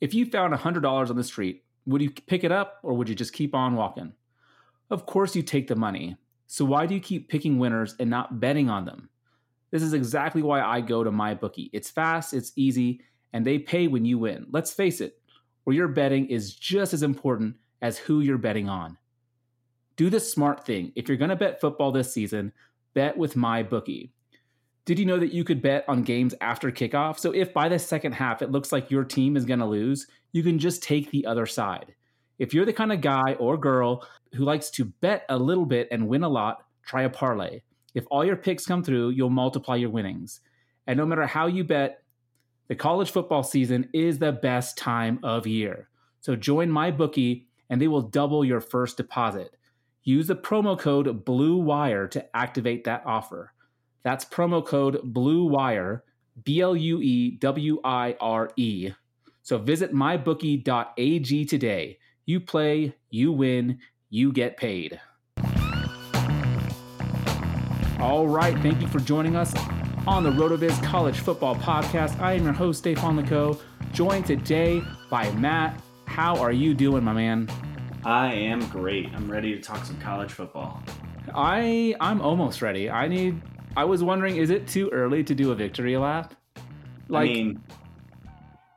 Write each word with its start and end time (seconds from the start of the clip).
If 0.00 0.14
you 0.14 0.26
found 0.26 0.54
$100 0.54 1.10
on 1.10 1.16
the 1.16 1.24
street, 1.24 1.64
would 1.86 2.00
you 2.00 2.10
pick 2.10 2.44
it 2.44 2.52
up 2.52 2.78
or 2.82 2.94
would 2.94 3.08
you 3.08 3.14
just 3.14 3.32
keep 3.32 3.54
on 3.54 3.76
walking? 3.76 4.12
Of 4.90 5.06
course, 5.06 5.36
you 5.36 5.42
take 5.42 5.68
the 5.68 5.76
money. 5.76 6.16
So 6.46 6.64
why 6.64 6.86
do 6.86 6.94
you 6.94 7.00
keep 7.00 7.28
picking 7.28 7.58
winners 7.58 7.94
and 8.00 8.10
not 8.10 8.40
betting 8.40 8.68
on 8.68 8.84
them? 8.84 9.08
This 9.70 9.82
is 9.82 9.92
exactly 9.92 10.42
why 10.42 10.62
I 10.62 10.80
go 10.80 11.04
to 11.04 11.12
MyBookie. 11.12 11.70
It's 11.72 11.90
fast, 11.90 12.34
it's 12.34 12.52
easy, 12.56 13.02
and 13.32 13.46
they 13.46 13.58
pay 13.58 13.86
when 13.86 14.04
you 14.04 14.18
win. 14.18 14.46
Let's 14.50 14.72
face 14.72 15.00
it, 15.00 15.20
where 15.64 15.76
you're 15.76 15.88
betting 15.88 16.26
is 16.26 16.54
just 16.54 16.92
as 16.92 17.02
important 17.02 17.56
as 17.82 17.98
who 17.98 18.20
you're 18.20 18.38
betting 18.38 18.68
on. 18.68 18.98
Do 19.96 20.10
the 20.10 20.18
smart 20.18 20.66
thing. 20.66 20.92
If 20.96 21.08
you're 21.08 21.16
going 21.16 21.30
to 21.30 21.36
bet 21.36 21.60
football 21.60 21.92
this 21.92 22.12
season, 22.12 22.52
bet 22.94 23.16
with 23.16 23.34
MyBookie. 23.34 24.10
Did 24.84 24.98
you 24.98 25.06
know 25.06 25.18
that 25.18 25.32
you 25.32 25.44
could 25.44 25.62
bet 25.62 25.84
on 25.88 26.02
games 26.02 26.34
after 26.40 26.70
kickoff? 26.70 27.18
So 27.18 27.32
if 27.32 27.52
by 27.52 27.68
the 27.68 27.78
second 27.78 28.12
half 28.12 28.42
it 28.42 28.50
looks 28.50 28.72
like 28.72 28.90
your 28.90 29.04
team 29.04 29.36
is 29.36 29.44
going 29.44 29.60
to 29.60 29.66
lose, 29.66 30.06
you 30.32 30.42
can 30.42 30.58
just 30.58 30.82
take 30.82 31.10
the 31.10 31.26
other 31.26 31.46
side. 31.46 31.94
If 32.38 32.54
you're 32.54 32.64
the 32.64 32.72
kind 32.72 32.92
of 32.92 33.00
guy 33.00 33.34
or 33.38 33.58
girl 33.58 34.06
who 34.34 34.44
likes 34.44 34.70
to 34.70 34.86
bet 34.86 35.24
a 35.28 35.36
little 35.36 35.66
bit 35.66 35.88
and 35.90 36.08
win 36.08 36.22
a 36.22 36.28
lot, 36.28 36.64
try 36.82 37.02
a 37.02 37.10
parlay. 37.10 37.60
If 37.94 38.06
all 38.10 38.24
your 38.24 38.36
picks 38.36 38.64
come 38.64 38.82
through, 38.82 39.10
you'll 39.10 39.30
multiply 39.30 39.76
your 39.76 39.90
winnings. 39.90 40.40
And 40.86 40.96
no 40.96 41.04
matter 41.04 41.26
how 41.26 41.46
you 41.46 41.64
bet, 41.64 42.02
the 42.68 42.76
college 42.76 43.10
football 43.10 43.42
season 43.42 43.88
is 43.92 44.18
the 44.18 44.32
best 44.32 44.78
time 44.78 45.18
of 45.22 45.46
year. 45.46 45.88
So 46.20 46.36
join 46.36 46.70
my 46.70 46.90
bookie 46.90 47.48
and 47.68 47.80
they 47.80 47.88
will 47.88 48.02
double 48.02 48.44
your 48.44 48.60
first 48.60 48.96
deposit. 48.96 49.56
Use 50.02 50.28
the 50.28 50.36
promo 50.36 50.78
code 50.78 51.24
BLUEWIRE 51.24 52.10
to 52.12 52.36
activate 52.36 52.84
that 52.84 53.02
offer. 53.04 53.52
That's 54.02 54.24
promo 54.24 54.64
code 54.64 55.00
Blue 55.02 55.44
Wire, 55.44 56.04
B 56.44 56.60
L 56.60 56.76
U 56.76 57.00
E 57.00 57.36
W 57.38 57.80
I 57.84 58.16
R 58.20 58.50
E. 58.56 58.92
So 59.42 59.58
visit 59.58 59.92
mybookie.ag 59.92 61.44
today. 61.46 61.98
You 62.24 62.40
play, 62.40 62.94
you 63.10 63.32
win, 63.32 63.78
you 64.08 64.32
get 64.32 64.56
paid. 64.56 65.00
All 67.98 68.26
right, 68.26 68.56
thank 68.60 68.80
you 68.80 68.88
for 68.88 68.98
joining 69.00 69.36
us 69.36 69.54
on 70.06 70.22
the 70.22 70.30
RotoViz 70.30 70.82
College 70.82 71.18
Football 71.18 71.56
Podcast. 71.56 72.18
I 72.20 72.32
am 72.32 72.44
your 72.44 72.52
host, 72.52 72.82
Dave 72.82 72.98
Fonlico, 72.98 73.60
joined 73.92 74.24
today 74.24 74.82
by 75.10 75.30
Matt. 75.32 75.80
How 76.06 76.36
are 76.38 76.52
you 76.52 76.72
doing, 76.72 77.04
my 77.04 77.12
man? 77.12 77.48
I 78.04 78.32
am 78.32 78.66
great. 78.68 79.08
I'm 79.14 79.30
ready 79.30 79.54
to 79.54 79.60
talk 79.60 79.84
some 79.84 80.00
college 80.00 80.32
football. 80.32 80.82
I 81.34 81.94
I'm 82.00 82.22
almost 82.22 82.62
ready. 82.62 82.88
I 82.88 83.06
need 83.08 83.42
I 83.76 83.84
was 83.84 84.02
wondering, 84.02 84.36
is 84.36 84.50
it 84.50 84.66
too 84.66 84.88
early 84.90 85.22
to 85.24 85.34
do 85.34 85.52
a 85.52 85.54
victory 85.54 85.96
lap? 85.96 86.34
Like, 87.08 87.30
I 87.30 87.32
mean, 87.32 87.62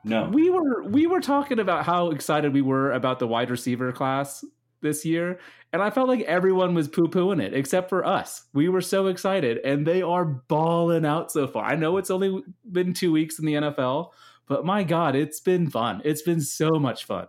no. 0.04 0.28
We 0.28 0.50
were 0.50 0.82
we 0.84 1.06
were 1.06 1.20
talking 1.20 1.58
about 1.58 1.84
how 1.86 2.10
excited 2.10 2.52
we 2.52 2.62
were 2.62 2.92
about 2.92 3.18
the 3.18 3.26
wide 3.26 3.50
receiver 3.50 3.90
class 3.92 4.44
this 4.82 5.04
year, 5.04 5.38
and 5.72 5.82
I 5.82 5.90
felt 5.90 6.08
like 6.08 6.20
everyone 6.22 6.74
was 6.74 6.88
poo 6.88 7.08
pooing 7.08 7.42
it 7.42 7.54
except 7.54 7.88
for 7.88 8.04
us. 8.04 8.44
We 8.52 8.68
were 8.68 8.82
so 8.82 9.06
excited, 9.06 9.58
and 9.64 9.86
they 9.86 10.02
are 10.02 10.24
balling 10.24 11.06
out 11.06 11.32
so 11.32 11.46
far. 11.46 11.64
I 11.64 11.76
know 11.76 11.96
it's 11.96 12.10
only 12.10 12.42
been 12.70 12.92
two 12.92 13.12
weeks 13.12 13.38
in 13.38 13.46
the 13.46 13.54
NFL, 13.54 14.10
but 14.46 14.66
my 14.66 14.84
God, 14.84 15.16
it's 15.16 15.40
been 15.40 15.70
fun. 15.70 16.02
It's 16.04 16.22
been 16.22 16.42
so 16.42 16.70
much 16.78 17.04
fun. 17.04 17.28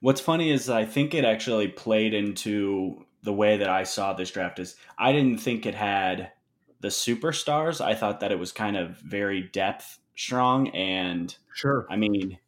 What's 0.00 0.20
funny 0.20 0.50
is 0.50 0.68
I 0.68 0.84
think 0.84 1.14
it 1.14 1.24
actually 1.24 1.68
played 1.68 2.14
into 2.14 3.04
the 3.22 3.32
way 3.32 3.56
that 3.58 3.68
I 3.68 3.84
saw 3.84 4.12
this 4.12 4.30
draft. 4.30 4.58
Is 4.58 4.74
I 4.98 5.12
didn't 5.12 5.38
think 5.38 5.66
it 5.66 5.74
had 5.74 6.32
the 6.80 6.88
superstars, 6.88 7.84
I 7.84 7.94
thought 7.94 8.20
that 8.20 8.32
it 8.32 8.38
was 8.38 8.52
kind 8.52 8.76
of 8.76 8.96
very 8.98 9.42
depth 9.42 9.98
strong. 10.16 10.68
And 10.68 11.34
sure, 11.54 11.86
I 11.90 11.96
mean, 11.96 12.38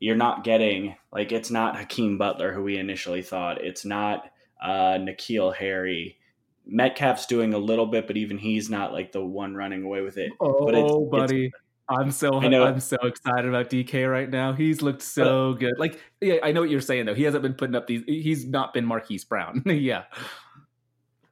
you're 0.00 0.16
not 0.16 0.44
getting 0.44 0.96
like 1.12 1.32
it's 1.32 1.50
not 1.50 1.76
Hakeem 1.76 2.18
Butler 2.18 2.52
who 2.52 2.62
we 2.62 2.76
initially 2.76 3.22
thought. 3.22 3.62
It's 3.64 3.84
not 3.84 4.30
uh, 4.62 4.98
N'Keal 4.98 5.54
Harry. 5.54 6.18
Metcalf's 6.66 7.26
doing 7.26 7.52
a 7.52 7.58
little 7.58 7.86
bit, 7.86 8.06
but 8.06 8.16
even 8.16 8.38
he's 8.38 8.70
not 8.70 8.92
like 8.92 9.12
the 9.12 9.24
one 9.24 9.54
running 9.54 9.84
away 9.84 10.00
with 10.00 10.16
it. 10.16 10.32
Oh, 10.40 10.64
but 10.64 10.74
it's, 10.74 11.10
buddy. 11.10 11.46
It's, 11.46 11.54
I'm 11.88 12.10
so 12.10 12.40
I 12.40 12.48
know. 12.48 12.64
I'm 12.64 12.80
so 12.80 12.96
excited 13.02 13.44
about 13.44 13.68
DK 13.68 14.10
right 14.10 14.30
now. 14.30 14.54
He's 14.54 14.80
looked 14.80 15.02
so 15.02 15.52
but, 15.52 15.60
good. 15.60 15.74
Like, 15.78 16.00
yeah, 16.20 16.36
I 16.42 16.52
know 16.52 16.62
what 16.62 16.70
you're 16.70 16.80
saying 16.80 17.04
though. 17.04 17.14
He 17.14 17.24
hasn't 17.24 17.42
been 17.42 17.54
putting 17.54 17.74
up 17.74 17.86
these. 17.86 18.02
He's 18.06 18.46
not 18.46 18.72
been 18.72 18.86
Marquise 18.86 19.24
Brown. 19.24 19.62
yeah, 19.66 20.04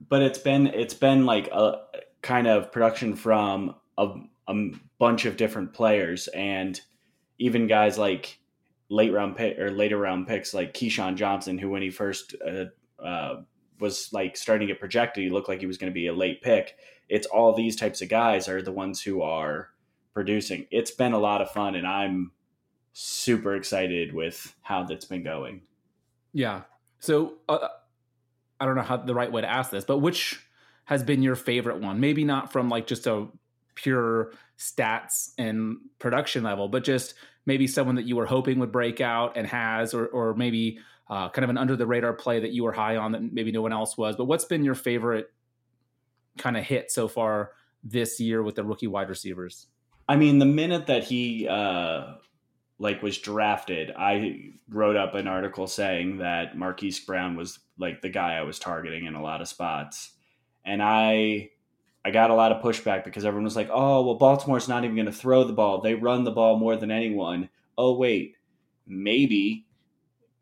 but 0.08 0.22
it's 0.22 0.38
been 0.38 0.66
it's 0.66 0.94
been 0.94 1.24
like 1.24 1.48
a 1.48 1.78
kind 2.22 2.46
of 2.46 2.72
production 2.72 3.14
from 3.14 3.74
a, 3.98 4.08
a 4.48 4.70
bunch 4.98 5.24
of 5.24 5.36
different 5.36 5.72
players 5.72 6.28
and 6.28 6.80
even 7.38 7.66
guys 7.66 7.98
like 7.98 8.38
late 8.88 9.12
round 9.12 9.36
pick 9.36 9.58
or 9.58 9.70
later 9.70 9.96
round 9.98 10.26
picks 10.28 10.54
like 10.54 10.74
KeeSean 10.74 11.16
Johnson, 11.16 11.58
who 11.58 11.70
when 11.70 11.82
he 11.82 11.90
first 11.90 12.34
uh, 12.46 12.66
uh, 13.02 13.42
was 13.80 14.12
like 14.12 14.36
starting 14.36 14.68
to 14.68 14.72
get 14.72 14.80
projected, 14.80 15.24
he 15.24 15.30
looked 15.30 15.48
like 15.48 15.60
he 15.60 15.66
was 15.66 15.78
going 15.78 15.90
to 15.90 15.94
be 15.94 16.06
a 16.06 16.12
late 16.12 16.42
pick. 16.42 16.76
It's 17.08 17.26
all 17.26 17.54
these 17.54 17.74
types 17.74 18.00
of 18.00 18.08
guys 18.08 18.48
are 18.48 18.62
the 18.62 18.72
ones 18.72 19.02
who 19.02 19.22
are 19.22 19.70
producing. 20.14 20.66
It's 20.70 20.90
been 20.90 21.12
a 21.12 21.18
lot 21.18 21.42
of 21.42 21.50
fun, 21.50 21.74
and 21.74 21.86
I'm 21.86 22.32
super 22.92 23.56
excited 23.56 24.14
with 24.14 24.54
how 24.62 24.84
that's 24.84 25.06
been 25.06 25.22
going. 25.22 25.62
Yeah. 26.32 26.62
So 27.00 27.34
uh, 27.48 27.68
I 28.60 28.66
don't 28.66 28.76
know 28.76 28.82
how 28.82 28.98
the 28.98 29.14
right 29.14 29.32
way 29.32 29.40
to 29.40 29.50
ask 29.50 29.70
this, 29.70 29.84
but 29.84 29.98
which 29.98 30.40
has 30.92 31.02
been 31.02 31.22
your 31.22 31.36
favorite 31.36 31.80
one? 31.80 32.00
Maybe 32.00 32.24
not 32.24 32.52
from 32.52 32.68
like 32.68 32.86
just 32.86 33.06
a 33.06 33.26
pure 33.74 34.32
stats 34.58 35.32
and 35.38 35.78
production 35.98 36.44
level, 36.44 36.68
but 36.68 36.84
just 36.84 37.14
maybe 37.46 37.66
someone 37.66 37.96
that 37.96 38.04
you 38.04 38.16
were 38.16 38.26
hoping 38.26 38.58
would 38.60 38.72
break 38.72 39.00
out 39.00 39.36
and 39.36 39.46
has, 39.46 39.94
or 39.94 40.06
or 40.06 40.34
maybe 40.34 40.78
uh, 41.10 41.28
kind 41.30 41.44
of 41.44 41.50
an 41.50 41.58
under 41.58 41.76
the 41.76 41.86
radar 41.86 42.12
play 42.12 42.40
that 42.40 42.52
you 42.52 42.64
were 42.64 42.72
high 42.72 42.96
on 42.96 43.12
that 43.12 43.32
maybe 43.32 43.52
no 43.52 43.62
one 43.62 43.72
else 43.72 43.98
was. 43.98 44.16
But 44.16 44.26
what's 44.26 44.44
been 44.44 44.64
your 44.64 44.74
favorite 44.74 45.30
kind 46.38 46.56
of 46.56 46.64
hit 46.64 46.90
so 46.90 47.08
far 47.08 47.52
this 47.84 48.20
year 48.20 48.42
with 48.42 48.54
the 48.54 48.64
rookie 48.64 48.86
wide 48.86 49.08
receivers. 49.08 49.66
I 50.08 50.16
mean, 50.16 50.38
the 50.38 50.46
minute 50.46 50.86
that 50.86 51.04
he 51.04 51.48
uh, 51.48 52.14
like 52.78 53.02
was 53.02 53.18
drafted, 53.18 53.92
I 53.96 54.52
wrote 54.68 54.96
up 54.96 55.14
an 55.14 55.28
article 55.28 55.66
saying 55.66 56.18
that 56.18 56.56
Marquise 56.56 57.00
Brown 57.00 57.36
was 57.36 57.58
like 57.78 58.02
the 58.02 58.08
guy 58.08 58.34
I 58.34 58.42
was 58.42 58.58
targeting 58.58 59.06
in 59.06 59.14
a 59.14 59.22
lot 59.22 59.40
of 59.40 59.48
spots, 59.48 60.12
and 60.64 60.82
I 60.82 61.50
I 62.04 62.10
got 62.10 62.30
a 62.30 62.34
lot 62.34 62.52
of 62.52 62.62
pushback 62.62 63.04
because 63.04 63.24
everyone 63.24 63.44
was 63.44 63.56
like, 63.56 63.70
"Oh, 63.72 64.04
well, 64.04 64.16
Baltimore's 64.16 64.68
not 64.68 64.84
even 64.84 64.96
going 64.96 65.06
to 65.06 65.12
throw 65.12 65.44
the 65.44 65.52
ball; 65.52 65.80
they 65.80 65.94
run 65.94 66.24
the 66.24 66.30
ball 66.30 66.58
more 66.58 66.76
than 66.76 66.90
anyone." 66.90 67.48
Oh, 67.78 67.96
wait, 67.96 68.36
maybe 68.86 69.66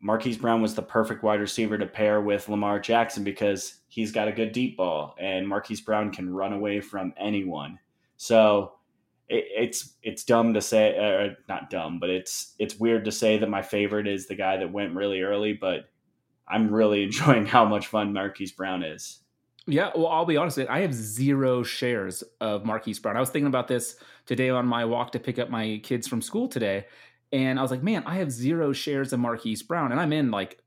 Marquise 0.01 0.37
Brown 0.37 0.61
was 0.61 0.73
the 0.75 0.81
perfect 0.81 1.23
wide 1.23 1.39
receiver 1.39 1.77
to 1.77 1.85
pair 1.85 2.21
with 2.21 2.49
Lamar 2.49 2.79
Jackson 2.79 3.23
because 3.23 3.81
he's 3.87 4.11
got 4.11 4.27
a 4.27 4.31
good 4.33 4.51
deep 4.51 4.77
ball, 4.77 5.15
and 5.19 5.47
Marquise 5.47 5.81
Brown 5.81 6.11
can 6.11 6.33
run 6.33 6.53
away 6.53 6.81
from 6.81 7.13
anyone. 7.17 7.77
So 8.17 8.73
it, 9.29 9.45
it's 9.55 9.93
it's 10.01 10.23
dumb 10.23 10.53
to 10.55 10.61
say, 10.61 10.97
uh, 10.97 11.35
not 11.47 11.69
dumb, 11.69 11.99
but 11.99 12.09
it's 12.09 12.55
it's 12.57 12.79
weird 12.79 13.05
to 13.05 13.11
say 13.11 13.37
that 13.37 13.49
my 13.49 13.61
favorite 13.61 14.07
is 14.07 14.27
the 14.27 14.35
guy 14.35 14.57
that 14.57 14.71
went 14.71 14.95
really 14.95 15.21
early, 15.21 15.53
but 15.53 15.89
I'm 16.47 16.73
really 16.73 17.03
enjoying 17.05 17.45
how 17.45 17.65
much 17.65 17.87
fun 17.87 18.13
Marquise 18.13 18.51
Brown 18.51 18.83
is. 18.83 19.19
Yeah, 19.71 19.91
well, 19.95 20.07
I'll 20.07 20.25
be 20.25 20.35
honest. 20.35 20.59
I 20.59 20.81
have 20.81 20.93
zero 20.93 21.63
shares 21.63 22.23
of 22.41 22.65
Marquise 22.65 22.99
Brown. 22.99 23.15
I 23.15 23.21
was 23.21 23.29
thinking 23.29 23.47
about 23.47 23.69
this 23.69 23.95
today 24.25 24.49
on 24.49 24.65
my 24.65 24.83
walk 24.83 25.13
to 25.13 25.19
pick 25.19 25.39
up 25.39 25.49
my 25.49 25.79
kids 25.81 26.07
from 26.07 26.21
school 26.21 26.49
today, 26.49 26.85
and 27.31 27.57
I 27.57 27.61
was 27.61 27.71
like, 27.71 27.81
man, 27.81 28.03
I 28.05 28.15
have 28.15 28.31
zero 28.31 28.73
shares 28.73 29.13
of 29.13 29.21
Marquise 29.21 29.63
Brown, 29.63 29.91
and 29.91 29.99
I'm 29.99 30.11
in 30.11 30.29
like 30.29 30.59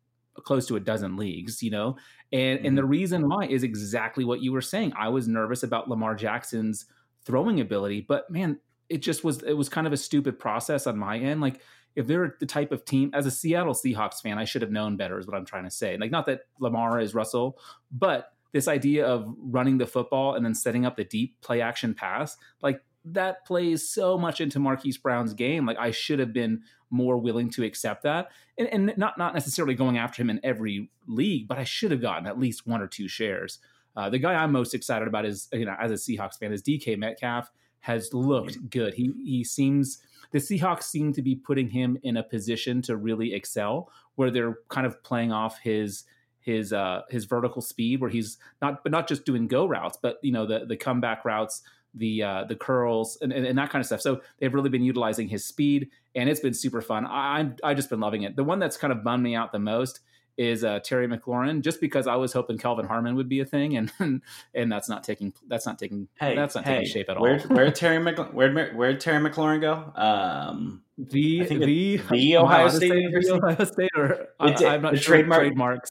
close 0.43 0.67
to 0.67 0.77
a 0.77 0.81
dozen 0.81 1.17
leagues, 1.17 1.63
you 1.63 1.71
know. 1.71 1.97
And 2.33 2.59
mm-hmm. 2.59 2.67
and 2.67 2.79
the 2.79 2.83
mm-hmm. 2.83 2.91
reason 2.91 3.29
why 3.29 3.45
is 3.47 3.63
exactly 3.63 4.25
what 4.25 4.43
you 4.43 4.53
were 4.53 4.63
saying. 4.63 4.95
I 4.99 5.11
was 5.11 5.29
nervous 5.29 5.63
about 5.63 5.89
Lamar 5.89 6.15
Jackson's 6.15 6.87
throwing 7.27 7.61
ability, 7.61 8.01
but 8.09 8.31
man, 8.31 8.59
it 8.89 8.99
just 8.99 9.23
was 9.23 9.43
it 9.43 9.53
was 9.53 9.69
kind 9.69 9.87
of 9.87 9.93
a 9.93 9.99
stupid 9.99 10.39
process 10.39 10.87
on 10.87 10.97
my 10.97 11.19
end. 11.19 11.43
Like 11.43 11.61
if 11.95 12.07
they're 12.07 12.37
the 12.41 12.47
type 12.47 12.73
of 12.73 12.85
team 12.85 13.11
as 13.13 13.27
a 13.27 13.31
Seattle 13.31 13.75
Seahawks 13.75 14.21
fan, 14.23 14.39
I 14.39 14.45
should 14.45 14.63
have 14.63 14.71
known 14.71 14.97
better 14.97 15.19
is 15.19 15.27
what 15.27 15.37
I'm 15.37 15.45
trying 15.45 15.65
to 15.65 15.71
say. 15.71 15.97
Like 15.99 16.11
not 16.11 16.27
that 16.27 16.41
Lamar 16.59 17.01
is 17.01 17.15
Russell, 17.15 17.59
but 17.93 18.34
this 18.55 18.69
idea 18.69 19.05
of 19.05 19.35
running 19.39 19.79
the 19.79 19.87
football 19.87 20.35
and 20.35 20.47
then 20.47 20.55
setting 20.55 20.87
up 20.87 20.97
the 20.97 21.03
deep 21.03 21.39
play 21.43 21.61
action 21.61 21.93
pass, 21.93 22.37
like 22.63 22.81
that 23.05 23.45
plays 23.45 23.87
so 23.91 24.17
much 24.17 24.41
into 24.41 24.61
Marquise 24.61 24.97
Brown's 24.97 25.35
game. 25.35 25.67
Like 25.67 25.77
I 25.77 25.91
should 25.91 26.21
have 26.21 26.33
been 26.33 26.63
more 26.89 27.19
willing 27.19 27.51
to 27.51 27.65
accept 27.65 28.05
that, 28.05 28.29
and, 28.57 28.69
and 28.69 28.95
not 28.97 29.19
not 29.19 29.35
necessarily 29.35 29.75
going 29.75 29.99
after 29.99 30.23
him 30.23 30.31
in 30.31 30.41
every 30.45 30.89
league, 31.09 31.49
but 31.49 31.59
I 31.59 31.65
should 31.65 31.91
have 31.91 32.01
gotten 32.01 32.29
at 32.29 32.39
least 32.39 32.65
one 32.65 32.81
or 32.81 32.87
two 32.87 33.09
shares. 33.09 33.59
Uh, 33.97 34.09
the 34.09 34.21
guy 34.21 34.35
I'm 34.35 34.53
most 34.53 34.73
excited 34.73 35.09
about 35.09 35.27
is 35.27 35.49
you 35.53 35.65
know 35.65 35.75
as 35.79 35.91
a 35.91 35.95
Seahawks 35.95 36.39
fan 36.39 36.53
is 36.53 36.63
DK 36.63 36.97
Metcalf 36.97 37.51
has 37.81 38.15
looked 38.15 38.71
good. 38.71 38.95
He 38.95 39.13
he 39.25 39.43
seems 39.43 40.01
the 40.31 40.39
Seahawks 40.39 40.85
seem 40.85 41.13
to 41.15 41.23
be 41.23 41.35
putting 41.35 41.69
him 41.69 41.99
in 42.05 42.17
a 42.17 42.23
position 42.23 42.83
to 42.83 42.97
really 42.97 43.35
excel, 43.35 43.91
where 44.15 44.31
they're 44.31 44.59
kind 44.69 44.87
of 44.87 45.03
playing 45.03 45.33
off 45.33 45.59
his 45.59 46.05
his 46.45 46.73
uh, 46.73 47.03
his 47.09 47.25
vertical 47.25 47.63
speed, 47.63 48.01
where 48.01 48.11
he's 48.11 48.37
not 48.61 48.83
but 48.83 48.93
not 48.93 49.09
just 49.09 49.25
doing 49.25 49.49
go 49.49 49.67
routes, 49.67 49.99
but 50.01 50.19
you 50.23 50.31
know 50.31 50.47
the 50.47 50.67
the 50.67 50.77
comeback 50.77 51.25
routes, 51.25 51.63
the 51.95 52.23
uh, 52.23 52.45
the 52.45 52.55
curls, 52.55 53.19
and, 53.21 53.33
and, 53.33 53.47
and 53.47 53.59
that 53.59 53.71
kind 53.71 53.81
of 53.81 53.87
stuff. 53.87 54.03
So 54.03 54.21
they've 54.39 54.53
really 54.53 54.69
been 54.69 54.85
utilizing 54.85 55.27
his 55.29 55.45
speed, 55.45 55.89
and 56.15 56.29
it's 56.29 56.41
been 56.41 56.55
super 56.55 56.83
fun. 56.83 57.07
I 57.07 57.51
I 57.65 57.73
just 57.75 57.89
been 57.89 58.01
loving 58.01 58.23
it. 58.23 58.37
The 58.37 58.45
one 58.45 58.59
that's 58.59 58.77
kind 58.77 58.93
of 58.93 59.03
bummed 59.03 59.23
me 59.23 59.35
out 59.35 59.53
the 59.53 59.59
most 59.59 60.01
is 60.37 60.65
uh, 60.65 60.81
Terry 60.81 61.07
McLaurin, 61.07 61.63
just 61.63 61.81
because 61.81 62.07
I 62.07 62.17
was 62.17 62.33
hoping 62.33 62.59
Kelvin 62.59 62.87
Harmon 62.87 63.15
would 63.17 63.29
be 63.29 63.41
a 63.41 63.47
thing, 63.47 63.77
and 63.77 64.21
and 64.55 64.71
that's 64.71 64.89
not 64.89 65.03
taking 65.03 65.33
that's 65.49 65.65
not 65.65 65.79
taking 65.79 66.09
hey, 66.21 66.35
that's 66.35 66.55
not 66.55 66.65
hey, 66.65 66.81
taking 66.81 66.93
shape 66.93 67.09
at 67.09 67.19
where, 67.19 67.41
all. 67.41 67.57
Where 67.57 67.71
Terry 67.73 68.03
where 68.05 68.71
where 68.75 68.97
Terry 68.99 69.31
McLaurin 69.31 69.63
go? 69.63 69.93
Um, 70.01 70.83
the 70.99 71.45
the 71.45 71.97
the 72.11 72.37
Ohio 72.37 72.69
State, 72.69 72.91
State 72.91 73.31
Ohio 73.31 73.65
State, 73.65 73.91
or 73.97 74.29
I, 74.39 74.75
am 74.75 74.83
not 74.83 74.99
sure 74.99 75.17
trademark, 75.17 75.41
trademarks. 75.41 75.91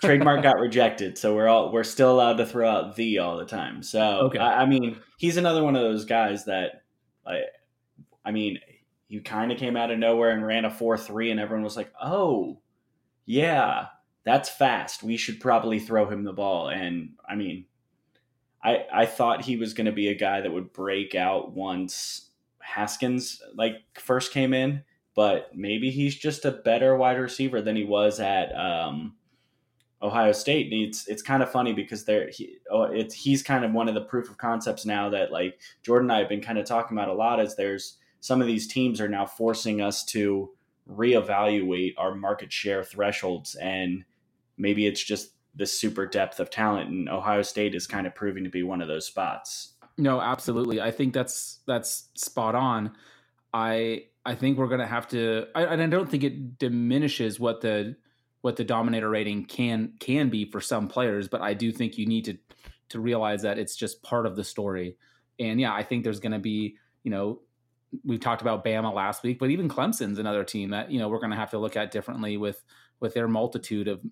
Trademark 0.00 0.42
got 0.42 0.58
rejected, 0.58 1.18
so 1.18 1.34
we're 1.34 1.48
all 1.48 1.72
we're 1.72 1.84
still 1.84 2.12
allowed 2.12 2.36
to 2.38 2.46
throw 2.46 2.68
out 2.68 2.96
the 2.96 3.18
all 3.18 3.36
the 3.36 3.44
time. 3.44 3.82
So 3.82 4.02
okay. 4.26 4.38
I, 4.38 4.62
I 4.62 4.66
mean, 4.66 4.98
he's 5.18 5.36
another 5.36 5.62
one 5.62 5.76
of 5.76 5.82
those 5.82 6.04
guys 6.04 6.44
that, 6.46 6.82
I, 7.26 7.42
I 8.24 8.30
mean, 8.30 8.58
he 9.08 9.20
kind 9.20 9.52
of 9.52 9.58
came 9.58 9.76
out 9.76 9.90
of 9.90 9.98
nowhere 9.98 10.30
and 10.30 10.44
ran 10.44 10.64
a 10.64 10.70
four 10.70 10.96
three, 10.96 11.30
and 11.30 11.40
everyone 11.40 11.64
was 11.64 11.76
like, 11.76 11.92
"Oh, 12.02 12.60
yeah, 13.26 13.86
that's 14.24 14.48
fast. 14.48 15.02
We 15.02 15.16
should 15.16 15.40
probably 15.40 15.78
throw 15.78 16.08
him 16.08 16.24
the 16.24 16.32
ball." 16.32 16.68
And 16.68 17.10
I 17.28 17.34
mean, 17.34 17.66
I 18.62 18.84
I 18.92 19.06
thought 19.06 19.44
he 19.44 19.56
was 19.56 19.74
going 19.74 19.86
to 19.86 19.92
be 19.92 20.08
a 20.08 20.14
guy 20.14 20.40
that 20.40 20.52
would 20.52 20.72
break 20.72 21.14
out 21.14 21.52
once 21.52 22.30
Haskins 22.60 23.40
like 23.54 23.74
first 23.94 24.32
came 24.32 24.54
in, 24.54 24.82
but 25.14 25.50
maybe 25.54 25.90
he's 25.90 26.16
just 26.16 26.44
a 26.44 26.50
better 26.50 26.96
wide 26.96 27.18
receiver 27.18 27.60
than 27.60 27.76
he 27.76 27.84
was 27.84 28.20
at 28.20 28.54
um, 28.56 29.14
Ohio 30.04 30.32
State. 30.32 30.68
It's 30.70 31.08
it's 31.08 31.22
kind 31.22 31.42
of 31.42 31.50
funny 31.50 31.72
because 31.72 32.04
they're 32.04 32.28
he, 32.30 32.58
oh, 32.70 32.82
it's 32.82 33.14
he's 33.14 33.42
kind 33.42 33.64
of 33.64 33.72
one 33.72 33.88
of 33.88 33.94
the 33.94 34.02
proof 34.02 34.30
of 34.30 34.36
concepts 34.36 34.84
now 34.84 35.08
that 35.10 35.32
like 35.32 35.58
Jordan 35.82 36.10
and 36.10 36.16
I 36.16 36.20
have 36.20 36.28
been 36.28 36.42
kind 36.42 36.58
of 36.58 36.66
talking 36.66 36.96
about 36.96 37.08
a 37.08 37.14
lot. 37.14 37.40
Is 37.40 37.56
there's 37.56 37.96
some 38.20 38.40
of 38.40 38.46
these 38.46 38.68
teams 38.68 39.00
are 39.00 39.08
now 39.08 39.26
forcing 39.26 39.80
us 39.80 40.04
to 40.06 40.50
reevaluate 40.88 41.94
our 41.96 42.14
market 42.14 42.52
share 42.52 42.84
thresholds, 42.84 43.54
and 43.54 44.04
maybe 44.58 44.86
it's 44.86 45.02
just 45.02 45.30
the 45.56 45.66
super 45.66 46.06
depth 46.06 46.38
of 46.38 46.50
talent, 46.50 46.90
and 46.90 47.08
Ohio 47.08 47.42
State 47.42 47.74
is 47.74 47.86
kind 47.86 48.06
of 48.06 48.14
proving 48.14 48.44
to 48.44 48.50
be 48.50 48.62
one 48.62 48.82
of 48.82 48.88
those 48.88 49.06
spots. 49.06 49.72
No, 49.96 50.20
absolutely. 50.20 50.80
I 50.80 50.90
think 50.90 51.14
that's 51.14 51.60
that's 51.66 52.10
spot 52.14 52.54
on. 52.54 52.92
I 53.54 54.04
I 54.26 54.34
think 54.34 54.58
we're 54.58 54.68
going 54.68 54.80
to 54.80 54.86
have 54.86 55.06
to, 55.08 55.46
I, 55.54 55.64
and 55.64 55.82
I 55.82 55.86
don't 55.86 56.10
think 56.10 56.24
it 56.24 56.58
diminishes 56.58 57.38
what 57.38 57.60
the 57.60 57.96
what 58.44 58.56
the 58.56 58.64
dominator 58.64 59.08
rating 59.08 59.42
can 59.46 59.94
can 60.00 60.28
be 60.28 60.44
for 60.44 60.60
some 60.60 60.86
players, 60.86 61.28
but 61.28 61.40
I 61.40 61.54
do 61.54 61.72
think 61.72 61.96
you 61.96 62.04
need 62.04 62.26
to 62.26 62.36
to 62.90 63.00
realize 63.00 63.40
that 63.40 63.58
it's 63.58 63.74
just 63.74 64.02
part 64.02 64.26
of 64.26 64.36
the 64.36 64.44
story. 64.44 64.98
And 65.38 65.58
yeah, 65.58 65.72
I 65.72 65.82
think 65.82 66.04
there's 66.04 66.20
going 66.20 66.32
to 66.32 66.38
be, 66.38 66.76
you 67.04 67.10
know, 67.10 67.40
we 68.04 68.18
talked 68.18 68.42
about 68.42 68.62
Bama 68.62 68.92
last 68.92 69.22
week, 69.22 69.38
but 69.38 69.48
even 69.48 69.66
Clemson's 69.66 70.18
another 70.18 70.44
team 70.44 70.68
that 70.72 70.90
you 70.90 70.98
know 70.98 71.08
we're 71.08 71.20
going 71.20 71.30
to 71.30 71.38
have 71.38 71.52
to 71.52 71.58
look 71.58 71.74
at 71.74 71.90
differently 71.90 72.36
with 72.36 72.62
with 73.00 73.14
their 73.14 73.28
multitude 73.28 73.88
of 73.88 74.02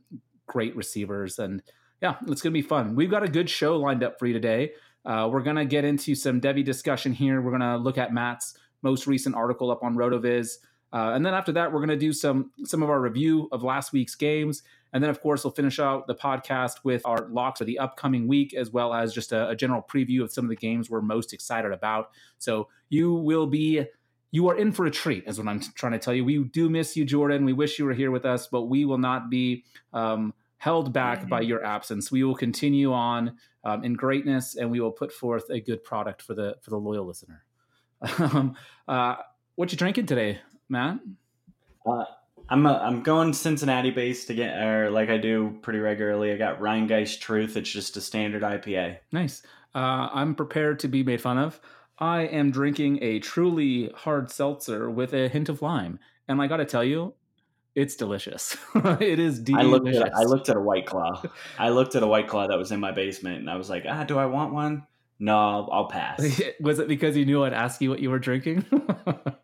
great 0.46 0.74
receivers. 0.74 1.38
And 1.38 1.62
yeah, 2.00 2.14
it's 2.26 2.40
going 2.40 2.54
to 2.54 2.58
be 2.58 2.66
fun. 2.66 2.94
We've 2.96 3.10
got 3.10 3.22
a 3.22 3.28
good 3.28 3.50
show 3.50 3.76
lined 3.76 4.02
up 4.02 4.18
for 4.18 4.26
you 4.26 4.32
today. 4.32 4.72
Uh, 5.04 5.28
we're 5.30 5.42
going 5.42 5.56
to 5.56 5.66
get 5.66 5.84
into 5.84 6.14
some 6.14 6.40
Devy 6.40 6.64
discussion 6.64 7.12
here. 7.12 7.42
We're 7.42 7.50
going 7.50 7.60
to 7.60 7.76
look 7.76 7.98
at 7.98 8.14
Matt's 8.14 8.56
most 8.80 9.06
recent 9.06 9.34
article 9.34 9.70
up 9.70 9.82
on 9.82 9.94
RotoViz. 9.94 10.56
Uh, 10.92 11.12
and 11.14 11.24
then 11.24 11.34
after 11.34 11.52
that, 11.52 11.72
we're 11.72 11.78
going 11.78 11.88
to 11.88 11.96
do 11.96 12.12
some 12.12 12.50
some 12.64 12.82
of 12.82 12.90
our 12.90 13.00
review 13.00 13.48
of 13.52 13.62
last 13.62 13.92
week's 13.92 14.14
games, 14.14 14.62
and 14.92 15.02
then 15.02 15.10
of 15.10 15.20
course 15.20 15.44
we'll 15.44 15.52
finish 15.52 15.78
out 15.78 16.06
the 16.06 16.14
podcast 16.14 16.84
with 16.84 17.02
our 17.06 17.28
locks 17.28 17.58
for 17.58 17.64
the 17.64 17.78
upcoming 17.78 18.28
week, 18.28 18.54
as 18.54 18.70
well 18.70 18.92
as 18.92 19.14
just 19.14 19.32
a, 19.32 19.48
a 19.48 19.56
general 19.56 19.82
preview 19.82 20.22
of 20.22 20.32
some 20.32 20.44
of 20.44 20.50
the 20.50 20.56
games 20.56 20.90
we're 20.90 21.00
most 21.00 21.32
excited 21.32 21.72
about. 21.72 22.10
So 22.38 22.68
you 22.90 23.14
will 23.14 23.46
be 23.46 23.86
you 24.32 24.48
are 24.48 24.56
in 24.56 24.72
for 24.72 24.86
a 24.86 24.90
treat, 24.90 25.24
is 25.26 25.38
what 25.38 25.46
I'm 25.46 25.60
trying 25.74 25.92
to 25.92 25.98
tell 25.98 26.14
you. 26.14 26.24
We 26.24 26.42
do 26.44 26.68
miss 26.68 26.96
you, 26.96 27.04
Jordan. 27.04 27.44
We 27.44 27.52
wish 27.52 27.78
you 27.78 27.84
were 27.84 27.92
here 27.92 28.10
with 28.10 28.24
us, 28.24 28.46
but 28.46 28.62
we 28.62 28.84
will 28.84 28.98
not 28.98 29.30
be 29.30 29.64
um, 29.92 30.32
held 30.56 30.92
back 30.92 31.20
mm-hmm. 31.20 31.28
by 31.28 31.40
your 31.42 31.64
absence. 31.64 32.10
We 32.10 32.24
will 32.24 32.34
continue 32.34 32.92
on 32.92 33.36
um, 33.64 33.84
in 33.84 33.94
greatness, 33.94 34.56
and 34.56 34.70
we 34.70 34.80
will 34.80 34.90
put 34.90 35.12
forth 35.12 35.50
a 35.50 35.60
good 35.60 35.84
product 35.84 36.22
for 36.22 36.34
the 36.34 36.56
for 36.62 36.70
the 36.70 36.78
loyal 36.78 37.06
listener. 37.06 37.44
um, 38.18 38.56
uh, 38.88 39.16
what 39.54 39.70
you 39.70 39.78
drinking 39.78 40.06
today, 40.06 40.40
Matt? 40.72 41.00
Uh, 41.86 42.04
I'm 42.48 42.66
a, 42.66 42.78
I'm 42.78 43.02
going 43.02 43.34
Cincinnati 43.34 43.90
based 43.90 44.30
again, 44.30 44.66
or 44.66 44.90
like 44.90 45.10
I 45.10 45.18
do 45.18 45.58
pretty 45.62 45.78
regularly. 45.78 46.32
I 46.32 46.36
got 46.36 46.60
Rhinegeist 46.60 47.20
Truth. 47.20 47.56
It's 47.56 47.70
just 47.70 47.96
a 47.96 48.00
standard 48.00 48.42
IPA. 48.42 48.98
Nice. 49.12 49.42
Uh, 49.74 50.08
I'm 50.12 50.34
prepared 50.34 50.78
to 50.80 50.88
be 50.88 51.02
made 51.02 51.20
fun 51.20 51.38
of. 51.38 51.60
I 51.98 52.22
am 52.22 52.50
drinking 52.50 52.98
a 53.02 53.20
truly 53.20 53.92
hard 53.94 54.30
seltzer 54.30 54.90
with 54.90 55.12
a 55.12 55.28
hint 55.28 55.50
of 55.50 55.62
lime, 55.62 56.00
and 56.26 56.40
I 56.40 56.46
got 56.46 56.56
to 56.56 56.64
tell 56.64 56.82
you, 56.82 57.14
it's 57.74 57.94
delicious. 57.94 58.56
it 58.74 59.18
is 59.18 59.40
delicious. 59.40 59.66
I 59.66 59.70
looked 59.70 59.88
at 59.88 60.14
I 60.14 60.22
looked 60.22 60.48
at 60.48 60.56
a 60.56 60.60
white 60.60 60.86
claw. 60.86 61.22
I 61.58 61.68
looked 61.68 61.94
at 61.94 62.02
a 62.02 62.06
white 62.06 62.28
claw 62.28 62.48
that 62.48 62.58
was 62.58 62.72
in 62.72 62.80
my 62.80 62.92
basement, 62.92 63.38
and 63.38 63.50
I 63.50 63.56
was 63.56 63.68
like, 63.68 63.84
ah, 63.86 64.04
do 64.04 64.18
I 64.18 64.26
want 64.26 64.54
one? 64.54 64.86
No, 65.18 65.68
I'll 65.70 65.88
pass. 65.88 66.40
was 66.60 66.78
it 66.78 66.88
because 66.88 67.16
you 67.16 67.26
knew 67.26 67.44
I'd 67.44 67.52
ask 67.52 67.80
you 67.80 67.90
what 67.90 68.00
you 68.00 68.10
were 68.10 68.18
drinking? 68.18 68.64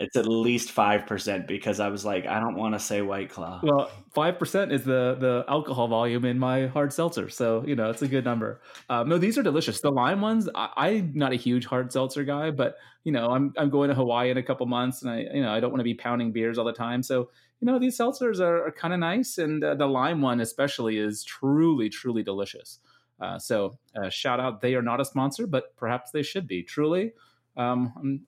it's 0.00 0.16
at 0.16 0.26
least 0.26 0.70
five 0.70 1.06
percent 1.06 1.46
because 1.46 1.78
I 1.78 1.88
was 1.88 2.06
like, 2.06 2.26
I 2.26 2.40
don't 2.40 2.56
want 2.56 2.74
to 2.74 2.80
say 2.80 3.02
White 3.02 3.28
Claw. 3.28 3.60
Well, 3.62 3.90
five 4.14 4.38
percent 4.38 4.72
is 4.72 4.82
the 4.82 5.14
the 5.20 5.44
alcohol 5.46 5.88
volume 5.88 6.24
in 6.24 6.38
my 6.38 6.68
hard 6.68 6.94
seltzer, 6.94 7.28
so 7.28 7.62
you 7.66 7.76
know 7.76 7.90
it's 7.90 8.00
a 8.00 8.08
good 8.08 8.24
number. 8.24 8.62
Um, 8.88 9.10
no, 9.10 9.18
these 9.18 9.36
are 9.36 9.42
delicious. 9.42 9.82
The 9.82 9.90
lime 9.90 10.22
ones, 10.22 10.48
I, 10.54 10.88
am 10.88 11.12
not 11.14 11.32
a 11.32 11.36
huge 11.36 11.66
hard 11.66 11.92
seltzer 11.92 12.24
guy, 12.24 12.50
but 12.50 12.76
you 13.04 13.12
know 13.12 13.28
I'm 13.28 13.52
I'm 13.58 13.68
going 13.68 13.90
to 13.90 13.94
Hawaii 13.94 14.30
in 14.30 14.38
a 14.38 14.42
couple 14.42 14.64
months, 14.64 15.02
and 15.02 15.10
I 15.10 15.18
you 15.34 15.42
know 15.42 15.52
I 15.52 15.60
don't 15.60 15.70
want 15.70 15.80
to 15.80 15.84
be 15.84 15.94
pounding 15.94 16.32
beers 16.32 16.56
all 16.56 16.64
the 16.64 16.72
time, 16.72 17.02
so 17.02 17.28
you 17.60 17.66
know 17.66 17.78
these 17.78 17.98
seltzers 17.98 18.40
are, 18.40 18.68
are 18.68 18.72
kind 18.72 18.94
of 18.94 19.00
nice, 19.00 19.36
and 19.36 19.62
uh, 19.62 19.74
the 19.74 19.86
lime 19.86 20.22
one 20.22 20.40
especially 20.40 20.96
is 20.96 21.22
truly 21.24 21.90
truly 21.90 22.22
delicious. 22.22 22.80
Uh, 23.20 23.38
so 23.38 23.78
uh, 24.02 24.08
shout 24.08 24.40
out, 24.40 24.62
they 24.62 24.74
are 24.74 24.80
not 24.80 24.98
a 24.98 25.04
sponsor, 25.04 25.46
but 25.46 25.76
perhaps 25.76 26.10
they 26.10 26.22
should 26.22 26.46
be. 26.46 26.62
Truly, 26.62 27.12
um, 27.58 28.24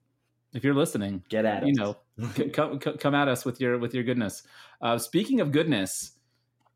if 0.52 0.64
you're 0.64 0.74
listening, 0.74 1.22
get 1.28 1.44
at 1.44 1.62
it. 1.62 1.68
you 1.68 1.74
know, 1.74 1.96
come, 2.52 2.78
come 2.78 3.14
at 3.14 3.28
us 3.28 3.44
with 3.44 3.60
your 3.60 3.78
with 3.78 3.94
your 3.94 4.04
goodness. 4.04 4.42
Uh, 4.80 4.98
speaking 4.98 5.40
of 5.40 5.52
goodness, 5.52 6.12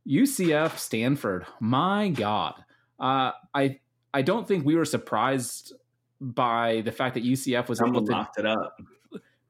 UCF 0.08 0.78
Stanford, 0.78 1.46
my 1.60 2.08
God, 2.08 2.54
uh, 2.98 3.32
I 3.54 3.80
I 4.14 4.22
don't 4.22 4.48
think 4.48 4.64
we 4.64 4.76
were 4.76 4.84
surprised 4.84 5.74
by 6.20 6.80
the 6.82 6.92
fact 6.92 7.14
that 7.14 7.24
UCF 7.24 7.68
was 7.68 7.78
Someone 7.78 7.96
able 7.96 8.06
to 8.06 8.12
locked 8.12 8.38
it 8.38 8.46
up. 8.46 8.80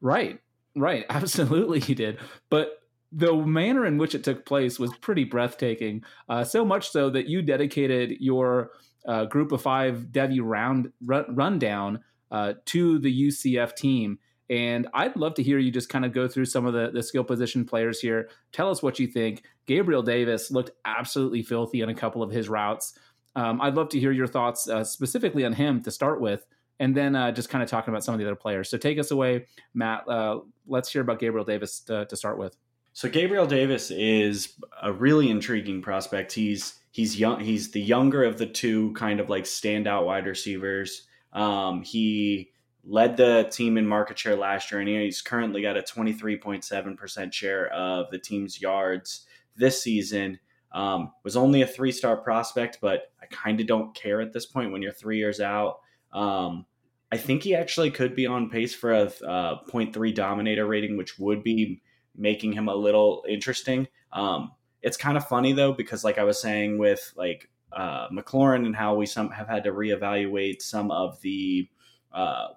Right, 0.01 0.41
right, 0.75 1.05
absolutely, 1.11 1.81
he 1.81 1.95
did. 1.95 2.19
But 2.51 2.81
the 3.13 3.33
manner 3.35 3.87
in 3.87 3.99
which 3.99 4.15
it 4.15 4.25
took 4.25 4.45
place 4.45 4.79
was 4.79 4.95
pretty 4.97 5.25
breathtaking. 5.25 6.05
Uh, 6.29 6.43
so 6.43 6.65
much 6.65 6.91
so 6.91 7.09
that 7.11 7.27
you 7.27 7.41
dedicated 7.43 8.17
your 8.21 8.73
uh, 9.07 9.25
group 9.27 9.53
of 9.53 9.63
five 9.63 10.09
Devy 10.11 10.41
round 10.43 10.93
run, 11.05 11.25
rundown 11.35 12.01
uh, 12.31 12.55
to 12.67 12.99
the 12.99 13.29
UCF 13.29 13.75
team. 13.75 14.19
And 14.49 14.87
I'd 14.95 15.17
love 15.17 15.35
to 15.35 15.43
hear 15.43 15.59
you 15.59 15.71
just 15.71 15.89
kind 15.89 16.05
of 16.05 16.13
go 16.13 16.29
through 16.29 16.45
some 16.45 16.67
of 16.67 16.73
the, 16.73 16.91
the 16.93 17.03
skill 17.03 17.25
position 17.25 17.65
players 17.65 18.01
here. 18.01 18.29
Tell 18.53 18.71
us 18.71 18.83
what 18.83 18.99
you 18.99 19.07
think. 19.07 19.43
Gabriel 19.67 20.03
Davis 20.03 20.51
looked 20.51 20.71
absolutely 20.85 21.43
filthy 21.43 21.83
on 21.83 21.89
a 21.89 21.95
couple 21.95 22.23
of 22.23 22.31
his 22.31 22.49
routes. 22.49 22.97
Um, 23.35 23.61
I'd 23.61 23.75
love 23.75 23.89
to 23.91 24.01
hear 24.01 24.13
your 24.13 24.29
thoughts 24.29 24.69
uh, 24.69 24.85
specifically 24.85 25.45
on 25.45 25.53
him 25.53 25.83
to 25.83 25.91
start 25.91 26.21
with, 26.21 26.47
and 26.79 26.97
then 26.97 27.15
uh, 27.15 27.33
just 27.33 27.51
kind 27.51 27.63
of 27.63 27.69
talking 27.69 27.93
about 27.93 28.05
some 28.05 28.15
of 28.15 28.21
the 28.21 28.27
other 28.27 28.37
players. 28.37 28.71
So 28.71 28.79
take 28.79 28.99
us 28.99 29.11
away, 29.11 29.47
Matt. 29.75 30.09
Uh, 30.09 30.41
let's 30.67 30.91
hear 30.91 31.03
about 31.03 31.19
Gabriel 31.19 31.45
Davis 31.45 31.81
to, 31.81 32.07
to 32.07 32.17
start 32.17 32.39
with. 32.39 32.57
So 32.95 33.11
Gabriel 33.11 33.47
Davis 33.47 33.91
is 33.91 34.55
a 34.83 34.91
really 34.91 35.29
intriguing 35.29 35.83
prospect. 35.83 36.33
He's 36.33 36.79
he's 36.93 37.21
young. 37.21 37.41
He's 37.41 37.73
the 37.73 37.81
younger 37.81 38.25
of 38.25 38.39
the 38.39 38.47
two 38.47 38.95
kind 38.95 39.21
of 39.21 39.29
like 39.29 39.45
standout 39.45 40.07
wide 40.07 40.27
receivers. 40.27 41.07
Um, 41.37 41.83
he 41.83 42.51
led 42.83 43.17
the 43.17 43.49
team 43.53 43.77
in 43.77 43.87
market 43.87 44.19
share 44.19 44.37
last 44.37 44.73
year, 44.73 44.81
and 44.81 44.89
he's 44.89 45.21
currently 45.21 45.61
got 45.61 45.77
a 45.77 45.83
23.7% 45.83 47.33
share 47.33 47.69
of 47.69 48.11
the 48.11 48.19
team's 48.19 48.61
yards 48.61 49.27
this 49.55 49.83
season. 49.83 50.41
Um, 50.73 51.13
was 51.23 51.37
only 51.37 51.63
a 51.63 51.67
three 51.67 51.93
star 51.93 52.17
prospect, 52.17 52.79
but 52.81 53.13
I 53.23 53.27
kind 53.27 53.61
of 53.61 53.67
don't 53.67 53.95
care 53.95 54.21
at 54.21 54.33
this 54.33 54.47
point 54.47 54.73
when 54.73 54.83
you're 54.83 54.93
three 54.93 55.19
years 55.19 55.41
out. 55.41 55.79
Um, 56.13 56.67
I 57.13 57.19
think 57.19 57.43
he 57.43 57.55
actually 57.55 57.91
could 57.91 58.17
be 58.17 58.27
on 58.27 58.51
pace 58.51 58.75
for 58.75 58.93
a 58.93 59.05
uh, 59.05 59.63
0.3 59.65 60.15
dominator 60.15 60.67
rating, 60.67 60.97
which 60.97 61.19
would 61.19 61.43
be 61.43 61.83
making 62.17 62.53
him 62.53 62.69
a 62.69 62.75
little 62.75 63.25
interesting. 63.29 63.87
Um, 64.13 64.53
it's 64.83 64.97
kind 64.97 65.17
of 65.17 65.27
funny 65.27 65.53
though 65.53 65.73
because, 65.73 66.05
like 66.05 66.19
I 66.19 66.25
was 66.25 66.41
saying 66.41 66.79
with 66.79 67.13
like 67.17 67.49
uh, 67.77 68.09
McLaurin 68.09 68.65
and 68.65 68.75
how 68.75 68.95
we 68.95 69.07
some 69.07 69.31
have 69.31 69.49
had 69.49 69.65
to 69.65 69.73
reevaluate 69.73 70.63
some 70.63 70.91
of 70.91 71.21
the 71.21 71.69
uh, 72.13 72.49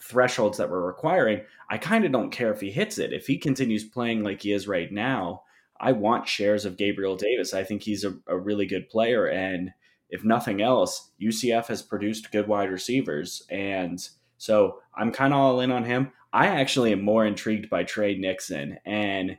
thresholds 0.00 0.58
that 0.58 0.68
we're 0.68 0.84
requiring. 0.84 1.42
I 1.70 1.78
kind 1.78 2.04
of 2.04 2.10
don't 2.10 2.32
care 2.32 2.52
if 2.52 2.60
he 2.60 2.72
hits 2.72 2.98
it. 2.98 3.12
If 3.12 3.26
he 3.26 3.38
continues 3.38 3.84
playing 3.84 4.24
like 4.24 4.42
he 4.42 4.52
is 4.52 4.66
right 4.66 4.90
now, 4.90 5.44
I 5.80 5.92
want 5.92 6.28
shares 6.28 6.64
of 6.64 6.76
Gabriel 6.76 7.16
Davis. 7.16 7.54
I 7.54 7.62
think 7.62 7.82
he's 7.82 8.04
a, 8.04 8.14
a 8.26 8.36
really 8.36 8.66
good 8.66 8.88
player, 8.88 9.26
and 9.26 9.70
if 10.10 10.24
nothing 10.24 10.60
else, 10.60 11.10
UCF 11.20 11.66
has 11.68 11.82
produced 11.82 12.32
good 12.32 12.48
wide 12.48 12.70
receivers, 12.70 13.44
and 13.48 14.06
so 14.38 14.80
I'm 14.94 15.12
kind 15.12 15.32
of 15.32 15.38
all 15.38 15.60
in 15.60 15.70
on 15.70 15.84
him. 15.84 16.12
I 16.32 16.48
actually 16.48 16.92
am 16.92 17.02
more 17.02 17.24
intrigued 17.24 17.70
by 17.70 17.84
Tre 17.84 18.16
Nixon, 18.16 18.78
and 18.84 19.38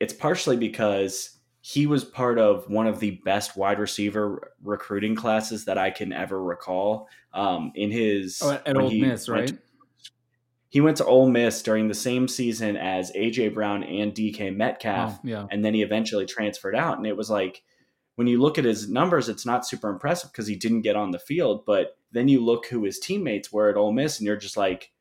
it's 0.00 0.12
partially 0.12 0.56
because 0.56 1.33
he 1.66 1.86
was 1.86 2.04
part 2.04 2.38
of 2.38 2.68
one 2.68 2.86
of 2.86 3.00
the 3.00 3.12
best 3.24 3.56
wide 3.56 3.78
receiver 3.78 4.52
recruiting 4.62 5.14
classes 5.14 5.64
that 5.64 5.78
I 5.78 5.88
can 5.88 6.12
ever 6.12 6.38
recall. 6.42 7.08
Um, 7.32 7.72
in 7.74 7.90
his 7.90 8.42
oh, 8.44 8.60
at 8.66 8.76
Ole 8.76 8.90
Miss, 8.90 9.30
right? 9.30 9.48
To, 9.48 9.58
he 10.68 10.82
went 10.82 10.98
to 10.98 11.06
Ole 11.06 11.30
Miss 11.30 11.62
during 11.62 11.88
the 11.88 11.94
same 11.94 12.28
season 12.28 12.76
as 12.76 13.12
AJ 13.12 13.54
Brown 13.54 13.82
and 13.82 14.12
DK 14.12 14.54
Metcalf, 14.54 15.14
oh, 15.14 15.20
yeah. 15.24 15.46
and 15.50 15.64
then 15.64 15.72
he 15.72 15.80
eventually 15.80 16.26
transferred 16.26 16.76
out. 16.76 16.98
And 16.98 17.06
it 17.06 17.16
was 17.16 17.30
like 17.30 17.62
when 18.16 18.26
you 18.26 18.42
look 18.42 18.58
at 18.58 18.66
his 18.66 18.86
numbers, 18.90 19.30
it's 19.30 19.46
not 19.46 19.66
super 19.66 19.88
impressive 19.88 20.32
because 20.32 20.46
he 20.46 20.56
didn't 20.56 20.82
get 20.82 20.96
on 20.96 21.12
the 21.12 21.18
field. 21.18 21.64
But 21.64 21.96
then 22.12 22.28
you 22.28 22.44
look 22.44 22.66
who 22.66 22.84
his 22.84 22.98
teammates 22.98 23.50
were 23.50 23.70
at 23.70 23.78
Ole 23.78 23.90
Miss, 23.90 24.18
and 24.18 24.26
you're 24.26 24.36
just 24.36 24.58
like, 24.58 24.92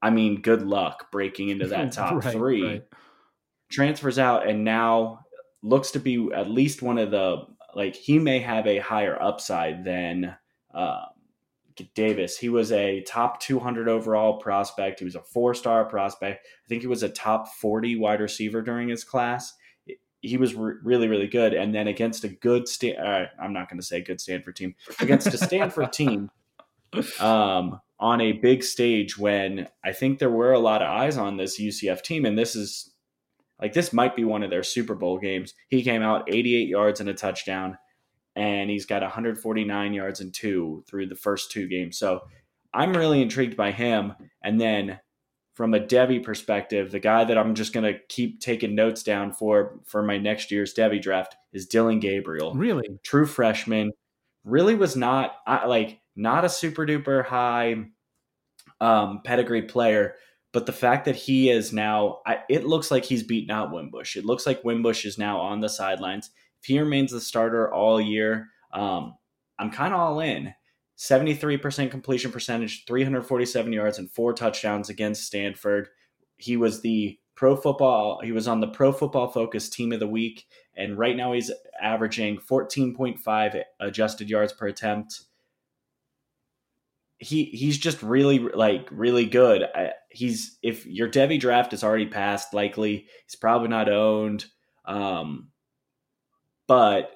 I 0.00 0.08
mean, 0.08 0.40
good 0.40 0.62
luck 0.62 1.12
breaking 1.12 1.50
into 1.50 1.66
that 1.66 1.92
top 1.92 2.24
right, 2.24 2.32
three. 2.32 2.66
Right. 2.66 2.84
Transfers 3.70 4.18
out 4.18 4.48
and 4.48 4.64
now 4.64 5.21
looks 5.62 5.90
to 5.92 5.98
be 5.98 6.30
at 6.34 6.50
least 6.50 6.82
one 6.82 6.98
of 6.98 7.10
the 7.10 7.46
like 7.74 7.94
he 7.94 8.18
may 8.18 8.38
have 8.40 8.66
a 8.66 8.78
higher 8.78 9.20
upside 9.20 9.84
than 9.84 10.36
uh, 10.74 11.06
Davis. 11.94 12.38
He 12.38 12.48
was 12.48 12.72
a 12.72 13.00
top 13.02 13.40
200 13.40 13.88
overall 13.88 14.38
prospect. 14.38 14.98
He 14.98 15.04
was 15.04 15.14
a 15.14 15.22
four 15.22 15.54
star 15.54 15.84
prospect. 15.84 16.46
I 16.64 16.68
think 16.68 16.82
he 16.82 16.88
was 16.88 17.02
a 17.02 17.08
top 17.08 17.48
40 17.48 17.96
wide 17.96 18.20
receiver 18.20 18.62
during 18.62 18.88
his 18.88 19.04
class. 19.04 19.54
He 20.20 20.36
was 20.36 20.54
re- 20.54 20.74
really, 20.84 21.08
really 21.08 21.26
good. 21.26 21.52
And 21.52 21.74
then 21.74 21.88
against 21.88 22.24
a 22.24 22.28
good, 22.28 22.68
Stan- 22.68 22.96
uh, 22.96 23.26
I'm 23.40 23.52
not 23.52 23.68
going 23.68 23.80
to 23.80 23.86
say 23.86 24.00
good 24.02 24.20
Stanford 24.20 24.54
team, 24.54 24.74
against 25.00 25.26
a 25.28 25.38
Stanford 25.38 25.92
team 25.94 26.30
um, 27.18 27.80
on 27.98 28.20
a 28.20 28.32
big 28.32 28.62
stage 28.62 29.18
when 29.18 29.66
I 29.84 29.92
think 29.92 30.18
there 30.18 30.30
were 30.30 30.52
a 30.52 30.60
lot 30.60 30.82
of 30.82 30.88
eyes 30.88 31.16
on 31.16 31.38
this 31.38 31.60
UCF 31.60 32.02
team. 32.02 32.24
And 32.24 32.38
this 32.38 32.54
is 32.54 32.91
like, 33.62 33.72
this 33.72 33.92
might 33.92 34.14
be 34.14 34.24
one 34.24 34.42
of 34.42 34.50
their 34.50 34.62
Super 34.62 34.94
Bowl 34.94 35.18
games. 35.18 35.54
He 35.68 35.82
came 35.82 36.02
out 36.02 36.28
88 36.28 36.68
yards 36.68 37.00
and 37.00 37.08
a 37.08 37.14
touchdown 37.14 37.78
and 38.34 38.70
he's 38.70 38.86
got 38.86 39.02
149 39.02 39.94
yards 39.94 40.20
and 40.20 40.32
two 40.32 40.84
through 40.88 41.06
the 41.06 41.14
first 41.14 41.50
two 41.50 41.68
games. 41.68 41.98
So 41.98 42.22
I'm 42.72 42.96
really 42.96 43.20
intrigued 43.20 43.56
by 43.56 43.72
him. 43.72 44.14
And 44.42 44.60
then 44.60 44.98
from 45.54 45.74
a 45.74 45.80
Devy 45.80 46.22
perspective, 46.22 46.90
the 46.90 47.00
guy 47.00 47.24
that 47.24 47.36
I'm 47.36 47.54
just 47.54 47.74
going 47.74 47.92
to 47.92 48.00
keep 48.08 48.40
taking 48.40 48.74
notes 48.74 49.02
down 49.02 49.32
for 49.32 49.80
for 49.84 50.02
my 50.02 50.16
next 50.16 50.50
year's 50.50 50.74
Devy 50.74 51.00
draft 51.00 51.36
is 51.52 51.66
Dillon 51.66 52.00
Gabriel. 52.00 52.54
Really, 52.54 52.88
true 53.04 53.26
freshman. 53.26 53.92
Really 54.44 54.74
was 54.74 54.96
not 54.96 55.36
like 55.46 56.00
not 56.16 56.44
a 56.44 56.48
super 56.48 56.86
duper 56.86 57.24
high 57.24 57.84
um, 58.80 59.20
pedigree 59.22 59.62
player, 59.62 60.14
but 60.52 60.66
the 60.66 60.72
fact 60.72 61.06
that 61.06 61.16
he 61.16 61.50
is 61.50 61.72
now, 61.72 62.20
I, 62.26 62.40
it 62.48 62.66
looks 62.66 62.90
like 62.90 63.04
he's 63.04 63.22
beaten 63.22 63.50
out 63.50 63.72
Wimbush. 63.72 64.16
It 64.16 64.24
looks 64.24 64.46
like 64.46 64.64
Wimbush 64.64 65.04
is 65.04 65.18
now 65.18 65.40
on 65.40 65.60
the 65.60 65.68
sidelines 65.68 66.30
if 66.62 66.66
he 66.66 66.78
remains 66.78 67.10
the 67.10 67.20
starter 67.20 67.72
all 67.72 68.00
year, 68.00 68.48
um, 68.72 69.16
I'm 69.58 69.70
kind 69.70 69.92
of 69.92 69.98
all 69.98 70.20
in. 70.20 70.54
73% 70.96 71.90
completion 71.90 72.30
percentage, 72.30 72.84
347 72.86 73.72
yards, 73.72 73.98
and 73.98 74.08
four 74.08 74.32
touchdowns 74.32 74.88
against 74.88 75.24
Stanford. 75.24 75.88
He 76.36 76.56
was 76.56 76.80
the 76.80 77.18
pro 77.34 77.56
football, 77.56 78.20
he 78.22 78.30
was 78.30 78.46
on 78.46 78.60
the 78.60 78.68
pro 78.68 78.92
football 78.92 79.28
focus 79.28 79.68
team 79.68 79.90
of 79.90 79.98
the 79.98 80.06
week. 80.06 80.46
And 80.76 80.96
right 80.96 81.16
now 81.16 81.32
he's 81.32 81.50
averaging 81.82 82.38
14.5 82.38 83.62
adjusted 83.80 84.30
yards 84.30 84.52
per 84.52 84.68
attempt. 84.68 85.22
He 87.22 87.44
he's 87.44 87.78
just 87.78 88.02
really 88.02 88.40
like 88.40 88.88
really 88.90 89.26
good. 89.26 89.62
I, 89.62 89.92
he's 90.10 90.58
if 90.62 90.84
your 90.86 91.08
Devy 91.08 91.38
draft 91.38 91.72
is 91.72 91.84
already 91.84 92.06
passed, 92.06 92.52
likely 92.52 93.06
he's 93.26 93.36
probably 93.36 93.68
not 93.68 93.88
owned. 93.88 94.44
Um, 94.84 95.48
but 96.66 97.10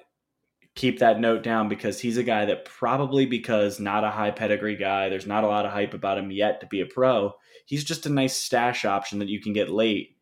keep 0.75 0.99
that 0.99 1.19
note 1.19 1.43
down 1.43 1.67
because 1.67 1.99
he's 1.99 2.17
a 2.17 2.23
guy 2.23 2.45
that 2.45 2.63
probably 2.63 3.25
because 3.25 3.79
not 3.79 4.03
a 4.03 4.11
high 4.11 4.31
pedigree 4.31 4.77
guy, 4.77 5.09
there's 5.09 5.27
not 5.27 5.43
a 5.43 5.47
lot 5.47 5.65
of 5.65 5.71
hype 5.71 5.93
about 5.93 6.17
him 6.17 6.31
yet 6.31 6.61
to 6.61 6.67
be 6.67 6.81
a 6.81 6.85
pro. 6.85 7.33
He's 7.65 7.83
just 7.83 8.05
a 8.05 8.09
nice 8.09 8.37
stash 8.37 8.85
option 8.85 9.19
that 9.19 9.27
you 9.27 9.41
can 9.41 9.53
get 9.53 9.69
late. 9.69 10.15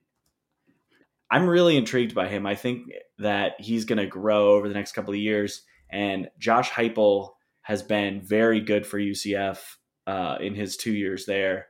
I'm 1.30 1.48
really 1.48 1.75
intrigued 1.75 2.15
by 2.15 2.27
him. 2.27 2.46
I 2.46 2.56
think 2.56 2.88
that 3.20 3.54
he's 3.60 3.86
going 3.86 3.98
to 3.98 4.08
grow 4.08 4.54
over 4.54 4.68
the 4.68 4.74
next 4.74 4.94
couple 4.94 5.13
of 5.13 5.20
years. 5.20 5.63
And 5.89 6.30
Josh 6.39 6.72
Heupel 6.72 7.35
has 7.65 7.81
been 7.81 8.22
very 8.22 8.62
good 8.62 8.86
for 8.86 9.00
UCF 9.00 9.60
uh, 10.05 10.38
in 10.39 10.53
his 10.53 10.77
two 10.77 10.93
years 10.93 11.25
there, 11.25 11.65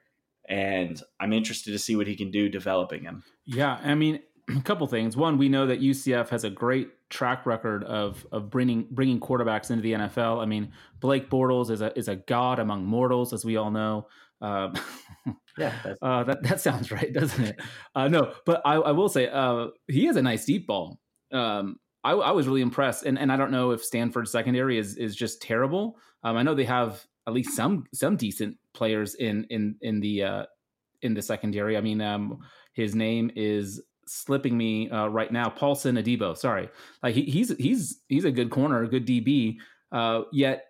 and 0.47 1.01
I'm 1.21 1.31
interested 1.31 1.71
to 1.71 1.79
see 1.79 1.95
what 1.95 2.05
he 2.05 2.17
can 2.17 2.31
do 2.31 2.49
developing 2.49 3.03
him. 3.03 3.23
Yeah, 3.45 3.79
I 3.81 3.95
mean, 3.95 4.19
a 4.57 4.61
couple 4.61 4.85
things. 4.87 5.15
One, 5.15 5.37
we 5.37 5.47
know 5.47 5.67
that 5.67 5.79
UCF 5.81 6.29
has 6.29 6.43
a 6.43 6.49
great 6.49 6.89
track 7.09 7.45
record 7.45 7.85
of 7.85 8.27
of 8.33 8.49
bringing 8.49 8.87
bringing 8.91 9.21
quarterbacks 9.21 9.71
into 9.71 9.83
the 9.83 9.93
NFL. 9.93 10.41
I 10.41 10.45
mean, 10.45 10.73
Blake 10.99 11.29
Bortles 11.29 11.69
is 11.71 11.81
a 11.81 11.97
is 11.97 12.09
a 12.09 12.17
god 12.17 12.59
among 12.59 12.85
mortals, 12.85 13.31
as 13.31 13.45
we 13.45 13.55
all 13.55 13.71
know. 13.71 14.07
Uh, 14.41 14.75
yeah, 15.57 15.73
uh, 16.01 16.25
that 16.25 16.43
that 16.43 16.59
sounds 16.59 16.91
right, 16.91 17.13
doesn't 17.13 17.43
it? 17.45 17.61
Uh, 17.95 18.09
no, 18.09 18.33
but 18.45 18.61
I, 18.65 18.75
I 18.75 18.91
will 18.91 19.09
say 19.09 19.29
uh, 19.29 19.67
he 19.87 20.07
has 20.07 20.17
a 20.17 20.21
nice 20.21 20.43
deep 20.43 20.67
ball. 20.67 20.99
Um, 21.31 21.77
I, 22.05 22.11
I, 22.11 22.31
was 22.31 22.47
really 22.47 22.61
impressed, 22.61 23.05
and, 23.05 23.17
and 23.17 23.31
I 23.31 23.35
don't 23.35 23.51
know 23.51 23.71
if 23.71 23.83
Stanford's 23.83 24.31
secondary 24.31 24.77
is 24.77 24.95
is 24.95 25.15
just 25.15 25.41
terrible. 25.41 25.97
Um, 26.23 26.37
I 26.37 26.43
know 26.43 26.53
they 26.53 26.65
have 26.65 27.05
at 27.27 27.33
least 27.33 27.55
some 27.55 27.85
some 27.93 28.15
decent 28.15 28.57
players 28.73 29.15
in 29.15 29.45
in 29.49 29.75
in 29.81 29.99
the 29.99 30.23
uh, 30.23 30.45
in 31.01 31.15
the 31.15 31.21
secondary. 31.21 31.75
I 31.75 31.81
mean, 31.81 32.01
um, 32.01 32.39
his 32.73 32.93
name 32.93 33.31
is 33.35 33.81
slipping 34.07 34.55
me 34.55 34.89
uh, 34.89 35.07
right 35.07 35.31
now. 35.31 35.49
Paulson 35.49 35.95
Adebo, 35.95 36.37
sorry, 36.37 36.69
like 37.01 37.15
he, 37.15 37.23
he's 37.23 37.55
he's 37.57 38.01
he's 38.07 38.25
a 38.25 38.31
good 38.31 38.51
corner, 38.51 38.83
a 38.83 38.87
good 38.87 39.07
DB. 39.07 39.57
Uh, 39.91 40.21
yet 40.31 40.65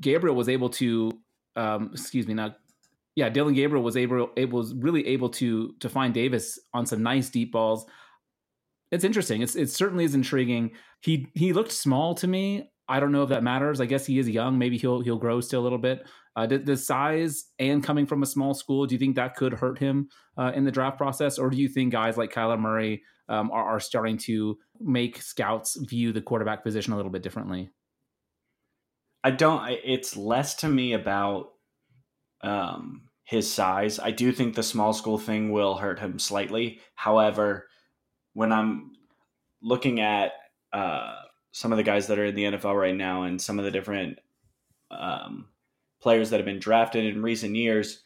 Gabriel 0.00 0.36
was 0.36 0.48
able 0.48 0.70
to, 0.70 1.10
um, 1.56 1.90
excuse 1.92 2.26
me, 2.26 2.34
not 2.34 2.56
yeah, 3.16 3.28
Dillon 3.28 3.54
Gabriel 3.54 3.84
was 3.84 3.96
able, 3.96 4.30
able 4.36 4.58
was 4.58 4.74
really 4.74 5.06
able 5.06 5.28
to 5.30 5.74
to 5.80 5.88
find 5.88 6.12
Davis 6.12 6.58
on 6.72 6.86
some 6.86 7.02
nice 7.02 7.28
deep 7.30 7.52
balls. 7.52 7.86
It's 8.94 9.04
interesting. 9.04 9.42
It's 9.42 9.56
it 9.56 9.70
certainly 9.70 10.04
is 10.04 10.14
intriguing. 10.14 10.70
He 11.00 11.26
he 11.34 11.52
looked 11.52 11.72
small 11.72 12.14
to 12.16 12.28
me. 12.28 12.70
I 12.88 13.00
don't 13.00 13.10
know 13.10 13.24
if 13.24 13.30
that 13.30 13.42
matters. 13.42 13.80
I 13.80 13.86
guess 13.86 14.06
he 14.06 14.20
is 14.20 14.28
young. 14.28 14.56
Maybe 14.56 14.78
he'll 14.78 15.00
he'll 15.00 15.18
grow 15.18 15.40
still 15.40 15.60
a 15.60 15.64
little 15.64 15.78
bit. 15.78 16.06
Uh, 16.36 16.46
the, 16.46 16.58
the, 16.58 16.76
size 16.76 17.44
and 17.60 17.82
coming 17.82 18.06
from 18.06 18.24
a 18.24 18.26
small 18.26 18.54
school, 18.54 18.86
do 18.86 18.94
you 18.96 18.98
think 18.98 19.14
that 19.14 19.36
could 19.36 19.52
hurt 19.52 19.78
him 19.78 20.08
uh, 20.36 20.50
in 20.52 20.64
the 20.64 20.72
draft 20.72 20.98
process, 20.98 21.38
or 21.38 21.48
do 21.48 21.56
you 21.56 21.68
think 21.68 21.92
guys 21.92 22.16
like 22.16 22.32
Kyler 22.32 22.58
Murray 22.58 23.02
um, 23.28 23.52
are, 23.52 23.64
are 23.64 23.78
starting 23.78 24.18
to 24.18 24.58
make 24.80 25.22
scouts 25.22 25.76
view 25.76 26.12
the 26.12 26.20
quarterback 26.20 26.64
position 26.64 26.92
a 26.92 26.96
little 26.96 27.12
bit 27.12 27.22
differently? 27.22 27.70
I 29.22 29.30
don't. 29.30 29.78
It's 29.84 30.16
less 30.16 30.56
to 30.56 30.68
me 30.68 30.92
about 30.92 31.50
um, 32.42 33.02
his 33.24 33.50
size. 33.52 33.98
I 33.98 34.10
do 34.10 34.32
think 34.32 34.54
the 34.54 34.62
small 34.62 34.92
school 34.92 35.18
thing 35.18 35.52
will 35.52 35.76
hurt 35.76 36.00
him 36.00 36.18
slightly. 36.18 36.80
However, 36.96 37.68
when 38.34 38.52
I'm 38.52 38.92
looking 39.62 40.00
at 40.00 40.32
uh, 40.72 41.14
some 41.52 41.72
of 41.72 41.78
the 41.78 41.82
guys 41.82 42.08
that 42.08 42.18
are 42.18 42.26
in 42.26 42.34
the 42.34 42.44
NFL 42.44 42.78
right 42.78 42.94
now 42.94 43.22
and 43.22 43.40
some 43.40 43.58
of 43.58 43.64
the 43.64 43.70
different 43.70 44.18
um, 44.90 45.46
players 46.00 46.30
that 46.30 46.36
have 46.36 46.46
been 46.46 46.58
drafted 46.58 47.04
in 47.04 47.22
recent 47.22 47.56
years, 47.56 48.02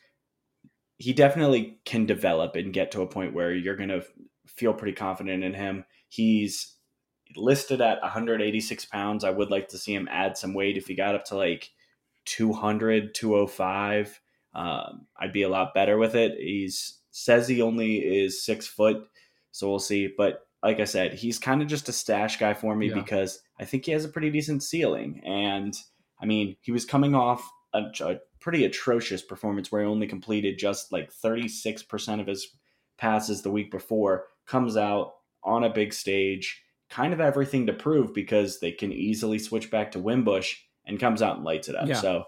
he 0.98 1.12
definitely 1.12 1.80
can 1.84 2.06
develop 2.06 2.56
and 2.56 2.72
get 2.72 2.92
to 2.92 3.02
a 3.02 3.06
point 3.06 3.34
where 3.34 3.52
you're 3.52 3.76
going 3.76 3.88
to 3.88 4.04
feel 4.46 4.74
pretty 4.74 4.94
confident 4.94 5.42
in 5.42 5.54
him. 5.54 5.84
He's 6.08 6.74
listed 7.36 7.80
at 7.80 8.00
186 8.02 8.84
pounds. 8.86 9.24
I 9.24 9.30
would 9.30 9.50
like 9.50 9.68
to 9.68 9.78
see 9.78 9.94
him 9.94 10.08
add 10.10 10.36
some 10.36 10.54
weight 10.54 10.76
if 10.76 10.86
he 10.86 10.94
got 10.94 11.14
up 11.14 11.24
to 11.26 11.36
like 11.36 11.70
200, 12.24 13.14
205. 13.14 14.20
Um, 14.54 15.06
I'd 15.18 15.32
be 15.32 15.42
a 15.42 15.48
lot 15.48 15.74
better 15.74 15.98
with 15.98 16.14
it. 16.14 16.36
He's 16.38 16.98
says 17.10 17.48
he 17.48 17.62
only 17.62 17.96
is 17.96 18.44
six 18.44 18.66
foot, 18.66 19.08
so 19.58 19.68
we'll 19.68 19.80
see. 19.80 20.08
But 20.16 20.46
like 20.62 20.78
I 20.78 20.84
said, 20.84 21.14
he's 21.14 21.40
kind 21.40 21.62
of 21.62 21.66
just 21.66 21.88
a 21.88 21.92
stash 21.92 22.38
guy 22.38 22.54
for 22.54 22.76
me 22.76 22.90
yeah. 22.90 22.94
because 22.94 23.40
I 23.58 23.64
think 23.64 23.86
he 23.86 23.92
has 23.92 24.04
a 24.04 24.08
pretty 24.08 24.30
decent 24.30 24.62
ceiling. 24.62 25.20
And 25.26 25.74
I 26.22 26.26
mean, 26.26 26.56
he 26.60 26.70
was 26.70 26.84
coming 26.84 27.16
off 27.16 27.50
a, 27.74 27.86
a 28.00 28.18
pretty 28.38 28.64
atrocious 28.64 29.20
performance 29.20 29.72
where 29.72 29.82
he 29.82 29.88
only 29.88 30.06
completed 30.06 30.60
just 30.60 30.92
like 30.92 31.12
36% 31.12 32.20
of 32.20 32.28
his 32.28 32.56
passes 32.98 33.42
the 33.42 33.50
week 33.50 33.72
before, 33.72 34.26
comes 34.46 34.76
out 34.76 35.14
on 35.42 35.64
a 35.64 35.72
big 35.72 35.92
stage, 35.92 36.62
kind 36.88 37.12
of 37.12 37.20
everything 37.20 37.66
to 37.66 37.72
prove 37.72 38.14
because 38.14 38.60
they 38.60 38.70
can 38.70 38.92
easily 38.92 39.40
switch 39.40 39.72
back 39.72 39.90
to 39.90 39.98
Wimbush 39.98 40.54
and 40.86 41.00
comes 41.00 41.20
out 41.20 41.34
and 41.34 41.44
lights 41.44 41.68
it 41.68 41.74
up. 41.74 41.88
Yeah. 41.88 41.94
So 41.94 42.24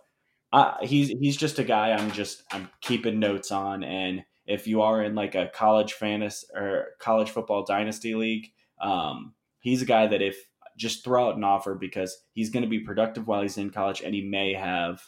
uh, 0.52 0.74
he's 0.82 1.10
he's 1.10 1.36
just 1.36 1.60
a 1.60 1.64
guy 1.64 1.92
I'm 1.92 2.10
just 2.10 2.42
I'm 2.50 2.68
keeping 2.80 3.20
notes 3.20 3.52
on 3.52 3.84
and 3.84 4.24
if 4.46 4.66
you 4.66 4.82
are 4.82 5.02
in 5.02 5.14
like 5.14 5.34
a 5.34 5.50
college 5.54 5.92
fantasy 5.92 6.46
or 6.54 6.88
college 6.98 7.30
football 7.30 7.64
dynasty 7.64 8.14
league, 8.14 8.48
um, 8.80 9.34
he's 9.60 9.82
a 9.82 9.86
guy 9.86 10.06
that 10.06 10.22
if 10.22 10.36
just 10.76 11.04
throw 11.04 11.28
out 11.28 11.36
an 11.36 11.44
offer 11.44 11.74
because 11.74 12.16
he's 12.32 12.50
going 12.50 12.62
to 12.62 12.68
be 12.68 12.80
productive 12.80 13.26
while 13.26 13.42
he's 13.42 13.58
in 13.58 13.70
college 13.70 14.00
and 14.00 14.14
he 14.14 14.22
may 14.22 14.54
have 14.54 15.02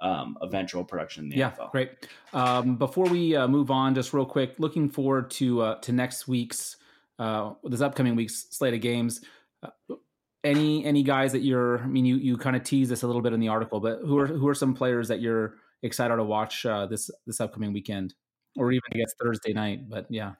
um, 0.00 0.38
eventual 0.40 0.84
production 0.84 1.24
in 1.24 1.30
the 1.30 1.36
yeah, 1.36 1.50
NFL. 1.50 1.70
Great. 1.72 1.90
Um, 2.32 2.76
before 2.76 3.04
we 3.04 3.36
uh, 3.36 3.46
move 3.46 3.70
on, 3.70 3.94
just 3.94 4.14
real 4.14 4.24
quick, 4.24 4.54
looking 4.58 4.88
forward 4.88 5.30
to 5.32 5.60
uh, 5.60 5.80
to 5.80 5.92
next 5.92 6.26
week's 6.26 6.76
uh, 7.18 7.52
this 7.64 7.82
upcoming 7.82 8.16
week's 8.16 8.46
slate 8.50 8.74
of 8.74 8.80
games. 8.80 9.20
Uh, 9.62 9.96
any 10.42 10.84
any 10.84 11.02
guys 11.02 11.32
that 11.32 11.42
you're? 11.42 11.80
I 11.80 11.86
mean, 11.86 12.06
you 12.06 12.16
you 12.16 12.38
kind 12.38 12.56
of 12.56 12.64
tease 12.64 12.88
this 12.88 13.02
a 13.02 13.06
little 13.06 13.22
bit 13.22 13.34
in 13.34 13.40
the 13.40 13.48
article, 13.48 13.78
but 13.80 14.00
who 14.00 14.18
are 14.18 14.26
who 14.26 14.48
are 14.48 14.54
some 14.54 14.74
players 14.74 15.08
that 15.08 15.20
you're 15.20 15.54
excited 15.82 16.16
to 16.16 16.24
watch 16.24 16.64
uh, 16.64 16.86
this 16.86 17.10
this 17.26 17.40
upcoming 17.40 17.74
weekend? 17.74 18.14
Or 18.56 18.72
even 18.72 18.82
I 18.92 18.98
guess 18.98 19.14
Thursday 19.20 19.52
night. 19.52 19.88
But 19.88 20.06
yeah. 20.10 20.32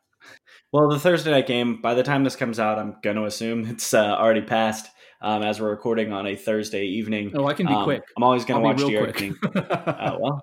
Well, 0.72 0.88
the 0.88 0.98
Thursday 0.98 1.30
night 1.30 1.46
game. 1.46 1.80
By 1.80 1.94
the 1.94 2.02
time 2.02 2.24
this 2.24 2.36
comes 2.36 2.58
out, 2.58 2.78
I'm 2.78 2.96
going 3.02 3.16
to 3.16 3.24
assume 3.24 3.66
it's 3.66 3.94
uh, 3.94 4.16
already 4.16 4.42
passed. 4.42 4.88
Um, 5.22 5.42
as 5.42 5.60
we're 5.60 5.68
recording 5.68 6.14
on 6.14 6.26
a 6.26 6.34
Thursday 6.34 6.86
evening. 6.86 7.32
Oh, 7.34 7.46
I 7.46 7.52
can 7.52 7.66
be 7.66 7.74
um, 7.74 7.84
quick. 7.84 8.02
I'm 8.16 8.22
always 8.22 8.46
going 8.46 8.62
to 8.62 8.66
watch 8.66 8.78
D'Eriq 8.78 9.14
King. 9.14 9.36
uh, 9.54 10.16
well, 10.18 10.40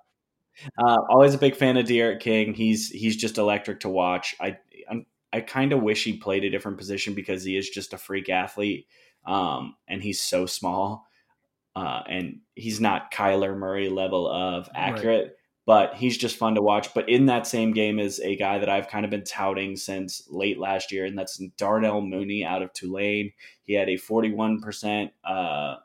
uh, 0.78 0.98
always 1.10 1.34
a 1.34 1.40
big 1.40 1.56
fan 1.56 1.78
of 1.78 1.88
D'Eriq 1.88 2.20
King. 2.20 2.54
He's 2.54 2.90
he's 2.90 3.18
just 3.18 3.40
electric 3.40 3.80
to 3.80 3.90
watch. 3.90 4.36
I 4.40 4.58
I'm, 4.88 5.08
i 5.34 5.42
kind 5.42 5.74
of 5.74 5.82
wish 5.82 6.04
he 6.04 6.18
played 6.18 6.44
a 6.44 6.52
different 6.52 6.78
position 6.78 7.16
because 7.16 7.44
he 7.44 7.58
is 7.58 7.68
just 7.70 7.94
a 7.94 7.98
freak 7.98 8.30
athlete, 8.30 8.86
um, 9.26 9.76
and 9.88 10.04
he's 10.04 10.22
so 10.22 10.46
small, 10.46 11.08
uh, 11.76 12.04
and 12.08 12.42
he's 12.54 12.80
not 12.80 13.12
Kyler 13.12 13.58
Murray 13.58 13.90
level 13.90 14.28
of 14.28 14.70
accurate. 14.76 15.26
Right 15.26 15.34
but 15.68 15.96
he's 15.96 16.18
just 16.18 16.38
fun 16.38 16.56
to 16.56 16.62
watch. 16.62 16.94
But 16.94 17.10
in 17.10 17.26
that 17.26 17.46
same 17.46 17.74
game 17.74 18.00
is 18.00 18.22
a 18.22 18.38
guy 18.38 18.58
that 18.58 18.70
I've 18.70 18.88
kind 18.88 19.04
of 19.04 19.12
been 19.12 19.26
touting 19.26 19.76
since 19.76 20.26
late 20.30 20.58
last 20.58 20.94
year, 20.94 21.04
and 21.04 21.20
that's 21.20 21.38
Darnell 21.58 22.02
Mooney 22.02 22.46
out 22.46 22.62
of 22.62 22.72
Tulane. 22.72 23.34
He 23.64 23.74
had 23.74 23.90
a 23.90 23.98
41% 23.98 25.12
uh, 25.26 25.76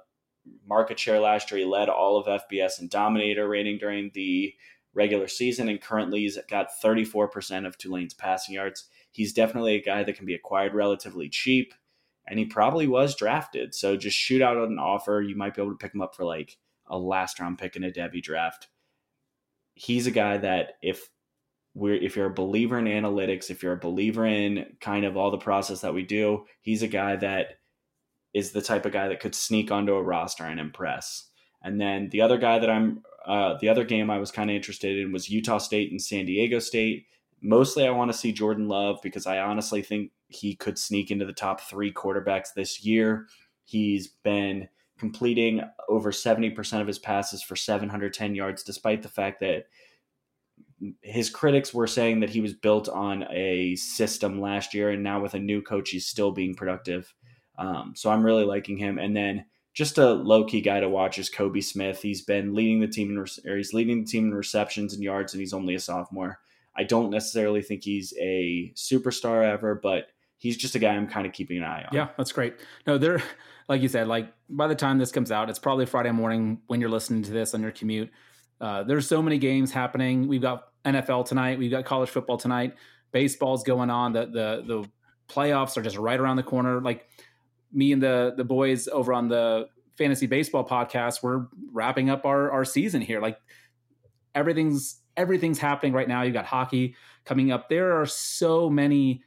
market 0.68 1.01
share 1.01 1.18
last 1.18 1.51
year. 1.51 1.59
He 1.59 1.66
led 1.66 1.88
all 1.88 2.16
of 2.16 2.42
FBS 2.42 2.79
and 2.79 2.88
Dominator 2.88 3.49
rating 3.49 3.79
during 3.79 4.12
the 4.14 4.55
regular 4.95 5.27
season, 5.27 5.68
and 5.68 5.81
currently 5.81 6.21
he's 6.21 6.38
got 6.49 6.68
34% 6.81 7.66
of 7.66 7.77
Tulane's 7.77 8.14
passing 8.14 8.55
yards. 8.55 8.88
He's 9.11 9.33
definitely 9.33 9.75
a 9.75 9.83
guy 9.83 10.05
that 10.05 10.16
can 10.16 10.27
be 10.27 10.35
acquired 10.35 10.75
relatively 10.75 11.29
cheap, 11.29 11.75
and 12.29 12.38
he 12.38 12.45
probably 12.45 12.87
was 12.87 13.16
drafted. 13.16 13.75
So 13.75 13.97
just 13.97 14.16
shoot 14.16 14.42
out 14.42 14.57
an 14.59 14.79
offer. 14.79 15.25
You 15.27 15.35
might 15.35 15.57
be 15.57 15.62
able 15.62 15.73
to 15.73 15.79
pick 15.79 15.92
him 15.92 16.03
up 16.03 16.14
for 16.14 16.25
like 16.25 16.57
a 16.87 16.97
last 16.97 17.40
round 17.40 17.59
pick 17.59 17.75
in 17.75 17.83
a 17.83 17.90
Devy 17.90 18.23
draft 18.23 18.68
he's 19.74 20.06
a 20.06 20.11
guy 20.11 20.37
that 20.38 20.74
if 20.82 21.08
we're 21.74 21.94
if 21.94 22.16
you're 22.16 22.26
a 22.26 22.35
believer 22.35 22.78
in 22.78 22.85
analytics, 22.85 23.50
if 23.50 23.62
you're 23.62 23.72
a 23.72 23.78
believer 23.78 24.26
in 24.26 24.76
kind 24.80 25.04
of 25.04 25.16
all 25.16 25.30
the 25.30 25.38
process 25.38 25.80
that 25.80 25.94
we 25.94 26.02
do, 26.02 26.44
he's 26.61 26.82
a 26.82 26.88
guy 26.88 27.16
that 27.16 27.58
is 28.35 28.52
the 28.52 28.62
type 28.62 28.87
of 28.87 28.92
guy 28.92 29.08
that 29.08 29.20
could 29.20 29.35
sneak 29.35 29.70
onto 29.70 29.94
a 29.94 30.02
roster 30.02 30.44
and 30.44 30.61
impress. 30.61 31.28
And 31.62 31.80
then 31.80 32.08
the 32.11 32.20
other 32.20 32.38
guy 32.38 32.58
that 32.58 32.70
I'm 32.70 33.02
uh, 33.26 33.56
the 33.61 33.68
other 33.68 33.85
game 33.85 34.11
I 34.11 34.18
was 34.18 34.30
kind 34.30 34.50
of 34.50 34.56
interested 34.56 34.98
in 34.98 35.12
was 35.12 35.30
Utah 35.30 35.58
State 35.58 35.90
and 35.90 36.02
San 36.02 36.26
Diego 36.26 36.58
State. 36.58 37.06
Mostly, 37.40 37.87
I 37.87 37.90
want 37.90 38.11
to 38.11 38.18
see 38.18 38.32
Jordan 38.32 38.68
Love 38.68 39.00
because 39.02 39.26
I 39.26 39.38
honestly 39.38 39.82
think 39.82 40.12
he 40.28 40.54
could 40.54 40.78
sneak 40.78 41.11
into 41.11 41.24
the 41.24 41.32
top 41.32 41.61
three 41.61 41.92
quarterbacks 41.92 42.54
this 42.54 42.85
year. 42.85 43.26
He's 43.64 44.08
been 44.08 44.68
completing 44.98 45.62
over 45.88 46.12
70% 46.12 46.81
of 46.81 46.87
his 46.87 46.98
passes 46.98 47.42
for 47.42 47.57
710 47.57 48.35
yards, 48.35 48.62
despite 48.62 49.02
the 49.02 49.09
fact 49.09 49.40
that 49.40 49.66
his 51.02 51.31
critics 51.31 51.72
were 51.72 51.87
saying 51.87 52.20
that 52.20 52.31
he 52.31 52.40
was 52.40 52.55
built 52.55 52.88
on 52.88 53.24
a 53.31 53.76
system 53.76 54.40
last 54.40 54.74
year, 54.74 54.90
and 54.90 55.02
now 55.02 55.20
with 55.20 55.35
a 55.35 55.38
new 55.38 55.62
coach, 55.62 55.90
he's 55.90 56.07
still 56.07 56.33
being 56.33 56.55
productive. 56.55 57.12
Um, 57.59 57.92
so 57.94 58.11
I'm 58.11 58.24
really 58.24 58.44
liking 58.44 58.76
him. 58.76 58.98
And 58.98 59.16
then 59.16 59.44
just 59.74 59.98
a 59.98 60.12
low 60.12 60.44
key 60.44 60.61
guy 60.61 60.81
to 60.81 60.88
watch 60.88 61.18
is 61.18 61.31
Kobe 61.31 61.61
Smith. 61.61 62.02
He's 62.02 62.22
been 62.22 62.55
leading 62.55 62.81
the 62.81 62.88
team 62.88 63.11
in 63.11 63.18
or 63.18 63.57
he's 63.57 63.72
leading 63.72 64.05
the 64.05 64.11
team 64.11 64.26
in 64.26 64.35
receptions 64.35 64.94
and 64.94 65.02
yards, 65.02 65.33
and 65.33 65.40
he's 65.40 65.55
only 65.55 65.74
a 65.74 65.81
sophomore. 65.81 66.40
I 66.76 66.85
don't 66.85 67.11
necessarily 67.11 67.62
think 67.62 67.85
he's 67.85 68.14
a 68.20 68.72
superstar 68.74 69.44
ever, 69.44 69.74
but 69.74 70.07
he's 70.38 70.57
just 70.57 70.74
a 70.74 70.78
guy 70.78 70.94
I'm 70.94 71.09
kind 71.09 71.26
of 71.26 71.33
keeping 71.33 71.59
an 71.59 71.64
eye 71.64 71.85
on. 71.85 71.94
Yeah, 71.94 72.09
that's 72.16 72.33
great. 72.33 72.55
No, 72.87 72.98
there 72.98 73.22
like 73.72 73.80
you 73.80 73.88
said, 73.88 74.06
like 74.06 74.30
by 74.50 74.66
the 74.66 74.74
time 74.74 74.98
this 74.98 75.11
comes 75.11 75.32
out, 75.32 75.48
it's 75.48 75.58
probably 75.58 75.87
Friday 75.87 76.11
morning 76.11 76.61
when 76.66 76.78
you're 76.78 76.90
listening 76.90 77.22
to 77.22 77.30
this 77.30 77.54
on 77.54 77.62
your 77.62 77.70
commute. 77.70 78.11
Uh, 78.61 78.82
there's 78.82 79.08
so 79.08 79.22
many 79.22 79.38
games 79.38 79.72
happening. 79.72 80.28
We've 80.28 80.42
got 80.42 80.64
NFL 80.85 81.24
tonight. 81.24 81.58
We've 81.58 81.70
got 81.70 81.87
college 81.87 82.11
football 82.11 82.37
tonight. 82.37 82.74
Baseball's 83.12 83.62
going 83.62 83.88
on. 83.88 84.12
The 84.12 84.26
the 84.26 84.62
the 84.66 84.90
playoffs 85.26 85.78
are 85.78 85.82
just 85.82 85.96
right 85.96 86.20
around 86.20 86.37
the 86.37 86.42
corner. 86.42 86.82
Like 86.82 87.06
me 87.72 87.92
and 87.92 88.02
the 88.02 88.35
the 88.37 88.44
boys 88.44 88.88
over 88.88 89.14
on 89.14 89.28
the 89.28 89.70
fantasy 89.96 90.26
baseball 90.26 90.68
podcast, 90.68 91.22
we're 91.22 91.46
wrapping 91.72 92.11
up 92.11 92.26
our 92.26 92.50
our 92.50 92.66
season 92.66 93.00
here. 93.00 93.22
Like 93.22 93.38
everything's 94.35 95.00
everything's 95.16 95.58
happening 95.58 95.94
right 95.94 96.08
now. 96.08 96.20
You've 96.20 96.35
got 96.35 96.44
hockey 96.44 96.94
coming 97.24 97.50
up. 97.50 97.70
There 97.70 97.98
are 97.98 98.06
so 98.06 98.68
many 98.68 99.22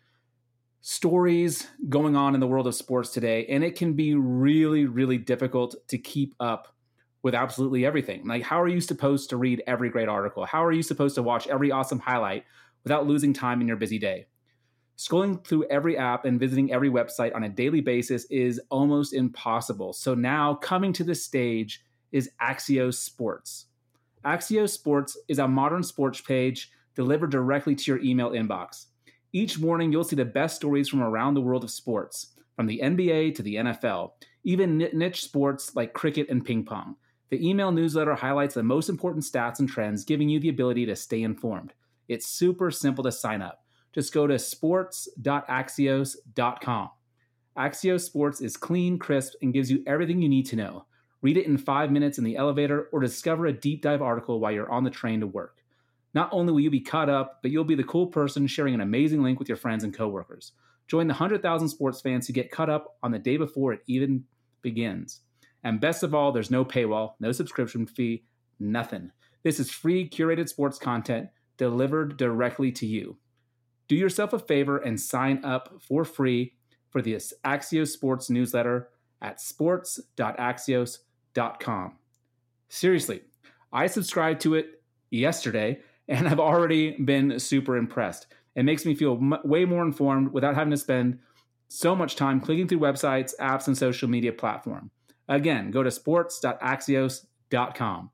stories 0.88 1.65
going 1.89 2.15
on 2.15 2.36
in 2.36 2.39
the 2.39 2.45
world 2.45 2.67
of 2.67 2.76
sports 2.76 3.10
today, 3.10 3.48
and 3.48 3.63
it 3.63 3.76
can 3.76 3.93
be 3.93 4.13
really, 4.13 4.86
really 4.86 5.17
difficult 5.17 5.76
to 5.88 5.98
keep 5.98 6.36
up 6.39 6.76
with 7.24 7.34
absolutely 7.34 7.84
everything. 7.84 8.24
Like, 8.28 8.43
how 8.43 8.62
are 8.62 8.67
you 8.67 8.80
supposed 8.80 9.32
to 9.32 9.38
read 9.38 9.63
every 9.65 9.89
great 9.89 10.08
article? 10.08 10.45
How 10.45 10.63
are 10.63 10.71
you 10.71 10.84
supposed 10.84 11.15
to 11.15 11.24
watch 11.24 11.48
every 11.48 11.71
awesome 11.71 11.98
highlight 11.98 12.43
without 12.84 13.08
losing 13.08 13.34
time 13.34 13.62
in 13.62 13.67
your 13.67 13.78
busy 13.78 13.98
day? 13.98 14.28
Scrolling 14.95 15.43
through 15.43 15.65
every 15.71 15.98
app 15.98 16.24
and 16.24 16.39
visiting 16.39 16.71
every 16.71 16.91
website 16.91 17.34
on 17.34 17.45
a 17.45 17.50
daily 17.50 17.82
basis 17.82 18.26
is 18.26 18.62
almost 18.69 19.15
impossible. 19.15 19.91
So 19.91 20.13
now 20.13 20.54
coming 20.54 20.93
to 20.93 21.04
the 21.04 21.15
stage 21.15 21.84
is 22.12 22.30
Axios 22.39 22.93
Sports. 22.93 23.65
Axios 24.24 24.69
Sports 24.69 25.17
is 25.28 25.39
a 25.39 25.48
modern 25.48 25.82
sports 25.82 26.21
page 26.21 26.69
delivered 26.93 27.32
directly 27.32 27.74
to 27.74 27.91
your 27.91 28.04
email 28.04 28.34
inbox. 28.34 28.86
Each 29.36 29.60
morning, 29.60 29.91
you'll 29.91 30.06
see 30.06 30.15
the 30.15 30.24
best 30.24 30.56
stories 30.56 30.88
from 30.88 31.04
around 31.04 31.34
the 31.34 31.41
world 31.41 31.65
of 31.65 31.69
sports, 31.69 32.28
from 32.56 32.67
the 32.67 32.80
NBA 32.82 33.36
to 33.36 33.43
the 33.43 33.56
NFL. 33.56 34.12
even 34.45 34.78
niche 34.78 35.26
sports 35.26 35.76
like 35.76 35.91
cricket 35.91 36.30
and 36.30 36.45
ping 36.45 36.63
pong. 36.63 36.95
The 37.28 37.45
email 37.45 37.74
newsletter 37.74 38.15
highlights 38.15 38.54
the 38.54 38.63
most 38.63 38.88
important 38.88 39.26
stats 39.26 39.60
and 39.60 39.67
trends, 39.67 40.06
giving 40.06 40.30
you 40.30 40.39
the 40.39 40.48
ability 40.48 40.86
to 40.86 40.95
stay 40.95 41.21
informed. 41.21 41.74
It's 42.08 42.28
super 42.28 42.71
simple 42.71 43.04
to 43.04 43.12
sign 43.12 43.41
up. 43.41 43.65
Just 43.91 44.13
go 44.13 44.26
to 44.26 44.39
sports.axios.com. 44.39 46.89
Axios 47.58 48.02
Sports 48.02 48.39
is 48.39 48.56
clean, 48.56 48.98
crisp, 48.98 49.34
and 49.41 49.54
gives 49.54 49.69
you 49.69 49.84
everything 49.86 50.21
you 50.21 50.30
need 50.30 50.45
to 50.45 50.56
know. 50.56 50.86
Read 51.21 51.36
it 51.36 51.45
in 51.45 51.58
five 51.58 51.91
minutes 51.91 52.17
in 52.17 52.24
the 52.24 52.38
elevator 52.38 52.88
or 52.93 53.02
discover 53.02 53.48
a 53.48 53.52
deep 53.52 53.82
dive 53.82 54.02
article 54.02 54.39
while 54.39 54.54
you're 54.54 54.71
on 54.71 54.86
the 54.86 54.89
train 54.89 55.19
to 55.19 55.28
work. 55.28 55.64
Not 56.15 56.30
only 56.32 56.54
will 56.54 56.62
you 56.62 56.71
be 56.71 56.80
caught 56.80 57.10
up, 57.10 57.41
but 57.41 57.51
you'll 57.51 57.65
be 57.65 57.75
the 57.75 57.84
cool 57.84 58.08
person 58.08 58.47
sharing 58.47 58.73
an 58.73 58.82
amazing 58.82 59.21
link 59.21 59.38
with 59.38 59.49
your 59.49 59.58
friends 59.58 59.84
and 59.84 59.93
coworkers. 59.93 60.54
Join 60.88 61.08
the 61.08 61.13
100,000 61.13 61.67
sports 61.67 61.99
fans 61.99 62.25
who 62.25 62.34
get 62.34 62.51
caught 62.51 62.69
up 62.69 62.95
on 63.04 63.12
the 63.12 63.19
day 63.19 63.36
before 63.38 63.73
it 63.73 63.82
even 63.88 64.23
begins. 64.62 65.19
And 65.63 65.82
best 65.82 66.04
of 66.04 66.15
all, 66.15 66.32
there's 66.32 66.49
no 66.49 66.63
paywall, 66.63 67.15
no 67.19 67.34
subscription 67.34 67.86
fee, 67.86 68.23
nothing. 68.60 69.12
This 69.43 69.60
is 69.60 69.69
free 69.69 70.10
curated 70.10 70.47
sports 70.47 70.80
content 70.80 71.28
delivered 71.58 72.15
directly 72.17 72.71
to 72.71 72.86
you. 72.86 73.17
Do 73.88 73.95
yourself 73.95 74.34
a 74.34 74.39
favor 74.39 74.78
and 74.78 74.99
sign 74.99 75.43
up 75.43 75.82
for 75.82 76.06
free 76.06 76.54
for 76.89 77.01
the 77.01 77.15
Axios 77.15 77.88
Sports 77.89 78.30
newsletter 78.30 78.89
at 79.21 79.41
sports.axios.com. 79.41 81.97
Seriously, 82.69 83.21
I 83.73 83.88
subscribed 83.88 84.39
to 84.41 84.54
it 84.56 84.82
yesterday 85.12 85.82
and 86.08 86.28
I've 86.28 86.39
already 86.39 86.91
been 86.91 87.39
super 87.39 87.78
impressed. 87.78 88.28
It 88.56 88.63
makes 88.63 88.86
me 88.86 88.96
feel 88.96 89.13
m- 89.13 89.38
way 89.44 89.65
more 89.65 89.84
informed 89.84 90.32
without 90.32 90.56
having 90.56 90.72
to 90.72 90.78
spend 90.78 91.20
so 91.68 91.96
much 91.96 92.15
time 92.15 92.39
clicking 92.39 92.68
through 92.68 92.80
websites, 92.80 93.34
apps, 93.39 93.68
and 93.68 93.78
social 93.78 94.08
media 94.08 94.32
platform. 94.32 94.91
Again, 95.28 95.72
go 95.72 95.84
to 95.84 95.91
sports.axios.com. 95.91 98.10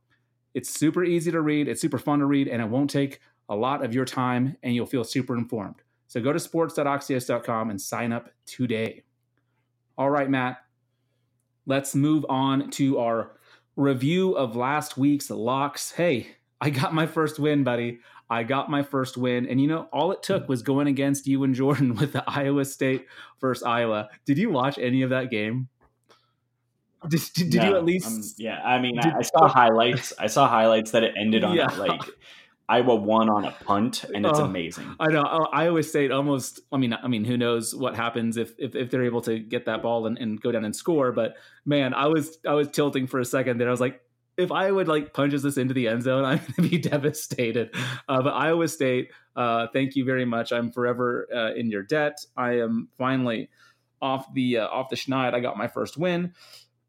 It's 0.53 0.69
super 0.69 1.03
easy 1.03 1.31
to 1.31 1.41
read, 1.41 1.67
it's 1.67 1.81
super 1.81 1.97
fun 1.97 2.19
to 2.19 2.25
read, 2.25 2.47
and 2.47 2.61
it 2.61 2.69
won't 2.69 2.89
take 2.89 3.19
a 3.49 3.55
lot 3.55 3.83
of 3.83 3.93
your 3.93 4.05
time, 4.05 4.55
and 4.63 4.73
you'll 4.73 4.85
feel 4.85 5.03
super 5.03 5.35
informed. 5.35 5.81
So 6.07 6.21
go 6.21 6.33
to 6.33 6.39
sports.axios.com 6.39 7.69
and 7.69 7.81
sign 7.81 8.11
up 8.11 8.29
today. 8.45 9.03
All 9.97 10.09
right, 10.09 10.29
Matt, 10.29 10.57
let's 11.65 11.95
move 11.95 12.25
on 12.27 12.69
to 12.71 12.99
our 12.99 13.31
review 13.75 14.33
of 14.33 14.55
last 14.55 14.97
week's 14.97 15.29
locks. 15.29 15.91
Hey, 15.91 16.35
I 16.61 16.69
got 16.69 16.93
my 16.93 17.07
first 17.07 17.39
win, 17.39 17.63
buddy. 17.63 17.99
I 18.29 18.43
got 18.43 18.69
my 18.69 18.83
first 18.83 19.17
win. 19.17 19.47
And 19.47 19.59
you 19.59 19.67
know, 19.67 19.89
all 19.91 20.11
it 20.11 20.23
took 20.23 20.47
was 20.47 20.61
going 20.61 20.87
against 20.87 21.27
you 21.27 21.43
and 21.43 21.53
Jordan 21.53 21.95
with 21.99 22.13
the 22.13 22.23
Iowa 22.27 22.63
State 22.63 23.07
versus 23.41 23.63
Iowa. 23.63 24.09
Did 24.25 24.37
you 24.37 24.49
watch 24.49 24.77
any 24.77 25.01
of 25.01 25.09
that 25.09 25.29
game? 25.29 25.67
Did, 27.07 27.21
did, 27.33 27.49
did 27.49 27.61
no, 27.61 27.69
you 27.69 27.75
at 27.77 27.83
least? 27.83 28.07
Um, 28.07 28.23
yeah, 28.37 28.61
I 28.63 28.79
mean, 28.79 28.95
did, 28.95 29.11
I, 29.11 29.23
saw 29.23 29.47
highlights. 29.49 30.13
I 30.19 30.27
saw 30.27 30.47
highlights 30.47 30.91
that 30.91 31.03
it 31.03 31.15
ended 31.17 31.43
on 31.43 31.55
yeah. 31.55 31.65
like 31.71 32.01
Iowa 32.69 32.95
won 32.95 33.27
on 33.27 33.43
a 33.43 33.51
punt, 33.51 34.05
and 34.13 34.23
it's 34.23 34.39
uh, 34.39 34.45
amazing. 34.45 34.95
I 34.99 35.07
know 35.07 35.23
uh, 35.23 35.47
Iowa 35.51 35.81
State 35.81 36.11
almost. 36.11 36.59
I 36.71 36.77
mean, 36.77 36.93
I 36.93 37.07
mean, 37.07 37.25
who 37.25 37.37
knows 37.37 37.75
what 37.75 37.95
happens 37.95 38.37
if 38.37 38.53
if, 38.59 38.75
if 38.75 38.91
they're 38.91 39.03
able 39.03 39.21
to 39.21 39.39
get 39.39 39.65
that 39.65 39.81
ball 39.81 40.05
and, 40.05 40.17
and, 40.19 40.39
go 40.39 40.51
down 40.51 40.63
and 40.63 40.75
score? 40.75 41.11
But 41.11 41.33
man, 41.65 41.95
I 41.95 42.05
was 42.05 42.37
I 42.47 42.53
was 42.53 42.67
tilting 42.69 43.07
for 43.07 43.19
a 43.19 43.25
second 43.25 43.57
there. 43.57 43.67
I 43.67 43.71
was 43.71 43.81
like, 43.81 43.99
if 44.41 44.51
I 44.51 44.71
would 44.71 44.87
like 44.87 45.13
punches 45.13 45.43
this 45.43 45.57
into 45.57 45.73
the 45.73 45.87
end 45.87 46.03
zone, 46.03 46.25
I'm 46.25 46.37
going 46.37 46.53
to 46.55 46.61
be 46.69 46.77
devastated. 46.77 47.73
Uh, 48.07 48.21
but 48.21 48.31
Iowa 48.31 48.67
State, 48.67 49.11
uh, 49.35 49.67
thank 49.73 49.95
you 49.95 50.05
very 50.05 50.25
much. 50.25 50.51
I'm 50.51 50.71
forever 50.71 51.27
uh, 51.33 51.53
in 51.53 51.69
your 51.69 51.83
debt. 51.83 52.17
I 52.35 52.59
am 52.59 52.89
finally 52.97 53.49
off 54.01 54.33
the 54.33 54.57
uh, 54.57 54.67
off 54.67 54.89
the 54.89 54.95
schneid. 54.95 55.33
I 55.33 55.39
got 55.39 55.57
my 55.57 55.67
first 55.67 55.97
win. 55.97 56.33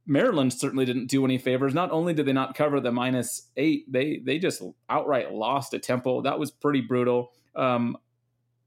Maryland 0.04 0.52
certainly 0.52 0.84
didn't 0.84 1.06
do 1.06 1.24
any 1.24 1.38
favors. 1.38 1.74
Not 1.74 1.92
only 1.92 2.12
did 2.12 2.26
they 2.26 2.32
not 2.32 2.54
cover 2.54 2.80
the 2.80 2.90
minus 2.90 3.48
eight, 3.56 3.90
they 3.90 4.20
they 4.24 4.38
just 4.38 4.62
outright 4.88 5.32
lost 5.32 5.74
a 5.74 5.78
Temple. 5.78 6.22
That 6.22 6.38
was 6.38 6.50
pretty 6.50 6.80
brutal. 6.80 7.32
Um, 7.54 7.96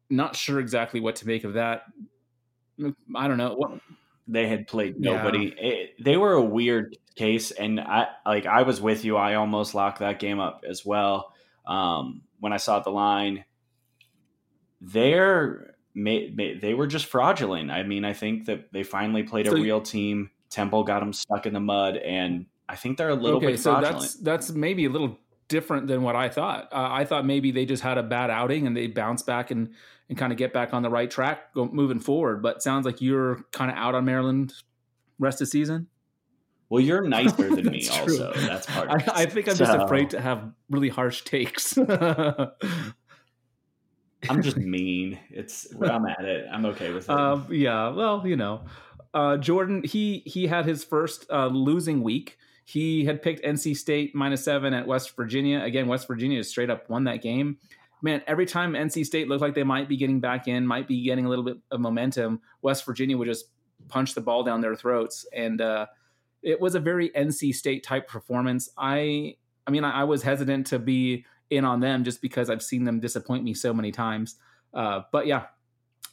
not 0.10 0.36
sure 0.36 0.60
exactly 0.60 1.00
what 1.00 1.18
to 1.18 1.28
make 1.28 1.44
of 1.44 1.54
that. 1.54 1.84
I 3.16 3.28
don't 3.28 3.38
know. 3.38 3.56
What, 3.56 3.82
they 4.28 4.48
had 4.48 4.68
played 4.68 5.00
nobody. 5.00 5.54
Yeah. 5.58 5.68
It, 5.68 5.90
they 6.04 6.18
were 6.18 6.34
a 6.34 6.42
weird 6.42 6.98
case, 7.16 7.52
and 7.52 7.80
I 7.80 8.08
like 8.26 8.46
I 8.46 8.64
was 8.64 8.82
with 8.82 9.06
you. 9.06 9.18
I 9.18 9.36
almost 9.36 9.76
locked 9.76 10.00
that 10.00 10.20
game 10.20 10.40
up 10.40 10.64
as 10.68 10.86
well. 10.86 11.34
Um, 11.66 12.22
when 12.40 12.54
I 12.54 12.58
saw 12.58 12.80
the 12.80 12.92
line, 12.92 13.46
they're 14.82 15.76
they 15.96 16.74
were 16.76 16.88
just 16.88 17.06
fraudulent. 17.06 17.72
I 17.72 17.84
mean, 17.84 18.04
I 18.04 18.14
think 18.14 18.46
that 18.46 18.72
they 18.74 18.84
finally 18.84 19.24
played 19.24 19.48
a 19.48 19.54
real 19.54 19.82
team. 19.82 20.30
Temple 20.50 20.84
got 20.84 21.00
them 21.00 21.14
stuck 21.14 21.46
in 21.46 21.54
the 21.54 21.60
mud, 21.60 21.98
and 21.98 22.46
I 22.68 22.76
think 22.76 22.98
they're 22.98 23.10
a 23.10 23.16
little 23.16 23.38
okay, 23.38 23.48
bit 23.48 23.60
fraudulent. 23.60 24.02
So 24.02 24.02
that's 24.02 24.16
that's 24.16 24.52
maybe 24.52 24.86
a 24.86 24.90
little 24.90 25.18
different 25.48 25.88
than 25.88 26.02
what 26.02 26.16
I 26.16 26.30
thought. 26.30 26.70
Uh, 26.72 26.88
I 26.92 27.06
thought 27.06 27.26
maybe 27.26 27.52
they 27.52 27.66
just 27.66 27.84
had 27.84 27.98
a 27.98 28.04
bad 28.04 28.30
outing 28.30 28.68
and 28.68 28.76
they 28.76 28.88
bounce 28.88 29.22
back 29.22 29.52
and 29.52 29.74
and 30.10 30.18
kind 30.18 30.32
of 30.32 30.38
get 30.38 30.54
back 30.54 30.74
on 30.74 30.84
the 30.84 30.90
right 30.90 31.10
track 31.10 31.54
go, 31.54 31.66
moving 31.66 32.00
forward. 32.00 32.42
But 32.42 32.62
sounds 32.62 32.86
like 32.86 33.02
you're 33.02 33.44
kind 33.52 33.72
of 33.72 33.78
out 33.78 33.96
on 33.96 34.06
Maryland 34.06 34.54
rest 35.20 35.42
of 35.42 35.48
season. 35.48 35.88
Well, 36.70 36.82
you're 36.82 37.02
nicer 37.02 37.56
than 37.56 37.66
me, 37.72 37.82
true. 37.84 38.02
also. 38.02 38.34
That's 38.36 38.66
part. 38.66 38.90
Of 38.90 39.10
I, 39.10 39.22
I, 39.22 39.26
think 39.26 39.48
I'm 39.48 39.56
so. 39.56 39.66
just 39.66 39.78
afraid 39.78 40.10
to 40.12 40.22
have 40.22 40.52
really 40.70 40.90
harsh 40.90 41.24
takes. 41.24 41.78
I'm 44.30 44.42
just 44.42 44.58
mean. 44.58 45.20
It's 45.30 45.68
I'm 45.82 46.06
at 46.06 46.26
it. 46.26 46.48
I'm 46.52 46.66
okay 46.68 46.92
with 46.92 47.06
it. 47.06 47.10
Um, 47.10 47.48
yeah. 47.52 47.90
Well, 47.90 48.26
you 48.26 48.36
know, 48.36 48.62
uh, 49.14 49.38
Jordan 49.38 49.84
he 49.84 50.24
he 50.26 50.48
had 50.48 50.66
his 50.66 50.84
first 50.84 51.26
uh, 51.32 51.48
losing 51.48 52.04
week. 52.04 52.38
He 52.66 53.06
had 53.06 53.22
picked 53.22 53.44
NC 53.44 53.78
State 53.78 54.16
minus 54.16 54.44
seven 54.44 54.74
at 54.74 54.88
West 54.88 55.16
Virginia. 55.16 55.62
Again, 55.62 55.88
West 55.88 56.08
Virginia 56.08 56.44
straight 56.44 56.70
up 56.70 56.90
won 56.90 57.04
that 57.04 57.22
game. 57.22 57.58
Man, 58.02 58.22
every 58.28 58.46
time 58.46 58.74
NC 58.74 59.06
State 59.06 59.28
looked 59.28 59.42
like 59.42 59.54
they 59.54 59.64
might 59.64 59.88
be 59.88 59.98
getting 59.98 60.20
back 60.20 60.48
in, 60.48 60.66
might 60.66 60.88
be 60.88 61.04
getting 61.04 61.26
a 61.26 61.30
little 61.30 61.46
bit 61.46 61.58
of 61.72 61.80
momentum, 61.80 62.42
West 62.62 62.86
Virginia 62.86 63.18
would 63.18 63.28
just 63.28 63.46
punch 63.88 64.16
the 64.16 64.22
ball 64.22 64.44
down 64.44 64.62
their 64.62 64.76
throats. 64.76 65.26
And 65.34 65.62
uh, 65.62 65.86
it 66.46 66.62
was 66.62 66.76
a 66.76 66.80
very 66.80 67.10
NC 67.10 67.54
State 67.56 67.84
type 67.84 68.08
performance. 68.08 68.70
I, 68.78 69.36
I 69.66 69.72
mean, 69.72 69.84
I, 69.84 70.02
I, 70.02 70.04
was 70.04 70.22
hesitant 70.22 70.68
to 70.68 70.80
be 70.80 71.26
in 71.50 71.66
on 71.66 71.80
them 71.80 72.04
just 72.04 72.22
because 72.22 72.50
I've 72.52 72.62
seen 72.62 72.84
them 72.84 73.00
disappoint 73.00 73.44
me 73.44 73.56
so 73.56 73.74
many 73.74 73.92
times. 73.92 74.36
Uh, 74.74 75.02
but 75.12 75.26
yeah, 75.26 75.46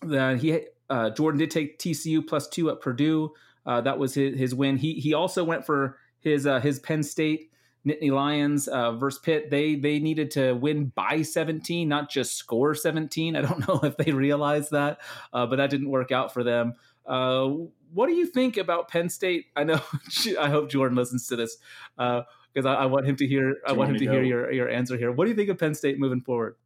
the, 0.01 0.39
he 0.41 0.61
uh, 0.89 1.11
Jordan 1.11 1.39
did 1.39 1.51
take 1.51 1.79
TCU 1.79 2.27
plus 2.27 2.49
two 2.49 2.71
at 2.71 2.81
Purdue. 2.81 3.33
Uh, 3.67 3.83
that 3.83 3.99
was 3.99 4.15
his, 4.15 4.39
his 4.39 4.55
win. 4.55 4.79
He 4.79 4.95
he 4.95 5.15
also 5.15 5.45
went 5.45 5.67
for 5.67 5.99
his 6.21 6.47
uh, 6.47 6.61
his 6.61 6.79
Penn 6.81 7.03
State 7.03 7.51
Nittany 7.87 8.11
Lions 8.11 8.69
uh, 8.69 8.93
versus 8.93 9.21
Pitt. 9.21 9.51
They 9.51 9.75
they 9.75 9.99
needed 9.99 10.31
to 10.33 10.53
win 10.53 10.87
by 10.95 11.23
17, 11.23 11.89
not 11.89 12.11
just 12.11 12.37
score 12.37 12.75
17. 12.75 13.37
I 13.37 13.43
don't 13.43 13.69
know 13.69 13.81
if 13.83 13.97
they 13.99 14.13
realized 14.13 14.71
that, 14.71 15.01
uh, 15.33 15.47
but 15.47 15.57
that 15.57 15.71
didn't 15.71 15.91
work 15.91 16.11
out 16.11 16.33
for 16.33 16.43
them. 16.43 16.75
What 17.93 18.09
do 18.09 18.15
you 18.15 18.27
think 18.27 18.57
about 18.57 18.89
Penn 18.89 19.09
State? 19.09 19.47
I 19.57 19.65
know. 19.65 19.81
I 20.41 20.49
hope 20.49 20.71
Jordan 20.71 20.97
listens 20.97 21.27
to 21.29 21.37
this 21.37 21.57
because 21.97 22.67
uh, 22.67 22.69
I, 22.69 22.75
I, 22.75 22.87
want 22.87 23.07
him 23.07 23.17
to 23.17 23.27
hear. 23.27 23.57
I 23.67 23.73
want 23.73 23.91
him 23.91 23.99
to, 23.99 24.05
to 24.05 24.11
hear 24.11 24.23
your 24.23 24.53
your 24.53 24.69
answer 24.69 24.97
here. 24.97 25.13
What 25.13 25.25
do 25.25 25.31
you 25.31 25.37
think 25.37 25.51
of 25.51 25.59
Penn 25.59 25.75
State 25.75 25.99
moving 25.99 26.21
forward? 26.21 26.57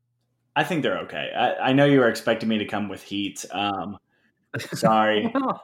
I 0.55 0.65
think 0.65 0.83
they're 0.83 0.99
okay. 1.01 1.31
I, 1.37 1.69
I 1.69 1.73
know 1.73 1.85
you 1.85 2.01
were 2.01 2.09
expecting 2.09 2.49
me 2.49 2.59
to 2.59 2.65
come 2.65 2.89
with 2.89 3.03
heat. 3.03 3.45
Um, 3.51 3.99
Sorry. 4.59 5.31
well, 5.35 5.62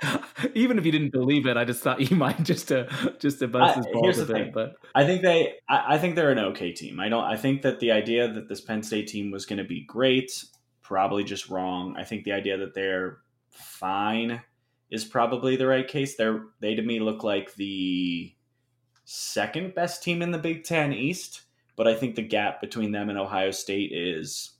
even 0.55 0.79
if 0.79 0.85
you 0.85 0.93
didn't 0.93 1.13
believe 1.13 1.47
it, 1.47 1.57
I 1.57 1.65
just 1.65 1.83
thought 1.83 2.11
you 2.11 2.17
might 2.17 2.43
just 2.43 2.69
to 2.69 2.89
just 3.19 3.39
to 3.41 3.49
bust 3.49 3.77
his 3.77 3.87
balls 3.93 4.19
a 4.19 4.27
bit. 4.27 4.53
But 4.53 4.75
I 4.95 5.05
think 5.05 5.23
they, 5.23 5.55
I, 5.69 5.95
I, 5.95 5.99
think 5.99 6.15
they're 6.15 6.31
an 6.31 6.39
okay 6.39 6.73
team. 6.73 7.01
I 7.01 7.09
don't. 7.09 7.25
I 7.25 7.37
think 7.37 7.63
that 7.63 7.81
the 7.81 7.93
idea 7.93 8.33
that 8.33 8.49
this 8.49 8.61
Penn 8.61 8.83
State 8.83 9.09
team 9.09 9.31
was 9.31 9.47
going 9.47 9.59
to 9.59 9.65
be 9.65 9.85
great, 9.85 10.45
probably 10.83 11.25
just 11.25 11.49
wrong. 11.49 11.97
I 11.99 12.05
think 12.05 12.25
the 12.25 12.33
idea 12.33 12.59
that 12.59 12.75
they're 12.75 13.19
fine 13.51 14.43
is 14.93 15.05
probably 15.07 15.57
the 15.57 15.67
right 15.67 15.89
case. 15.89 16.15
They're 16.15 16.45
they 16.61 16.77
to 16.77 16.83
me 16.83 17.01
look 17.01 17.25
like 17.25 17.55
the 17.55 18.33
second 19.05 19.75
best 19.75 20.03
team 20.03 20.23
in 20.23 20.31
the 20.31 20.39
Big 20.39 20.63
Ten 20.63 20.93
East, 20.93 21.43
but 21.75 21.89
I 21.89 21.95
think 21.95 22.15
the 22.15 22.23
gap 22.23 22.61
between 22.61 22.93
them 22.93 23.09
and 23.09 23.19
Ohio 23.19 23.51
State 23.51 23.91
is 23.93 24.53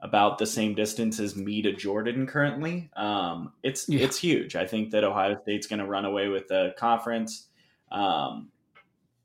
about 0.00 0.38
the 0.38 0.46
same 0.46 0.74
distance 0.74 1.18
as 1.18 1.34
me 1.34 1.62
to 1.62 1.72
Jordan 1.72 2.26
currently. 2.26 2.90
Um, 2.94 3.54
it's 3.62 3.88
yeah. 3.88 4.04
it's 4.04 4.18
huge. 4.18 4.54
I 4.54 4.66
think 4.66 4.90
that 4.90 5.02
Ohio 5.02 5.36
State's 5.42 5.66
going 5.66 5.80
to 5.80 5.86
run 5.86 6.04
away 6.04 6.28
with 6.28 6.46
the 6.48 6.74
conference. 6.78 7.48
Um, 7.90 8.50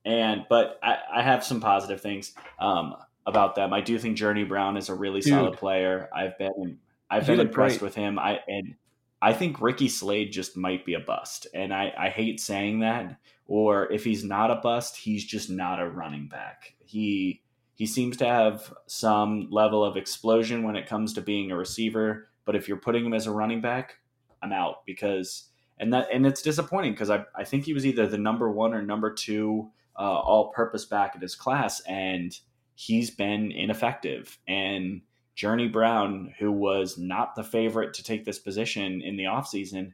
and 0.05 0.45
but 0.49 0.79
I, 0.81 0.97
I, 1.15 1.21
have 1.21 1.43
some 1.43 1.59
positive 1.59 1.99
things 1.99 2.33
um, 2.59 2.95
about 3.25 3.55
them. 3.55 3.73
I 3.73 3.81
do 3.81 3.99
think 3.99 4.15
Journey 4.15 4.45
Brown 4.45 4.77
is 4.77 4.87
a 4.87 4.95
really 4.95 5.19
Dude. 5.19 5.33
solid 5.33 5.57
player. 5.57 6.09
I've 6.15 6.37
been 6.37 6.79
I've 7.09 7.27
been 7.27 7.41
impressed 7.41 7.79
great. 7.79 7.87
with 7.87 7.95
him. 7.95 8.17
I 8.17 8.39
and 8.47 8.75
I 9.23 9.31
think 9.31 9.61
Ricky 9.61 9.87
Slade 9.87 10.33
just 10.33 10.57
might 10.57 10.85
be 10.85 10.95
a 10.95 10.99
bust, 10.99 11.47
and 11.53 11.73
I, 11.73 11.93
I 11.97 12.09
hate 12.09 12.41
saying 12.41 12.81
that. 12.81 13.15
Or 13.47 13.89
if 13.89 14.03
he's 14.03 14.25
not 14.25 14.51
a 14.51 14.55
bust, 14.55 14.97
he's 14.97 15.23
just 15.23 15.49
not 15.49 15.81
a 15.81 15.87
running 15.87 16.27
back. 16.27 16.75
He 16.83 17.41
he 17.73 17.85
seems 17.85 18.17
to 18.17 18.25
have 18.25 18.73
some 18.85 19.47
level 19.49 19.81
of 19.83 19.95
explosion 19.95 20.63
when 20.63 20.75
it 20.75 20.87
comes 20.87 21.13
to 21.13 21.21
being 21.21 21.51
a 21.51 21.57
receiver, 21.57 22.27
but 22.43 22.57
if 22.57 22.67
you're 22.67 22.75
putting 22.75 23.05
him 23.05 23.13
as 23.13 23.25
a 23.25 23.31
running 23.31 23.61
back, 23.61 23.95
I'm 24.41 24.51
out 24.51 24.85
because 24.85 25.49
and 25.79 25.93
that 25.93 26.09
and 26.11 26.25
it's 26.25 26.41
disappointing 26.41 26.91
because 26.91 27.09
I, 27.09 27.23
I 27.33 27.45
think 27.45 27.63
he 27.63 27.73
was 27.73 27.85
either 27.85 28.07
the 28.07 28.17
number 28.17 28.51
one 28.51 28.73
or 28.73 28.81
number 28.81 29.13
two 29.13 29.71
uh, 29.97 30.01
all-purpose 30.01 30.83
back 30.83 31.15
in 31.15 31.21
his 31.21 31.35
class, 31.35 31.79
and 31.87 32.37
he's 32.75 33.09
been 33.09 33.53
ineffective. 33.53 34.37
And 34.49 35.01
Journey 35.35 35.67
Brown, 35.67 36.33
who 36.39 36.51
was 36.51 36.97
not 36.97 37.35
the 37.35 37.43
favorite 37.43 37.93
to 37.95 38.03
take 38.03 38.25
this 38.25 38.39
position 38.39 39.01
in 39.01 39.17
the 39.17 39.23
offseason, 39.23 39.93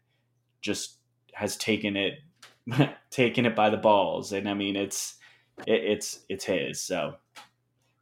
just 0.62 0.98
has 1.34 1.56
taken 1.56 1.96
it 1.96 2.20
taken 3.10 3.46
it 3.46 3.56
by 3.56 3.70
the 3.70 3.78
balls. 3.78 4.32
And 4.32 4.50
I 4.50 4.54
mean, 4.54 4.76
it's 4.76 5.16
it, 5.66 5.84
it's 5.84 6.20
it's 6.30 6.46
his. 6.46 6.82
So, 6.82 7.16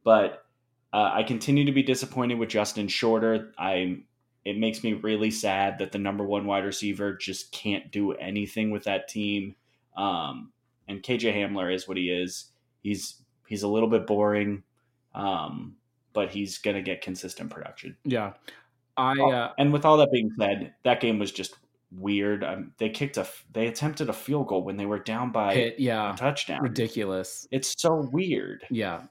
but 0.03 0.45
uh, 0.93 1.11
I 1.13 1.23
continue 1.23 1.65
to 1.65 1.71
be 1.71 1.83
disappointed 1.83 2.39
with 2.39 2.49
Justin 2.49 2.87
Shorter. 2.87 3.53
I 3.57 3.99
it 4.45 4.57
makes 4.57 4.83
me 4.83 4.93
really 4.93 5.29
sad 5.29 5.79
that 5.79 5.91
the 5.91 5.97
number 5.97 6.23
one 6.23 6.45
wide 6.45 6.63
receiver 6.63 7.13
just 7.13 7.51
can't 7.51 7.91
do 7.91 8.13
anything 8.13 8.71
with 8.71 8.85
that 8.85 9.09
team. 9.09 9.55
Um, 9.95 10.53
and 10.87 11.03
KJ 11.03 11.35
Hamler 11.35 11.73
is 11.73 11.87
what 11.87 11.97
he 11.97 12.09
is. 12.09 12.45
He's 12.81 13.21
he's 13.47 13.63
a 13.63 13.67
little 13.67 13.89
bit 13.89 14.07
boring, 14.07 14.63
um, 15.13 15.75
but 16.17 16.31
he's 16.31 16.57
gonna 16.57 16.81
get 16.81 17.03
consistent 17.03 17.51
production. 17.51 17.95
Yeah, 18.03 18.33
I 18.97 19.11
uh, 19.11 19.53
and 19.59 19.71
with 19.71 19.85
all 19.85 19.97
that 19.97 20.11
being 20.11 20.31
said, 20.35 20.73
that 20.83 20.99
game 20.99 21.19
was 21.19 21.31
just 21.31 21.55
weird. 21.91 22.43
Um, 22.43 22.71
they 22.79 22.89
kicked 22.89 23.17
a 23.17 23.27
they 23.53 23.67
attempted 23.67 24.09
a 24.09 24.13
field 24.13 24.47
goal 24.47 24.63
when 24.63 24.77
they 24.77 24.87
were 24.87 24.97
down 24.97 25.31
by 25.31 25.53
hit, 25.53 25.79
yeah, 25.79 26.15
a 26.15 26.17
touchdown. 26.17 26.63
Ridiculous. 26.63 27.47
It's 27.51 27.79
so 27.79 28.09
weird. 28.11 28.65
Yeah, 28.71 29.03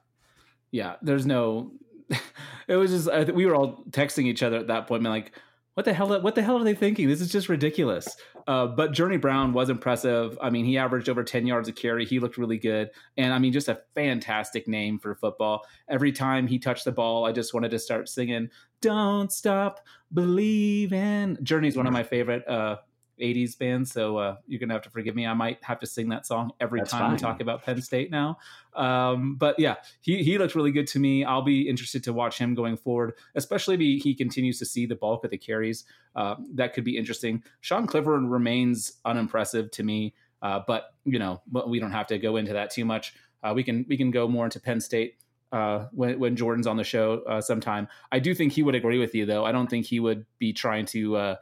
yeah. 0.72 0.96
There's 1.00 1.26
no. 1.26 1.70
it 2.66 2.74
was 2.74 2.90
just 2.90 3.08
I, 3.08 3.22
we 3.22 3.46
were 3.46 3.54
all 3.54 3.84
texting 3.90 4.24
each 4.24 4.42
other 4.42 4.56
at 4.56 4.66
that 4.66 4.88
point, 4.88 5.04
like, 5.04 5.30
"What 5.76 5.84
the 5.84 5.92
hell? 5.92 6.20
What 6.22 6.34
the 6.34 6.42
hell 6.42 6.56
are 6.56 6.64
they 6.64 6.74
thinking? 6.74 7.06
This 7.06 7.20
is 7.20 7.30
just 7.30 7.50
ridiculous." 7.50 8.16
Uh, 8.46 8.66
but 8.66 8.92
Journey 8.92 9.18
Brown 9.18 9.52
was 9.52 9.68
impressive. 9.68 10.38
I 10.40 10.50
mean, 10.50 10.64
he 10.64 10.78
averaged 10.78 11.08
over 11.08 11.22
10 11.22 11.46
yards 11.46 11.68
a 11.68 11.72
carry. 11.72 12.06
He 12.06 12.18
looked 12.18 12.38
really 12.38 12.58
good. 12.58 12.90
And 13.16 13.34
I 13.34 13.38
mean, 13.38 13.52
just 13.52 13.68
a 13.68 13.82
fantastic 13.94 14.68
name 14.68 14.98
for 14.98 15.14
football. 15.16 15.66
Every 15.88 16.12
time 16.12 16.46
he 16.46 16.58
touched 16.58 16.84
the 16.84 16.92
ball, 16.92 17.26
I 17.26 17.32
just 17.32 17.52
wanted 17.52 17.72
to 17.72 17.78
start 17.78 18.08
singing, 18.08 18.48
Don't 18.80 19.30
Stop 19.30 19.80
Believing. 20.14 21.38
Journey's 21.42 21.76
one 21.76 21.86
of 21.86 21.92
my 21.92 22.04
favorite 22.04 22.46
uh, 22.48 22.76
80s 23.20 23.58
band. 23.58 23.88
so 23.88 24.18
uh, 24.18 24.36
you're 24.46 24.60
gonna 24.60 24.72
have 24.74 24.82
to 24.82 24.90
forgive 24.90 25.14
me. 25.14 25.26
I 25.26 25.34
might 25.34 25.62
have 25.62 25.80
to 25.80 25.86
sing 25.86 26.08
that 26.10 26.26
song 26.26 26.52
every 26.60 26.80
That's 26.80 26.90
time 26.90 27.00
fine. 27.02 27.12
we 27.12 27.18
talk 27.18 27.40
about 27.40 27.62
Penn 27.64 27.80
State 27.80 28.10
now. 28.10 28.38
Um, 28.74 29.36
but 29.36 29.58
yeah, 29.58 29.76
he 30.00 30.22
he 30.22 30.38
looks 30.38 30.54
really 30.54 30.72
good 30.72 30.86
to 30.88 30.98
me. 30.98 31.24
I'll 31.24 31.42
be 31.42 31.68
interested 31.68 32.04
to 32.04 32.12
watch 32.12 32.38
him 32.38 32.54
going 32.54 32.76
forward, 32.76 33.14
especially 33.34 33.74
if 33.74 34.02
he 34.02 34.14
continues 34.14 34.58
to 34.58 34.66
see 34.66 34.86
the 34.86 34.96
bulk 34.96 35.24
of 35.24 35.30
the 35.30 35.38
carries. 35.38 35.84
Uh, 36.14 36.36
that 36.54 36.72
could 36.74 36.84
be 36.84 36.96
interesting. 36.96 37.42
Sean 37.60 37.86
Clifford 37.86 38.24
remains 38.24 38.94
unimpressive 39.04 39.70
to 39.72 39.82
me, 39.82 40.14
uh, 40.42 40.60
but 40.66 40.94
you 41.04 41.18
know 41.18 41.40
we 41.66 41.80
don't 41.80 41.92
have 41.92 42.06
to 42.08 42.18
go 42.18 42.36
into 42.36 42.52
that 42.52 42.70
too 42.70 42.84
much. 42.84 43.14
Uh, 43.42 43.52
we 43.54 43.62
can 43.62 43.84
we 43.88 43.96
can 43.96 44.10
go 44.10 44.26
more 44.28 44.44
into 44.44 44.60
Penn 44.60 44.80
State 44.80 45.16
uh, 45.52 45.86
when 45.92 46.18
when 46.18 46.36
Jordan's 46.36 46.66
on 46.66 46.76
the 46.76 46.84
show 46.84 47.22
uh, 47.28 47.40
sometime. 47.40 47.88
I 48.12 48.18
do 48.18 48.34
think 48.34 48.52
he 48.52 48.62
would 48.62 48.74
agree 48.74 48.98
with 48.98 49.14
you, 49.14 49.26
though. 49.26 49.44
I 49.44 49.52
don't 49.52 49.68
think 49.68 49.86
he 49.86 50.00
would 50.00 50.26
be 50.38 50.52
trying 50.52 50.86
to 50.86 51.16
uh, 51.16 51.36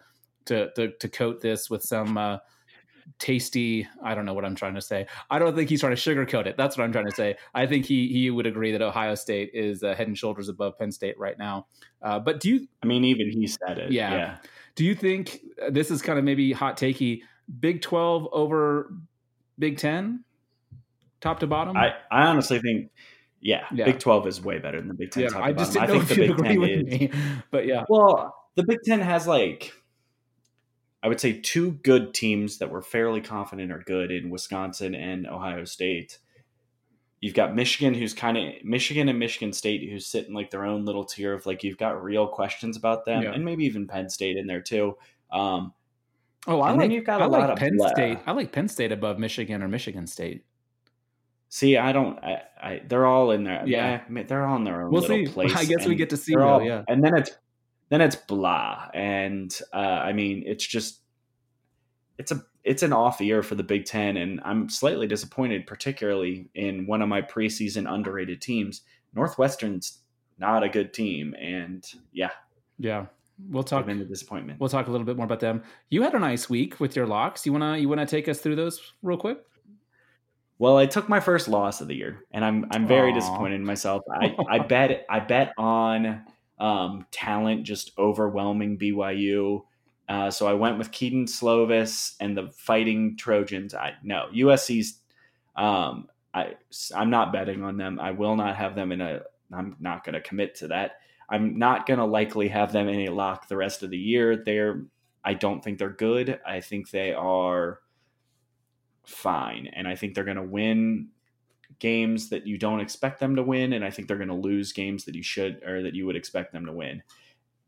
to, 0.47 0.71
to, 0.73 0.93
to 0.93 1.09
coat 1.09 1.41
this 1.41 1.71
with 1.71 1.83
some 1.83 2.17
uh, 2.19 2.39
tasty. 3.19 3.87
I 4.03 4.15
don't 4.15 4.25
know 4.25 4.35
what 4.35 4.45
I'm 4.45 4.55
trying 4.55 4.75
to 4.75 4.81
say. 4.81 5.07
I 5.31 5.39
don't 5.39 5.55
think 5.55 5.69
he's 5.71 5.81
trying 5.81 5.97
to 5.97 6.01
sugarcoat 6.01 6.47
it. 6.47 6.57
That's 6.57 6.77
what 6.77 6.85
I'm 6.85 6.93
trying 6.93 7.07
to 7.07 7.15
say. 7.15 7.37
I 7.55 7.67
think 7.67 7.87
he 7.87 8.09
he 8.09 8.31
would 8.31 8.47
agree 8.47 8.73
that 8.73 8.83
Ohio 8.83 9.15
State 9.15 9.51
is 9.55 9.83
uh, 9.83 9.95
head 9.95 10.07
and 10.07 10.17
shoulders 10.17 10.49
above 10.49 10.79
Penn 10.79 10.93
State 10.93 11.19
right 11.19 11.39
now. 11.39 11.67
Uh, 12.03 12.19
but 12.19 12.41
do 12.41 12.51
you? 12.51 12.69
I 12.83 12.87
mean, 12.87 13.05
even 13.05 13.31
he 13.31 13.47
said 13.47 13.79
it. 13.79 13.93
Yeah. 13.93 14.15
yeah. 14.15 14.37
Do 14.75 14.85
you 14.85 14.95
think 14.95 15.41
uh, 15.63 15.71
this 15.71 15.91
is 15.91 16.03
kind 16.03 16.19
of 16.19 16.25
maybe 16.25 16.53
hot 16.53 16.77
takey? 16.77 17.23
Big 17.61 17.83
Twelve 17.83 18.29
over 18.33 18.93
Big 19.59 19.79
Ten, 19.79 20.25
top 21.21 21.41
to 21.41 21.47
bottom. 21.47 21.77
I 21.77 21.95
I 22.11 22.27
honestly 22.27 22.61
think. 22.61 22.91
Yeah, 23.41 23.67
yeah, 23.75 23.85
Big 23.85 23.99
Twelve 23.99 24.27
is 24.27 24.41
way 24.41 24.59
better 24.59 24.79
than 24.79 24.89
the 24.89 24.95
Big 24.95 25.11
Ten. 25.11 25.25
Yeah, 25.25 25.39
I 25.39 25.53
just 25.53 25.75
didn't 25.75 25.91
know 25.91 25.97
if 25.97 26.17
you 26.17 26.33
agree 26.33 26.57
with 26.57 26.71
is, 26.71 26.85
me, 26.85 27.11
but 27.51 27.67
yeah. 27.67 27.85
Well, 27.91 28.35
the 28.55 28.65
Big 28.65 28.79
Ten 28.87 29.01
has 29.01 29.27
like 29.27 29.75
I 31.05 31.09
would 31.09 31.21
say 31.21 31.35
two 31.35 31.73
good 31.73 32.15
teams 32.15 32.57
that 32.59 32.71
we're 32.71 32.81
fairly 32.81 33.21
confident 33.21 33.71
are 33.71 33.83
good 33.87 34.11
in 34.11 34.31
Wisconsin 34.31 34.95
and 34.95 35.27
Ohio 35.27 35.67
State. 35.67 36.19
You've 37.21 37.35
got 37.35 37.55
Michigan, 37.55 37.93
who's 37.93 38.15
kind 38.15 38.39
of 38.39 38.65
Michigan 38.65 39.11
and 39.11 39.19
Michigan 39.19 39.53
State, 39.53 39.87
who's 39.91 40.07
sitting 40.07 40.33
like 40.33 40.51
their 40.51 40.65
own 40.65 40.87
little 40.87 41.05
tier 41.05 41.35
of 41.35 41.45
like 41.45 41.63
you've 41.63 41.77
got 41.77 42.03
real 42.03 42.27
questions 42.27 42.79
about 42.79 43.05
them, 43.05 43.23
yeah. 43.23 43.33
and 43.33 43.45
maybe 43.45 43.67
even 43.67 43.87
Penn 43.87 44.09
State 44.09 44.39
in 44.39 44.47
there 44.47 44.63
too. 44.63 44.97
Um, 45.31 45.75
oh, 46.47 46.63
I 46.63 46.73
like 46.73 46.91
you've 46.91 47.05
got 47.05 47.21
a 47.21 47.25
I 47.25 47.27
lot 47.27 47.51
like 47.51 47.59
Penn 47.59 47.77
of 47.83 47.91
State. 47.91 48.19
I 48.25 48.33
like 48.33 48.51
Penn 48.51 48.69
State 48.69 48.91
above 48.91 49.19
Michigan 49.19 49.63
or 49.63 49.69
Michigan 49.69 50.07
State. 50.07 50.47
See, 51.51 51.77
I 51.77 51.93
don't. 51.93 52.19
I, 52.21 52.43
I 52.63 52.83
they're 52.89 53.05
all 53.05 53.31
in 53.31 53.45
there. 53.45 53.63
Yeah, 53.67 54.01
yeah 54.11 54.23
they're 54.23 54.47
all 54.47 54.57
in 54.57 54.65
their 54.65 54.85
own 54.85 54.91
we'll 54.91 55.03
little 55.03 55.27
see. 55.27 55.27
place. 55.33 55.55
I 55.55 55.67
guess 55.67 55.87
we 55.87 55.97
get 55.97 56.09
to 56.11 56.17
see. 56.17 56.35
Though, 56.35 56.49
all, 56.49 56.63
yeah, 56.63 56.83
and 56.89 57.05
then 57.05 57.15
it's 57.15 57.31
then 57.89 58.01
it's 58.01 58.17
blah. 58.17 58.89
And 58.95 59.57
uh, 59.73 59.77
I 59.77 60.13
mean, 60.13 60.43
it's 60.47 60.67
just 60.67 61.01
it's 62.19 62.33
a 62.33 62.45
it's 62.63 62.83
an 62.83 62.93
off 62.93 63.21
year 63.21 63.43
for 63.43 63.55
the 63.55 63.63
Big 63.63 63.85
Ten, 63.85 64.17
and 64.17 64.41
I'm 64.45 64.69
slightly 64.69 65.07
disappointed, 65.07 65.67
particularly 65.67 66.49
in 66.55 66.87
one 66.87 67.03
of 67.03 67.09
my 67.09 67.21
preseason 67.21 67.93
underrated 67.93 68.41
teams. 68.41 68.83
Northwestern's 69.15 70.01
not 70.39 70.63
a 70.63 70.69
good 70.69 70.93
team, 70.95 71.35
and 71.39 71.85
yeah, 72.13 72.31
yeah, 72.79 73.07
we'll 73.51 73.63
talk 73.63 73.89
into 73.89 74.05
disappointment. 74.05 74.61
We'll 74.61 74.71
talk 74.71 74.87
a 74.87 74.91
little 74.91 75.07
bit 75.07 75.17
more 75.17 75.27
about 75.27 75.41
them. 75.41 75.63
You 75.91 76.03
had 76.03 76.15
a 76.15 76.19
nice 76.19 76.49
week 76.49 76.81
with 76.81 76.97
your 76.97 77.07
locks. 77.07 77.45
You 77.45 77.53
wanna 77.53 77.77
you 77.77 77.89
wanna 77.89 78.07
take 78.07 78.29
us 78.29 78.41
through 78.41 78.57
those 78.57 78.81
real 79.03 79.19
quick? 79.19 79.39
Well, 80.59 80.77
I 80.77 80.87
took 80.87 81.09
my 81.09 81.21
first 81.21 81.49
loss 81.49 81.81
of 81.81 81.89
the 81.89 81.95
year, 81.95 82.25
and 82.31 82.45
I'm 82.45 82.67
I'm 82.71 82.87
very 82.87 83.13
Aww. 83.13 83.17
disappointed 83.17 83.57
in 83.57 83.65
myself. 83.65 84.03
I 84.11 84.35
I 84.49 84.59
bet 84.61 85.05
I 85.11 85.21
bet 85.21 85.53
on 85.59 86.25
um, 86.59 87.07
talent 87.11 87.65
just 87.65 87.93
overwhelming 87.99 88.79
BYU. 88.79 89.65
Uh, 90.09 90.31
so 90.31 90.47
I 90.47 90.53
went 90.53 90.79
with 90.79 90.93
Kedon 90.93 91.27
Slovis 91.27 92.15
and 92.21 92.37
the 92.37 92.51
Fighting 92.53 93.17
Trojans. 93.17 93.75
I 93.75 93.95
no 94.03 94.27
USC's. 94.35 95.01
Um, 95.57 96.09
I 96.33 96.55
I'm 96.95 97.11
not 97.11 97.33
betting 97.33 97.63
on 97.63 97.77
them. 97.77 97.99
I 97.99 98.11
will 98.11 98.37
not 98.37 98.57
have 98.57 98.75
them 98.75 98.93
in 98.93 99.01
a. 99.01 99.23
I'm 99.53 99.77
not 99.81 100.05
going 100.05 100.15
to 100.15 100.21
commit 100.21 100.55
to 100.57 100.69
that. 100.69 100.97
I'm 101.29 101.59
not 101.59 101.87
going 101.87 101.99
to 101.99 102.05
likely 102.05 102.49
have 102.49 102.73
them 102.73 102.89
in 102.89 103.09
a 103.09 103.15
lock 103.15 103.49
the 103.49 103.57
rest 103.57 103.83
of 103.83 103.91
the 103.91 103.99
year. 103.99 104.43
They're. 104.45 104.85
I 105.25 105.33
don't 105.33 105.65
think 105.65 105.79
they're 105.79 105.89
good. 105.89 106.39
I 106.47 106.61
think 106.61 106.91
they 106.91 107.15
are 107.15 107.81
fine, 109.05 109.71
and 109.73 109.89
I 109.89 109.97
think 109.97 110.15
they're 110.15 110.25
going 110.25 110.37
to 110.37 110.43
win 110.43 111.09
games 111.85 112.31
that 112.31 112.47
you 112.47 112.57
don't 112.57 112.81
expect 112.81 113.21
them 113.21 113.37
to 113.37 113.43
win, 113.43 113.75
and 113.75 113.85
I 113.85 113.91
think 113.91 114.09
they're 114.09 114.17
going 114.17 114.29
to 114.29 114.35
lose 114.35 114.73
games 114.73 115.05
that 115.05 115.15
you 115.15 115.23
should 115.23 115.63
or 115.63 115.83
that 115.83 115.95
you 115.95 116.07
would 116.07 116.17
expect 116.17 116.51
them 116.51 116.65
to 116.65 116.73
win. 116.73 117.03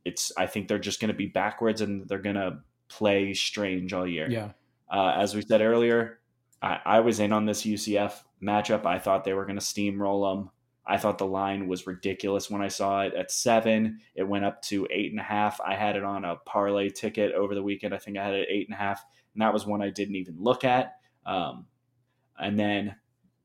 It's 0.07 0.33
I 0.39 0.47
think 0.47 0.69
they're 0.69 0.79
just 0.79 1.03
going 1.03 1.11
to 1.11 1.15
be 1.15 1.27
backwards 1.27 1.83
and 1.83 2.09
they're 2.09 2.19
going 2.19 2.37
to 2.37 2.61
play 2.89 3.35
strange 3.35 3.93
all 3.93 4.07
year. 4.07 4.27
Yeah. 4.31 4.53
Uh, 4.91 5.13
as 5.19 5.35
we 5.35 5.43
said 5.43 5.61
earlier, 5.61 6.21
I, 6.63 6.81
I, 6.87 7.01
was 7.01 7.21
in 7.21 7.31
on 7.31 7.45
this 7.45 7.65
UCF 7.65 8.23
matchup. 8.43 8.87
I 8.87 8.99
thought 8.99 9.25
they 9.25 9.35
were 9.35 9.45
going 9.45 9.59
to 9.59 9.65
steamroll 9.65 10.33
them. 10.33 10.51
I 10.87 10.97
thought 10.97 11.19
the 11.19 11.27
line 11.27 11.69
was 11.69 11.87
ridiculous 11.87 12.49
when 12.49 12.63
I 12.63 12.69
saw 12.69 13.03
it 13.03 13.13
at 13.13 13.31
seven. 13.31 14.01
It 14.15 14.23
went 14.23 14.47
up 14.47 14.63
to 14.63 14.89
eight 14.91 15.11
and 15.11 15.21
a 15.21 15.25
half. 15.25 15.61
I 15.61 15.75
had 15.75 15.97
it 15.97 16.05
on 16.05 16.25
a 16.25 16.37
parlay 16.37 16.89
ticket 16.89 17.33
over 17.35 17.55
the 17.55 17.63
weekend. 17.63 17.93
I 17.93 17.99
think 17.99 18.17
I 18.17 18.25
had 18.25 18.35
it 18.35 18.49
at 18.49 18.55
eight 18.55 18.69
and 18.69 18.75
a 18.75 18.79
half, 18.79 19.05
and 19.35 19.43
that 19.43 19.53
was 19.53 19.67
one 19.67 19.83
I 19.83 19.91
didn't 19.91 20.17
even 20.17 20.37
look 20.39 20.65
at. 20.65 20.95
Um, 21.27 21.67
and 22.39 22.59
then 22.59 22.95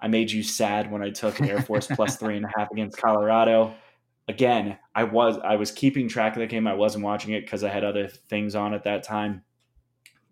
I 0.01 0.07
made 0.07 0.31
you 0.31 0.41
sad 0.41 0.91
when 0.91 1.03
I 1.03 1.11
took 1.11 1.39
Air 1.41 1.61
Force 1.61 1.87
plus 1.91 2.15
three 2.15 2.35
and 2.35 2.45
a 2.45 2.51
half 2.57 2.71
against 2.71 2.97
Colorado. 2.97 3.75
Again, 4.27 4.77
I 4.95 5.03
was 5.03 5.37
I 5.43 5.55
was 5.57 5.71
keeping 5.71 6.07
track 6.07 6.35
of 6.35 6.39
the 6.39 6.47
game. 6.47 6.67
I 6.67 6.73
wasn't 6.73 7.03
watching 7.03 7.33
it 7.33 7.41
because 7.41 7.63
I 7.63 7.69
had 7.69 7.83
other 7.83 8.07
things 8.07 8.55
on 8.55 8.73
at 8.73 8.83
that 8.85 9.03
time. 9.03 9.43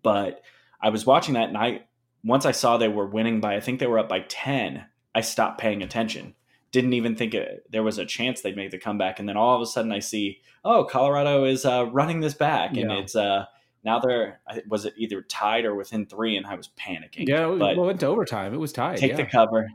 But 0.02 0.42
I 0.82 0.90
was 0.90 1.06
watching 1.06 1.36
that, 1.36 1.50
and 1.50 1.58
I 1.58 1.84
once 2.24 2.46
I 2.46 2.52
saw 2.52 2.78
they 2.78 2.88
were 2.88 3.06
winning 3.06 3.42
by 3.42 3.56
I 3.56 3.60
think 3.60 3.80
they 3.80 3.88
were 3.88 4.00
up 4.00 4.10
by 4.10 4.22
ten. 4.22 4.86
I 5.14 5.22
stopped 5.22 5.60
paying 5.60 5.84
attention. 5.84 6.36
Didn't 6.72 6.94
even 6.94 7.16
think 7.16 7.34
it, 7.34 7.66
there 7.72 7.82
was 7.82 7.98
a 7.98 8.06
chance 8.06 8.42
they'd 8.42 8.56
make 8.56 8.72
the 8.72 8.78
comeback, 8.78 9.20
and 9.20 9.28
then 9.28 9.38
all 9.38 9.56
of 9.56 9.62
a 9.62 9.66
sudden 9.66 9.92
I 9.92 10.00
see, 10.00 10.40
oh, 10.64 10.84
Colorado 10.84 11.44
is 11.46 11.66
uh, 11.66 11.88
running 11.92 12.20
this 12.22 12.36
back, 12.36 12.78
and 12.78 12.92
yeah. 12.92 13.00
it's 13.00 13.16
uh, 13.16 13.46
now 13.84 14.00
they're 14.00 14.40
was 14.68 14.86
it 14.86 14.94
either 14.98 15.22
tied 15.22 15.66
or 15.66 15.76
within 15.76 16.06
three, 16.06 16.38
and 16.38 16.46
I 16.46 16.56
was 16.56 16.70
panicking. 16.80 17.28
Yeah, 17.28 17.52
it 17.52 17.60
but 17.60 17.78
went 17.78 18.00
to 18.02 18.08
overtime. 18.08 18.54
It 18.54 18.58
was 18.58 18.74
tied. 18.74 18.98
Take 18.98 19.12
yeah. 19.12 19.18
the 19.18 19.26
cover. 19.26 19.70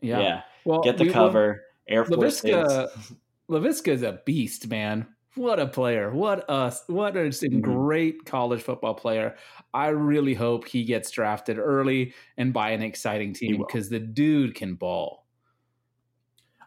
Yeah. 0.00 0.20
yeah. 0.20 0.40
Well, 0.64 0.82
get 0.82 0.98
the 0.98 1.04
we, 1.04 1.10
cover. 1.10 1.62
Air 1.88 2.04
Force 2.04 2.42
Laviska 2.42 3.88
is 3.88 4.02
a 4.02 4.20
beast, 4.24 4.68
man. 4.68 5.06
What 5.34 5.60
a 5.60 5.66
player! 5.66 6.10
What 6.10 6.44
a 6.48 6.74
what 6.86 7.16
a 7.16 7.20
mm-hmm. 7.20 7.60
great 7.60 8.24
college 8.24 8.62
football 8.62 8.94
player. 8.94 9.36
I 9.72 9.88
really 9.88 10.34
hope 10.34 10.66
he 10.66 10.84
gets 10.84 11.10
drafted 11.10 11.58
early 11.58 12.14
and 12.36 12.52
by 12.52 12.70
an 12.70 12.82
exciting 12.82 13.34
team 13.34 13.58
because 13.58 13.90
the 13.90 14.00
dude 14.00 14.54
can 14.54 14.74
ball. 14.74 15.26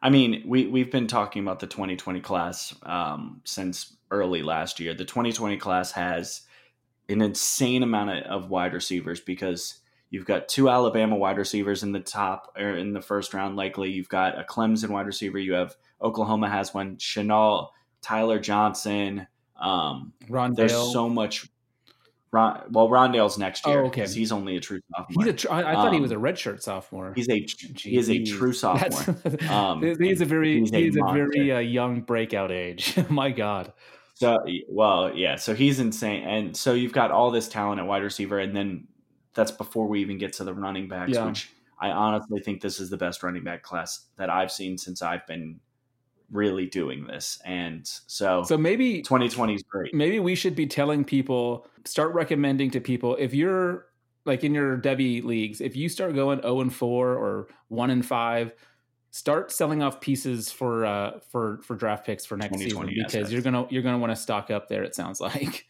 I 0.01 0.09
mean, 0.09 0.43
we 0.45 0.67
we've 0.67 0.91
been 0.91 1.07
talking 1.07 1.41
about 1.41 1.59
the 1.59 1.67
2020 1.67 2.21
class 2.21 2.75
um, 2.83 3.41
since 3.43 3.97
early 4.11 4.41
last 4.43 4.79
year. 4.79 4.93
The 4.93 5.05
2020 5.05 5.57
class 5.57 5.91
has 5.93 6.41
an 7.07 7.21
insane 7.21 7.83
amount 7.83 8.25
of, 8.25 8.49
wide 8.49 8.73
receivers 8.73 9.19
because 9.19 9.79
you've 10.09 10.25
got 10.25 10.47
two 10.47 10.69
Alabama 10.69 11.15
wide 11.15 11.37
receivers 11.37 11.83
in 11.83 11.91
the 11.91 11.99
top 11.99 12.53
or 12.57 12.71
in 12.75 12.93
the 12.93 13.01
first 13.01 13.33
round. 13.33 13.55
Likely, 13.55 13.89
you've 13.91 14.09
got 14.09 14.39
a 14.39 14.43
Clemson 14.43 14.89
wide 14.89 15.07
receiver. 15.07 15.39
You 15.39 15.53
have 15.53 15.75
Oklahoma 16.01 16.49
has 16.49 16.73
one. 16.73 16.97
Shenault, 16.97 17.69
Tyler 18.01 18.39
Johnson. 18.39 19.27
Um, 19.59 20.13
Rondale. 20.29 20.55
there's 20.55 20.71
so 20.71 21.09
much. 21.09 21.47
Ron, 22.31 22.61
well, 22.69 22.87
Rondale's 22.89 23.39
next 23.39 23.65
year 23.65 23.81
Oh, 23.81 23.85
okay. 23.87 24.01
because 24.01 24.13
he's 24.13 24.31
only 24.31 24.55
a 24.55 24.59
true 24.59 24.79
sophomore. 24.95 25.23
He's 25.25 25.33
a. 25.33 25.35
Tr- 25.35 25.51
I, 25.51 25.71
I 25.71 25.73
thought 25.73 25.93
he 25.93 25.99
was 25.99 26.11
a 26.11 26.15
Um, 26.15 26.21
redshirt 26.21 26.61
sophomore. 26.61 27.11
He's 27.15 27.27
a 27.27 27.43
he 27.75 27.97
is 27.97 28.07
a 28.07 28.23
true 28.23 28.53
sophomore. 28.53 29.17
Um, 29.49 29.81
he's 29.81 30.21
a 30.21 30.25
very 30.25 30.59
he's 30.59 30.69
he's 30.69 30.95
a 30.95 31.03
a, 31.03 31.11
very 31.13 31.51
uh, 31.51 31.57
young 31.57 32.01
breakout 32.01 32.51
age. 32.51 32.95
My 33.09 33.31
God. 33.31 33.73
So 34.19 34.37
well, 34.67 35.15
yeah. 35.15 35.37
So 35.37 35.55
he's 35.55 35.79
insane, 35.79 36.23
and 36.27 36.55
so 36.57 36.73
you've 36.73 36.91
got 36.91 37.09
all 37.09 37.31
this 37.31 37.47
talent 37.47 37.79
at 37.79 37.87
wide 37.87 38.03
receiver, 38.03 38.37
and 38.39 38.53
then 38.55 38.87
that's 39.33 39.51
before 39.51 39.87
we 39.87 40.01
even 40.01 40.17
get 40.17 40.33
to 40.33 40.43
the 40.43 40.53
running 40.53 40.89
backs, 40.89 41.13
Yeah. 41.13 41.25
which 41.25 41.49
I 41.79 41.91
honestly 41.91 42.41
think 42.41 42.61
this 42.61 42.81
is 42.81 42.89
the 42.89 42.97
best 42.97 43.23
running 43.23 43.43
back 43.45 43.63
class 43.63 44.07
that 44.17 44.29
I've 44.29 44.51
seen 44.51 44.77
since 44.77 45.01
I've 45.01 45.25
been 45.25 45.61
really 46.31 46.65
doing 46.67 47.07
this, 47.07 47.39
and 47.45 47.87
so, 47.87 48.43
So 48.43 48.57
maybe 48.57 49.01
2020 49.03 49.55
is 49.55 49.63
great. 49.63 49.93
maybe 49.93 50.19
we 50.19 50.35
should 50.35 50.55
be 50.55 50.67
telling 50.67 51.05
people 51.05 51.65
start 51.85 52.13
recommending 52.13 52.71
to 52.71 52.81
people 52.81 53.15
if 53.17 53.33
you're 53.33 53.87
like 54.25 54.43
in 54.43 54.53
your 54.53 54.77
Devy 54.77 55.23
leagues, 55.23 55.61
if 55.61 55.75
you 55.77 55.89
start 55.89 56.13
going 56.13 56.41
0 56.41 56.59
and 56.61 56.73
4 56.73 57.13
or 57.15 57.47
1 57.69 57.89
and 57.89 58.05
5, 58.05 58.53
start 59.11 59.51
selling 59.51 59.81
off 59.81 60.01
pieces 60.01 60.51
for 60.51 60.85
uh 60.85 61.19
for 61.31 61.61
for 61.63 61.75
draft 61.75 62.05
picks 62.05 62.25
for 62.25 62.37
next 62.37 62.59
season 62.59 62.95
because 62.95 63.15
assets. 63.15 63.31
you're 63.31 63.41
going 63.41 63.53
to 63.53 63.73
you're 63.73 63.83
going 63.83 63.95
to 63.95 63.99
want 63.99 64.11
to 64.11 64.15
stock 64.15 64.51
up 64.51 64.67
there 64.67 64.83
it 64.83 64.95
sounds 64.95 65.19
like. 65.29 65.65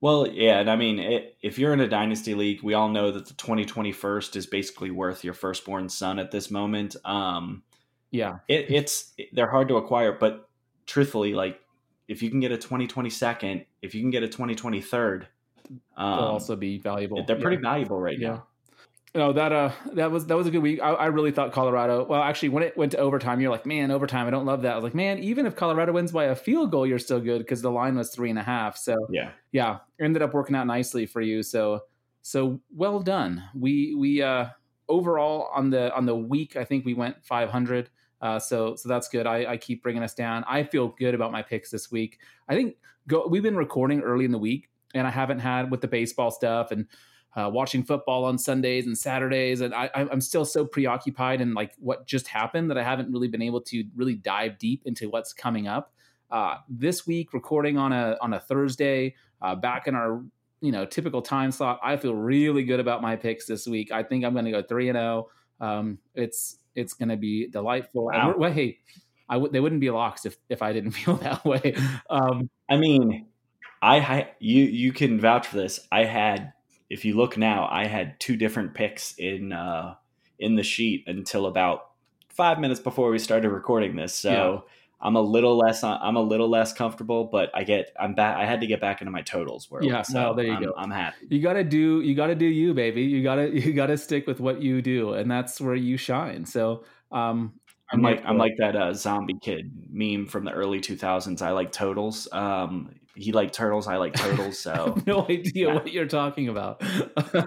Well, 0.00 0.26
yeah, 0.26 0.60
and 0.60 0.70
I 0.70 0.76
mean, 0.76 0.98
it, 0.98 1.36
if 1.40 1.58
you're 1.58 1.72
in 1.72 1.80
a 1.80 1.88
dynasty 1.88 2.34
league, 2.34 2.62
we 2.62 2.74
all 2.74 2.90
know 2.90 3.10
that 3.10 3.26
the 3.26 3.34
2020 3.34 3.90
first 3.92 4.36
is 4.36 4.46
basically 4.46 4.90
worth 4.90 5.24
your 5.24 5.32
firstborn 5.32 5.88
son 5.88 6.18
at 6.18 6.30
this 6.30 6.50
moment. 6.50 6.94
Um, 7.06 7.62
Yeah. 8.10 8.38
it, 8.48 8.70
it's 8.70 9.14
they're 9.32 9.50
hard 9.50 9.68
to 9.68 9.76
acquire, 9.76 10.12
but 10.12 10.48
truthfully, 10.86 11.32
like 11.32 11.60
if 12.08 12.22
you 12.22 12.30
can 12.30 12.40
get 12.40 12.52
a 12.52 12.58
2020 12.58 13.08
second, 13.08 13.64
if 13.80 13.94
you 13.94 14.02
can 14.02 14.10
get 14.10 14.22
a 14.22 14.28
2020 14.28 14.80
third, 14.82 15.28
um, 15.96 16.16
They'll 16.18 16.26
also 16.28 16.56
be 16.56 16.78
valuable. 16.78 17.24
they're 17.26 17.40
pretty 17.40 17.56
Yeah. 17.56 17.62
valuable 17.62 17.98
right 17.98 18.18
Yeah. 18.18 18.28
now. 18.28 18.46
No, 19.16 19.32
that 19.32 19.52
uh, 19.52 19.70
that 19.92 20.10
was 20.10 20.26
that 20.26 20.36
was 20.36 20.48
a 20.48 20.50
good 20.50 20.62
week. 20.62 20.80
I, 20.82 20.90
I 20.90 21.06
really 21.06 21.30
thought 21.30 21.52
Colorado. 21.52 22.04
Well, 22.04 22.20
actually, 22.20 22.48
when 22.48 22.64
it 22.64 22.76
went 22.76 22.90
to 22.92 22.98
overtime, 22.98 23.40
you're 23.40 23.50
like, 23.50 23.64
man, 23.64 23.92
overtime. 23.92 24.26
I 24.26 24.30
don't 24.30 24.44
love 24.44 24.62
that. 24.62 24.72
I 24.72 24.74
was 24.74 24.82
like, 24.82 24.94
man, 24.94 25.20
even 25.20 25.46
if 25.46 25.54
Colorado 25.54 25.92
wins 25.92 26.10
by 26.10 26.24
a 26.24 26.34
field 26.34 26.72
goal, 26.72 26.84
you're 26.84 26.98
still 26.98 27.20
good 27.20 27.38
because 27.38 27.62
the 27.62 27.70
line 27.70 27.96
was 27.96 28.10
three 28.12 28.28
and 28.28 28.38
a 28.40 28.42
half. 28.42 28.76
So 28.76 28.96
Yeah, 29.10 29.30
yeah, 29.52 29.78
ended 30.00 30.22
up 30.22 30.34
working 30.34 30.56
out 30.56 30.66
nicely 30.66 31.06
for 31.06 31.20
you. 31.20 31.44
So 31.44 31.82
so 32.22 32.60
well 32.74 32.98
done. 32.98 33.44
We 33.54 33.94
we 33.94 34.20
uh 34.20 34.48
overall 34.88 35.48
on 35.54 35.70
the 35.70 35.94
on 35.94 36.06
the 36.06 36.16
week, 36.16 36.56
I 36.56 36.64
think 36.64 36.84
we 36.84 36.94
went 36.94 37.24
500. 37.24 37.90
Uh, 38.20 38.40
so 38.40 38.74
so 38.74 38.88
that's 38.88 39.08
good. 39.08 39.28
I, 39.28 39.52
I 39.52 39.56
keep 39.58 39.82
bringing 39.84 40.02
us 40.02 40.14
down. 40.14 40.44
I 40.48 40.64
feel 40.64 40.88
good 40.88 41.14
about 41.14 41.30
my 41.30 41.42
picks 41.42 41.70
this 41.70 41.88
week. 41.88 42.18
I 42.48 42.54
think 42.54 42.76
go. 43.06 43.28
We've 43.28 43.44
been 43.44 43.56
recording 43.56 44.00
early 44.00 44.24
in 44.24 44.32
the 44.32 44.38
week, 44.38 44.70
and 44.92 45.06
I 45.06 45.10
haven't 45.10 45.38
had 45.38 45.70
with 45.70 45.82
the 45.82 45.88
baseball 45.88 46.32
stuff 46.32 46.72
and 46.72 46.86
uh, 47.36 47.50
watching 47.52 47.82
football 47.82 48.24
on 48.24 48.38
Sundays 48.38 48.86
and 48.86 48.96
Saturdays, 48.96 49.60
and 49.60 49.74
I, 49.74 49.90
I'm 49.94 50.20
still 50.20 50.44
so 50.44 50.64
preoccupied 50.64 51.40
in 51.40 51.54
like 51.54 51.72
what 51.78 52.06
just 52.06 52.28
happened 52.28 52.70
that 52.70 52.78
I 52.78 52.82
haven't 52.82 53.10
really 53.12 53.28
been 53.28 53.42
able 53.42 53.60
to 53.62 53.84
really 53.96 54.14
dive 54.14 54.58
deep 54.58 54.82
into 54.84 55.10
what's 55.10 55.32
coming 55.32 55.66
up. 55.66 55.92
Uh, 56.30 56.56
this 56.68 57.06
week, 57.06 57.32
recording 57.32 57.76
on 57.76 57.92
a 57.92 58.16
on 58.20 58.32
a 58.32 58.40
Thursday, 58.40 59.14
uh, 59.42 59.54
back 59.54 59.86
in 59.86 59.94
our 59.94 60.22
you 60.60 60.72
know 60.72 60.86
typical 60.86 61.22
time 61.22 61.50
slot, 61.50 61.80
I 61.82 61.96
feel 61.96 62.14
really 62.14 62.64
good 62.64 62.80
about 62.80 63.02
my 63.02 63.16
picks 63.16 63.46
this 63.46 63.66
week. 63.66 63.92
I 63.92 64.02
think 64.02 64.24
I'm 64.24 64.32
going 64.32 64.46
to 64.46 64.50
go 64.50 64.62
three 64.62 64.88
and 64.88 64.96
zero. 64.96 65.28
Um, 65.60 65.98
it's 66.14 66.58
it's 66.74 66.94
going 66.94 67.10
to 67.10 67.16
be 67.16 67.48
delightful. 67.48 68.06
Wow. 68.06 68.34
well, 68.36 68.52
hey, 68.52 68.78
I 69.28 69.34
w- 69.34 69.52
they 69.52 69.60
wouldn't 69.60 69.80
be 69.80 69.90
locks 69.90 70.24
if 70.24 70.36
if 70.48 70.62
I 70.62 70.72
didn't 70.72 70.90
feel 70.92 71.16
that 71.16 71.44
way. 71.44 71.76
Um, 72.08 72.48
I 72.68 72.76
mean, 72.76 73.26
I 73.82 74.30
you 74.38 74.64
you 74.64 74.92
can 74.92 75.20
vouch 75.20 75.46
for 75.46 75.56
this. 75.56 75.80
I 75.92 76.04
had, 76.04 76.53
if 76.94 77.04
you 77.04 77.16
look 77.16 77.36
now, 77.36 77.68
I 77.70 77.86
had 77.86 78.18
two 78.20 78.36
different 78.36 78.72
picks 78.72 79.14
in 79.18 79.52
uh, 79.52 79.96
in 80.38 80.54
the 80.54 80.62
sheet 80.62 81.04
until 81.08 81.46
about 81.46 81.90
five 82.28 82.60
minutes 82.60 82.80
before 82.80 83.10
we 83.10 83.18
started 83.18 83.50
recording 83.50 83.96
this. 83.96 84.14
So. 84.14 84.30
Yeah. 84.30 84.70
I'm 85.00 85.16
a 85.16 85.20
little 85.20 85.58
less. 85.58 85.84
I'm 85.84 86.16
a 86.16 86.22
little 86.22 86.48
less 86.48 86.72
comfortable, 86.72 87.24
but 87.24 87.50
I 87.52 87.64
get. 87.64 87.92
I'm 88.00 88.14
back. 88.14 88.38
I 88.38 88.46
had 88.46 88.62
to 88.62 88.66
get 88.66 88.80
back 88.80 89.02
into 89.02 89.10
my 89.10 89.20
totals 89.20 89.70
world. 89.70 89.84
Yeah, 89.84 90.00
so 90.00 90.18
well, 90.18 90.34
there 90.34 90.46
you 90.46 90.52
I'm, 90.52 90.62
go. 90.62 90.72
I'm 90.78 90.90
happy. 90.90 91.26
you 91.28 91.42
got 91.42 91.54
to 91.54 91.64
do 91.64 92.00
you 92.00 92.14
got 92.14 92.28
to 92.28 92.34
do 92.34 92.46
you 92.46 92.72
baby 92.72 93.02
you 93.02 93.22
got 93.22 93.34
to 93.34 93.50
you 93.60 93.74
got 93.74 93.88
to 93.88 93.98
stick 93.98 94.26
with 94.26 94.40
what 94.40 94.62
you 94.62 94.80
do 94.80 95.12
and 95.12 95.30
that's 95.30 95.60
where 95.60 95.74
you 95.74 95.98
shine 95.98 96.46
so 96.46 96.84
um 97.12 97.52
I'm 97.92 98.02
like 98.02 98.22
I'm 98.24 98.38
like 98.38 98.56
that 98.58 98.76
uh, 98.76 98.94
zombie 98.94 99.38
kid 99.40 99.70
meme 99.90 100.26
from 100.26 100.44
the 100.44 100.52
early 100.52 100.80
2000s. 100.80 101.42
I 101.42 101.50
like 101.50 101.70
totals. 101.70 102.26
Um, 102.32 102.90
he 103.16 103.32
liked 103.32 103.54
turtles. 103.54 103.86
I 103.86 103.96
like 103.96 104.14
turtles. 104.24 104.58
So 104.58 105.00
no 105.06 105.22
idea 105.28 105.68
Yeah. 105.68 105.74
what 105.74 105.92
you're 105.92 106.06
talking 106.06 106.48
about 106.48 106.82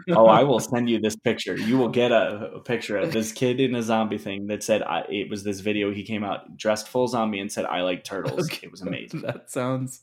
oh, 0.10 0.27
I 0.27 0.43
will 0.43 0.60
send 0.71 0.89
you 0.89 0.99
this 0.99 1.15
picture. 1.15 1.58
You 1.58 1.77
will 1.77 1.89
get 1.89 2.12
a, 2.12 2.51
a 2.56 2.60
picture 2.60 2.97
of 2.97 3.12
this 3.12 3.32
kid 3.32 3.60
in 3.60 3.75
a 3.75 3.82
zombie 3.82 4.17
thing 4.17 4.47
that 4.47 4.63
said 4.63 4.82
I, 4.84 5.01
it 5.10 5.30
was 5.30 5.43
this 5.43 5.60
video. 5.60 5.91
He 5.93 6.03
came 6.03 6.23
out 6.23 6.56
dressed 6.58 6.88
full 6.88 7.08
zombie 7.08 7.39
and 7.39 7.51
said, 7.51 7.65
"I 7.65 7.82
like 7.82 8.03
turtles." 8.03 8.45
Okay. 8.47 8.60
It 8.63 8.71
was 8.71 8.82
amazing. 8.82 9.21
that 9.21 9.49
sounds 9.51 10.01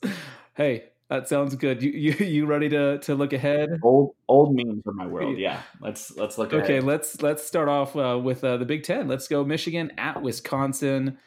hey 0.55 0.85
that 1.11 1.29
sounds 1.29 1.55
good 1.57 1.83
you 1.83 1.91
you, 1.91 2.13
you 2.27 2.47
ready 2.47 2.69
to 2.69 2.99
to 2.99 3.15
look 3.15 3.33
ahead 3.33 3.69
Old 3.83 4.15
old 4.29 4.55
memes 4.57 4.83
from 4.85 4.97
my 4.97 5.07
world. 5.07 5.37
Yeah, 5.39 5.61
let's 5.81 6.17
let's 6.17 6.39
look. 6.39 6.53
okay 6.53 6.75
ahead. 6.79 6.85
let's 6.85 7.21
let's 7.23 7.47
start 7.47 7.69
off 7.69 7.95
uh, 7.97 8.19
with 8.23 8.43
uh, 8.45 8.57
the 8.57 8.65
big 8.65 8.83
10 8.85 9.07
let's 9.09 9.29
go 9.29 9.45
michigan 9.45 9.93
at 9.99 10.23
wisconsin 10.23 11.19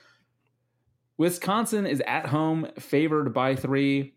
wisconsin 1.17 1.85
is 1.85 2.01
at 2.07 2.27
home 2.27 2.67
favored 2.79 3.33
by 3.33 3.55
three 3.55 4.15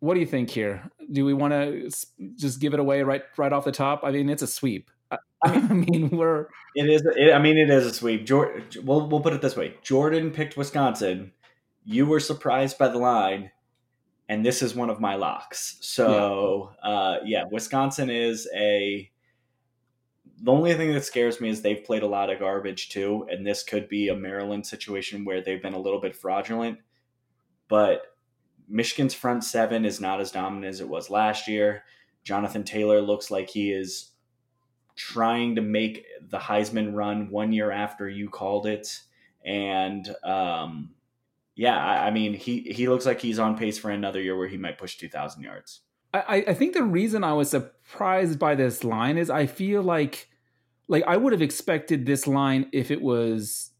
what 0.00 0.14
do 0.14 0.20
you 0.20 0.26
think 0.26 0.50
here 0.50 0.90
do 1.12 1.24
we 1.24 1.32
want 1.32 1.52
to 1.52 1.90
just 2.36 2.60
give 2.60 2.74
it 2.74 2.80
away 2.80 3.02
right 3.02 3.22
right 3.36 3.52
off 3.52 3.64
the 3.64 3.72
top 3.72 4.00
i 4.02 4.10
mean 4.10 4.28
it's 4.28 4.42
a 4.42 4.46
sweep 4.46 4.90
i, 5.10 5.18
I 5.44 5.58
mean 5.72 6.10
we're 6.10 6.48
It 6.74 6.88
is. 6.88 7.02
It, 7.16 7.32
I 7.32 7.38
mean, 7.38 7.58
it 7.58 7.70
is 7.70 7.86
a 7.86 7.92
sweep. 7.92 8.24
Jordan, 8.24 8.64
we'll 8.84 9.08
we'll 9.08 9.20
put 9.20 9.32
it 9.32 9.42
this 9.42 9.56
way: 9.56 9.74
Jordan 9.82 10.30
picked 10.30 10.56
Wisconsin. 10.56 11.32
You 11.84 12.06
were 12.06 12.20
surprised 12.20 12.78
by 12.78 12.88
the 12.88 12.98
line, 12.98 13.50
and 14.28 14.44
this 14.44 14.62
is 14.62 14.74
one 14.74 14.90
of 14.90 15.00
my 15.00 15.16
locks. 15.16 15.78
So, 15.80 16.72
yeah, 16.84 16.90
uh, 16.90 17.20
yeah 17.24 17.44
Wisconsin 17.50 18.10
is 18.10 18.48
a. 18.54 19.10
The 20.42 20.52
only 20.52 20.72
thing 20.74 20.94
that 20.94 21.04
scares 21.04 21.38
me 21.38 21.50
is 21.50 21.60
they've 21.60 21.84
played 21.84 22.02
a 22.02 22.06
lot 22.06 22.30
of 22.30 22.38
garbage 22.38 22.88
too, 22.88 23.26
and 23.30 23.46
this 23.46 23.62
could 23.62 23.88
be 23.88 24.08
a 24.08 24.16
Maryland 24.16 24.66
situation 24.66 25.24
where 25.24 25.42
they've 25.42 25.60
been 25.60 25.74
a 25.74 25.80
little 25.80 26.00
bit 26.00 26.16
fraudulent. 26.16 26.78
But 27.68 28.09
Michigan's 28.70 29.14
front 29.14 29.44
seven 29.44 29.84
is 29.84 30.00
not 30.00 30.20
as 30.20 30.30
dominant 30.30 30.70
as 30.70 30.80
it 30.80 30.88
was 30.88 31.10
last 31.10 31.48
year. 31.48 31.84
Jonathan 32.22 32.64
Taylor 32.64 33.00
looks 33.00 33.30
like 33.30 33.50
he 33.50 33.72
is 33.72 34.10
trying 34.96 35.56
to 35.56 35.62
make 35.62 36.04
the 36.28 36.38
Heisman 36.38 36.94
run 36.94 37.30
one 37.30 37.52
year 37.52 37.70
after 37.70 38.08
you 38.08 38.28
called 38.28 38.66
it. 38.66 39.00
And 39.44 40.14
um, 40.22 40.90
yeah, 41.54 41.76
I, 41.76 42.06
I 42.06 42.10
mean, 42.10 42.34
he, 42.34 42.60
he 42.60 42.88
looks 42.88 43.06
like 43.06 43.20
he's 43.20 43.38
on 43.38 43.56
pace 43.56 43.78
for 43.78 43.90
another 43.90 44.20
year 44.20 44.36
where 44.36 44.48
he 44.48 44.58
might 44.58 44.78
push 44.78 44.96
2,000 44.98 45.42
yards. 45.42 45.80
I, 46.12 46.44
I 46.48 46.54
think 46.54 46.74
the 46.74 46.82
reason 46.82 47.22
I 47.22 47.32
was 47.34 47.50
surprised 47.50 48.38
by 48.38 48.54
this 48.54 48.82
line 48.82 49.16
is 49.16 49.30
I 49.30 49.46
feel 49.46 49.82
like 49.82 50.28
like 50.88 51.04
I 51.06 51.16
would 51.16 51.32
have 51.32 51.40
expected 51.40 52.04
this 52.04 52.26
line 52.26 52.68
if 52.72 52.90
it 52.90 53.00
was 53.00 53.70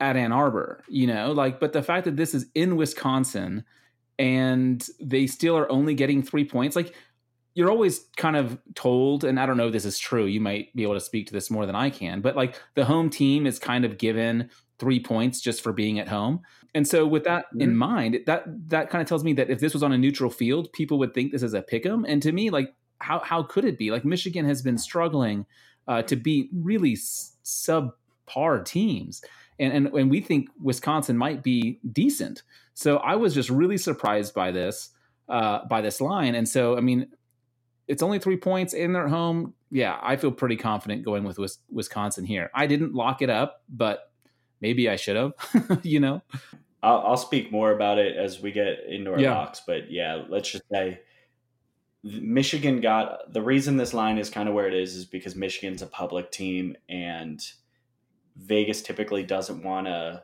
at 0.00 0.16
Ann 0.16 0.32
Arbor, 0.32 0.82
you 0.88 1.06
know, 1.06 1.30
like 1.30 1.60
but 1.60 1.72
the 1.72 1.82
fact 1.82 2.04
that 2.06 2.16
this 2.16 2.34
is 2.34 2.46
in 2.54 2.74
Wisconsin 2.74 3.64
and 4.18 4.86
they 5.00 5.26
still 5.26 5.56
are 5.56 5.70
only 5.70 5.94
getting 5.94 6.22
three 6.22 6.44
points, 6.44 6.76
like 6.76 6.94
you're 7.54 7.70
always 7.70 8.06
kind 8.16 8.36
of 8.36 8.58
told, 8.74 9.24
and 9.24 9.40
I 9.40 9.46
don't 9.46 9.56
know 9.56 9.66
if 9.66 9.72
this 9.72 9.84
is 9.84 9.98
true, 9.98 10.26
you 10.26 10.40
might 10.40 10.74
be 10.76 10.84
able 10.84 10.94
to 10.94 11.00
speak 11.00 11.26
to 11.28 11.32
this 11.32 11.50
more 11.50 11.66
than 11.66 11.74
I 11.74 11.90
can, 11.90 12.20
but 12.20 12.36
like 12.36 12.60
the 12.74 12.84
home 12.84 13.10
team 13.10 13.46
is 13.46 13.58
kind 13.58 13.84
of 13.84 13.98
given 13.98 14.50
three 14.78 15.00
points 15.00 15.40
just 15.40 15.60
for 15.60 15.72
being 15.72 15.98
at 15.98 16.06
home. 16.08 16.40
And 16.74 16.86
so 16.86 17.04
with 17.06 17.24
that 17.24 17.46
in 17.58 17.70
Mhm. 17.70 17.74
mind, 17.74 18.20
that 18.26 18.44
that 18.68 18.90
kind 18.90 19.02
of 19.02 19.08
tells 19.08 19.24
me 19.24 19.32
that 19.34 19.50
if 19.50 19.58
this 19.58 19.72
was 19.72 19.82
on 19.82 19.92
a 19.92 19.98
neutral 19.98 20.30
field, 20.30 20.72
people 20.72 20.98
would 21.00 21.14
think 21.14 21.32
this 21.32 21.42
is 21.42 21.54
a 21.54 21.62
pick 21.62 21.84
'em. 21.86 22.04
And 22.06 22.22
to 22.22 22.30
me, 22.30 22.50
like 22.50 22.74
how 23.00 23.18
how 23.20 23.42
could 23.42 23.64
it 23.64 23.78
be? 23.78 23.90
Like 23.90 24.04
Michigan 24.04 24.44
has 24.44 24.62
been 24.62 24.78
struggling 24.78 25.46
uh, 25.88 26.02
to 26.02 26.16
beat 26.16 26.50
really 26.52 26.92
s- 26.92 27.36
subpar 27.44 28.64
teams, 28.64 29.22
and, 29.58 29.72
and 29.72 29.86
and 29.88 30.10
we 30.10 30.20
think 30.20 30.48
Wisconsin 30.60 31.16
might 31.16 31.42
be 31.42 31.80
decent. 31.92 32.42
So 32.74 32.98
I 32.98 33.16
was 33.16 33.34
just 33.34 33.50
really 33.50 33.78
surprised 33.78 34.34
by 34.34 34.50
this 34.52 34.90
uh, 35.28 35.64
by 35.66 35.80
this 35.80 36.00
line. 36.00 36.34
And 36.34 36.48
so 36.48 36.76
I 36.76 36.80
mean, 36.80 37.08
it's 37.86 38.02
only 38.02 38.18
three 38.18 38.36
points 38.36 38.74
in 38.74 38.92
their 38.92 39.08
home. 39.08 39.54
Yeah, 39.70 39.98
I 40.02 40.16
feel 40.16 40.32
pretty 40.32 40.56
confident 40.56 41.04
going 41.04 41.24
with 41.24 41.38
Wisconsin 41.70 42.24
here. 42.24 42.50
I 42.54 42.66
didn't 42.66 42.94
lock 42.94 43.20
it 43.22 43.30
up, 43.30 43.62
but 43.68 44.10
maybe 44.60 44.88
I 44.88 44.96
should 44.96 45.16
have. 45.16 45.32
you 45.82 46.00
know. 46.00 46.22
I'll, 46.82 46.98
I'll 47.08 47.16
speak 47.16 47.50
more 47.50 47.72
about 47.72 47.98
it 47.98 48.16
as 48.16 48.40
we 48.40 48.52
get 48.52 48.84
into 48.88 49.12
our 49.12 49.18
Yeah. 49.18 49.34
locks, 49.34 49.60
but 49.66 49.90
yeah, 49.90 50.22
let's 50.28 50.50
just 50.52 50.64
say 50.70 51.00
Michigan 52.04 52.80
got 52.80 53.32
the 53.32 53.42
reason 53.42 53.76
this 53.76 53.92
line 53.92 54.18
is 54.18 54.30
kind 54.30 54.48
of 54.48 54.54
where 54.54 54.68
it 54.68 54.74
is 54.74 54.94
is 54.94 55.04
because 55.04 55.34
Michigan's 55.34 55.82
a 55.82 55.86
public 55.86 56.30
team 56.30 56.76
and 56.88 57.44
Vegas 58.38 58.82
typically 58.82 59.22
doesn't 59.22 59.62
want 59.62 59.86
to 59.86 60.22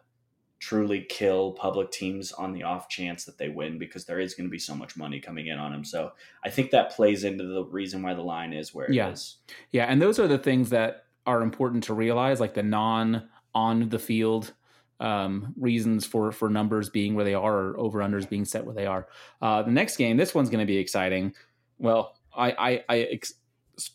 truly 0.60 1.04
kill 1.08 1.52
public 1.52 1.90
teams 1.90 2.32
on 2.32 2.52
the 2.52 2.62
off 2.62 2.88
chance 2.88 3.24
that 3.24 3.36
they 3.36 3.48
win 3.48 3.78
because 3.78 4.06
there 4.06 4.18
is 4.18 4.34
going 4.34 4.46
to 4.46 4.50
be 4.50 4.58
so 4.58 4.74
much 4.74 4.96
money 4.96 5.20
coming 5.20 5.48
in 5.48 5.58
on 5.58 5.72
them. 5.72 5.84
So 5.84 6.12
I 6.42 6.48
think 6.48 6.70
that 6.70 6.92
plays 6.92 7.24
into 7.24 7.44
the 7.44 7.64
reason 7.64 8.02
why 8.02 8.14
the 8.14 8.22
line 8.22 8.52
is 8.52 8.72
where 8.72 8.86
it 8.86 8.94
yeah. 8.94 9.10
is. 9.10 9.36
Yeah, 9.72 9.84
and 9.84 10.00
those 10.00 10.18
are 10.18 10.28
the 10.28 10.38
things 10.38 10.70
that 10.70 11.04
are 11.26 11.42
important 11.42 11.84
to 11.84 11.94
realize, 11.94 12.40
like 12.40 12.54
the 12.54 12.62
non 12.62 13.28
on 13.54 13.88
the 13.88 13.98
field 13.98 14.52
um, 15.00 15.52
reasons 15.58 16.06
for 16.06 16.32
for 16.32 16.48
numbers 16.48 16.88
being 16.88 17.14
where 17.14 17.24
they 17.24 17.34
are 17.34 17.56
or 17.56 17.78
over 17.78 17.98
unders 17.98 18.28
being 18.28 18.44
set 18.44 18.64
where 18.64 18.74
they 18.74 18.86
are. 18.86 19.08
Uh, 19.42 19.62
the 19.62 19.70
next 19.70 19.96
game, 19.96 20.16
this 20.16 20.34
one's 20.34 20.48
going 20.48 20.64
to 20.64 20.66
be 20.66 20.78
exciting. 20.78 21.34
Well, 21.78 22.16
I 22.34 22.52
I, 22.52 22.84
I 22.88 22.98
ex- 23.00 23.34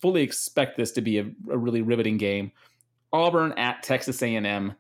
fully 0.01 0.22
expect 0.22 0.78
this 0.78 0.91
to 0.93 1.01
be 1.01 1.20
a, 1.20 1.32
a, 1.49 1.57
really 1.57 1.82
riveting 1.82 2.17
game. 2.17 2.51
Auburn 3.12 3.53
at 3.53 3.84
Texas 3.84 4.22
A 4.22 4.36
and 4.36 4.45
M. 4.45 4.76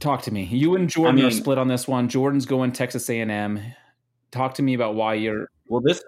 Talk 0.00 0.22
to 0.22 0.30
me. 0.32 0.44
You 0.44 0.74
and 0.76 0.88
Jordan 0.88 1.14
I 1.14 1.22
mean, 1.22 1.24
are 1.26 1.30
split 1.30 1.58
on 1.58 1.68
this 1.68 1.86
one. 1.86 2.08
Jordan's 2.08 2.46
going 2.46 2.72
Texas 2.72 3.08
A 3.10 3.20
and 3.20 3.30
M. 3.30 3.60
Talk 4.30 4.54
to 4.54 4.62
me 4.62 4.74
about 4.74 4.94
why 4.94 5.14
you're. 5.14 5.48
Well, 5.68 5.80
this 5.80 6.02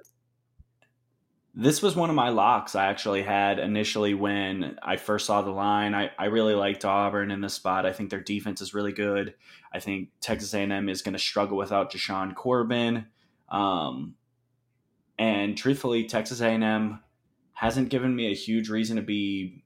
this 1.59 1.81
was 1.81 1.97
one 1.97 2.11
of 2.11 2.17
my 2.17 2.29
locks 2.29 2.75
I 2.75 2.87
actually 2.87 3.23
had 3.23 3.59
initially 3.59 4.13
when 4.13 4.79
I 4.83 4.97
first 4.97 5.25
saw 5.25 5.41
the 5.41 5.51
line. 5.51 5.95
I, 5.95 6.11
I 6.19 6.27
really 6.27 6.55
liked 6.55 6.85
Auburn 6.85 7.31
in 7.31 7.41
this 7.41 7.55
spot. 7.55 7.87
I 7.87 7.95
think 7.95 8.11
their 8.11 8.21
defense 8.21 8.61
is 8.61 8.75
really 8.75 8.93
good. 8.93 9.35
I 9.73 9.81
think 9.81 10.11
Texas 10.21 10.53
A&M 10.53 10.91
is 10.91 11.01
going 11.01 11.15
to 11.15 11.19
struggle 11.19 11.57
without 11.57 11.91
Jashaun 11.91 12.35
Corbin. 12.35 13.07
Um, 13.49 14.17
and 15.19 15.57
truthfully, 15.57 16.05
Texas 16.05 16.43
A&M 16.43 17.01
hasn't 17.55 17.89
given 17.89 18.15
me 18.15 18.31
a 18.31 18.35
huge 18.35 18.69
reason 18.69 18.97
to 18.97 19.03
be 19.03 19.65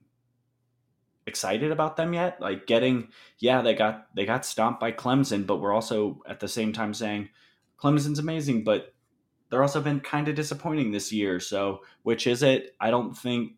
excited 1.31 1.71
about 1.71 1.95
them 1.95 2.13
yet. 2.13 2.41
Like 2.41 2.67
getting, 2.67 3.07
yeah, 3.39 3.61
they 3.61 3.73
got 3.73 4.13
they 4.13 4.25
got 4.25 4.45
stomped 4.45 4.81
by 4.81 4.91
Clemson, 4.91 5.47
but 5.47 5.61
we're 5.61 5.73
also 5.73 6.21
at 6.27 6.41
the 6.41 6.49
same 6.49 6.73
time 6.73 6.93
saying 6.93 7.29
Clemson's 7.81 8.19
amazing, 8.19 8.65
but 8.65 8.93
they're 9.49 9.63
also 9.63 9.79
been 9.81 10.01
kind 10.01 10.27
of 10.27 10.35
disappointing 10.35 10.91
this 10.91 11.13
year. 11.13 11.39
So, 11.39 11.81
which 12.03 12.27
is 12.27 12.43
it? 12.43 12.75
I 12.79 12.91
don't 12.91 13.17
think. 13.17 13.53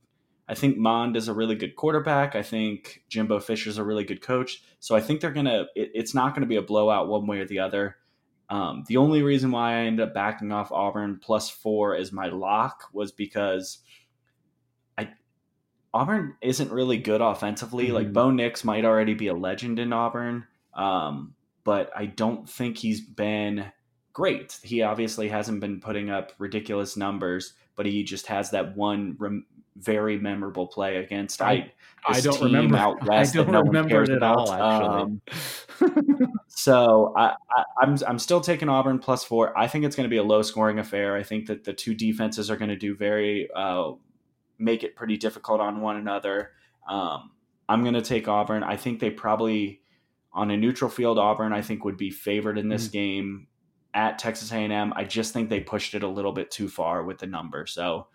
I 0.47 0.55
think 0.55 0.77
Mond 0.77 1.15
is 1.15 1.29
a 1.29 1.33
really 1.33 1.55
good 1.55 1.75
quarterback. 1.75 2.35
I 2.35 2.43
think 2.43 3.03
Jimbo 3.07 3.39
Fisher's 3.39 3.77
a 3.77 3.83
really 3.83 4.03
good 4.03 4.21
coach. 4.21 4.61
So 4.79 4.93
I 4.95 5.01
think 5.01 5.19
they're 5.19 5.31
gonna. 5.31 5.65
It, 5.75 5.91
it's 5.95 6.13
not 6.13 6.33
going 6.35 6.41
to 6.41 6.47
be 6.47 6.57
a 6.57 6.61
blowout 6.61 7.07
one 7.07 7.25
way 7.27 7.39
or 7.39 7.45
the 7.45 7.59
other. 7.59 7.97
Um, 8.49 8.83
the 8.87 8.97
only 8.97 9.23
reason 9.23 9.51
why 9.51 9.73
I 9.73 9.85
ended 9.85 10.07
up 10.07 10.13
backing 10.13 10.51
off 10.51 10.71
Auburn 10.71 11.19
plus 11.21 11.49
four 11.49 11.95
as 11.95 12.11
my 12.11 12.27
lock 12.27 12.89
was 12.93 13.11
because 13.11 13.79
Auburn 15.93 16.35
isn't 16.41 16.71
really 16.71 16.97
good 16.97 17.21
offensively. 17.21 17.85
Mm-hmm. 17.85 17.93
Like 17.93 18.13
Bo 18.13 18.31
Nix 18.31 18.63
might 18.63 18.85
already 18.85 19.13
be 19.13 19.27
a 19.27 19.33
legend 19.33 19.79
in 19.79 19.93
Auburn, 19.93 20.45
um, 20.73 21.35
but 21.63 21.91
I 21.95 22.07
don't 22.07 22.49
think 22.49 22.77
he's 22.77 23.01
been 23.01 23.71
great. 24.11 24.59
He 24.63 24.81
obviously 24.81 25.29
hasn't 25.29 25.59
been 25.59 25.79
putting 25.79 26.09
up 26.09 26.33
ridiculous 26.37 26.97
numbers, 26.97 27.53
but 27.75 27.85
he 27.85 28.03
just 28.03 28.27
has 28.27 28.51
that 28.51 28.75
one 28.75 29.15
rem- 29.19 29.45
very 29.75 30.19
memorable 30.19 30.67
play 30.67 30.97
against 30.97 31.41
I, 31.41 31.71
I 32.07 32.21
don't 32.21 32.41
remember 32.41 32.77
out 32.77 33.03
west 33.07 33.35
I 33.35 33.43
don't 33.43 33.51
no 33.51 33.61
remember 33.61 34.03
it 34.03 34.09
at 34.09 34.17
about. 34.17 34.37
all 34.37 34.51
actually. 34.51 35.19
Um, 35.81 36.31
so 36.47 37.13
I, 37.15 37.35
I, 37.55 37.63
I'm 37.81 37.97
I'm 38.07 38.19
still 38.19 38.41
taking 38.41 38.69
Auburn 38.69 38.99
plus 38.99 39.23
four. 39.23 39.57
I 39.57 39.67
think 39.67 39.85
it's 39.85 39.95
going 39.95 40.05
to 40.05 40.13
be 40.13 40.17
a 40.17 40.23
low 40.23 40.41
scoring 40.41 40.79
affair. 40.79 41.15
I 41.15 41.23
think 41.23 41.47
that 41.47 41.63
the 41.63 41.73
two 41.73 41.95
defenses 41.95 42.51
are 42.51 42.57
going 42.57 42.69
to 42.69 42.75
do 42.75 42.95
very 42.95 43.49
uh, 43.55 43.93
make 44.63 44.83
it 44.83 44.95
pretty 44.95 45.17
difficult 45.17 45.59
on 45.59 45.81
one 45.81 45.97
another. 45.97 46.51
Um, 46.89 47.31
I'm 47.67 47.81
going 47.81 47.93
to 47.93 48.01
take 48.01 48.27
Auburn. 48.27 48.63
I 48.63 48.77
think 48.77 48.99
they 48.99 49.09
probably 49.09 49.81
on 50.33 50.49
a 50.51 50.57
neutral 50.57 50.89
field 50.89 51.19
Auburn 51.19 51.53
I 51.53 51.61
think 51.61 51.85
would 51.85 51.97
be 51.97 52.09
favored 52.09 52.57
in 52.57 52.67
this 52.67 52.85
mm-hmm. 52.85 52.93
game 52.93 53.47
at 53.93 54.17
Texas 54.17 54.51
A&M. 54.51 54.93
I 54.95 55.03
just 55.03 55.33
think 55.33 55.49
they 55.49 55.59
pushed 55.59 55.93
it 55.93 56.03
a 56.03 56.07
little 56.07 56.31
bit 56.31 56.49
too 56.49 56.67
far 56.67 57.03
with 57.03 57.19
the 57.19 57.27
number. 57.27 57.67
So, 57.67 58.07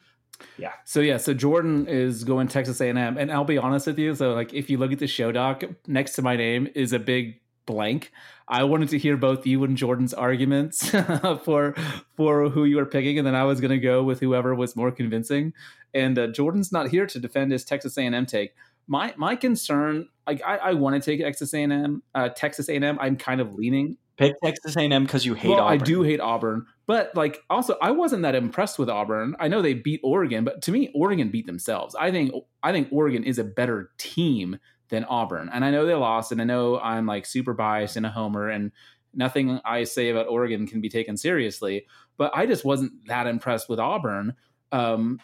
yeah. 0.56 0.72
So 0.84 1.00
yeah, 1.00 1.16
so 1.16 1.32
Jordan 1.32 1.86
is 1.86 2.24
going 2.24 2.48
Texas 2.48 2.80
A&M, 2.80 2.98
and 2.98 3.30
I'll 3.30 3.44
be 3.44 3.58
honest 3.58 3.86
with 3.86 3.98
you. 3.98 4.14
So 4.14 4.34
like, 4.34 4.52
if 4.52 4.68
you 4.68 4.78
look 4.78 4.92
at 4.92 4.98
the 4.98 5.06
show 5.06 5.30
doc, 5.30 5.62
next 5.86 6.12
to 6.12 6.22
my 6.22 6.36
name 6.36 6.68
is 6.74 6.92
a 6.92 6.98
big 6.98 7.40
blank. 7.68 8.10
I 8.48 8.64
wanted 8.64 8.88
to 8.88 8.98
hear 8.98 9.16
both 9.16 9.46
you 9.46 9.62
and 9.62 9.76
Jordan's 9.76 10.14
arguments 10.14 10.90
for 11.44 11.74
for 12.16 12.48
who 12.48 12.64
you 12.64 12.76
were 12.76 12.86
picking, 12.86 13.18
and 13.18 13.26
then 13.26 13.34
I 13.34 13.44
was 13.44 13.60
going 13.60 13.70
to 13.70 13.78
go 13.78 14.02
with 14.02 14.20
whoever 14.20 14.54
was 14.54 14.74
more 14.74 14.90
convincing. 14.90 15.52
And 15.94 16.18
uh, 16.18 16.28
Jordan's 16.28 16.72
not 16.72 16.88
here 16.88 17.06
to 17.06 17.18
defend 17.18 17.52
his 17.52 17.64
Texas 17.64 17.96
A&M 17.98 18.26
take. 18.26 18.54
My 18.86 19.14
my 19.16 19.36
concern, 19.36 20.08
like 20.26 20.42
I, 20.44 20.56
I 20.56 20.72
want 20.72 21.00
to 21.00 21.10
take 21.10 21.20
Texas 21.20 21.52
A&M, 21.52 22.02
uh, 22.14 22.30
Texas 22.30 22.68
A&M. 22.70 22.98
I'm 22.98 23.16
kind 23.16 23.40
of 23.40 23.54
leaning 23.54 23.98
Pick 24.18 24.40
Texas 24.42 24.76
A&M 24.76 25.04
because 25.04 25.24
you 25.24 25.34
hate 25.34 25.50
well, 25.50 25.60
Auburn. 25.60 25.80
I 25.80 25.84
do 25.84 26.02
hate 26.02 26.20
Auburn, 26.20 26.66
but 26.86 27.14
like 27.14 27.40
also 27.50 27.76
I 27.80 27.92
wasn't 27.92 28.22
that 28.22 28.34
impressed 28.34 28.78
with 28.78 28.88
Auburn. 28.88 29.36
I 29.38 29.48
know 29.48 29.62
they 29.62 29.74
beat 29.74 30.00
Oregon, 30.02 30.44
but 30.44 30.60
to 30.62 30.72
me, 30.72 30.90
Oregon 30.94 31.30
beat 31.30 31.46
themselves. 31.46 31.94
I 31.94 32.10
think 32.10 32.32
I 32.62 32.72
think 32.72 32.88
Oregon 32.90 33.22
is 33.24 33.38
a 33.38 33.44
better 33.44 33.90
team 33.98 34.58
than 34.88 35.04
Auburn, 35.04 35.50
and 35.52 35.64
I 35.64 35.70
know 35.70 35.86
they 35.86 35.94
lost, 35.94 36.32
and 36.32 36.40
I 36.40 36.44
know 36.44 36.78
I'm 36.78 37.06
like 37.06 37.26
super 37.26 37.54
biased 37.54 37.96
and 37.96 38.06
a 38.06 38.10
homer, 38.10 38.48
and 38.48 38.72
nothing 39.14 39.60
I 39.64 39.84
say 39.84 40.10
about 40.10 40.28
Oregon 40.28 40.66
can 40.66 40.80
be 40.80 40.88
taken 40.88 41.16
seriously. 41.16 41.86
But 42.16 42.32
I 42.34 42.46
just 42.46 42.64
wasn't 42.64 43.06
that 43.06 43.26
impressed 43.26 43.68
with 43.68 43.78
Auburn. 43.78 44.34
Um, 44.72 45.20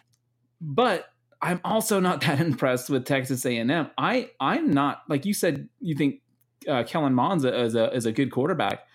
but 0.61 1.07
I'm 1.43 1.61
also 1.65 2.01
not 2.01 2.21
that 2.23 2.41
impressed 2.41 2.91
with 2.91 3.05
Texas 3.05 3.45
A&M. 3.45 3.91
I 3.99 4.31
I'm 4.41 4.71
not 4.71 5.03
like 5.09 5.25
you 5.25 5.35
said. 5.35 5.69
You 5.81 5.95
think 5.95 6.21
uh, 6.69 6.85
Kellen 6.85 7.15
Mond 7.15 7.45
as 7.45 7.75
a 7.75 7.93
as 7.93 8.07
a 8.07 8.13
good 8.13 8.31
quarterback, 8.31 8.87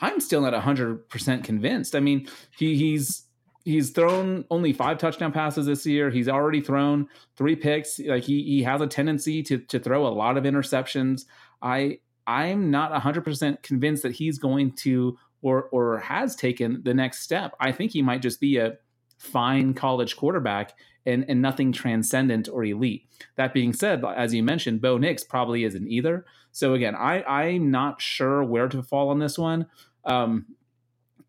I'm 0.00 0.20
still 0.20 0.40
not 0.40 0.54
100% 0.54 1.44
convinced. 1.44 1.94
I 1.96 2.00
mean, 2.00 2.28
he, 2.56 2.76
he's 2.76 3.24
he's 3.68 3.90
thrown 3.90 4.46
only 4.50 4.72
five 4.72 4.96
touchdown 4.96 5.30
passes 5.30 5.66
this 5.66 5.84
year. 5.84 6.08
He's 6.08 6.28
already 6.28 6.62
thrown 6.62 7.06
three 7.36 7.54
picks. 7.54 7.98
Like 7.98 8.24
he 8.24 8.42
he 8.42 8.62
has 8.62 8.80
a 8.80 8.86
tendency 8.86 9.42
to 9.44 9.58
to 9.58 9.78
throw 9.78 10.06
a 10.06 10.08
lot 10.08 10.38
of 10.38 10.44
interceptions. 10.44 11.26
I 11.60 11.98
I'm 12.26 12.70
not 12.70 12.92
100% 12.92 13.62
convinced 13.62 14.02
that 14.02 14.12
he's 14.12 14.38
going 14.38 14.72
to 14.76 15.18
or 15.42 15.64
or 15.64 15.98
has 15.98 16.34
taken 16.34 16.82
the 16.82 16.94
next 16.94 17.20
step. 17.20 17.54
I 17.60 17.72
think 17.72 17.92
he 17.92 18.00
might 18.00 18.22
just 18.22 18.40
be 18.40 18.56
a 18.56 18.78
fine 19.18 19.74
college 19.74 20.16
quarterback 20.16 20.74
and, 21.04 21.24
and 21.28 21.42
nothing 21.42 21.72
transcendent 21.72 22.48
or 22.50 22.64
elite. 22.64 23.06
That 23.36 23.52
being 23.52 23.72
said, 23.72 24.02
as 24.04 24.32
you 24.32 24.42
mentioned, 24.42 24.80
Bo 24.80 24.96
Nix 24.96 25.24
probably 25.24 25.64
isn't 25.64 25.88
either. 25.88 26.24
So 26.52 26.74
again, 26.74 26.94
I, 26.94 27.22
I'm 27.22 27.70
not 27.70 28.00
sure 28.00 28.44
where 28.44 28.68
to 28.68 28.82
fall 28.82 29.10
on 29.10 29.18
this 29.18 29.38
one. 29.38 29.66
Um, 30.04 30.46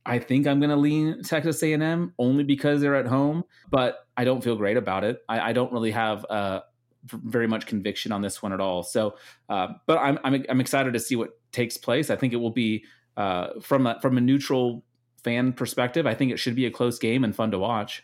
I 0.10 0.18
think 0.18 0.48
I'm 0.48 0.60
going 0.60 0.72
to 0.72 0.76
lean 0.76 1.22
Texas 1.22 1.62
A&M 1.62 2.14
only 2.18 2.44
because 2.44 2.82
they're 2.82 2.96
at 2.96 3.06
home, 3.06 3.44
but 3.70 4.08
I 4.18 4.24
don't 4.24 4.44
feel 4.44 4.56
great 4.56 4.76
about 4.76 5.04
it. 5.04 5.22
I, 5.30 5.50
I 5.50 5.54
don't 5.54 5.72
really 5.72 5.92
have 5.92 6.26
uh, 6.32 6.62
very 7.06 7.48
much 7.48 7.68
conviction 7.68 8.12
on 8.12 8.24
this 8.24 8.42
one 8.42 8.52
at 8.52 8.60
all. 8.60 8.82
So, 8.82 9.16
uh, 9.50 9.68
but 9.86 10.00
I'm, 10.00 10.18
I'm, 10.24 10.44
I'm 10.50 10.60
excited 10.60 10.94
to 10.94 11.00
see 11.00 11.16
what 11.16 11.40
takes 11.52 11.78
place. 11.78 12.10
I 12.10 12.16
think 12.16 12.34
it 12.34 12.38
will 12.38 12.50
be 12.50 12.84
uh, 13.18 13.60
from 13.62 13.86
a, 13.86 14.00
from 14.02 14.18
a 14.18 14.22
neutral 14.22 14.84
fan 15.24 15.54
perspective. 15.54 16.08
I 16.08 16.16
think 16.16 16.32
it 16.32 16.38
should 16.38 16.56
be 16.56 16.66
a 16.66 16.72
close 16.72 16.98
game 16.98 17.24
and 17.24 17.36
fun 17.36 17.52
to 17.52 17.60
watch. 17.60 18.04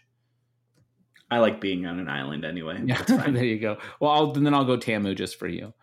I 1.32 1.40
like 1.40 1.60
being 1.60 1.88
on 1.88 2.00
an 2.00 2.08
island 2.08 2.46
anyway. 2.46 2.84
Yeah, 2.86 3.02
there 3.08 3.44
you 3.44 3.58
go. 3.58 3.78
Well, 4.00 4.12
I'll, 4.12 4.32
then 4.32 4.54
I'll 4.54 4.64
go 4.64 4.78
Tamu 4.78 5.16
just 5.16 5.40
for 5.40 5.48
you. 5.48 5.74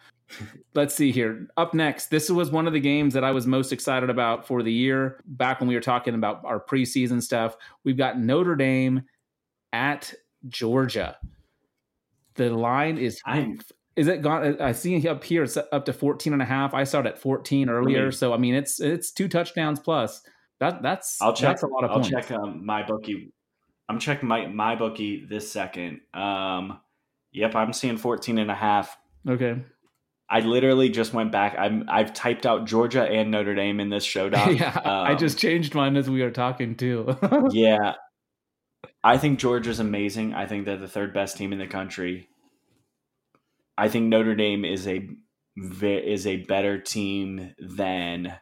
Let's 0.75 0.95
see 0.95 1.13
here. 1.13 1.49
Up 1.57 1.75
next, 1.75 2.07
this 2.07 2.31
was 2.31 2.51
one 2.51 2.67
of 2.67 2.73
the 2.73 2.81
games 2.81 3.15
that 3.15 3.25
I 3.25 3.31
was 3.31 3.47
most 3.47 3.73
excited 3.73 4.11
about 4.11 4.47
for 4.47 4.63
the 4.63 4.73
year. 4.73 5.23
Back 5.27 5.61
when 5.61 5.69
we 5.69 5.75
were 5.75 5.81
talking 5.81 6.15
about 6.15 6.45
our 6.45 6.61
preseason 6.61 7.23
stuff, 7.23 7.57
we've 7.85 7.97
got 7.97 8.19
Notre 8.19 8.57
Dame 8.57 9.03
at 9.73 10.13
Georgia. 10.49 11.17
The 12.35 12.51
line 12.51 12.99
is 12.99 13.21
I'm, 13.27 13.61
is 13.97 14.09
it 14.09 14.23
gone 14.23 14.59
I 14.61 14.73
see 14.73 15.07
up 15.07 15.23
here 15.23 15.43
it's 15.43 15.57
up 15.57 15.85
to 15.85 15.93
14 15.93 16.33
and 16.33 16.41
a 16.41 16.47
half. 16.47 16.73
I 16.73 16.85
started 16.85 17.11
at 17.11 17.19
14 17.19 17.69
earlier, 17.69 18.11
so 18.11 18.33
I 18.33 18.39
mean 18.39 18.55
it's 18.55 18.81
it's 18.81 19.11
two 19.13 19.29
touchdowns 19.29 19.79
plus. 19.79 20.23
That 20.61 20.83
that's 20.83 21.21
I'll 21.21 21.35
check 21.35 21.51
that's 21.51 21.63
a 21.63 21.67
lot 21.67 21.85
of 21.85 21.91
I'll 21.91 21.97
points. 21.97 22.09
check 22.09 22.31
um, 22.31 22.65
my 22.65 22.83
bookie 22.83 23.33
I'm 23.93 23.99
checking 23.99 24.29
my 24.29 24.47
my 24.47 24.75
bookie 24.75 25.27
this 25.27 25.51
second. 25.53 26.01
Um, 26.15 26.81
yep, 27.33 27.55
I'm 27.55 27.75
seeing 27.75 27.99
14 27.99 28.39
and 28.39 28.51
a 28.51 28.55
half. 28.55 28.97
Okay. 29.29 29.63
I 30.33 30.41
literally 30.41 30.89
just 30.89 31.13
went 31.13 31.31
back. 31.31 31.57
I'm 31.59 31.85
I've 31.89 32.15
typed 32.15 32.47
out 32.47 32.65
Georgia 32.65 33.03
and 33.03 33.31
Notre 33.31 33.55
Dame 33.55 33.81
in 33.81 33.91
this 33.91 34.03
show 34.03 34.31
doc. 34.31 34.51
yeah, 34.59 34.75
um, 34.79 35.07
I 35.07 35.15
just 35.15 35.39
changed 35.39 35.75
mine 35.75 35.95
as 35.95 36.09
we 36.09 36.23
are 36.23 36.31
talking 36.31 36.75
too. 36.75 37.19
yeah, 37.51 37.97
I 39.05 39.19
think 39.19 39.39
Georgia's 39.39 39.79
amazing. 39.79 40.33
I 40.33 40.47
think 40.47 40.65
they're 40.65 40.79
the 40.79 40.89
third 40.89 41.13
best 41.13 41.37
team 41.37 41.53
in 41.53 41.59
the 41.59 41.67
country. 41.67 42.31
I 43.77 43.91
think 43.91 44.07
Notre 44.07 44.35
Dame 44.35 44.65
is 44.65 44.89
a 44.89 45.07
is 45.55 46.27
a 46.27 46.39
better 46.45 46.79
team 46.79 47.55
than 47.59 48.33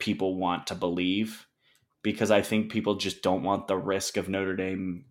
people 0.00 0.36
want 0.36 0.66
to 0.66 0.74
believe 0.74 1.46
because 2.02 2.32
I 2.32 2.42
think 2.42 2.72
people 2.72 2.96
just 2.96 3.22
don't 3.22 3.44
want 3.44 3.68
the 3.68 3.76
risk 3.76 4.16
of 4.16 4.28
Notre 4.28 4.56
Dame 4.56 5.04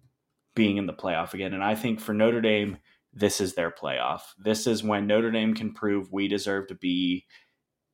being 0.56 0.76
in 0.76 0.88
the 0.88 0.94
playoff 0.94 1.34
again. 1.34 1.54
And 1.54 1.64
I 1.64 1.76
think 1.76 2.02
for 2.02 2.14
Notre 2.14 2.42
Dame, 2.42 2.80
this 3.14 3.42
is 3.42 3.56
their 3.56 3.72
playoff. 3.72 4.22
This 4.38 4.68
is 4.68 4.84
when 4.84 5.08
Notre 5.08 5.32
Dame 5.32 5.54
can 5.54 5.74
prove 5.74 6.12
we 6.12 6.28
deserve 6.28 6.68
to 6.68 6.76
be 6.76 7.26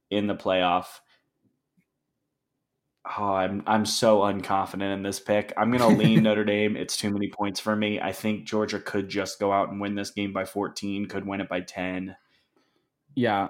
in 0.10 0.28
the 0.28 0.36
playoff. 0.36 0.86
Oh, 3.18 3.34
I'm 3.34 3.64
I'm 3.66 3.86
so 3.86 4.20
unconfident 4.20 4.94
in 4.94 5.02
this 5.02 5.20
pick. 5.20 5.54
I'm 5.58 5.72
gonna 5.72 5.88
lean 5.88 6.24
Notre 6.24 6.44
Dame. 6.44 6.76
It's 6.76 6.98
too 6.98 7.10
many 7.10 7.30
points 7.30 7.60
for 7.60 7.76
me. 7.76 8.00
I 8.00 8.12
think 8.12 8.46
Georgia 8.46 8.80
could 8.80 9.10
just 9.10 9.40
go 9.40 9.52
out 9.52 9.70
and 9.70 9.80
win 9.80 9.96
this 9.96 10.12
game 10.12 10.34
by 10.34 10.46
14, 10.46 11.08
could 11.08 11.26
win 11.26 11.42
it 11.42 11.50
by 11.50 11.62
10. 11.62 12.16
Yeah. 13.16 13.50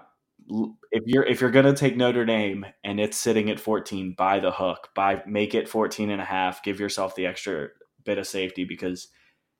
If 0.91 1.03
you're 1.05 1.25
if 1.25 1.41
you're 1.41 1.51
gonna 1.51 1.73
take 1.73 1.97
Notre 1.97 2.23
Dame 2.23 2.65
and 2.83 2.99
it's 2.99 3.17
sitting 3.17 3.49
at 3.49 3.59
14, 3.59 4.13
buy 4.17 4.39
the 4.39 4.51
hook. 4.51 4.89
Buy 4.95 5.23
make 5.25 5.55
it 5.55 5.67
14 5.67 6.11
and 6.11 6.21
a 6.21 6.25
half. 6.25 6.63
Give 6.63 6.79
yourself 6.79 7.15
the 7.15 7.25
extra 7.25 7.69
bit 8.05 8.17
of 8.17 8.27
safety 8.27 8.63
because 8.63 9.09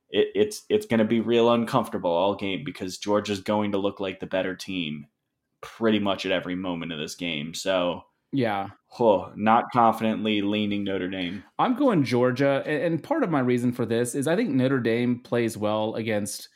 it, 0.10 0.28
it's 0.36 0.64
it's 0.70 0.86
gonna 0.86 1.06
be 1.06 1.20
real 1.20 1.52
uncomfortable 1.52 2.12
all 2.12 2.36
game 2.36 2.64
because 2.64 2.98
Georgia's 2.98 3.42
going 3.42 3.72
to 3.72 3.78
look 3.78 4.00
like 4.00 4.20
the 4.20 4.26
better 4.26 4.56
team 4.56 5.08
pretty 5.62 6.00
much 6.00 6.26
at 6.26 6.32
every 6.32 6.56
moment 6.56 6.92
of 6.92 7.00
this 7.00 7.16
game. 7.16 7.54
So 7.54 8.04
yeah. 8.32 8.70
Oh, 9.00 9.32
not 9.36 9.66
confidently 9.72 10.42
leaning 10.42 10.84
Notre 10.84 11.10
Dame. 11.10 11.44
I'm 11.58 11.76
going 11.76 12.04
Georgia. 12.04 12.64
And 12.66 13.02
part 13.02 13.24
of 13.24 13.30
my 13.30 13.40
reason 13.40 13.72
for 13.72 13.86
this 13.86 14.16
is 14.16 14.28
I 14.28 14.36
think 14.36 14.50
Notre 14.50 14.80
Dame 14.80 15.20
plays 15.20 15.58
well 15.58 15.96
against 15.96 16.50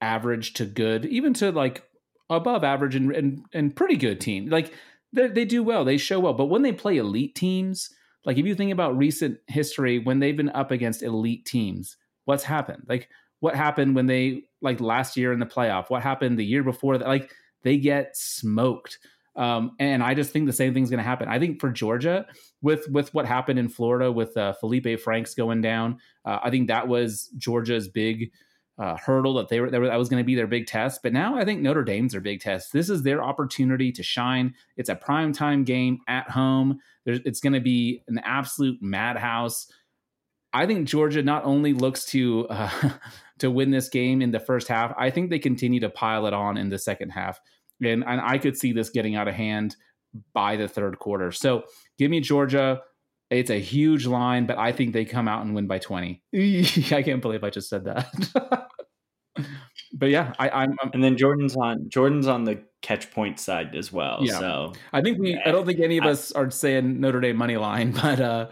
average 0.00 0.54
to 0.54 0.64
good, 0.64 1.04
even 1.06 1.34
to 1.34 1.52
like 1.52 1.84
above 2.28 2.64
average 2.64 2.94
and, 2.96 3.12
and, 3.12 3.44
and 3.52 3.76
pretty 3.76 3.96
good 3.96 4.20
team. 4.20 4.48
Like 4.48 4.72
they, 5.12 5.28
they 5.28 5.44
do 5.44 5.62
well, 5.62 5.84
they 5.84 5.96
show 5.96 6.20
well. 6.20 6.34
But 6.34 6.46
when 6.46 6.62
they 6.62 6.72
play 6.72 6.96
elite 6.96 7.34
teams, 7.34 7.90
like 8.24 8.38
if 8.38 8.46
you 8.46 8.54
think 8.54 8.72
about 8.72 8.96
recent 8.96 9.38
history, 9.46 9.98
when 9.98 10.18
they've 10.18 10.36
been 10.36 10.50
up 10.50 10.70
against 10.70 11.02
elite 11.02 11.44
teams, 11.44 11.96
what's 12.30 12.44
happened? 12.44 12.84
Like 12.88 13.08
what 13.40 13.56
happened 13.56 13.96
when 13.96 14.06
they, 14.06 14.44
like 14.62 14.80
last 14.80 15.16
year 15.16 15.32
in 15.32 15.40
the 15.40 15.46
playoff? 15.46 15.90
What 15.90 16.02
happened 16.02 16.38
the 16.38 16.44
year 16.44 16.62
before 16.62 16.96
that? 16.96 17.08
Like 17.08 17.34
they 17.64 17.76
get 17.76 18.16
smoked. 18.16 18.98
Um, 19.34 19.72
and 19.80 20.00
I 20.00 20.14
just 20.14 20.32
think 20.32 20.46
the 20.46 20.52
same 20.52 20.72
thing's 20.72 20.90
going 20.90 21.02
to 21.04 21.10
happen. 21.10 21.28
I 21.28 21.40
think 21.40 21.60
for 21.60 21.70
Georgia, 21.70 22.26
with 22.62 22.86
with 22.88 23.12
what 23.14 23.26
happened 23.26 23.58
in 23.58 23.68
Florida 23.68 24.12
with 24.12 24.36
uh, 24.36 24.52
Felipe 24.60 25.00
Franks 25.00 25.34
going 25.34 25.60
down, 25.60 25.98
uh, 26.24 26.38
I 26.42 26.50
think 26.50 26.68
that 26.68 26.86
was 26.86 27.30
Georgia's 27.36 27.88
big 27.88 28.30
uh, 28.78 28.96
hurdle 28.96 29.34
that 29.34 29.48
they 29.48 29.60
were, 29.60 29.70
that 29.70 29.98
was 29.98 30.08
going 30.08 30.22
to 30.22 30.26
be 30.26 30.34
their 30.36 30.46
big 30.46 30.66
test. 30.66 31.02
But 31.02 31.12
now 31.12 31.36
I 31.36 31.44
think 31.44 31.60
Notre 31.60 31.84
Dame's 31.84 32.12
their 32.12 32.20
big 32.20 32.40
test. 32.40 32.72
This 32.72 32.90
is 32.90 33.02
their 33.02 33.22
opportunity 33.22 33.92
to 33.92 34.02
shine. 34.02 34.54
It's 34.76 34.90
a 34.90 34.94
prime 34.94 35.32
time 35.32 35.64
game 35.64 35.98
at 36.06 36.30
home. 36.30 36.78
There's, 37.04 37.20
it's 37.24 37.40
going 37.40 37.52
to 37.54 37.60
be 37.60 38.02
an 38.08 38.18
absolute 38.24 38.78
madhouse. 38.80 39.68
I 40.52 40.66
think 40.66 40.88
Georgia 40.88 41.22
not 41.22 41.44
only 41.44 41.72
looks 41.72 42.04
to 42.06 42.46
uh, 42.48 42.90
to 43.38 43.50
win 43.50 43.70
this 43.70 43.88
game 43.88 44.22
in 44.22 44.30
the 44.30 44.40
first 44.40 44.68
half, 44.68 44.94
I 44.98 45.10
think 45.10 45.30
they 45.30 45.38
continue 45.38 45.80
to 45.80 45.90
pile 45.90 46.26
it 46.26 46.32
on 46.32 46.56
in 46.56 46.70
the 46.70 46.78
second 46.78 47.10
half 47.10 47.40
and, 47.82 48.04
and 48.06 48.20
I 48.20 48.38
could 48.38 48.56
see 48.56 48.72
this 48.72 48.90
getting 48.90 49.16
out 49.16 49.28
of 49.28 49.34
hand 49.34 49.76
by 50.32 50.56
the 50.56 50.68
third 50.68 50.98
quarter. 50.98 51.32
So 51.32 51.64
give 51.98 52.10
me 52.10 52.20
Georgia. 52.20 52.82
It's 53.30 53.50
a 53.50 53.60
huge 53.60 54.06
line, 54.06 54.46
but 54.46 54.58
I 54.58 54.72
think 54.72 54.92
they 54.92 55.04
come 55.04 55.28
out 55.28 55.44
and 55.44 55.54
win 55.54 55.66
by 55.66 55.78
20. 55.78 56.22
I 56.34 57.02
can't 57.02 57.22
believe 57.22 57.44
I 57.44 57.50
just 57.50 57.68
said 57.68 57.84
that. 57.84 58.68
but 59.94 60.10
yeah, 60.10 60.32
I, 60.38 60.64
am 60.64 60.76
And 60.92 61.02
then 61.02 61.16
Jordan's 61.16 61.56
on 61.56 61.88
Jordan's 61.88 62.26
on 62.26 62.44
the 62.44 62.60
catch 62.82 63.10
point 63.12 63.38
side 63.38 63.76
as 63.76 63.92
well. 63.92 64.18
Yeah. 64.22 64.38
So 64.38 64.72
I 64.92 65.00
think 65.00 65.20
we. 65.20 65.40
I 65.44 65.52
don't 65.52 65.64
think 65.64 65.78
any 65.78 65.98
of 65.98 66.04
I, 66.04 66.10
us 66.10 66.32
are 66.32 66.50
saying 66.50 67.00
Notre 67.00 67.20
Dame 67.20 67.36
money 67.36 67.56
line, 67.56 67.92
but 67.92 68.18
uh, 68.18 68.48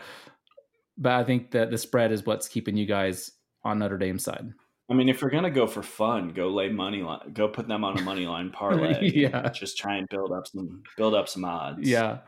but 0.99 1.13
I 1.13 1.25
think 1.25 1.53
that 1.53 1.71
the 1.71 1.79
spread 1.79 2.13
is 2.13 2.27
what's 2.27 2.49
keeping 2.49 2.77
you 2.77 2.85
guys 2.85 3.31
on 3.65 3.79
Notre 3.79 3.99
Dame 3.99 4.19
side. 4.19 4.53
I 4.91 4.95
mean, 4.95 5.09
if 5.09 5.21
you're 5.21 5.31
gonna 5.31 5.51
go 5.51 5.67
for 5.67 5.83
fun, 5.83 6.31
go 6.31 6.49
lay 6.49 6.69
money 6.69 7.03
line, 7.03 7.33
go 7.33 7.49
put 7.49 7.69
them 7.69 7.85
on 7.85 7.99
a 7.99 8.03
money 8.03 8.27
line 8.27 8.51
parlay. 8.53 9.11
yeah, 9.11 9.49
just 9.51 9.79
try 9.79 9.97
and 9.97 10.09
build 10.09 10.33
up 10.33 10.47
some 10.47 10.83
build 10.97 11.15
up 11.15 11.29
some 11.29 11.45
odds. 11.45 11.89
Yeah. 11.89 12.19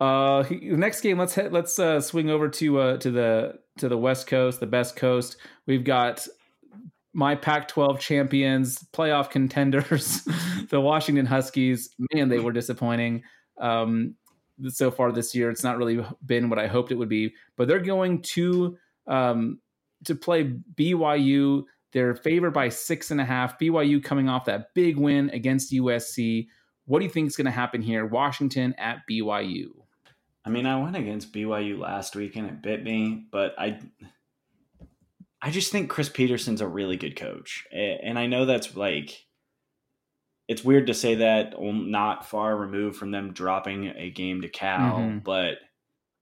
Uh, 0.00 0.44
next 0.62 1.02
game, 1.02 1.18
let's 1.18 1.34
head, 1.34 1.52
let's 1.52 1.78
uh, 1.78 2.00
swing 2.00 2.30
over 2.30 2.48
to 2.48 2.78
uh, 2.80 2.96
to 2.98 3.10
the 3.10 3.58
to 3.78 3.88
the 3.88 3.98
West 3.98 4.26
Coast, 4.26 4.60
the 4.60 4.66
best 4.66 4.96
coast. 4.96 5.36
We've 5.66 5.84
got 5.84 6.26
my 7.12 7.34
Pac-12 7.34 7.98
champions, 7.98 8.78
playoff 8.94 9.30
contenders, 9.30 10.22
the 10.70 10.80
Washington 10.80 11.26
Huskies. 11.26 11.90
Man, 12.14 12.28
they 12.28 12.38
were 12.38 12.52
disappointing 12.52 13.24
um, 13.60 14.14
so 14.68 14.90
far 14.90 15.12
this 15.12 15.34
year. 15.34 15.50
It's 15.50 15.64
not 15.64 15.78
really 15.78 16.04
been 16.24 16.48
what 16.48 16.58
I 16.58 16.66
hoped 16.66 16.92
it 16.92 16.96
would 16.96 17.08
be, 17.08 17.34
but 17.56 17.68
they're 17.68 17.80
going 17.80 18.22
to 18.22 18.76
um, 19.06 19.60
to 20.04 20.14
play 20.14 20.54
BYU 20.74 21.64
they're 21.92 22.14
favored 22.14 22.52
by 22.52 22.68
six 22.68 23.10
and 23.10 23.20
a 23.20 23.24
half. 23.24 23.58
BYU 23.58 24.02
coming 24.02 24.28
off 24.28 24.44
that 24.44 24.74
big 24.74 24.96
win 24.96 25.30
against 25.30 25.72
USC. 25.72 26.46
What 26.86 27.00
do 27.00 27.04
you 27.04 27.10
think 27.10 27.28
is 27.28 27.36
going 27.36 27.46
to 27.46 27.50
happen 27.50 27.82
here? 27.82 28.06
Washington 28.06 28.74
at 28.78 28.98
BYU. 29.10 29.68
I 30.44 30.50
mean, 30.50 30.66
I 30.66 30.80
went 30.80 30.96
against 30.96 31.32
BYU 31.32 31.78
last 31.78 32.16
week 32.16 32.36
and 32.36 32.46
it 32.46 32.62
bit 32.62 32.82
me, 32.82 33.26
but 33.30 33.54
I 33.58 33.80
I 35.42 35.50
just 35.50 35.72
think 35.72 35.90
Chris 35.90 36.08
Petersen's 36.08 36.60
a 36.60 36.68
really 36.68 36.96
good 36.96 37.16
coach. 37.16 37.66
And 37.72 38.18
I 38.18 38.26
know 38.26 38.44
that's 38.44 38.76
like 38.76 39.26
it's 40.50 40.64
weird 40.64 40.88
to 40.88 40.94
say 40.94 41.14
that 41.14 41.54
not 41.62 42.28
far 42.28 42.56
removed 42.56 42.96
from 42.96 43.12
them 43.12 43.32
dropping 43.32 43.86
a 43.86 44.10
game 44.10 44.42
to 44.42 44.48
Cal, 44.48 44.98
mm-hmm. 44.98 45.18
but 45.18 45.58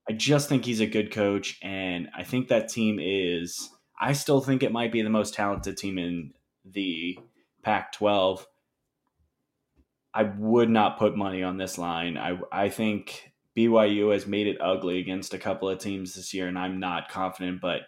I 0.07 0.13
just 0.13 0.51
think 0.51 0.67
he's 0.67 0.81
a 0.81 0.87
good 0.87 1.11
coach 1.11 1.59
and 1.63 2.11
I 2.15 2.25
think 2.25 2.49
that 2.49 2.69
team 2.69 2.99
is 3.01 3.71
I 3.99 4.13
still 4.13 4.43
think 4.43 4.63
it 4.63 4.71
might 4.71 4.93
be 4.93 5.01
the 5.01 5.09
most 5.09 5.33
talented 5.33 5.79
team 5.79 5.97
in 5.97 6.35
the 6.63 7.19
Pac 7.63 7.93
12. 7.93 8.47
I 10.13 10.25
would 10.25 10.69
not 10.69 10.99
put 10.99 11.17
money 11.17 11.43
on 11.43 11.57
this 11.57 11.79
line. 11.79 12.19
I, 12.19 12.39
I 12.53 12.69
think 12.69 13.33
BYU 13.57 14.13
has 14.13 14.27
made 14.27 14.47
it 14.47 14.61
ugly 14.61 14.99
against 14.99 15.33
a 15.33 15.39
couple 15.39 15.71
of 15.71 15.79
teams 15.79 16.15
this 16.15 16.35
year, 16.35 16.49
and 16.49 16.59
I'm 16.59 16.81
not 16.81 17.09
confident, 17.09 17.63
but 17.63 17.81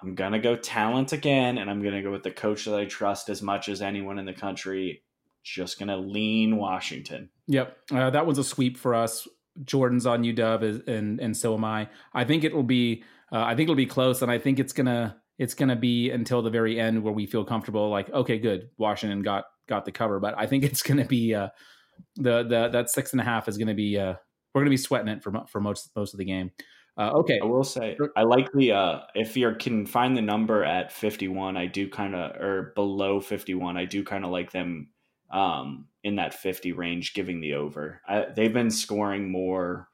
I'm 0.00 0.14
going 0.14 0.32
to 0.32 0.38
go 0.38 0.54
talent 0.54 1.12
again, 1.12 1.58
and 1.58 1.68
I'm 1.68 1.82
going 1.82 1.94
to 1.94 2.02
go 2.02 2.12
with 2.12 2.22
the 2.22 2.30
coach 2.30 2.66
that 2.66 2.78
I 2.78 2.84
trust 2.84 3.28
as 3.28 3.42
much 3.42 3.68
as 3.68 3.82
anyone 3.82 4.20
in 4.20 4.24
the 4.24 4.32
country. 4.32 5.02
Just 5.48 5.78
going 5.78 5.88
to 5.88 5.96
lean 5.96 6.56
Washington. 6.56 7.30
Yep. 7.46 7.76
Uh, 7.92 8.10
that 8.10 8.26
was 8.26 8.38
a 8.38 8.44
sweep 8.44 8.76
for 8.76 8.94
us. 8.94 9.26
Jordan's 9.64 10.06
on 10.06 10.22
UW, 10.22 10.86
and, 10.86 11.18
and 11.20 11.36
so 11.36 11.54
am 11.54 11.64
I. 11.64 11.88
I 12.12 12.24
think 12.24 12.44
it 12.44 12.54
will 12.54 12.62
be 12.62 13.02
uh, 13.32 13.42
I 13.42 13.54
think 13.54 13.66
it'll 13.66 13.74
be 13.74 13.86
close, 13.86 14.22
and 14.22 14.30
I 14.30 14.38
think 14.38 14.58
it's 14.58 14.72
gonna 14.72 15.20
it's 15.38 15.54
gonna 15.54 15.76
be 15.76 16.10
until 16.10 16.42
the 16.42 16.50
very 16.50 16.80
end 16.80 17.02
where 17.02 17.12
we 17.12 17.26
feel 17.26 17.44
comfortable. 17.44 17.90
Like, 17.90 18.10
okay, 18.10 18.38
good, 18.38 18.70
Washington 18.78 19.22
got 19.22 19.44
got 19.68 19.84
the 19.84 19.92
cover, 19.92 20.18
but 20.18 20.34
I 20.36 20.46
think 20.46 20.64
it's 20.64 20.82
gonna 20.82 21.04
be 21.04 21.34
uh, 21.34 21.48
the 22.16 22.42
the 22.42 22.68
that 22.68 22.90
six 22.90 23.12
and 23.12 23.20
a 23.20 23.24
half 23.24 23.48
is 23.48 23.58
gonna 23.58 23.74
be 23.74 23.98
uh, 23.98 24.14
we're 24.54 24.62
gonna 24.62 24.70
be 24.70 24.76
sweating 24.76 25.08
it 25.08 25.22
for 25.22 25.32
for 25.48 25.60
most 25.60 25.90
most 25.94 26.14
of 26.14 26.18
the 26.18 26.24
game. 26.24 26.50
Uh, 26.96 27.12
okay, 27.12 27.38
I 27.40 27.46
will 27.46 27.64
say 27.64 27.96
I 28.16 28.22
like 28.22 28.50
the 28.52 28.72
uh, 28.72 29.00
if 29.14 29.36
you 29.36 29.54
can 29.58 29.86
find 29.86 30.16
the 30.16 30.22
number 30.22 30.64
at 30.64 30.90
fifty 30.90 31.28
one, 31.28 31.56
I 31.56 31.66
do 31.66 31.88
kind 31.88 32.14
of 32.14 32.34
or 32.40 32.72
below 32.74 33.20
fifty 33.20 33.54
one, 33.54 33.76
I 33.76 33.84
do 33.84 34.02
kind 34.04 34.24
of 34.24 34.30
like 34.30 34.52
them 34.52 34.88
um, 35.30 35.86
in 36.02 36.16
that 36.16 36.34
fifty 36.34 36.72
range, 36.72 37.14
giving 37.14 37.40
the 37.40 37.54
over. 37.54 38.00
I, 38.06 38.26
they've 38.34 38.52
been 38.52 38.70
scoring 38.70 39.30
more 39.30 39.88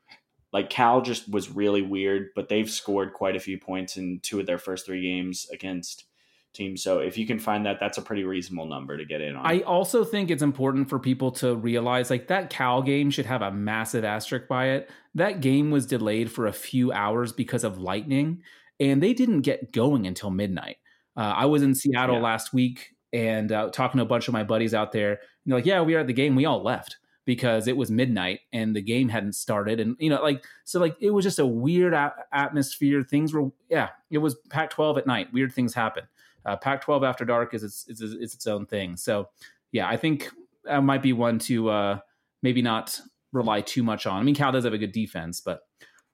like 0.53 0.71
Cal 0.71 1.01
just 1.03 1.29
was 1.29 1.51
really 1.51 1.83
weird, 1.83 2.29
but 2.37 2.49
they've 2.49 2.71
scored 2.71 3.13
quite 3.13 3.35
a 3.35 3.41
few 3.41 3.59
points 3.59 3.97
in 3.97 4.21
two 4.23 4.39
of 4.39 4.47
their 4.47 4.59
first 4.59 4.87
three 4.87 5.03
games 5.03 5.49
against 5.53 6.05
teams. 6.53 6.81
So 6.81 7.01
if 7.01 7.19
you 7.19 7.27
can 7.27 7.41
find 7.41 7.67
that, 7.67 7.81
that's 7.81 7.99
a 7.99 8.03
pretty 8.03 8.23
reasonable 8.23 8.67
number 8.67 8.97
to 8.97 9.05
get 9.05 9.21
in 9.21 9.35
on. 9.35 9.45
I 9.45 9.63
also 9.63 10.05
think 10.05 10.31
it's 10.31 10.45
important 10.45 10.89
for 10.89 11.01
people 11.01 11.33
to 11.33 11.57
realize 11.57 12.09
like 12.09 12.29
that 12.29 12.51
Cal 12.51 12.83
game 12.83 13.11
should 13.11 13.27
have 13.27 13.43
a 13.43 13.51
massive 13.51 14.05
asterisk 14.05 14.47
by 14.47 14.67
it. 14.67 14.91
That 15.17 15.41
game 15.41 15.73
was 15.73 15.87
delayed 15.87 16.31
for 16.31 16.47
a 16.47 16.53
few 16.53 16.93
hours 16.93 17.33
because 17.33 17.65
of 17.65 17.79
lightning, 17.79 18.43
and 18.79 19.03
they 19.03 19.13
didn't 19.13 19.41
get 19.41 19.73
going 19.73 20.07
until 20.07 20.31
midnight. 20.31 20.77
Uh, 21.17 21.35
I 21.37 21.47
was 21.47 21.63
in 21.63 21.75
Seattle 21.75 22.17
yeah. 22.17 22.23
last 22.23 22.53
week 22.53 22.94
and 23.15 23.51
uh, 23.53 23.71
talking 23.71 23.99
to 23.99 24.03
a 24.03 24.07
bunch 24.09 24.29
of 24.29 24.35
my 24.35 24.45
buddies 24.45 24.75
out 24.75 24.93
there. 24.93 25.21
They're 25.47 25.57
like, 25.57 25.67
"Yeah, 25.67 25.81
we 25.81 25.95
are 25.95 26.01
at 26.01 26.07
the 26.07 26.13
game. 26.13 26.35
We 26.35 26.45
all 26.45 26.63
left." 26.63 26.99
because 27.25 27.67
it 27.67 27.77
was 27.77 27.91
midnight 27.91 28.41
and 28.53 28.75
the 28.77 28.83
game 28.83 29.09
hadn't 29.09 29.35
started 29.35 29.81
and 29.81 29.97
you 29.99 30.11
know 30.11 30.23
like 30.23 30.45
so 30.65 30.79
like 30.79 30.97
it 31.01 31.11
was 31.11 31.25
just 31.25 31.39
a 31.39 31.47
weird 31.47 31.95
atmosphere 32.33 33.03
things 33.03 33.33
were 33.33 33.51
yeah 33.71 33.89
it 34.11 34.19
was 34.19 34.37
pac 34.51 34.71
12 34.71 34.99
at 34.99 35.07
night 35.07 35.33
weird 35.33 35.53
things 35.53 35.75
happen 35.75 36.05
uh, 36.45 36.57
pac 36.57 36.83
12 36.83 37.03
after 37.03 37.25
dark 37.25 37.55
is 37.55 37.65
its, 37.65 37.89
is, 37.89 38.01
is 38.01 38.35
its 38.35 38.47
own 38.47 38.67
thing 38.67 38.97
so 38.97 39.29
yeah 39.73 39.89
i 39.89 39.97
think 39.97 40.31
that 40.65 40.83
might 40.83 41.03
be 41.03 41.13
one 41.13 41.39
to 41.39 41.69
uh, 41.69 41.99
maybe 42.43 42.63
not 42.63 43.01
rely 43.33 43.61
too 43.61 43.83
much 43.83 44.07
on 44.07 44.21
i 44.21 44.23
mean 44.23 44.35
cal 44.35 44.53
does 44.53 44.65
have 44.65 44.75
a 44.75 44.79
good 44.79 44.93
defense 44.93 45.41
but 45.41 45.61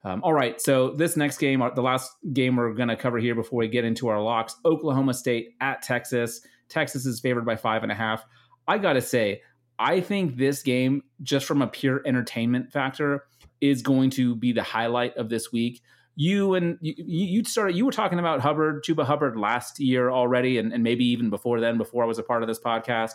um, 0.03 0.21
all 0.23 0.33
right 0.33 0.59
so 0.61 0.91
this 0.91 1.15
next 1.15 1.37
game 1.37 1.61
the 1.75 1.81
last 1.81 2.11
game 2.33 2.55
we're 2.55 2.73
going 2.73 2.89
to 2.89 2.95
cover 2.95 3.19
here 3.19 3.35
before 3.35 3.59
we 3.59 3.67
get 3.67 3.85
into 3.85 4.07
our 4.07 4.21
locks 4.21 4.55
oklahoma 4.65 5.13
state 5.13 5.55
at 5.59 5.81
texas 5.81 6.41
texas 6.71 7.05
is 7.05 7.19
favored 7.19 7.45
by 7.45 7.55
five 7.55 7.83
and 7.83 7.91
a 7.91 7.95
half 7.95 8.25
i 8.67 8.77
gotta 8.77 9.01
say 9.01 9.41
I 9.81 9.99
think 9.99 10.37
this 10.37 10.61
game, 10.61 11.01
just 11.23 11.47
from 11.47 11.63
a 11.63 11.67
pure 11.67 12.01
entertainment 12.05 12.71
factor, 12.71 13.23
is 13.61 13.81
going 13.81 14.11
to 14.11 14.35
be 14.35 14.51
the 14.51 14.61
highlight 14.61 15.17
of 15.17 15.29
this 15.29 15.51
week. 15.51 15.81
you 16.15 16.53
and 16.53 16.77
you, 16.81 16.93
you 16.97 17.43
started 17.45 17.75
you 17.75 17.85
were 17.85 17.91
talking 17.91 18.19
about 18.19 18.41
Hubbard, 18.41 18.83
Chuba 18.83 19.05
Hubbard 19.05 19.37
last 19.37 19.79
year 19.79 20.11
already, 20.11 20.59
and, 20.59 20.71
and 20.71 20.83
maybe 20.83 21.03
even 21.05 21.31
before 21.31 21.59
then, 21.59 21.79
before 21.79 22.03
I 22.03 22.07
was 22.07 22.19
a 22.19 22.23
part 22.23 22.43
of 22.43 22.47
this 22.47 22.59
podcast. 22.59 23.13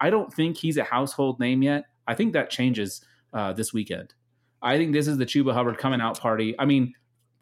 I 0.00 0.08
don't 0.08 0.32
think 0.32 0.56
he's 0.56 0.78
a 0.78 0.84
household 0.84 1.38
name 1.38 1.62
yet. 1.62 1.84
I 2.06 2.14
think 2.14 2.32
that 2.32 2.48
changes 2.48 3.04
uh, 3.34 3.52
this 3.52 3.74
weekend. 3.74 4.14
I 4.62 4.78
think 4.78 4.94
this 4.94 5.08
is 5.08 5.18
the 5.18 5.26
Chuba 5.26 5.52
Hubbard 5.52 5.76
coming 5.76 6.00
out 6.00 6.18
party. 6.18 6.54
I 6.58 6.64
mean, 6.64 6.94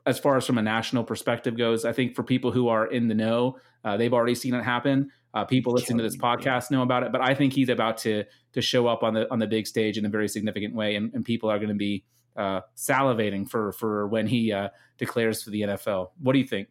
as 0.04 0.18
far 0.18 0.36
as 0.36 0.46
from 0.46 0.58
a 0.58 0.62
national 0.62 1.04
perspective 1.04 1.56
goes, 1.56 1.84
I 1.84 1.92
think 1.92 2.16
for 2.16 2.24
people 2.24 2.50
who 2.50 2.66
are 2.68 2.86
in 2.86 3.06
the 3.06 3.14
know, 3.14 3.58
uh, 3.84 3.96
they've 3.96 4.12
already 4.12 4.34
seen 4.34 4.54
it 4.54 4.64
happen. 4.64 5.10
Uh, 5.34 5.44
people 5.44 5.72
listening 5.72 5.98
to 5.98 6.04
this 6.04 6.16
podcast 6.16 6.70
know 6.70 6.82
about 6.82 7.02
it, 7.02 7.10
but 7.10 7.20
I 7.20 7.34
think 7.34 7.52
he's 7.52 7.68
about 7.68 7.98
to 7.98 8.24
to 8.52 8.62
show 8.62 8.86
up 8.86 9.02
on 9.02 9.14
the 9.14 9.30
on 9.32 9.40
the 9.40 9.48
big 9.48 9.66
stage 9.66 9.98
in 9.98 10.06
a 10.06 10.08
very 10.08 10.28
significant 10.28 10.74
way, 10.74 10.94
and, 10.94 11.12
and 11.12 11.24
people 11.24 11.50
are 11.50 11.58
going 11.58 11.70
to 11.70 11.74
be 11.74 12.04
uh, 12.36 12.60
salivating 12.76 13.48
for 13.48 13.72
for 13.72 14.06
when 14.06 14.28
he 14.28 14.52
uh, 14.52 14.68
declares 14.96 15.42
for 15.42 15.50
the 15.50 15.62
NFL. 15.62 16.10
What 16.20 16.34
do 16.34 16.38
you 16.38 16.46
think? 16.46 16.68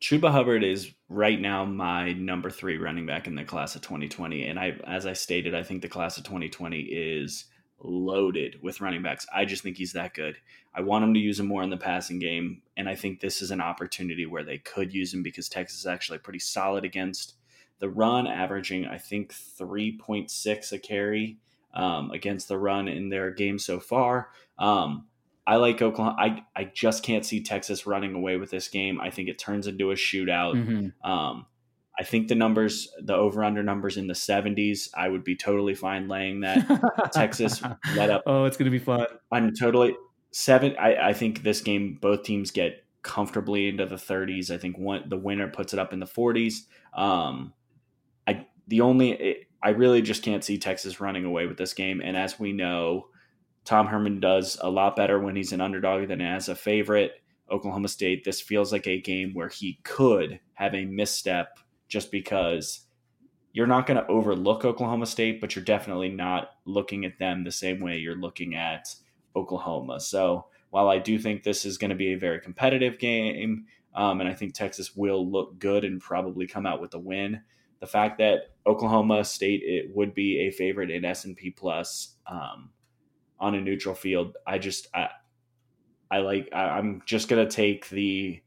Chuba 0.00 0.32
Hubbard 0.32 0.64
is 0.64 0.92
right 1.08 1.40
now 1.40 1.64
my 1.64 2.12
number 2.14 2.50
three 2.50 2.76
running 2.76 3.06
back 3.06 3.28
in 3.28 3.36
the 3.36 3.44
class 3.44 3.76
of 3.76 3.82
2020, 3.82 4.44
and 4.46 4.58
I, 4.58 4.76
as 4.84 5.06
I 5.06 5.12
stated, 5.12 5.54
I 5.54 5.62
think 5.62 5.80
the 5.80 5.88
class 5.88 6.18
of 6.18 6.24
2020 6.24 6.80
is 6.80 7.44
loaded 7.82 8.58
with 8.62 8.80
running 8.80 9.02
backs. 9.02 9.26
I 9.34 9.44
just 9.44 9.62
think 9.62 9.76
he's 9.76 9.92
that 9.92 10.14
good. 10.14 10.36
I 10.74 10.80
want 10.80 11.04
him 11.04 11.14
to 11.14 11.20
use 11.20 11.40
him 11.40 11.46
more 11.46 11.62
in 11.62 11.70
the 11.70 11.76
passing 11.76 12.18
game, 12.18 12.62
and 12.76 12.88
I 12.88 12.94
think 12.94 13.20
this 13.20 13.42
is 13.42 13.50
an 13.50 13.60
opportunity 13.60 14.26
where 14.26 14.44
they 14.44 14.58
could 14.58 14.94
use 14.94 15.12
him 15.12 15.22
because 15.22 15.48
Texas 15.48 15.80
is 15.80 15.86
actually 15.86 16.18
pretty 16.18 16.38
solid 16.38 16.84
against 16.84 17.34
the 17.78 17.88
run, 17.88 18.26
averaging 18.26 18.86
I 18.86 18.98
think 18.98 19.34
3.6 19.34 20.72
a 20.72 20.78
carry 20.78 21.38
um, 21.74 22.10
against 22.10 22.48
the 22.48 22.58
run 22.58 22.88
in 22.88 23.08
their 23.08 23.30
game 23.30 23.58
so 23.58 23.80
far. 23.80 24.28
Um, 24.58 25.06
I 25.46 25.56
like 25.56 25.82
Oklahoma. 25.82 26.16
I, 26.18 26.44
I 26.54 26.64
just 26.64 27.02
can't 27.02 27.26
see 27.26 27.42
Texas 27.42 27.86
running 27.86 28.14
away 28.14 28.36
with 28.36 28.50
this 28.50 28.68
game. 28.68 29.00
I 29.00 29.10
think 29.10 29.28
it 29.28 29.38
turns 29.38 29.66
into 29.66 29.90
a 29.90 29.94
shootout. 29.94 30.54
Mm-hmm. 30.54 31.10
Um, 31.10 31.46
I 31.98 32.04
think 32.04 32.28
the 32.28 32.34
numbers, 32.34 32.88
the 33.00 33.14
over 33.14 33.44
under 33.44 33.62
numbers 33.62 33.96
in 33.96 34.06
the 34.06 34.14
70s, 34.14 34.88
I 34.94 35.08
would 35.08 35.24
be 35.24 35.36
totally 35.36 35.74
fine 35.74 36.08
laying 36.08 36.40
that. 36.40 37.10
Texas 37.12 37.62
let 37.94 38.10
up. 38.10 38.22
Oh, 38.26 38.44
it's 38.44 38.56
going 38.56 38.70
to 38.70 38.70
be 38.70 38.82
fun. 38.82 39.06
I'm 39.30 39.52
totally 39.54 39.94
seven. 40.30 40.74
I, 40.80 40.96
I 40.96 41.12
think 41.12 41.42
this 41.42 41.60
game, 41.60 41.98
both 42.00 42.22
teams 42.22 42.50
get 42.50 42.84
comfortably 43.02 43.68
into 43.68 43.84
the 43.84 43.96
30s. 43.96 44.50
I 44.50 44.58
think 44.58 44.78
one 44.78 45.08
the 45.08 45.18
winner 45.18 45.48
puts 45.48 45.72
it 45.72 45.78
up 45.78 45.92
in 45.92 46.00
the 46.00 46.06
40s. 46.06 46.60
Um, 46.94 47.52
I 48.26 48.46
the 48.68 48.80
only 48.80 49.10
it, 49.10 49.46
I 49.62 49.70
really 49.70 50.02
just 50.02 50.22
can't 50.22 50.42
see 50.42 50.58
Texas 50.58 51.00
running 51.00 51.24
away 51.24 51.46
with 51.46 51.58
this 51.58 51.74
game. 51.74 52.00
And 52.02 52.16
as 52.16 52.38
we 52.38 52.52
know, 52.52 53.08
Tom 53.64 53.86
Herman 53.86 54.20
does 54.20 54.58
a 54.60 54.70
lot 54.70 54.96
better 54.96 55.20
when 55.20 55.36
he's 55.36 55.52
an 55.52 55.60
underdog 55.60 56.08
than 56.08 56.20
as 56.20 56.48
a 56.48 56.54
favorite. 56.54 57.12
Oklahoma 57.50 57.88
State, 57.88 58.24
this 58.24 58.40
feels 58.40 58.72
like 58.72 58.86
a 58.86 59.00
game 59.00 59.34
where 59.34 59.48
he 59.48 59.78
could 59.84 60.40
have 60.54 60.74
a 60.74 60.86
misstep 60.86 61.58
just 61.92 62.10
because 62.10 62.86
you're 63.52 63.66
not 63.66 63.86
going 63.86 63.98
to 63.98 64.06
overlook 64.06 64.64
Oklahoma 64.64 65.04
State, 65.04 65.42
but 65.42 65.54
you're 65.54 65.64
definitely 65.64 66.08
not 66.08 66.52
looking 66.64 67.04
at 67.04 67.18
them 67.18 67.44
the 67.44 67.52
same 67.52 67.80
way 67.80 67.98
you're 67.98 68.16
looking 68.16 68.54
at 68.54 68.94
Oklahoma. 69.36 70.00
So 70.00 70.46
while 70.70 70.88
I 70.88 70.98
do 70.98 71.18
think 71.18 71.42
this 71.42 71.66
is 71.66 71.76
going 71.76 71.90
to 71.90 71.94
be 71.94 72.14
a 72.14 72.18
very 72.18 72.40
competitive 72.40 72.98
game, 72.98 73.66
um, 73.94 74.22
and 74.22 74.28
I 74.28 74.32
think 74.32 74.54
Texas 74.54 74.96
will 74.96 75.30
look 75.30 75.58
good 75.58 75.84
and 75.84 76.00
probably 76.00 76.46
come 76.46 76.64
out 76.64 76.80
with 76.80 76.94
a 76.94 76.98
win, 76.98 77.42
the 77.80 77.86
fact 77.86 78.16
that 78.18 78.52
Oklahoma 78.66 79.22
State 79.22 79.60
it 79.62 79.94
would 79.94 80.14
be 80.14 80.40
a 80.40 80.50
favorite 80.50 80.90
in 80.90 81.04
S 81.04 81.26
and 81.26 81.36
P 81.36 81.50
plus 81.50 82.16
um, 82.26 82.70
on 83.38 83.54
a 83.54 83.60
neutral 83.60 83.94
field, 83.94 84.38
I 84.46 84.56
just 84.56 84.86
I, 84.94 85.10
I 86.10 86.18
like 86.20 86.48
I, 86.54 86.68
I'm 86.70 87.02
just 87.04 87.28
gonna 87.28 87.50
take 87.50 87.90
the 87.90 88.40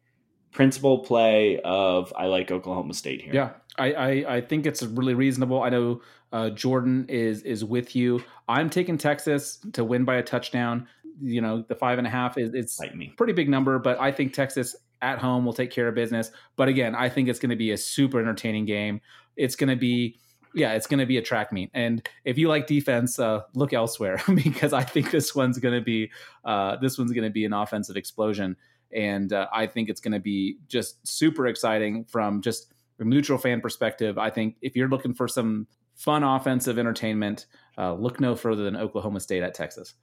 principal 0.56 1.00
play 1.00 1.60
of 1.66 2.14
I 2.16 2.28
like 2.28 2.50
Oklahoma 2.50 2.94
State 2.94 3.22
here. 3.22 3.34
Yeah, 3.34 3.50
I, 3.78 3.94
I, 3.94 4.36
I 4.38 4.42
think 4.42 4.66
it's 4.66 4.82
really 4.82 5.14
reasonable. 5.14 5.62
I 5.62 5.70
know 5.70 6.02
uh, 6.32 6.50
Jordan 6.50 7.06
is 7.10 7.44
is 7.44 7.64
with 7.64 7.96
you. 7.96 8.24
I'm 8.48 8.70
taking 8.70 8.98
Texas 8.98 9.60
to 9.74 9.84
win 9.84 10.06
by 10.06 10.16
a 10.16 10.24
touchdown. 10.24 10.88
You 11.22 11.42
know, 11.42 11.66
the 11.68 11.76
five 11.76 11.98
and 11.98 12.08
a 12.08 12.10
half 12.10 12.38
is 12.38 12.54
it's 12.54 12.80
pretty 13.18 13.34
big 13.34 13.50
number, 13.50 13.78
but 13.80 14.00
I 14.00 14.12
think 14.12 14.34
Texas 14.34 14.76
at 15.02 15.20
home 15.20 15.46
will 15.46 15.54
take 15.54 15.72
care 15.72 15.90
of 15.90 15.96
business. 15.96 16.32
But 16.56 16.70
again, 16.70 16.96
I 16.96 17.10
think 17.10 17.28
it's 17.28 17.40
going 17.40 17.50
to 17.50 17.56
be 17.58 17.72
a 17.72 17.78
super 17.78 18.20
entertaining 18.20 18.66
game. 18.66 19.02
It's 19.36 19.58
going 19.58 19.70
to 19.70 19.76
be 19.76 20.18
yeah, 20.54 20.72
it's 20.72 20.88
going 20.88 21.02
to 21.02 21.06
be 21.06 21.18
a 21.18 21.22
track 21.22 21.52
meet. 21.52 21.70
And 21.74 22.08
if 22.24 22.38
you 22.38 22.48
like 22.48 22.66
defense, 22.66 23.20
uh, 23.20 23.42
look 23.56 23.74
elsewhere 23.74 24.22
because 24.34 24.72
I 24.72 24.84
think 24.84 25.12
this 25.12 25.36
one's 25.36 25.60
going 25.60 25.76
to 25.76 25.84
be 25.84 26.12
uh, 26.46 26.78
this 26.78 26.98
one's 26.98 27.12
going 27.12 27.26
to 27.26 27.30
be 27.30 27.44
an 27.44 27.52
offensive 27.52 27.98
explosion 27.98 28.56
and 28.92 29.32
uh, 29.34 29.48
I 29.54 29.68
think 29.68 29.90
it's 29.90 30.02
going 30.02 30.14
to 30.14 30.20
be 30.20 30.58
just 30.68 31.06
super 31.08 31.48
exciting 31.48 32.06
from 32.06 32.42
just 32.42 32.74
a 33.00 33.04
neutral 33.04 33.38
fan 33.38 33.62
perspective. 33.62 34.18
I 34.18 34.30
think 34.30 34.56
if 34.62 34.76
you're 34.76 34.88
looking 34.90 35.14
for 35.14 35.28
some 35.28 35.68
fun 35.96 36.24
offensive 36.24 36.78
entertainment, 36.78 37.46
uh, 37.78 37.94
look 37.94 38.20
no 38.20 38.36
further 38.36 38.64
than 38.64 38.76
Oklahoma 38.76 39.20
State 39.20 39.44
at 39.44 39.54
Texas. 39.54 39.94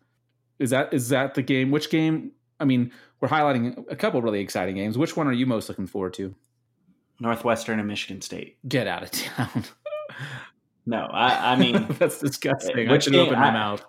Is 0.58 0.70
that 0.70 0.92
is 0.92 1.08
that 1.08 1.34
the 1.34 1.42
game? 1.42 1.70
Which 1.70 1.90
game? 1.90 2.32
I 2.60 2.64
mean, 2.64 2.92
we're 3.20 3.28
highlighting 3.28 3.84
a 3.90 3.96
couple 3.96 4.22
really 4.22 4.40
exciting 4.40 4.76
games. 4.76 4.96
Which 4.96 5.16
one 5.16 5.26
are 5.26 5.32
you 5.32 5.46
most 5.46 5.68
looking 5.68 5.86
forward 5.86 6.14
to? 6.14 6.34
Northwestern 7.18 7.78
and 7.78 7.88
Michigan 7.88 8.20
State. 8.20 8.56
Get 8.68 8.86
out 8.86 9.02
of 9.02 9.10
town. 9.10 9.64
no, 10.86 11.08
I, 11.10 11.52
I 11.52 11.56
mean 11.56 11.86
that's 11.98 12.18
disgusting. 12.18 12.88
I 12.88 12.98
should 12.98 13.14
open 13.14 13.38
my 13.38 13.48
I, 13.48 13.52
mouth 13.52 13.84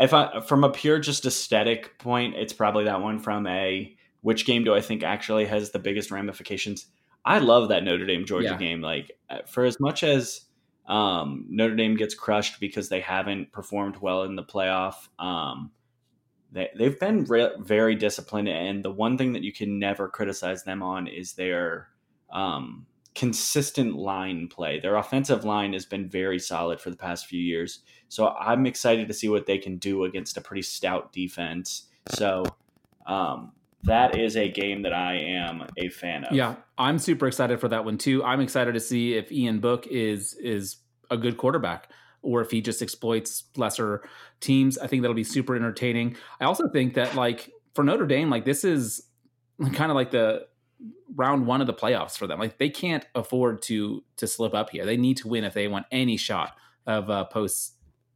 if 0.00 0.12
I 0.12 0.40
from 0.40 0.64
a 0.64 0.70
pure 0.70 0.98
just 0.98 1.24
aesthetic 1.26 1.98
point, 1.98 2.34
it's 2.36 2.52
probably 2.52 2.84
that 2.84 3.00
one 3.00 3.18
from 3.18 3.46
a 3.46 3.96
which 4.22 4.46
game 4.46 4.64
do 4.64 4.74
I 4.74 4.80
think 4.80 5.02
actually 5.02 5.44
has 5.46 5.70
the 5.70 5.78
biggest 5.78 6.10
ramifications? 6.10 6.86
I 7.24 7.38
love 7.38 7.68
that 7.68 7.84
Notre 7.84 8.06
Dame 8.06 8.26
Georgia 8.26 8.48
yeah. 8.48 8.56
game. 8.56 8.80
Like 8.80 9.12
uh, 9.30 9.38
for 9.46 9.64
as 9.64 9.78
much 9.80 10.02
as 10.02 10.42
um, 10.86 11.46
Notre 11.48 11.76
Dame 11.76 11.96
gets 11.96 12.14
crushed 12.14 12.60
because 12.60 12.88
they 12.88 13.00
haven't 13.00 13.52
performed 13.52 13.96
well 13.98 14.24
in 14.24 14.36
the 14.36 14.42
playoff, 14.42 15.08
um, 15.18 15.70
they 16.52 16.70
they've 16.76 16.98
been 16.98 17.24
re- 17.24 17.54
very 17.60 17.94
disciplined. 17.94 18.48
And 18.48 18.84
the 18.84 18.90
one 18.90 19.16
thing 19.16 19.32
that 19.34 19.42
you 19.42 19.52
can 19.52 19.78
never 19.78 20.08
criticize 20.08 20.64
them 20.64 20.82
on 20.82 21.06
is 21.06 21.34
their 21.34 21.88
um, 22.32 22.86
consistent 23.14 23.94
line 23.94 24.48
play. 24.48 24.80
Their 24.80 24.96
offensive 24.96 25.44
line 25.44 25.72
has 25.72 25.86
been 25.86 26.08
very 26.08 26.38
solid 26.38 26.80
for 26.80 26.90
the 26.90 26.96
past 26.96 27.26
few 27.26 27.40
years. 27.40 27.80
So 28.08 28.28
I'm 28.28 28.66
excited 28.66 29.08
to 29.08 29.14
see 29.14 29.28
what 29.28 29.46
they 29.46 29.58
can 29.58 29.76
do 29.76 30.04
against 30.04 30.36
a 30.36 30.40
pretty 30.40 30.62
stout 30.62 31.12
defense. 31.12 31.86
So 32.10 32.44
um, 33.06 33.52
that 33.84 34.18
is 34.18 34.36
a 34.36 34.48
game 34.48 34.82
that 34.82 34.92
I 34.92 35.14
am 35.16 35.66
a 35.76 35.88
fan 35.88 36.24
of. 36.24 36.34
Yeah, 36.34 36.56
I'm 36.76 36.98
super 36.98 37.26
excited 37.26 37.60
for 37.60 37.68
that 37.68 37.84
one 37.84 37.98
too. 37.98 38.24
I'm 38.24 38.40
excited 38.40 38.74
to 38.74 38.80
see 38.80 39.14
if 39.14 39.30
Ian 39.30 39.60
Book 39.60 39.86
is 39.86 40.34
is 40.34 40.76
a 41.10 41.16
good 41.16 41.36
quarterback 41.36 41.90
or 42.22 42.40
if 42.40 42.50
he 42.50 42.60
just 42.60 42.82
exploits 42.82 43.44
lesser 43.56 44.02
teams. 44.40 44.78
I 44.78 44.86
think 44.86 45.02
that'll 45.02 45.14
be 45.14 45.24
super 45.24 45.54
entertaining. 45.54 46.16
I 46.40 46.46
also 46.46 46.68
think 46.68 46.94
that 46.94 47.14
like 47.14 47.50
for 47.74 47.84
Notre 47.84 48.06
Dame, 48.06 48.30
like 48.30 48.44
this 48.44 48.64
is 48.64 49.06
kind 49.72 49.90
of 49.90 49.94
like 49.94 50.10
the 50.10 50.46
round 51.14 51.46
one 51.46 51.60
of 51.60 51.66
the 51.66 51.74
playoffs 51.74 52.16
for 52.16 52.26
them. 52.26 52.38
Like 52.38 52.58
they 52.58 52.70
can't 52.70 53.04
afford 53.14 53.62
to 53.62 54.02
to 54.16 54.26
slip 54.26 54.54
up 54.54 54.70
here. 54.70 54.84
They 54.84 54.96
need 54.96 55.16
to 55.18 55.28
win 55.28 55.44
if 55.44 55.54
they 55.54 55.68
want 55.68 55.86
any 55.90 56.16
shot 56.16 56.56
of 56.86 57.10
uh, 57.10 57.24
post, 57.24 57.74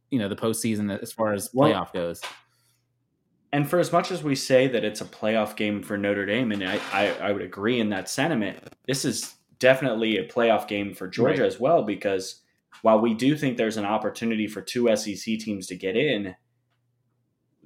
you 0.09 0.19
know, 0.19 0.29
the 0.29 0.35
postseason 0.35 0.97
as 1.01 1.11
far 1.11 1.33
as 1.33 1.49
playoff 1.49 1.53
well, 1.53 1.89
goes. 1.93 2.21
And 3.51 3.67
for 3.67 3.79
as 3.79 3.91
much 3.91 4.11
as 4.11 4.23
we 4.23 4.35
say 4.35 4.67
that 4.67 4.83
it's 4.83 5.01
a 5.01 5.05
playoff 5.05 5.55
game 5.55 5.81
for 5.81 5.97
Notre 5.97 6.25
Dame, 6.25 6.51
and 6.51 6.63
I, 6.63 6.79
I, 6.91 7.07
I 7.19 7.31
would 7.31 7.41
agree 7.41 7.79
in 7.79 7.89
that 7.89 8.07
sentiment, 8.07 8.59
this 8.85 9.05
is 9.05 9.33
definitely 9.57 10.17
a 10.17 10.27
playoff 10.27 10.67
game 10.67 10.93
for 10.93 11.07
Georgia 11.07 11.41
right. 11.41 11.47
as 11.47 11.59
well, 11.59 11.83
because 11.83 12.41
while 12.83 12.99
we 12.99 13.13
do 13.13 13.35
think 13.35 13.57
there's 13.57 13.77
an 13.77 13.85
opportunity 13.85 14.47
for 14.47 14.61
two 14.61 14.95
SEC 14.95 15.39
teams 15.39 15.65
to 15.67 15.75
get 15.75 15.97
in, 15.97 16.35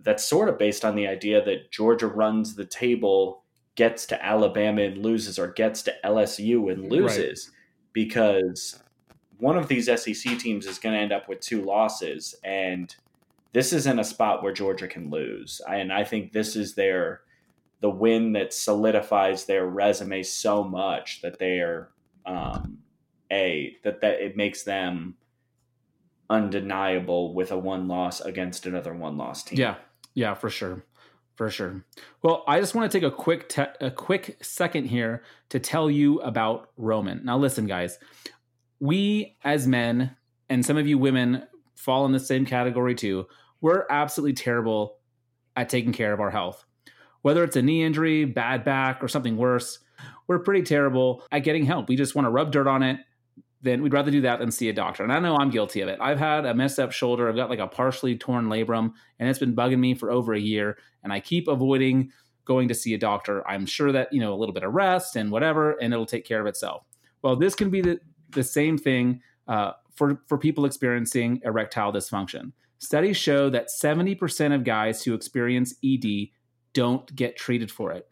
that's 0.02 0.26
sort 0.26 0.50
of 0.50 0.58
based 0.58 0.86
on 0.86 0.96
the 0.96 1.08
idea 1.08 1.44
that 1.44 1.72
Georgia 1.72 2.08
runs 2.08 2.56
the 2.56 2.66
table 2.66 3.43
gets 3.76 4.06
to 4.08 4.24
Alabama 4.24 4.82
and 4.82 4.98
loses 4.98 5.40
or 5.40 5.48
gets 5.48 5.82
to 5.84 5.94
LSU 6.04 6.72
and 6.72 6.92
loses 6.92 7.48
right. 7.48 7.58
because 7.94 8.80
one 9.40 9.58
of 9.58 9.68
these 9.68 9.88
SEC 9.88 10.38
teams 10.38 10.66
is 10.66 10.80
going 10.80 10.94
to 10.96 11.02
end 11.02 11.12
up 11.12 11.28
with 11.28 11.40
two 11.40 11.62
losses 11.62 12.36
and 12.44 12.96
this 13.54 13.72
isn't 13.72 14.00
a 14.00 14.04
spot 14.04 14.44
where 14.44 14.52
Georgia 14.52 14.88
can 14.88 15.10
lose. 15.10 15.62
And 15.70 15.94
I 15.94 16.04
think 16.04 16.34
this 16.34 16.56
is 16.56 16.74
their 16.74 17.22
the 17.82 17.90
win 17.90 18.34
that 18.34 18.54
solidifies 18.54 19.46
their 19.46 19.68
resume 19.68 20.24
so 20.24 20.64
much 20.64 21.22
that 21.22 21.38
they 21.38 21.60
are 21.60 21.90
um, 22.26 22.80
a 23.32 23.78
that 23.84 24.02
that 24.02 24.22
it 24.22 24.36
makes 24.36 24.64
them 24.64 25.16
undeniable 26.30 27.34
with 27.34 27.52
a 27.52 27.58
one 27.58 27.88
loss 27.88 28.22
against 28.22 28.66
another 28.66 28.94
one 28.94 29.18
loss 29.18 29.44
team. 29.44 29.60
Yeah. 29.60 29.76
Yeah, 30.16 30.34
for 30.36 30.50
sure. 30.50 30.84
For 31.36 31.50
sure. 31.50 31.84
Well, 32.22 32.44
I 32.48 32.60
just 32.60 32.76
want 32.76 32.92
to 32.92 33.00
take 33.00 33.08
a 33.08 33.16
quick 33.16 33.50
te- 33.50 33.64
a 33.82 33.90
quick 33.90 34.38
second 34.44 34.86
here 34.86 35.24
to 35.50 35.60
tell 35.60 35.90
you 35.90 36.20
about 36.22 36.70
Roman. 36.78 37.26
Now 37.26 37.38
listen 37.38 37.66
guys, 37.66 37.98
we 38.80 39.36
as 39.44 39.66
men 39.68 40.16
and 40.50 40.64
some 40.66 40.78
of 40.78 40.88
you 40.88 40.98
women 40.98 41.44
fall 41.76 42.06
in 42.06 42.12
the 42.12 42.20
same 42.20 42.46
category 42.46 42.94
too. 42.94 43.26
We're 43.62 43.86
absolutely 43.90 44.34
terrible 44.34 44.98
at 45.56 45.70
taking 45.70 45.94
care 45.94 46.14
of 46.14 46.20
our 46.20 46.30
health. 46.30 46.66
Whether 47.22 47.44
it's 47.44 47.56
a 47.56 47.62
knee 47.62 47.84
injury, 47.84 48.26
bad 48.26 48.64
back, 48.64 49.02
or 49.02 49.08
something 49.08 49.38
worse, 49.38 49.80
we're 50.28 50.40
pretty 50.40 50.64
terrible 50.64 51.24
at 51.32 51.40
getting 51.40 51.66
help. 51.66 51.90
We 51.90 51.96
just 51.96 52.16
want 52.16 52.26
to 52.26 52.30
rub 52.32 52.52
dirt 52.52 52.68
on 52.68 52.84
it. 52.84 53.00
Then 53.64 53.82
we'd 53.82 53.94
rather 53.94 54.12
do 54.12 54.22
that 54.22 54.40
than 54.40 54.52
see 54.52 54.68
a 54.68 54.74
doctor. 54.74 55.04
And 55.04 55.12
I 55.12 55.20
know 55.20 55.38
I'm 55.38 55.50
guilty 55.50 55.80
of 55.82 55.88
it. 55.88 55.98
I've 56.02 56.20
had 56.20 56.46
a 56.46 56.54
messed 56.54 56.80
up 56.80 56.92
shoulder. 56.92 57.30
I've 57.30 57.36
got 57.36 57.50
like 57.50 57.60
a 57.60 57.68
partially 57.68 58.18
torn 58.18 58.48
labrum, 58.48 58.92
and 59.20 59.30
it's 59.30 59.40
been 59.40 59.56
bugging 59.56 59.80
me 59.80 59.96
for 59.96 60.12
over 60.12 60.34
a 60.34 60.40
year. 60.40 60.78
And 61.02 61.14
I 61.14 61.22
keep 61.22 61.48
avoiding 61.48 62.12
going 62.46 62.68
to 62.68 62.76
see 62.76 62.94
a 62.94 62.98
doctor. 62.98 63.48
I'm 63.48 63.66
sure 63.66 63.94
that, 63.94 64.12
you 64.12 64.20
know, 64.20 64.34
a 64.34 64.36
little 64.36 64.54
bit 64.54 64.64
of 64.64 64.74
rest 64.74 65.16
and 65.16 65.32
whatever, 65.32 65.72
and 65.82 65.94
it'll 65.94 66.06
take 66.06 66.26
care 66.26 66.42
of 66.42 66.48
itself. 66.48 66.84
Well, 67.22 67.38
this 67.38 67.56
can 67.56 67.70
be 67.70 67.82
the, 67.82 68.00
the 68.32 68.44
same 68.44 68.78
thing 68.78 69.22
uh, 69.48 69.72
for, 69.96 70.22
for 70.28 70.38
people 70.38 70.66
experiencing 70.66 71.42
erectile 71.46 71.94
dysfunction. 71.94 72.52
Studies 72.80 73.16
show 73.16 73.50
that 73.50 73.70
70% 73.70 74.54
of 74.54 74.66
guys 74.66 75.04
who 75.04 75.14
experience 75.14 75.74
ED 75.86 76.28
don't 76.74 77.16
get 77.16 77.38
treated 77.38 77.72
for 77.72 77.94
it. 77.94 78.10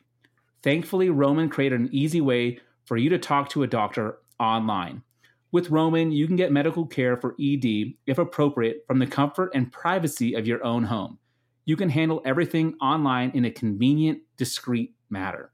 Thankfully, 0.63 1.09
Roman 1.09 1.49
created 1.49 1.81
an 1.81 1.89
easy 1.91 2.21
way 2.21 2.59
for 2.85 2.95
you 2.95 3.09
to 3.09 3.17
talk 3.17 3.49
to 3.49 3.63
a 3.63 3.67
doctor 3.67 4.19
online. 4.39 5.03
With 5.51 5.69
Roman, 5.69 6.11
you 6.11 6.27
can 6.27 6.37
get 6.37 6.51
medical 6.51 6.85
care 6.85 7.17
for 7.17 7.35
ED, 7.41 7.93
if 8.05 8.17
appropriate, 8.17 8.85
from 8.87 8.99
the 8.99 9.07
comfort 9.07 9.51
and 9.53 9.71
privacy 9.71 10.33
of 10.33 10.47
your 10.47 10.63
own 10.63 10.83
home. 10.83 11.19
You 11.65 11.75
can 11.75 11.89
handle 11.89 12.21
everything 12.25 12.75
online 12.81 13.31
in 13.31 13.45
a 13.45 13.51
convenient, 13.51 14.19
discreet 14.37 14.95
manner. 15.09 15.51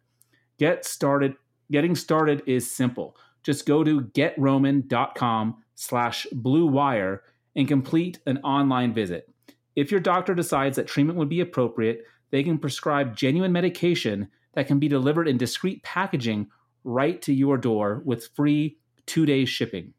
Get 0.60 0.86
started. 0.86 1.36
Getting 1.72 1.96
started 1.96 2.44
is 2.46 2.70
simple. 2.70 3.18
Just 3.44 3.66
go 3.66 3.84
to 3.84 4.02
getroman.com 4.02 5.64
slash 5.76 6.28
blue 6.32 6.68
wire 6.68 7.24
and 7.56 7.68
complete 7.68 8.20
an 8.26 8.38
online 8.40 8.94
visit. 8.94 9.30
If 9.76 9.92
your 9.92 10.00
doctor 10.00 10.34
decides 10.34 10.76
that 10.76 10.88
treatment 10.88 11.18
would 11.18 11.30
be 11.30 11.42
appropriate, 11.42 12.06
they 12.30 12.44
can 12.44 12.58
prescribe 12.58 13.16
genuine 13.16 13.52
medication 13.52 14.28
that 14.54 14.68
can 14.68 14.80
be 14.80 14.88
delivered 14.88 15.28
in 15.28 15.38
discreet 15.38 15.84
packaging 15.84 16.48
right 16.84 17.22
to 17.24 17.34
your 17.34 17.58
door 17.58 18.02
with 18.06 18.30
free 18.36 18.78
two 19.08 19.26
day 19.26 19.46
shipping. 19.46 19.94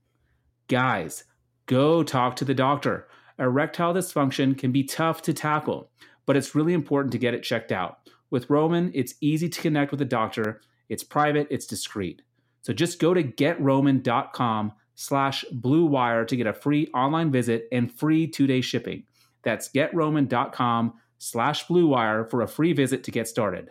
Guys, 0.69 1.25
go 1.67 2.03
talk 2.03 2.37
to 2.37 2.45
the 2.45 2.55
doctor. 2.55 3.09
Erectile 3.39 3.95
dysfunction 3.95 4.57
can 4.57 4.71
be 4.71 4.85
tough 4.85 5.23
to 5.23 5.33
tackle, 5.33 5.91
but 6.27 6.37
it's 6.37 6.55
really 6.55 6.75
important 6.75 7.13
to 7.13 7.19
get 7.19 7.35
it 7.35 7.43
checked 7.43 7.73
out. 7.73 7.99
With 8.31 8.51
Roman, 8.51 8.91
it's 8.95 9.15
easy 9.21 9.49
to 9.49 9.61
connect 9.61 9.91
with 9.91 10.01
a 10.01 10.05
doctor. 10.05 10.61
It's 10.89 11.03
private, 11.03 11.49
it's 11.51 11.67
discreet. 11.67 12.23
So 12.63 12.73
just 12.73 12.99
go 12.99 13.15
to 13.15 13.23
getroman.com 13.23 14.73
slash 14.95 15.45
blue 15.53 15.87
wire 15.87 16.25
to 16.25 16.37
get 16.37 16.47
a 16.47 16.53
free 16.53 16.89
online 16.89 17.31
visit 17.31 17.69
and 17.73 17.91
free 17.91 18.27
two-day 18.27 18.61
shipping. 18.61 19.05
That's 19.43 19.71
getroman.com 19.71 20.95
slash 21.19 21.67
blue 21.67 21.87
wire 21.87 22.25
for 22.25 22.43
a 22.43 22.49
free 22.49 22.73
visit 22.73 23.05
to 23.05 23.11
get 23.11 23.29
started. 23.29 23.71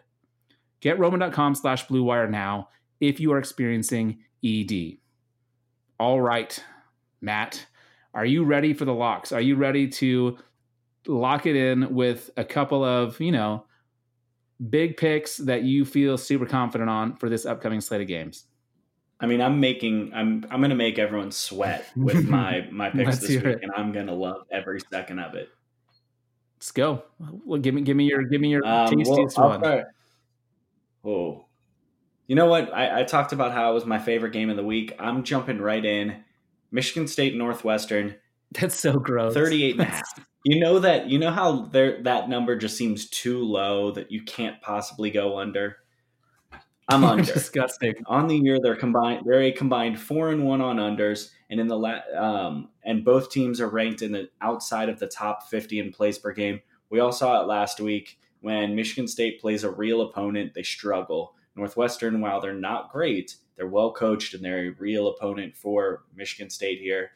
Getroman.com 0.81 1.55
slash 1.55 1.88
blue 1.88 2.03
wire 2.03 2.27
now 2.29 2.69
if 2.99 3.19
you 3.19 3.31
are 3.33 3.39
experiencing 3.39 4.19
ED. 4.43 4.97
All 5.99 6.21
right, 6.21 6.63
Matt, 7.21 7.65
are 8.13 8.25
you 8.25 8.43
ready 8.43 8.73
for 8.73 8.85
the 8.85 8.93
locks? 8.93 9.31
Are 9.31 9.41
you 9.41 9.55
ready 9.55 9.87
to 9.87 10.37
lock 11.07 11.45
it 11.45 11.55
in 11.55 11.93
with 11.93 12.29
a 12.37 12.43
couple 12.43 12.83
of, 12.83 13.19
you 13.19 13.31
know, 13.31 13.65
big 14.69 14.97
picks 14.97 15.37
that 15.37 15.63
you 15.63 15.85
feel 15.85 16.17
super 16.17 16.45
confident 16.45 16.89
on 16.89 17.15
for 17.15 17.29
this 17.29 17.45
upcoming 17.45 17.81
slate 17.81 18.01
of 18.01 18.07
games? 18.07 18.45
I 19.19 19.25
mean, 19.25 19.41
I'm 19.41 19.59
making 19.59 20.11
I'm 20.13 20.45
I'm 20.51 20.61
gonna 20.61 20.75
make 20.75 20.99
everyone 20.99 21.31
sweat 21.31 21.89
with 21.95 22.25
my 22.29 22.67
my 22.71 22.91
picks 22.91 23.17
this 23.19 23.29
week, 23.29 23.45
it. 23.45 23.59
and 23.63 23.71
I'm 23.75 23.91
gonna 23.91 24.13
love 24.13 24.43
every 24.51 24.79
second 24.91 25.19
of 25.19 25.33
it. 25.33 25.49
Let's 26.57 26.71
go. 26.71 27.03
Well, 27.19 27.59
give 27.59 27.73
me 27.73 27.81
give 27.81 27.97
me 27.97 28.05
your 28.05 28.23
give 28.23 28.41
me 28.41 28.49
your 28.49 28.65
um, 28.65 28.95
tastiest 28.95 29.37
well, 29.37 29.59
one. 29.59 29.83
Oh, 31.03 31.45
you 32.28 32.36
know 32.36 32.47
what? 32.47 32.73
I, 32.73 33.01
I 33.01 33.03
talked 33.03 33.32
about 33.32 33.53
how 33.53 33.71
it 33.71 33.73
was 33.73 33.86
my 33.86 33.99
favorite 33.99 34.34
game 34.34 34.49
of 34.49 34.57
the 34.57 34.63
week. 34.63 34.93
I'm 34.99 35.23
jumping 35.23 35.59
right 35.59 35.84
in. 35.84 36.23
Michigan 36.71 37.07
State 37.07 37.36
Northwestern. 37.36 38.15
That's 38.51 38.80
so 38.80 38.93
gross. 38.93 39.34
38 39.34 39.71
and 39.73 39.82
a 39.82 39.86
half. 39.91 40.28
You 40.43 40.59
know 40.59 40.80
that 40.80 41.09
you 41.09 41.19
know 41.19 41.32
how 41.32 41.65
there 41.65 42.01
that 42.03 42.30
number 42.30 42.55
just 42.55 42.78
seems 42.78 43.09
too 43.09 43.43
low 43.43 43.91
that 43.91 44.11
you 44.11 44.23
can't 44.23 44.61
possibly 44.61 45.09
go 45.09 45.38
under. 45.38 45.78
I'm 46.89 47.03
under. 47.05 47.23
Disgusting. 47.23 47.95
On 48.05 48.28
the 48.28 48.38
year, 48.38 48.59
they're 48.61 48.75
combined. 48.75 49.23
They're 49.25 49.41
a 49.41 49.51
combined 49.51 49.99
four 49.99 50.30
and 50.30 50.45
one 50.45 50.61
on 50.61 50.78
unders, 50.78 51.32
and 51.49 51.59
in 51.59 51.67
the 51.67 51.78
la- 51.78 52.01
um, 52.15 52.69
and 52.84 53.03
both 53.03 53.30
teams 53.30 53.59
are 53.59 53.67
ranked 53.67 54.01
in 54.01 54.11
the 54.11 54.30
outside 54.41 54.89
of 54.89 54.99
the 54.99 55.07
top 55.07 55.49
50 55.49 55.80
in 55.80 55.91
plays 55.91 56.17
per 56.17 56.32
game. 56.32 56.61
We 56.89 56.99
all 56.99 57.11
saw 57.11 57.41
it 57.41 57.47
last 57.47 57.82
week 57.82 58.17
when 58.39 58.75
Michigan 58.75 59.07
State 59.07 59.41
plays 59.41 59.65
a 59.65 59.71
real 59.71 60.01
opponent. 60.01 60.53
They 60.53 60.63
struggle. 60.63 61.36
Northwestern, 61.58 62.22
while 62.22 62.39
they're 62.39 62.53
not 62.53 62.91
great, 62.91 63.36
they're 63.55 63.68
well 63.68 63.91
coached 63.91 64.34
and 64.34 64.43
they're 64.43 64.68
a 64.68 64.76
real 64.80 65.08
opponent 65.08 65.55
for 65.55 66.03
Michigan 66.16 66.49
State 66.49 66.80
here. 66.80 67.12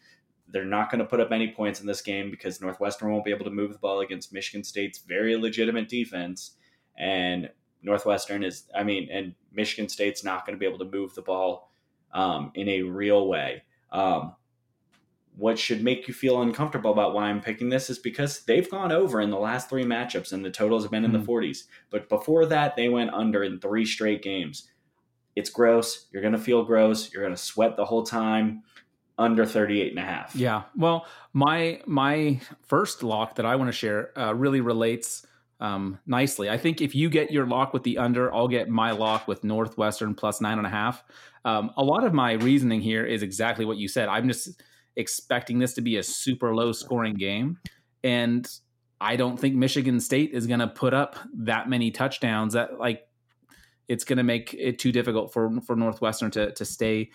They're 0.48 0.66
not 0.66 0.92
going 0.92 1.00
to 1.00 1.06
put 1.06 1.20
up 1.20 1.32
any 1.32 1.52
points 1.52 1.80
in 1.80 1.88
this 1.88 2.02
game 2.02 2.30
because 2.30 2.60
Northwestern 2.60 3.12
won't 3.12 3.24
be 3.24 3.32
able 3.32 3.46
to 3.46 3.52
move 3.52 3.72
the 3.72 3.80
ball 3.80 4.02
against 4.02 4.34
Michigan 4.34 4.64
State's 4.64 5.00
very 5.00 5.38
legitimate 5.38 5.88
defense. 5.88 6.56
And 6.98 7.50
Northwestern 7.84 8.44
is, 8.44 8.66
I 8.76 8.84
mean, 8.84 9.08
and 9.12 9.34
Michigan 9.54 9.88
State's 9.88 10.24
not 10.24 10.46
going 10.46 10.56
to 10.56 10.60
be 10.60 10.66
able 10.66 10.80
to 10.80 10.92
move 10.92 11.14
the 11.16 11.22
ball 11.22 11.72
um, 12.14 12.52
in 12.56 12.68
a 12.68 12.82
real 12.82 13.28
way. 13.28 13.64
Um, 13.92 14.36
what 15.38 15.57
should 15.57 15.84
make 15.84 16.07
you 16.07 16.13
feel 16.13 16.41
uncomfortable 16.41 16.91
about 16.91 17.13
why 17.13 17.23
I'm 17.23 17.41
picking 17.41 17.69
this 17.69 17.89
is 17.89 17.99
because 17.99 18.41
they've 18.41 18.69
gone 18.69 18.91
over 18.91 19.21
in 19.21 19.29
the 19.29 19.39
last 19.39 19.69
three 19.69 19.86
matchups 19.86 20.34
and 20.34 20.43
the 20.43 20.51
totals 20.51 20.84
have 20.84 20.91
been 20.91 21.05
in 21.05 21.11
mm-hmm. 21.11 21.23
the 21.23 21.32
40s. 21.32 21.63
But 21.89 22.09
before 22.09 22.45
that, 22.47 22.75
they 22.75 22.89
went 22.89 23.13
under 23.13 23.43
in 23.43 23.59
three 23.59 23.86
straight 23.86 24.21
games. 24.21 24.69
It's 25.36 25.49
gross. 25.49 26.07
You're 26.11 26.21
going 26.21 26.34
to 26.34 26.39
feel 26.39 26.63
gross. 26.63 27.11
You're 27.13 27.23
going 27.23 27.36
to 27.36 27.41
sweat 27.41 27.77
the 27.77 27.86
whole 27.86 28.03
time. 28.03 28.63
Under 29.17 29.45
38 29.45 29.91
and 29.91 29.99
a 29.99 30.01
half. 30.01 30.36
Yeah. 30.36 30.63
Well, 30.75 31.05
my 31.32 31.82
my 31.86 32.39
first 32.63 33.03
lock 33.03 33.36
that 33.36 33.45
I 33.45 33.55
want 33.55 33.67
to 33.67 33.73
share 33.73 34.17
uh, 34.17 34.34
really 34.34 34.61
relates 34.61 35.27
um, 35.59 35.99
nicely. 36.07 36.49
I 36.49 36.57
think 36.57 36.82
if 36.82 36.95
you 36.95 37.07
get 37.09 37.29
your 37.29 37.45
lock 37.45 37.71
with 37.71 37.84
the 37.84 37.99
under, 37.99 38.34
I'll 38.34 38.47
get 38.47 38.67
my 38.67 38.91
lock 38.91 39.27
with 39.27 39.43
Northwestern 39.43 40.15
plus 40.15 40.41
nine 40.41 40.57
and 40.57 40.65
a 40.65 40.71
half. 40.71 41.03
Um, 41.45 41.71
a 41.77 41.84
lot 41.84 42.03
of 42.03 42.13
my 42.13 42.34
reasoning 42.34 42.82
here 42.82 43.05
is 43.05 43.21
exactly 43.21 43.63
what 43.63 43.77
you 43.77 43.88
said. 43.88 44.09
I'm 44.09 44.27
just 44.27 44.59
expecting 44.96 45.60
this 45.60 45.74
to 45.74 45.82
be 45.82 45.98
a 45.98 46.04
super 46.04 46.56
low 46.56 46.72
scoring 46.72 47.16
game. 47.16 47.58
And 48.04 48.48
I 49.00 49.16
don't 49.16 49.38
think 49.38 49.56
Michigan 49.56 50.00
State 50.00 50.32
is 50.34 50.48
going 50.48 50.60
to 50.60 50.68
put 50.68 50.94
up 50.94 51.16
that 51.34 51.70
many 51.70 51.92
touchdowns 51.92 52.54
that 52.54 52.80
like 52.80 53.02
it's 53.88 54.04
going 54.04 54.18
to 54.18 54.24
make 54.24 54.54
it 54.54 54.80
too 54.80 54.92
difficult 54.92 55.34
for 55.34 55.60
for 55.62 55.76
Northwestern 55.76 56.32
to 56.32 56.52
to 56.54 56.66
stay 56.66 57.10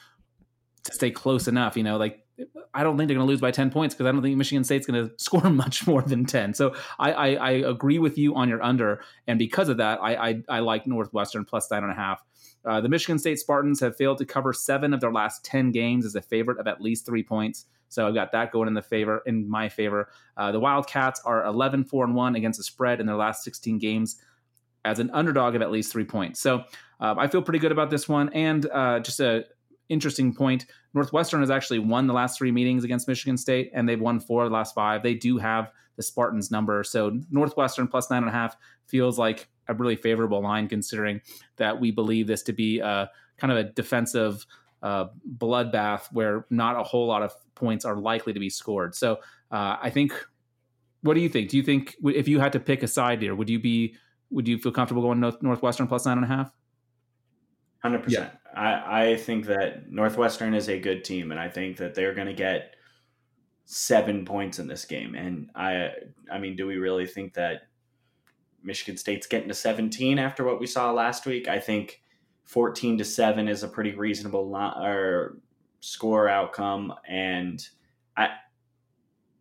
to 0.85 0.93
stay 0.93 1.11
close 1.11 1.49
enough, 1.49 1.77
you 1.77 1.83
know, 1.83 1.97
like 1.97 2.27
I 2.75 2.83
don't 2.83 2.97
think 2.97 3.09
they're 3.09 3.17
going 3.17 3.27
to 3.27 3.31
lose 3.31 3.41
by 3.41 3.51
10 3.51 3.71
points 3.71 3.95
because 3.95 4.07
I 4.07 4.13
don't 4.13 4.23
think 4.23 4.37
Michigan 4.37 4.65
State's 4.65 4.87
going 4.87 5.09
to 5.09 5.15
score 5.19 5.49
much 5.51 5.87
more 5.87 6.03
than 6.03 6.27
10. 6.27 6.55
So 6.55 6.75
I, 6.99 7.13
I, 7.13 7.35
I, 7.35 7.51
agree 7.53 7.99
with 7.99 8.19
you 8.19 8.35
on 8.35 8.49
your 8.49 8.63
under. 8.63 9.01
And 9.27 9.39
because 9.39 9.69
of 9.69 9.79
that, 9.79 10.01
I, 10.03 10.15
I, 10.29 10.43
I 10.49 10.59
like 10.61 10.87
Northwestern 10.87 11.45
plus 11.45 11.71
nine 11.71 11.83
and 11.83 11.93
a 11.93 11.95
half. 11.95 12.23
Uh, 12.67 12.81
the 12.81 12.89
Michigan 12.89 13.19
State 13.19 13.39
Spartans 13.39 13.81
have 13.81 13.97
failed 13.97 14.19
to 14.19 14.25
cover 14.25 14.53
seven 14.53 14.93
of 14.93 15.01
their 15.01 15.13
last 15.13 15.45
10 15.45 15.71
games 15.71 16.05
as 16.05 16.15
a 16.15 16.21
favorite 16.21 16.59
of 16.59 16.67
at 16.67 16.81
least 16.81 17.07
three 17.07 17.23
points. 17.23 17.67
So 17.89 18.07
I've 18.07 18.15
got 18.15 18.33
that 18.33 18.51
going 18.51 18.67
in 18.67 18.75
the 18.75 18.83
favor, 18.83 19.23
in 19.27 19.49
my 19.49 19.69
favor. 19.69 20.09
Uh, 20.37 20.51
the 20.51 20.59
Wildcats 20.59 21.21
are 21.25 21.47
11, 21.47 21.85
4, 21.85 22.05
and 22.05 22.15
1 22.15 22.37
against 22.37 22.59
the 22.59 22.65
spread 22.65 23.01
in 23.01 23.07
their 23.07 23.17
last 23.17 23.45
16 23.45 23.79
games 23.79 24.21
as 24.85 24.99
an 24.99 25.11
underdog 25.13 25.55
of 25.55 25.63
at 25.63 25.71
least 25.71 25.93
three 25.93 26.05
points. 26.05 26.41
So 26.41 26.65
uh, 27.01 27.15
I 27.17 27.29
feel 27.29 27.43
pretty 27.43 27.59
good 27.59 27.73
about 27.73 27.91
this 27.91 28.09
one. 28.09 28.31
And 28.33 28.69
uh, 28.71 29.01
just 29.01 29.21
a 29.21 29.45
interesting 29.89 30.35
point 30.35 30.67
Northwestern 30.95 31.41
has 31.41 31.51
actually 31.51 31.79
won 31.79 32.07
the 32.07 32.15
last 32.15 32.39
three 32.39 32.51
meetings 32.51 32.83
against 32.83 33.07
Michigan 33.07 33.37
State, 33.37 33.71
and 33.75 33.89
they've 33.89 34.01
won 34.01 34.19
four 34.19 34.45
of 34.45 34.51
the 34.51 34.55
last 34.55 34.75
five. 34.75 35.03
They 35.03 35.15
do 35.15 35.37
have 35.39 35.71
the 35.97 36.03
Spartans 36.03 36.51
number. 36.51 36.83
So 36.85 37.21
Northwestern 37.31 37.87
plus 37.87 38.11
nine 38.11 38.23
and 38.23 38.31
a 38.31 38.33
half 38.33 38.57
feels 38.87 39.19
like 39.19 39.49
a 39.69 39.75
really 39.75 39.97
favorable 39.97 40.43
line 40.43 40.69
considering 40.69 41.21
that 41.57 41.81
we 41.81 41.91
believe 41.91 42.27
this 42.27 42.43
to 42.45 42.53
be 42.53 42.81
a 42.81 43.11
kind 43.39 43.53
of 43.53 43.59
a 43.59 43.65
defensive 43.65 44.47
uh, 44.83 45.07
bloodbath 45.39 46.07
where 46.13 46.47
not 46.51 46.79
a 46.79 46.83
whole 46.83 47.07
lot 47.07 47.23
of 47.23 47.33
points 47.55 47.85
are 47.85 47.97
likely 47.97 48.33
to 48.33 48.41
be 48.41 48.51
scored. 48.51 48.95
So 48.95 49.17
uh, 49.51 49.77
I 49.83 49.91
think, 49.91 50.13
what 51.03 51.15
do 51.15 51.21
you 51.21 51.29
think? 51.29 51.51
Do 51.51 51.57
you 51.57 51.63
think 51.63 51.97
if 52.05 52.29
you 52.29 52.41
had 52.41 52.53
to 52.53 52.61
pick 52.61 52.83
a 52.83 52.89
side 52.89 53.23
here, 53.23 53.35
would 53.35 53.49
you 53.49 53.59
be 53.59 53.97
would 54.31 54.49
you 54.49 54.59
feel 54.59 54.73
comfortable 54.73 55.03
going 55.03 55.21
North, 55.21 55.43
Northwestern 55.43 55.87
plus 55.87 56.05
nine 56.05 56.19
and 56.19 56.25
a 56.25 56.29
half? 56.29 56.53
Hundred 57.81 58.03
percent. 58.03 58.33
I 58.55 59.03
I 59.03 59.17
think 59.17 59.47
that 59.47 59.91
Northwestern 59.91 60.55
is 60.55 60.69
a 60.69 60.79
good 60.79 61.05
team, 61.05 61.31
and 61.31 61.39
I 61.39 61.49
think 61.49 61.77
that 61.77 61.95
they're 61.95 62.15
going 62.15 62.27
to 62.27 62.35
get 62.35 62.75
seven 63.65 64.25
points 64.25 64.59
in 64.59 64.67
this 64.67 64.85
game. 64.85 65.15
And 65.15 65.51
I 65.55 65.91
I 66.31 66.39
mean, 66.39 66.57
do 66.57 66.67
we 66.67 66.77
really 66.77 67.07
think 67.07 67.35
that 67.35 67.63
Michigan 68.67 68.97
State's 68.97 69.27
getting 69.27 69.49
to 69.49 69.55
17 69.55 70.19
after 70.19 70.45
what 70.45 70.61
we 70.61 70.67
saw 70.67 70.93
last 70.93 71.25
week? 71.25 71.49
I 71.49 71.59
think 71.59 72.03
14 72.45 72.99
to 72.99 73.05
7 73.05 73.49
is 73.49 73.63
a 73.63 73.69
pretty 73.69 73.95
reasonable 73.95 74.55
or 74.55 75.39
score 75.81 76.29
outcome 76.29 76.93
and 77.09 77.67
I 78.17 78.31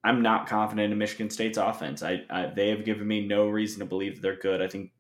I'm 0.03 0.21
not 0.21 0.47
confident 0.47 0.93
in 0.93 0.99
Michigan 0.99 1.32
State's 1.32 1.57
offense. 1.57 2.03
I, 2.03 2.23
I, 2.30 2.45
they 2.45 2.69
have 2.69 2.86
given 2.86 3.07
me 3.07 3.26
no 3.26 3.47
reason 3.47 3.80
to 3.80 3.86
believe 3.86 4.15
that 4.15 4.21
they're 4.21 4.38
good. 4.38 4.61
I 4.61 4.67
think 4.67 4.91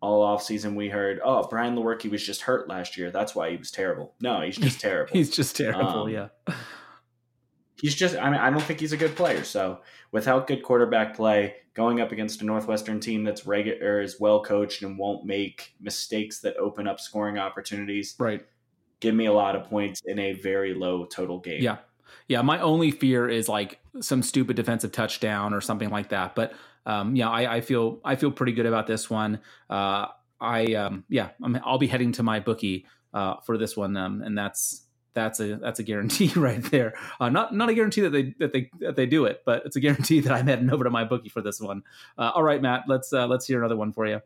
all 0.00 0.24
offseason 0.24 0.76
we 0.76 0.88
heard, 0.88 1.18
oh, 1.24 1.48
Brian 1.48 1.74
Lewerke 1.74 2.08
was 2.08 2.24
just 2.24 2.42
hurt 2.42 2.68
last 2.68 2.96
year. 2.96 3.10
That's 3.10 3.34
why 3.34 3.50
he 3.50 3.56
was 3.56 3.72
terrible. 3.72 4.14
No, 4.20 4.42
he's 4.42 4.56
just 4.56 4.80
terrible. 4.80 5.12
he's 5.12 5.30
just 5.30 5.56
terrible, 5.56 6.04
um, 6.04 6.08
yeah. 6.08 6.28
He's 7.80 7.96
just, 7.96 8.16
I 8.16 8.30
mean, 8.30 8.38
I 8.38 8.50
don't 8.50 8.62
think 8.62 8.78
he's 8.78 8.92
a 8.92 8.96
good 8.96 9.16
player. 9.16 9.42
So 9.42 9.80
without 10.12 10.46
good 10.46 10.62
quarterback 10.62 11.16
play, 11.16 11.56
going 11.74 12.00
up 12.00 12.12
against 12.12 12.40
a 12.40 12.44
Northwestern 12.44 13.00
team 13.00 13.24
that's 13.24 13.46
regular, 13.46 14.00
is 14.00 14.18
well 14.20 14.42
coached 14.42 14.82
and 14.82 14.96
won't 14.98 15.24
make 15.24 15.74
mistakes 15.80 16.40
that 16.40 16.56
open 16.56 16.86
up 16.86 17.00
scoring 17.00 17.38
opportunities. 17.38 18.14
Right. 18.18 18.44
Give 19.00 19.14
me 19.14 19.26
a 19.26 19.32
lot 19.32 19.56
of 19.56 19.64
points 19.64 20.00
in 20.06 20.18
a 20.18 20.32
very 20.34 20.72
low 20.72 21.04
total 21.04 21.40
game. 21.40 21.62
Yeah. 21.62 21.78
Yeah. 22.28 22.42
My 22.42 22.60
only 22.60 22.90
fear 22.90 23.28
is 23.28 23.48
like 23.48 23.80
some 24.00 24.22
stupid 24.22 24.56
defensive 24.56 24.92
touchdown 24.92 25.52
or 25.52 25.60
something 25.60 25.90
like 25.90 26.10
that. 26.10 26.34
But 26.34 26.54
um, 26.86 27.16
yeah, 27.16 27.28
I, 27.28 27.56
I 27.56 27.60
feel 27.60 28.00
I 28.04 28.16
feel 28.16 28.30
pretty 28.30 28.52
good 28.52 28.66
about 28.66 28.86
this 28.86 29.08
one. 29.08 29.40
Uh, 29.68 30.06
I 30.40 30.74
um, 30.74 31.04
yeah, 31.08 31.30
i 31.42 31.70
will 31.70 31.78
be 31.78 31.86
heading 31.86 32.12
to 32.12 32.22
my 32.22 32.40
bookie 32.40 32.86
uh, 33.12 33.36
for 33.46 33.56
this 33.56 33.76
one, 33.76 33.96
um, 33.96 34.22
and 34.22 34.36
that's 34.36 34.83
that's 35.14 35.40
a 35.40 35.56
that's 35.56 35.78
a 35.78 35.82
guarantee 35.82 36.32
right 36.36 36.62
there. 36.64 36.94
Uh, 37.20 37.28
not 37.28 37.54
not 37.54 37.68
a 37.68 37.74
guarantee 37.74 38.02
that 38.02 38.10
they 38.10 38.34
that 38.38 38.52
they 38.52 38.70
that 38.80 38.96
they 38.96 39.06
do 39.06 39.24
it, 39.24 39.42
but 39.46 39.64
it's 39.64 39.76
a 39.76 39.80
guarantee 39.80 40.20
that 40.20 40.32
I'm 40.32 40.46
heading 40.46 40.70
over 40.70 40.84
to 40.84 40.90
my 40.90 41.04
bookie 41.04 41.28
for 41.28 41.40
this 41.40 41.60
one. 41.60 41.82
Uh, 42.18 42.32
all 42.34 42.42
right, 42.42 42.60
Matt, 42.60 42.84
let's 42.88 43.12
uh, 43.12 43.26
let's 43.26 43.46
hear 43.46 43.60
another 43.60 43.76
one 43.76 43.92
for 43.92 44.06
you. 44.06 44.20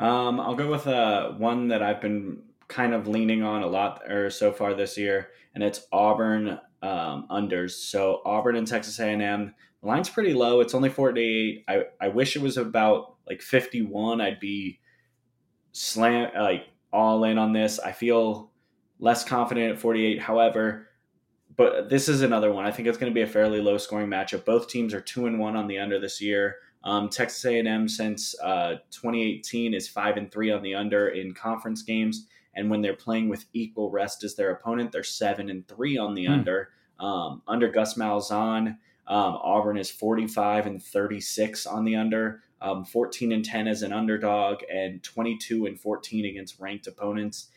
Um, 0.00 0.40
I'll 0.40 0.56
go 0.56 0.70
with 0.70 0.86
uh, 0.86 1.32
one 1.32 1.68
that 1.68 1.82
I've 1.82 2.00
been 2.00 2.42
kind 2.68 2.94
of 2.94 3.06
leaning 3.06 3.42
on 3.42 3.62
a 3.62 3.66
lot 3.66 4.02
or 4.10 4.30
so 4.30 4.52
far 4.52 4.74
this 4.74 4.96
year, 4.96 5.28
and 5.54 5.62
it's 5.62 5.86
Auburn 5.92 6.58
um, 6.82 7.26
unders. 7.30 7.72
So 7.72 8.22
Auburn 8.24 8.56
and 8.56 8.66
Texas 8.66 8.98
A&M. 8.98 9.54
The 9.80 9.86
line's 9.86 10.08
pretty 10.08 10.32
low. 10.32 10.60
It's 10.60 10.74
only 10.74 10.88
48. 10.88 11.64
I, 11.68 11.84
I 12.00 12.08
wish 12.08 12.36
it 12.36 12.42
was 12.42 12.56
about 12.56 13.16
like 13.28 13.42
51. 13.42 14.20
I'd 14.20 14.40
be 14.40 14.80
slam 15.72 16.30
like 16.34 16.66
all 16.92 17.24
in 17.24 17.38
on 17.38 17.52
this. 17.52 17.78
I 17.78 17.92
feel 17.92 18.51
less 19.02 19.24
confident 19.24 19.72
at 19.72 19.80
48. 19.80 20.22
However, 20.22 20.88
but 21.56 21.90
this 21.90 22.08
is 22.08 22.22
another 22.22 22.52
one. 22.52 22.64
I 22.64 22.70
think 22.70 22.88
it's 22.88 22.96
going 22.96 23.10
to 23.10 23.14
be 23.14 23.22
a 23.22 23.26
fairly 23.26 23.60
low 23.60 23.76
scoring 23.76 24.08
matchup. 24.08 24.44
Both 24.44 24.68
teams 24.68 24.94
are 24.94 25.00
two 25.00 25.26
and 25.26 25.38
one 25.38 25.56
on 25.56 25.66
the 25.66 25.78
under 25.78 25.98
this 25.98 26.22
year. 26.22 26.56
Um, 26.84 27.08
Texas 27.08 27.44
A&M 27.44 27.88
since 27.88 28.34
uh, 28.40 28.76
2018 28.92 29.74
is 29.74 29.88
five 29.88 30.16
and 30.16 30.30
three 30.30 30.50
on 30.50 30.62
the 30.62 30.74
under 30.74 31.08
in 31.08 31.34
conference 31.34 31.82
games, 31.82 32.26
and 32.54 32.70
when 32.70 32.80
they're 32.80 32.94
playing 32.94 33.28
with 33.28 33.44
equal 33.52 33.90
rest 33.90 34.24
as 34.24 34.34
their 34.34 34.50
opponent, 34.50 34.92
they're 34.92 35.02
seven 35.02 35.50
and 35.50 35.66
three 35.68 35.98
on 35.98 36.14
the 36.14 36.26
hmm. 36.26 36.32
under. 36.32 36.70
Um, 36.98 37.42
under 37.48 37.68
Gus 37.68 37.94
Malzahn, 37.94 38.78
um, 39.08 39.38
Auburn 39.42 39.78
is 39.78 39.90
45 39.90 40.66
and 40.66 40.82
36 40.82 41.66
on 41.66 41.84
the 41.84 41.96
under, 41.96 42.42
um, 42.60 42.84
14 42.84 43.32
and 43.32 43.44
10 43.44 43.66
as 43.66 43.82
an 43.82 43.92
underdog, 43.92 44.60
and 44.72 45.02
22 45.02 45.66
and 45.66 45.78
14 45.78 46.24
against 46.24 46.60
ranked 46.60 46.86
opponents. 46.86 47.48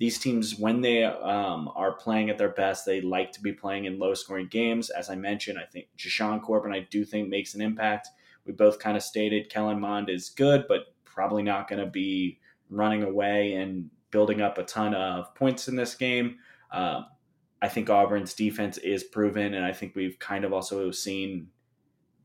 These 0.00 0.18
teams, 0.18 0.58
when 0.58 0.80
they 0.80 1.04
um, 1.04 1.70
are 1.76 1.92
playing 1.92 2.30
at 2.30 2.38
their 2.38 2.48
best, 2.48 2.86
they 2.86 3.02
like 3.02 3.30
to 3.32 3.40
be 3.40 3.52
playing 3.52 3.84
in 3.84 3.98
low 3.98 4.14
scoring 4.14 4.48
games. 4.48 4.90
As 4.90 5.10
I 5.10 5.14
mentioned, 5.14 5.58
I 5.58 5.66
think 5.66 5.88
Jashaun 5.96 6.42
Corbin, 6.42 6.72
I 6.72 6.88
do 6.90 7.04
think, 7.04 7.28
makes 7.28 7.54
an 7.54 7.60
impact. 7.60 8.08
We 8.46 8.52
both 8.52 8.78
kind 8.78 8.96
of 8.96 9.02
stated 9.02 9.50
Kellen 9.50 9.78
Mond 9.78 10.08
is 10.08 10.30
good, 10.30 10.64
but 10.66 10.94
probably 11.04 11.42
not 11.42 11.68
going 11.68 11.84
to 11.84 11.90
be 11.90 12.40
running 12.70 13.02
away 13.02 13.52
and 13.52 13.90
building 14.10 14.40
up 14.40 14.58
a 14.58 14.62
ton 14.62 14.94
of 14.94 15.34
points 15.34 15.68
in 15.68 15.76
this 15.76 15.94
game. 15.94 16.38
Uh, 16.72 17.02
I 17.62 17.68
think 17.68 17.90
Auburn's 17.90 18.32
defense 18.32 18.78
is 18.78 19.04
proven, 19.04 19.54
and 19.54 19.64
I 19.64 19.72
think 19.72 19.94
we've 19.94 20.18
kind 20.18 20.44
of 20.44 20.52
also 20.52 20.90
seen 20.90 21.48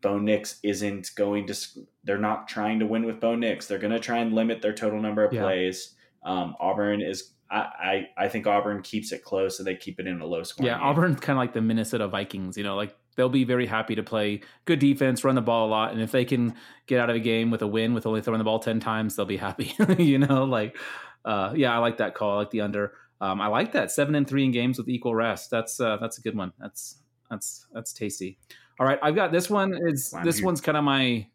Bo 0.01 0.17
Nix 0.17 0.59
isn't 0.63 1.11
going 1.15 1.47
to. 1.47 1.57
They're 2.03 2.17
not 2.17 2.47
trying 2.47 2.79
to 2.79 2.85
win 2.85 3.05
with 3.05 3.19
Bo 3.19 3.35
Nix. 3.35 3.67
They're 3.67 3.79
going 3.79 3.91
to 3.91 3.99
try 3.99 4.19
and 4.19 4.33
limit 4.33 4.61
their 4.61 4.73
total 4.73 5.01
number 5.01 5.25
of 5.25 5.33
yeah. 5.33 5.41
plays. 5.41 5.95
Um, 6.23 6.55
Auburn 6.59 7.01
is. 7.01 7.31
I, 7.49 7.57
I, 7.57 8.09
I 8.17 8.27
think 8.27 8.47
Auburn 8.47 8.81
keeps 8.81 9.11
it 9.11 9.23
close, 9.23 9.59
and 9.59 9.67
they 9.67 9.75
keep 9.75 9.99
it 9.99 10.07
in 10.07 10.19
a 10.19 10.25
low 10.25 10.43
score. 10.43 10.65
Yeah, 10.65 10.77
game. 10.77 10.87
Auburn's 10.87 11.19
kind 11.19 11.37
of 11.37 11.41
like 11.41 11.53
the 11.53 11.61
Minnesota 11.61 12.07
Vikings. 12.07 12.57
You 12.57 12.63
know, 12.63 12.75
like 12.75 12.95
they'll 13.15 13.29
be 13.29 13.43
very 13.43 13.67
happy 13.67 13.95
to 13.95 14.03
play 14.03 14.41
good 14.65 14.79
defense, 14.79 15.23
run 15.23 15.35
the 15.35 15.41
ball 15.41 15.67
a 15.67 15.69
lot, 15.69 15.91
and 15.91 16.01
if 16.01 16.11
they 16.11 16.25
can 16.25 16.55
get 16.87 16.99
out 16.99 17.09
of 17.09 17.15
a 17.15 17.19
game 17.19 17.51
with 17.51 17.61
a 17.61 17.67
win 17.67 17.93
with 17.93 18.05
only 18.05 18.21
throwing 18.21 18.39
the 18.39 18.43
ball 18.45 18.59
ten 18.59 18.79
times, 18.79 19.15
they'll 19.15 19.25
be 19.25 19.37
happy. 19.37 19.73
you 19.97 20.19
know, 20.19 20.43
like 20.43 20.77
uh, 21.23 21.53
yeah, 21.55 21.73
I 21.73 21.77
like 21.77 21.97
that 21.97 22.15
call. 22.15 22.31
I 22.31 22.35
like 22.37 22.51
the 22.51 22.61
under. 22.61 22.93
Um, 23.21 23.39
I 23.39 23.47
like 23.47 23.71
that 23.73 23.91
seven 23.91 24.15
and 24.15 24.27
three 24.27 24.43
in 24.43 24.51
games 24.51 24.77
with 24.77 24.89
equal 24.89 25.15
rest. 25.15 25.49
That's 25.49 25.79
uh, 25.79 25.97
that's 25.97 26.17
a 26.17 26.21
good 26.21 26.35
one. 26.35 26.51
That's 26.59 26.97
that's 27.29 27.67
that's 27.73 27.93
tasty. 27.93 28.37
All 28.79 28.85
right, 28.85 28.99
I've 29.01 29.15
got 29.15 29.31
this 29.31 29.49
one. 29.49 29.73
Is 29.87 30.13
this 30.23 30.41
one's 30.41 30.61
kind 30.61 30.77
of 30.77 30.83
my 30.83 31.27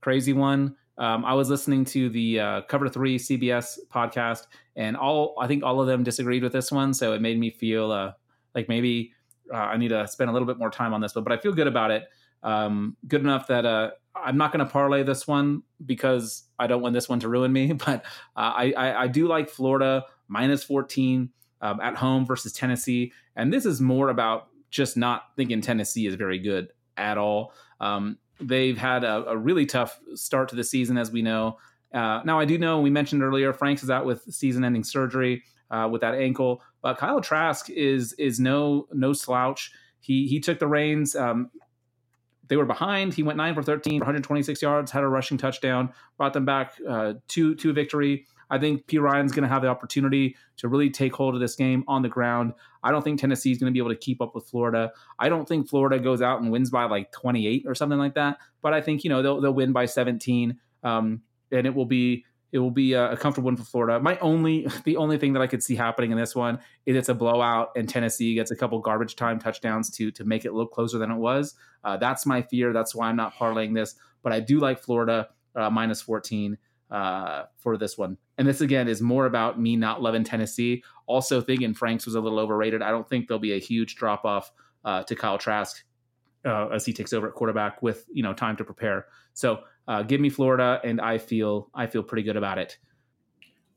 crazy 0.00 0.32
one. 0.32 0.76
Um, 0.98 1.24
I 1.24 1.34
was 1.34 1.48
listening 1.48 1.84
to 1.86 2.08
the 2.08 2.40
uh, 2.40 2.62
Cover 2.62 2.88
Three 2.88 3.18
CBS 3.18 3.78
podcast, 3.92 4.46
and 4.76 4.96
all 4.96 5.34
I 5.40 5.46
think 5.46 5.62
all 5.62 5.80
of 5.80 5.86
them 5.86 6.02
disagreed 6.02 6.42
with 6.42 6.52
this 6.52 6.70
one. 6.70 6.92
So 6.94 7.12
it 7.12 7.22
made 7.22 7.38
me 7.38 7.50
feel 7.50 7.90
uh, 7.90 8.12
like 8.54 8.68
maybe 8.68 9.12
uh, 9.52 9.56
I 9.56 9.76
need 9.76 9.88
to 9.88 10.06
spend 10.08 10.30
a 10.30 10.32
little 10.32 10.46
bit 10.46 10.58
more 10.58 10.70
time 10.70 10.92
on 10.92 11.00
this, 11.00 11.12
but 11.12 11.24
but 11.24 11.32
I 11.32 11.38
feel 11.38 11.52
good 11.52 11.66
about 11.66 11.90
it. 11.90 12.04
Um, 12.42 12.96
good 13.06 13.20
enough 13.20 13.48
that 13.48 13.66
uh, 13.66 13.90
I'm 14.14 14.36
not 14.36 14.52
going 14.52 14.64
to 14.64 14.70
parlay 14.70 15.02
this 15.02 15.26
one 15.26 15.62
because 15.84 16.44
I 16.58 16.66
don't 16.66 16.82
want 16.82 16.94
this 16.94 17.08
one 17.08 17.20
to 17.20 17.28
ruin 17.28 17.52
me. 17.52 17.72
But 17.84 18.04
uh, 18.36 18.52
I, 18.56 18.72
I, 18.76 19.02
I 19.02 19.06
do 19.06 19.26
like 19.26 19.48
Florida 19.48 20.04
minus 20.28 20.64
14 20.64 21.30
um, 21.60 21.80
at 21.80 21.96
home 21.96 22.26
versus 22.26 22.52
Tennessee. 22.52 23.12
And 23.36 23.52
this 23.52 23.66
is 23.66 23.80
more 23.80 24.08
about 24.08 24.48
just 24.70 24.96
not 24.96 25.24
thinking 25.36 25.60
Tennessee 25.60 26.06
is 26.06 26.14
very 26.14 26.38
good 26.38 26.68
at 26.96 27.18
all. 27.18 27.52
Um, 27.80 28.18
they've 28.40 28.78
had 28.78 29.04
a, 29.04 29.28
a, 29.28 29.36
really 29.36 29.66
tough 29.66 30.00
start 30.14 30.48
to 30.50 30.56
the 30.56 30.64
season, 30.64 30.96
as 30.96 31.10
we 31.10 31.22
know. 31.22 31.58
Uh, 31.92 32.20
now, 32.24 32.38
I 32.38 32.44
do 32.44 32.58
know 32.58 32.80
we 32.80 32.90
mentioned 32.90 33.22
earlier 33.22 33.52
Franks 33.52 33.82
is 33.82 33.90
out 33.90 34.04
with 34.04 34.22
season-ending 34.32 34.84
surgery 34.84 35.42
uh, 35.70 35.88
with 35.90 36.00
that 36.00 36.14
ankle, 36.14 36.62
but 36.82 36.98
Kyle 36.98 37.20
Trask 37.20 37.68
is 37.70 38.12
is 38.14 38.40
no 38.40 38.86
no 38.92 39.12
slouch. 39.12 39.72
He 40.00 40.26
he 40.26 40.40
took 40.40 40.58
the 40.58 40.68
reins. 40.68 41.14
Um, 41.14 41.50
they 42.48 42.56
were 42.56 42.66
behind. 42.66 43.14
He 43.14 43.22
went 43.22 43.36
nine 43.36 43.54
for 43.54 43.62
13, 43.62 44.00
126 44.00 44.60
yards, 44.60 44.90
had 44.90 45.04
a 45.04 45.08
rushing 45.08 45.38
touchdown, 45.38 45.92
brought 46.16 46.32
them 46.32 46.44
back 46.44 46.74
uh, 46.88 47.14
to 47.28 47.54
to 47.54 47.72
victory. 47.72 48.26
I 48.50 48.58
think 48.58 48.86
Perine's 48.86 49.32
going 49.32 49.44
to 49.44 49.48
have 49.48 49.62
the 49.62 49.68
opportunity 49.68 50.36
to 50.58 50.68
really 50.68 50.90
take 50.90 51.14
hold 51.14 51.34
of 51.34 51.40
this 51.40 51.54
game 51.54 51.84
on 51.86 52.02
the 52.02 52.08
ground. 52.08 52.52
I 52.82 52.90
don't 52.90 53.02
think 53.02 53.20
Tennessee 53.20 53.52
is 53.52 53.58
going 53.58 53.72
to 53.72 53.74
be 53.74 53.78
able 53.78 53.90
to 53.90 53.96
keep 53.96 54.20
up 54.20 54.34
with 54.34 54.46
Florida. 54.46 54.92
I 55.18 55.28
don't 55.28 55.46
think 55.46 55.68
Florida 55.68 55.98
goes 55.98 56.20
out 56.20 56.40
and 56.40 56.50
wins 56.50 56.70
by 56.70 56.84
like 56.84 57.12
28 57.12 57.64
or 57.66 57.74
something 57.74 57.98
like 57.98 58.14
that. 58.14 58.38
But 58.62 58.74
I 58.74 58.80
think 58.80 59.04
you 59.04 59.10
know 59.10 59.22
they'll 59.22 59.40
they'll 59.40 59.54
win 59.54 59.72
by 59.72 59.86
17, 59.86 60.58
um, 60.82 61.22
and 61.52 61.66
it 61.66 61.74
will 61.74 61.86
be 61.86 62.24
it 62.52 62.58
will 62.58 62.70
be 62.70 62.94
a, 62.94 63.16
comfortable 63.16 63.46
win 63.46 63.56
for 63.56 63.64
Florida. 63.64 64.00
My 64.00 64.18
only 64.18 64.66
the 64.84 64.96
only 64.96 65.18
thing 65.18 65.32
that 65.34 65.42
I 65.42 65.46
could 65.46 65.62
see 65.62 65.76
happening 65.76 66.10
in 66.10 66.18
this 66.18 66.34
one 66.34 66.58
is 66.86 66.96
it's 66.96 67.08
a 67.08 67.14
blowout 67.14 67.70
and 67.76 67.88
Tennessee 67.88 68.34
gets 68.34 68.50
a 68.50 68.56
couple 68.56 68.78
garbage 68.80 69.16
time 69.16 69.38
touchdowns 69.38 69.90
to 69.92 70.10
to 70.12 70.24
make 70.24 70.44
it 70.44 70.52
look 70.52 70.72
closer 70.72 70.98
than 70.98 71.10
it 71.10 71.16
was. 71.16 71.54
Uh, 71.84 71.96
that's 71.96 72.26
my 72.26 72.42
fear. 72.42 72.72
That's 72.72 72.94
why 72.94 73.08
I'm 73.08 73.16
not 73.16 73.34
parlaying 73.34 73.74
this. 73.74 73.94
But 74.22 74.32
I 74.32 74.40
do 74.40 74.58
like 74.58 74.80
Florida 74.80 75.28
uh, 75.56 75.70
minus 75.70 76.02
14 76.02 76.58
uh, 76.90 77.44
for 77.58 77.76
this 77.76 77.96
one. 77.96 78.16
And 78.38 78.46
this 78.46 78.60
again 78.60 78.88
is 78.88 79.00
more 79.00 79.26
about 79.26 79.60
me 79.60 79.76
not 79.76 80.02
loving 80.02 80.24
Tennessee. 80.24 80.82
Also 81.06 81.40
thinking 81.40 81.74
Franks 81.74 82.06
was 82.06 82.14
a 82.14 82.20
little 82.20 82.38
overrated. 82.38 82.82
I 82.82 82.90
don't 82.90 83.08
think 83.08 83.28
there'll 83.28 83.38
be 83.38 83.54
a 83.54 83.60
huge 83.60 83.96
drop 83.96 84.24
off 84.24 84.52
uh, 84.84 85.02
to 85.04 85.14
Kyle 85.14 85.38
Trask 85.38 85.84
uh, 86.44 86.68
as 86.68 86.86
he 86.86 86.92
takes 86.92 87.12
over 87.12 87.28
at 87.28 87.34
quarterback 87.34 87.82
with 87.82 88.06
you 88.12 88.22
know 88.22 88.32
time 88.32 88.56
to 88.56 88.64
prepare. 88.64 89.06
So 89.34 89.60
uh, 89.86 90.02
give 90.02 90.20
me 90.20 90.30
Florida, 90.30 90.80
and 90.84 91.00
I 91.00 91.18
feel 91.18 91.70
I 91.74 91.86
feel 91.86 92.02
pretty 92.02 92.22
good 92.22 92.36
about 92.36 92.58
it. 92.58 92.78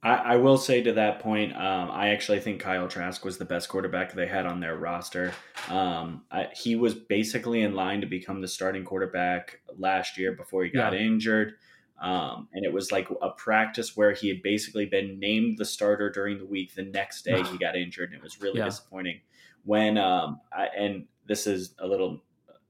I, 0.03 0.16
I 0.16 0.36
will 0.36 0.57
say 0.57 0.82
to 0.84 0.93
that 0.93 1.20
point, 1.20 1.55
um, 1.55 1.89
I 1.89 2.09
actually 2.09 2.41
think 2.41 2.59
Kyle 2.59 2.88
Trask 2.88 3.24
was 3.24 3.38
the 3.38 3.45
best 3.45 3.70
quarterback 3.70 4.14
they 4.14 4.28
had 4.28 4.45
on 4.45 4.59
their 4.59 4.76
roster. 4.76 5.34
Um, 5.70 6.24
I, 6.30 6.49
he 6.53 6.76
was 6.76 6.93
basically 6.93 7.61
in 7.61 7.74
line 7.74 8.01
to 8.01 8.07
become 8.07 8.41
the 8.41 8.47
starting 8.47 8.84
quarterback 8.84 9.61
last 9.78 10.18
year 10.18 10.34
before 10.34 10.66
he 10.66 10.72
got 10.72 10.93
yeah. 10.93 10.99
injured. 10.99 11.53
Um, 12.01 12.49
and 12.53 12.65
it 12.65 12.73
was 12.73 12.91
like 12.91 13.07
a 13.21 13.29
practice 13.29 13.95
where 13.95 14.11
he 14.11 14.27
had 14.27 14.41
basically 14.41 14.85
been 14.85 15.19
named 15.19 15.57
the 15.57 15.65
starter 15.65 16.09
during 16.09 16.37
the 16.37 16.45
week. 16.45 16.75
The 16.75 16.83
next 16.83 17.23
day 17.23 17.41
he 17.43 17.57
got 17.59 17.75
injured, 17.75 18.09
and 18.09 18.17
it 18.17 18.23
was 18.23 18.41
really 18.41 18.59
yeah. 18.59 18.65
disappointing. 18.65 19.21
When 19.63 19.97
um, 19.97 20.41
I, 20.51 20.67
and 20.77 21.05
this 21.27 21.47
is 21.47 21.73
a 21.79 21.87
little 21.87 22.21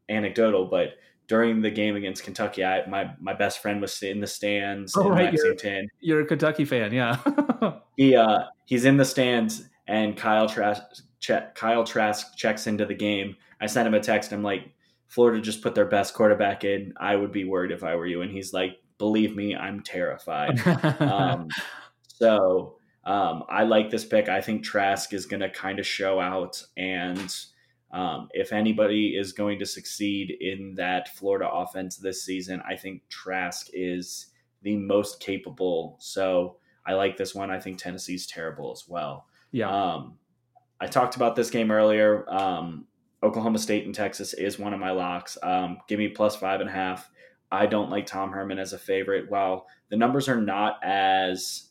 anecdotal, 0.10 0.66
but 0.66 0.90
during 1.28 1.62
the 1.62 1.72
game 1.72 1.96
against 1.96 2.24
Kentucky, 2.24 2.64
I, 2.64 2.86
my 2.88 3.12
my 3.20 3.34
best 3.34 3.60
friend 3.60 3.82
was 3.82 4.02
in 4.04 4.20
the 4.20 4.28
stands 4.28 4.96
oh, 4.96 5.08
in 5.08 5.10
right. 5.10 5.34
Lexington. 5.34 5.88
You're, 6.00 6.18
you're, 6.18 6.26
a 6.26 6.28
Kentucky 6.28 6.66
fan, 6.66 6.94
yeah. 6.94 7.18
he 7.98 8.16
uh, 8.16 8.44
he's 8.66 8.86
in 8.86 8.98
the 8.98 9.06
stands, 9.06 9.68
and 9.88 10.16
Kyle 10.16 10.48
Trask 10.48 10.84
Kyle 11.56 11.84
Trask 11.84 12.36
checks 12.36 12.68
into 12.68 12.86
the 12.86 12.94
game. 12.94 13.36
I 13.62 13.66
sent 13.68 13.88
him 13.88 13.94
a 13.94 14.00
text. 14.00 14.32
I'm 14.32 14.44
like, 14.44 14.74
Florida 15.08 15.42
just 15.42 15.62
put 15.62 15.76
their 15.76 15.86
best 15.86 16.14
quarterback 16.14 16.64
in. 16.64 16.94
I 16.98 17.16
would 17.16 17.32
be 17.32 17.46
worried 17.46 17.72
if 17.72 17.84
I 17.84 17.96
were 17.96 18.06
you. 18.06 18.22
And 18.22 18.32
he's 18.32 18.52
like, 18.52 18.78
believe 18.98 19.36
me, 19.36 19.56
I'm 19.56 19.82
terrified. 19.82 20.60
um, 21.00 21.48
so 22.08 22.78
um, 23.06 23.44
I 23.50 23.64
like 23.64 23.90
this 23.90 24.06
pick. 24.06 24.30
I 24.30 24.42
think 24.42 24.64
Trask 24.64 25.14
is 25.14 25.26
going 25.26 25.42
to 25.42 25.50
kind 25.50 25.80
of 25.80 25.86
show 25.86 26.20
out. 26.20 26.64
And 26.78 27.36
um, 27.92 28.30
if 28.32 28.54
anybody 28.54 29.16
is 29.18 29.34
going 29.34 29.60
to 29.60 29.66
succeed 29.66 30.36
in 30.40 30.76
that 30.76 31.10
Florida 31.16 31.50
offense 31.50 31.98
this 31.98 32.24
season, 32.24 32.62
I 32.68 32.76
think 32.76 33.08
Trask 33.10 33.68
is 33.74 34.28
the 34.62 34.78
most 34.78 35.20
capable. 35.20 35.98
So 36.00 36.58
I 36.86 36.94
like 36.94 37.18
this 37.18 37.36
one. 37.36 37.52
I 37.52 37.60
think 37.60 37.78
Tennessee's 37.78 38.28
terrible 38.28 38.72
as 38.72 38.86
well. 38.88 39.28
Yeah. 39.52 39.70
Um, 39.70 40.18
I 40.80 40.88
talked 40.88 41.16
about 41.16 41.36
this 41.36 41.50
game 41.50 41.72
earlier. 41.72 42.30
Um, 42.30 42.88
Oklahoma 43.22 43.60
State 43.60 43.86
and 43.86 43.96
Texas 43.96 44.34
is 44.34 44.60
one 44.60 44.74
of 44.74 44.80
my 44.80 44.92
locks. 44.92 45.38
Um, 45.42 45.78
give 45.88 46.00
me 46.00 46.10
plus 46.10 46.36
five 46.36 46.60
and 46.60 46.70
a 46.70 46.74
half. 46.74 47.10
I 47.54 47.68
don't 47.68 47.92
like 47.92 48.08
Tom 48.08 48.32
Herman 48.32 48.58
as 48.58 48.74
a 48.74 48.80
favorite. 48.80 49.30
While 49.30 49.68
the 49.90 49.96
numbers 49.96 50.28
are 50.28 50.42
not 50.42 50.80
as 50.84 51.70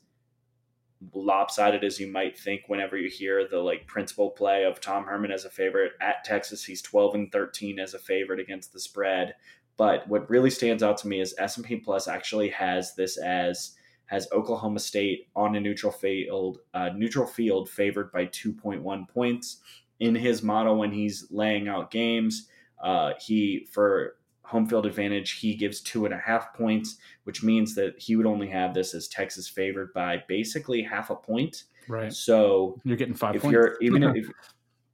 lopsided 1.13 1.83
as 1.83 1.99
you 1.99 2.07
might 2.07 2.39
think 2.39 2.63
whenever 2.69 2.97
you 2.97 3.11
hear 3.11 3.49
the 3.49 3.59
like 3.59 3.89
principal 3.89 4.31
play 4.31 4.65
of 4.65 4.81
Tom 4.81 5.05
Herman 5.05 5.33
as 5.33 5.45
a 5.45 5.51
favorite 5.51 5.95
at 6.01 6.23
Texas, 6.23 6.63
he's 6.65 6.83
12 6.83 7.15
and 7.17 7.33
13 7.33 7.81
as 7.81 7.95
a 7.95 7.99
favorite 7.99 8.39
against 8.39 8.73
the 8.73 8.79
spread. 8.79 9.35
But 9.77 10.07
what 10.07 10.31
really 10.31 10.51
stands 10.51 10.85
out 10.85 10.99
to 10.99 11.09
me 11.09 11.21
is 11.21 11.35
S&P 11.37 11.79
Plus 11.79 12.07
actually 12.07 12.51
has 12.51 12.95
this 12.95 13.19
as 13.19 13.75
has 14.07 14.29
Oklahoma 14.31 14.79
State 14.79 15.31
on 15.35 15.57
a 15.57 15.61
neutral 15.61 15.91
field, 15.91 16.59
uh, 16.75 16.91
neutral 16.95 17.27
field 17.27 17.69
favored 17.69 18.13
by 18.13 18.27
2.1 18.27 19.09
points 19.09 19.57
in 19.99 20.15
his 20.15 20.45
model 20.45 20.79
when 20.79 20.93
he's 20.93 21.27
laying 21.31 21.67
out 21.67 21.91
games. 21.91 22.47
Uh, 22.81 23.15
he 23.19 23.67
for 23.73 24.15
home 24.53 24.67
field 24.67 24.87
advantage, 24.87 25.33
he 25.33 25.55
gives 25.55 25.81
two 25.81 26.05
and 26.05 26.15
a 26.15 26.19
half 26.19 26.55
points, 26.55 26.99
which 27.25 27.43
means 27.43 27.75
that 27.75 27.95
he 27.99 28.15
would 28.15 28.27
only 28.27 28.49
have 28.49 28.75
this 28.75 28.95
as 28.95 29.09
Texas 29.09 29.49
favored 29.49 29.93
by 29.93 30.23
basically 30.29 30.83
half 30.83 31.11
a 31.11 31.17
point. 31.17 31.65
Right. 31.89 32.13
So 32.13 32.79
you're 32.85 32.97
getting 32.97 33.15
five. 33.15 33.35
If 33.35 33.43
points. 33.43 33.53
you're 33.53 33.79
even 33.81 34.05
if 34.05 34.31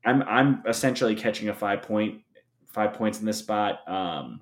I'm 0.06 0.22
I'm 0.22 0.62
essentially 0.66 1.14
catching 1.14 1.48
a 1.50 1.54
five 1.54 1.82
point 1.82 2.22
five 2.68 2.94
points 2.94 3.20
in 3.20 3.26
this 3.26 3.38
spot. 3.38 3.80
Um, 3.86 4.40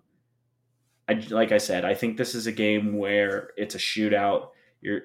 I 1.09 1.15
like 1.31 1.51
I 1.51 1.59
said, 1.59 1.85
I 1.85 1.95
think 1.95 2.17
this 2.17 2.35
is 2.35 2.47
a 2.47 2.53
game 2.53 2.99
where 2.99 3.51
it's 3.57 3.75
a 3.75 3.79
shootout. 3.79 4.51
You're 4.81 5.03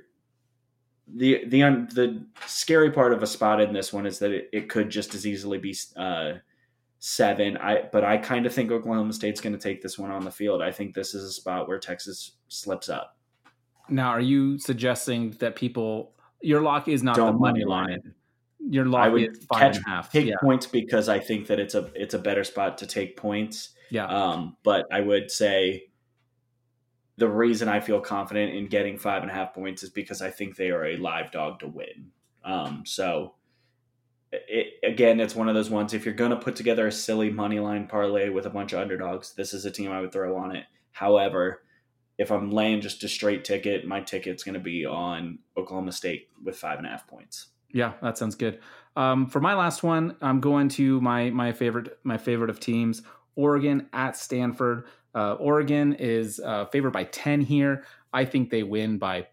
the 1.08 1.46
the 1.46 1.62
the 1.94 2.26
scary 2.46 2.92
part 2.92 3.14
of 3.14 3.24
a 3.24 3.28
spot 3.28 3.62
in 3.62 3.74
this 3.74 3.92
one 3.92 4.06
is 4.06 4.20
that 4.20 4.32
it, 4.32 4.50
it 4.52 4.70
could 4.70 4.90
just 4.90 5.16
as 5.16 5.26
easily 5.26 5.58
be 5.58 5.76
uh, 5.96 6.34
seven. 7.02 7.58
I 7.58 7.90
but 7.92 8.06
I 8.06 8.18
kind 8.18 8.46
of 8.46 8.54
think 8.54 8.72
Oklahoma 8.72 9.12
State's 9.12 9.42
going 9.42 9.54
to 9.54 9.60
take 9.60 9.82
this 9.82 10.00
one 10.00 10.12
on 10.12 10.24
the 10.24 10.32
field. 10.32 10.62
I 10.62 10.72
think 10.72 10.94
this 10.94 11.14
is 11.14 11.26
a 11.26 11.32
spot 11.32 11.68
where 11.68 11.80
Texas 11.80 12.34
slips 12.48 12.88
up. 12.88 13.18
Now, 13.90 14.10
are 14.10 14.22
you 14.22 14.58
suggesting 14.58 15.32
that 15.40 15.56
people 15.56 16.14
your 16.42 16.62
lock 16.62 16.88
is 16.88 17.04
not 17.04 17.18
Don't 17.18 17.34
the 17.34 17.40
money 17.40 17.66
line? 17.66 17.90
line. 17.90 18.14
Your 18.70 18.86
lock 18.86 19.06
I 19.06 19.10
would 19.10 19.38
is 19.38 19.46
catch, 19.52 19.78
and 19.78 19.86
a 19.86 19.90
half. 19.90 20.12
Take 20.12 20.28
yeah. 20.28 20.36
points 20.42 20.68
because 20.68 21.10
I 21.10 21.20
think 21.20 21.48
that 21.48 21.60
it's 21.60 21.76
a 21.76 21.92
it's 21.96 22.14
a 22.14 22.20
better 22.20 22.44
spot 22.44 22.78
to 22.78 22.88
take 22.88 23.18
points. 23.18 23.72
Yeah. 23.90 24.06
Um, 24.06 24.56
but 24.64 24.86
I 24.92 25.02
would 25.02 25.30
say 25.32 25.90
the 27.18 27.28
reason 27.28 27.68
I 27.68 27.80
feel 27.80 28.00
confident 28.00 28.54
in 28.54 28.68
getting 28.68 28.98
five 28.98 29.24
and 29.24 29.32
a 29.32 29.34
half 29.34 29.54
points 29.54 29.84
is 29.84 29.90
because 29.90 30.22
I 30.22 30.30
think 30.30 30.56
they 30.56 30.70
are 30.70 30.86
a 30.86 30.98
live 30.98 31.32
dog 31.32 31.60
to 31.60 31.68
win. 31.68 32.12
Um, 32.44 32.84
so 32.86 33.34
it, 34.32 34.74
again, 34.84 35.20
it's 35.20 35.36
one 35.36 35.50
of 35.50 35.56
those 35.56 35.70
ones. 35.70 35.94
If 35.94 36.06
you're 36.06 36.14
going 36.14 36.32
to 36.32 36.38
put 36.38 36.56
together 36.56 36.88
a 36.88 36.92
silly 36.92 37.30
money 37.30 37.60
line 37.60 37.88
parlay 37.88 38.30
with 38.30 38.46
a 38.46 38.50
bunch 38.50 38.74
of 38.74 38.80
underdogs, 38.80 39.34
this 39.34 39.54
is 39.54 39.66
a 39.66 39.72
team 39.72 39.92
I 39.92 40.02
would 40.02 40.12
throw 40.12 40.38
on 40.38 40.56
it. 40.56 40.66
However, 40.92 41.64
if 42.18 42.32
I'm 42.32 42.52
laying 42.52 42.82
just 42.82 43.04
a 43.04 43.08
straight 43.10 43.44
ticket, 43.44 43.88
my 43.88 44.02
ticket's 44.02 44.44
going 44.44 44.54
to 44.54 44.60
be 44.60 44.86
on 44.86 45.40
Oklahoma 45.58 45.92
State 45.92 46.30
with 46.44 46.58
five 46.58 46.78
and 46.78 46.88
a 46.88 46.90
half 46.90 47.08
points. 47.08 47.48
Yeah, 47.74 47.94
that 48.02 48.18
sounds 48.18 48.36
good. 48.36 48.60
Um, 48.96 49.28
for 49.28 49.40
my 49.40 49.54
last 49.54 49.84
one, 49.84 50.16
I'm 50.22 50.42
going 50.42 50.70
to 50.70 51.00
my 51.02 51.30
my 51.30 51.54
favorite 51.54 51.98
my 52.04 52.18
favorite 52.18 52.50
of 52.50 52.60
teams, 52.60 53.02
Oregon 53.36 53.88
at 53.94 54.18
Stanford. 54.18 54.88
Uh, 55.16 55.34
Oregon 55.34 55.94
is 55.94 56.40
uh, 56.40 56.66
favored 56.66 56.92
by 56.92 57.06
ten 57.06 57.42
here. 57.42 57.86
I 58.14 58.26
think 58.26 58.50
they 58.50 58.64
win 58.64 58.98
by 58.98 59.28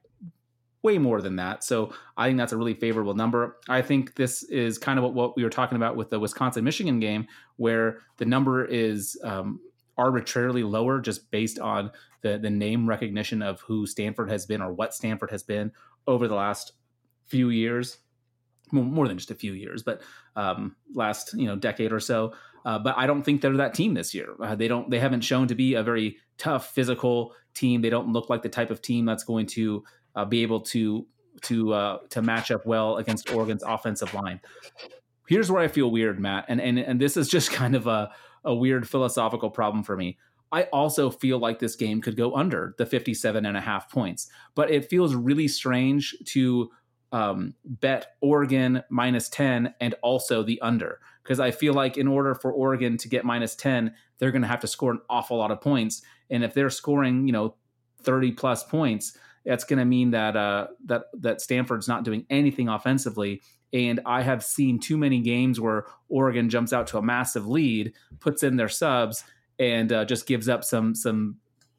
way 0.82 0.98
more 0.98 1.20
than 1.20 1.36
that. 1.36 1.64
So 1.64 1.92
I 2.16 2.26
think 2.26 2.38
that's 2.38 2.52
a 2.52 2.56
really 2.56 2.74
favorable 2.74 3.14
number. 3.14 3.56
I 3.68 3.82
think 3.82 4.14
this 4.14 4.42
is 4.44 4.78
kind 4.78 4.98
of 4.98 5.12
what, 5.12 5.36
we 5.36 5.42
were 5.42 5.50
talking 5.50 5.76
about 5.76 5.96
with 5.96 6.10
the 6.10 6.20
Wisconsin 6.20 6.64
Michigan 6.64 7.00
game, 7.00 7.26
where 7.56 7.98
the 8.18 8.24
number 8.24 8.64
is 8.64 9.18
um, 9.24 9.60
arbitrarily 9.96 10.62
lower 10.62 11.00
just 11.00 11.30
based 11.30 11.58
on 11.58 11.90
the 12.22 12.38
the 12.38 12.50
name 12.50 12.88
recognition 12.88 13.42
of 13.42 13.60
who 13.62 13.86
Stanford 13.86 14.30
has 14.30 14.46
been 14.46 14.62
or 14.62 14.72
what 14.72 14.94
Stanford 14.94 15.30
has 15.30 15.42
been 15.42 15.72
over 16.06 16.28
the 16.28 16.34
last 16.34 16.72
few 17.26 17.50
years. 17.50 17.98
More 18.70 19.08
than 19.08 19.16
just 19.16 19.30
a 19.30 19.34
few 19.34 19.54
years, 19.54 19.82
but 19.82 20.02
um, 20.36 20.76
last 20.92 21.32
you 21.32 21.46
know 21.46 21.56
decade 21.56 21.90
or 21.90 22.00
so. 22.00 22.34
Uh, 22.66 22.78
but 22.78 22.94
I 22.98 23.06
don't 23.06 23.22
think 23.22 23.40
they're 23.40 23.56
that 23.56 23.72
team 23.72 23.94
this 23.94 24.12
year. 24.14 24.34
Uh, 24.38 24.54
they 24.54 24.68
don't. 24.68 24.90
They 24.90 24.98
haven't 24.98 25.22
shown 25.22 25.48
to 25.48 25.54
be 25.54 25.72
a 25.72 25.82
very 25.82 26.18
tough, 26.36 26.74
physical 26.74 27.32
team. 27.54 27.80
They 27.80 27.88
don't 27.88 28.12
look 28.12 28.28
like 28.28 28.42
the 28.42 28.50
type 28.50 28.70
of 28.70 28.82
team 28.82 29.06
that's 29.06 29.24
going 29.24 29.46
to 29.46 29.84
uh, 30.18 30.24
be 30.24 30.42
able 30.42 30.60
to 30.60 31.06
to 31.42 31.72
uh, 31.72 31.98
to 32.10 32.20
match 32.20 32.50
up 32.50 32.66
well 32.66 32.96
against 32.96 33.32
Oregon's 33.32 33.62
offensive 33.62 34.12
line. 34.14 34.40
Here's 35.28 35.50
where 35.50 35.62
I 35.62 35.68
feel 35.68 35.90
weird, 35.90 36.18
Matt, 36.18 36.46
and 36.48 36.60
and 36.60 36.78
and 36.78 37.00
this 37.00 37.16
is 37.16 37.28
just 37.28 37.52
kind 37.62 37.74
of 37.74 37.86
a 37.86 38.10
a 38.44 38.54
weird 38.54 38.88
philosophical 38.88 39.50
problem 39.50 39.84
for 39.84 39.96
me. 39.96 40.18
I 40.50 40.62
also 40.64 41.10
feel 41.10 41.38
like 41.38 41.58
this 41.58 41.76
game 41.76 42.00
could 42.00 42.16
go 42.16 42.34
under 42.34 42.74
the 42.78 42.86
57 42.86 43.44
and 43.44 43.56
a 43.56 43.60
half 43.60 43.90
points, 43.90 44.28
but 44.54 44.70
it 44.70 44.88
feels 44.88 45.14
really 45.14 45.46
strange 45.46 46.16
to 46.26 46.70
um, 47.12 47.54
bet 47.64 48.14
Oregon 48.22 48.82
minus 48.88 49.28
10 49.28 49.74
and 49.80 49.94
also 50.02 50.42
the 50.42 50.60
under 50.62 51.00
because 51.22 51.40
I 51.40 51.50
feel 51.50 51.74
like 51.74 51.98
in 51.98 52.08
order 52.08 52.34
for 52.34 52.50
Oregon 52.50 52.96
to 52.98 53.08
get 53.08 53.24
minus 53.24 53.54
10, 53.56 53.94
they're 54.18 54.30
going 54.30 54.42
to 54.42 54.48
have 54.48 54.60
to 54.60 54.66
score 54.66 54.92
an 54.92 55.00
awful 55.10 55.36
lot 55.36 55.50
of 55.50 55.60
points. 55.60 56.00
And 56.30 56.42
if 56.42 56.54
they're 56.54 56.70
scoring, 56.70 57.26
you 57.26 57.32
know, 57.32 57.54
30 58.02 58.32
plus 58.32 58.64
points, 58.64 59.16
that's 59.45 59.64
going 59.64 59.78
to 59.78 59.84
mean 59.84 60.11
that 60.12 60.36
uh, 60.36 60.68
that 60.86 61.05
that 61.14 61.41
Stanford's 61.41 61.89
not 61.89 62.05
doing 62.05 62.26
anything 62.30 62.68
offensively. 62.68 63.43
And 63.72 64.01
I 64.07 64.22
have 64.22 64.43
seen 64.43 64.78
too 64.78 64.97
many 64.97 65.20
games 65.20 65.61
where 65.61 65.84
Oregon 66.09 66.49
jumps 66.49 66.72
out 66.72 66.86
to 66.89 66.99
a 66.99 67.03
massive 67.03 67.47
lead, 67.47 67.93
puts 68.18 68.43
in 68.43 68.57
their 68.57 68.68
subs, 68.68 69.24
and 69.59 69.93
uh, 69.93 70.05
just 70.05 70.26
gives 70.26 70.49
up 70.49 70.64
some 70.64 70.95
some 70.95 71.36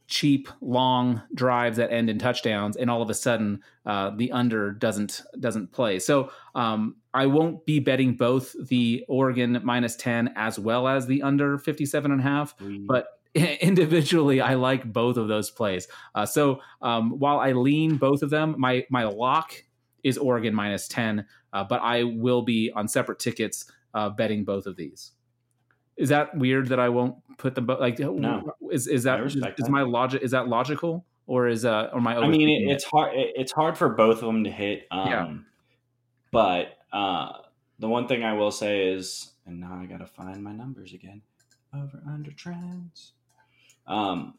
cheap 0.07 0.49
long 0.59 1.21
drives 1.35 1.77
that 1.77 1.91
end 1.91 2.09
in 2.09 2.17
touchdowns, 2.17 2.75
and 2.75 2.89
all 2.89 3.01
of 3.01 3.09
a 3.09 3.13
sudden 3.13 3.61
uh, 3.85 4.11
the 4.15 4.31
under 4.31 4.71
doesn't 4.71 5.21
doesn't 5.39 5.71
play. 5.71 5.99
So 5.99 6.31
um, 6.55 6.95
I 7.13 7.27
won't 7.27 7.65
be 7.65 7.79
betting 7.79 8.15
both 8.15 8.55
the 8.67 9.05
Oregon 9.07 9.59
minus 9.63 9.95
ten 9.95 10.31
as 10.35 10.59
well 10.59 10.87
as 10.87 11.07
the 11.07 11.21
under 11.21 11.57
57 11.57 12.11
and 12.11 12.19
a 12.19 12.23
half, 12.23 12.55
but 12.87 13.07
individually, 13.35 14.41
I 14.41 14.55
like 14.55 14.91
both 14.91 15.17
of 15.17 15.27
those 15.27 15.51
plays. 15.51 15.87
Uh, 16.15 16.25
so 16.25 16.61
um, 16.81 17.19
while 17.19 17.39
I 17.39 17.51
lean 17.51 17.97
both 17.97 18.23
of 18.23 18.29
them, 18.29 18.55
my 18.57 18.85
my 18.89 19.03
lock 19.03 19.53
is 20.03 20.17
Oregon 20.17 20.55
minus 20.55 20.87
ten, 20.87 21.25
uh, 21.53 21.63
but 21.63 21.81
I 21.81 22.03
will 22.03 22.41
be 22.41 22.71
on 22.75 22.87
separate 22.87 23.19
tickets 23.19 23.71
uh, 23.93 24.09
betting 24.09 24.45
both 24.45 24.65
of 24.65 24.75
these. 24.75 25.11
Is 25.97 26.09
that 26.09 26.35
weird 26.35 26.67
that 26.69 26.79
I 26.79 26.89
won't 26.89 27.15
put 27.37 27.55
them 27.55 27.65
both? 27.65 27.79
Like, 27.79 27.99
no. 27.99 28.53
Is 28.71 28.87
is 28.87 29.03
that 29.03 29.21
is, 29.21 29.35
is 29.35 29.69
my 29.69 29.81
logic? 29.81 30.21
Is 30.23 30.31
that 30.31 30.47
logical 30.47 31.05
or 31.27 31.47
is 31.47 31.65
uh 31.65 31.89
or 31.93 32.01
my? 32.01 32.15
I 32.15 32.27
mean, 32.27 32.49
it, 32.49 32.71
it's 32.71 32.85
hard. 32.85 33.11
It's 33.13 33.51
hard 33.51 33.77
for 33.77 33.89
both 33.89 34.17
of 34.17 34.25
them 34.25 34.43
to 34.45 34.51
hit. 34.51 34.87
Um, 34.91 35.07
yeah. 35.09 35.33
But 36.31 36.77
uh, 36.93 37.33
the 37.79 37.87
one 37.87 38.07
thing 38.07 38.23
I 38.23 38.33
will 38.33 38.51
say 38.51 38.87
is, 38.87 39.33
and 39.45 39.59
now 39.59 39.79
I 39.81 39.85
got 39.85 39.97
to 39.97 40.07
find 40.07 40.43
my 40.43 40.53
numbers 40.53 40.93
again. 40.93 41.21
Over 41.73 42.01
under 42.07 42.31
trends. 42.31 43.13
Um, 43.89 44.35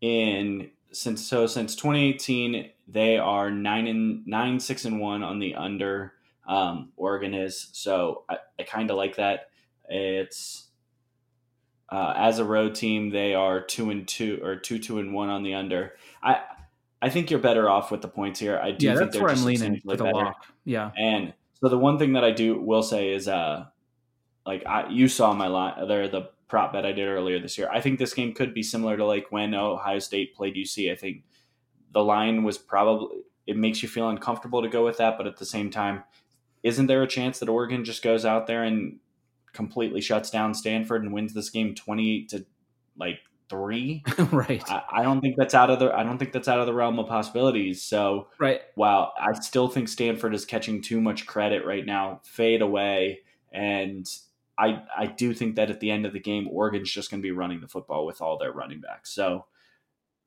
in 0.00 0.70
since 0.92 1.24
so 1.26 1.46
since 1.46 1.76
2018, 1.76 2.70
they 2.88 3.18
are 3.18 3.50
nine 3.50 3.86
and 3.86 4.26
nine, 4.26 4.58
six 4.58 4.84
and 4.84 5.00
one 5.00 5.22
on 5.22 5.38
the 5.38 5.54
under. 5.54 6.14
Um, 6.48 6.92
Oregon 6.96 7.34
is 7.34 7.68
so 7.72 8.24
I, 8.28 8.38
I 8.58 8.62
kind 8.64 8.90
of 8.90 8.96
like 8.96 9.16
that. 9.16 9.50
It's 9.88 10.68
uh, 11.90 12.14
as 12.16 12.38
a 12.38 12.44
road 12.44 12.74
team, 12.74 13.10
they 13.10 13.34
are 13.34 13.60
two 13.60 13.90
and 13.90 14.08
two 14.08 14.40
or 14.42 14.56
two 14.56 14.78
two 14.78 14.98
and 14.98 15.14
one 15.14 15.28
on 15.28 15.42
the 15.42 15.54
under. 15.54 15.94
I 16.22 16.42
I 17.00 17.10
think 17.10 17.30
you're 17.30 17.40
better 17.40 17.68
off 17.68 17.90
with 17.90 18.02
the 18.02 18.08
points 18.08 18.40
here. 18.40 18.58
I 18.58 18.70
do 18.70 18.86
yeah, 18.86 18.96
think 18.96 19.12
that's 19.12 19.22
where 19.22 19.30
I'm 19.30 19.44
leaning 19.44 19.80
with 19.84 19.98
the 19.98 20.04
lock. 20.04 20.46
Yeah, 20.64 20.90
and 20.96 21.34
so 21.60 21.68
the 21.68 21.78
one 21.78 21.98
thing 21.98 22.14
that 22.14 22.24
I 22.24 22.30
do 22.30 22.58
will 22.60 22.82
say 22.82 23.12
is 23.12 23.28
uh 23.28 23.66
like 24.46 24.64
I 24.66 24.88
you 24.88 25.08
saw 25.08 25.32
my 25.34 25.48
line 25.48 25.86
there 25.88 26.08
the 26.08 26.30
prop 26.48 26.72
bet 26.72 26.86
I 26.86 26.92
did 26.92 27.08
earlier 27.08 27.40
this 27.40 27.56
year. 27.58 27.68
I 27.72 27.80
think 27.80 27.98
this 27.98 28.14
game 28.14 28.32
could 28.32 28.54
be 28.54 28.62
similar 28.62 28.96
to 28.96 29.04
like 29.04 29.30
when 29.30 29.54
Ohio 29.54 29.98
State 29.98 30.34
played 30.34 30.54
UC. 30.54 30.92
I 30.92 30.96
think 30.96 31.24
the 31.92 32.04
line 32.04 32.42
was 32.42 32.58
probably 32.58 33.22
it 33.46 33.56
makes 33.56 33.82
you 33.82 33.88
feel 33.88 34.08
uncomfortable 34.08 34.62
to 34.62 34.68
go 34.68 34.84
with 34.84 34.98
that, 34.98 35.18
but 35.18 35.26
at 35.26 35.36
the 35.36 35.44
same 35.44 35.70
time, 35.70 36.02
isn't 36.62 36.86
there 36.86 37.02
a 37.02 37.08
chance 37.08 37.38
that 37.38 37.48
Oregon 37.48 37.84
just 37.84 38.02
goes 38.02 38.24
out 38.24 38.46
there 38.46 38.64
and 38.64 38.98
completely 39.52 40.00
shuts 40.00 40.30
down 40.30 40.54
Stanford 40.54 41.02
and 41.02 41.12
wins 41.12 41.34
this 41.34 41.50
game 41.50 41.74
twenty 41.74 42.14
eight 42.14 42.28
to 42.30 42.44
like 42.96 43.18
three? 43.48 44.02
right. 44.32 44.62
I, 44.70 44.82
I, 44.90 45.02
don't 45.02 45.20
think 45.20 45.36
that's 45.36 45.54
out 45.54 45.70
of 45.70 45.78
the 45.78 45.94
I 45.94 46.02
don't 46.02 46.18
think 46.18 46.32
that's 46.32 46.48
out 46.48 46.60
of 46.60 46.66
the 46.66 46.74
realm 46.74 46.98
of 46.98 47.06
possibilities. 47.06 47.82
So 47.82 48.28
right. 48.38 48.62
While 48.74 49.12
I 49.20 49.32
still 49.34 49.68
think 49.68 49.88
Stanford 49.88 50.34
is 50.34 50.44
catching 50.44 50.80
too 50.80 51.00
much 51.00 51.26
credit 51.26 51.66
right 51.66 51.84
now, 51.84 52.20
fade 52.24 52.62
away 52.62 53.20
and 53.52 54.06
I 54.58 54.82
I 54.96 55.06
do 55.06 55.34
think 55.34 55.56
that 55.56 55.70
at 55.70 55.80
the 55.80 55.90
end 55.90 56.06
of 56.06 56.12
the 56.12 56.20
game, 56.20 56.48
Oregon's 56.48 56.90
just 56.90 57.10
going 57.10 57.20
to 57.20 57.26
be 57.26 57.32
running 57.32 57.60
the 57.60 57.68
football 57.68 58.06
with 58.06 58.20
all 58.20 58.38
their 58.38 58.52
running 58.52 58.80
backs. 58.80 59.12
So 59.12 59.46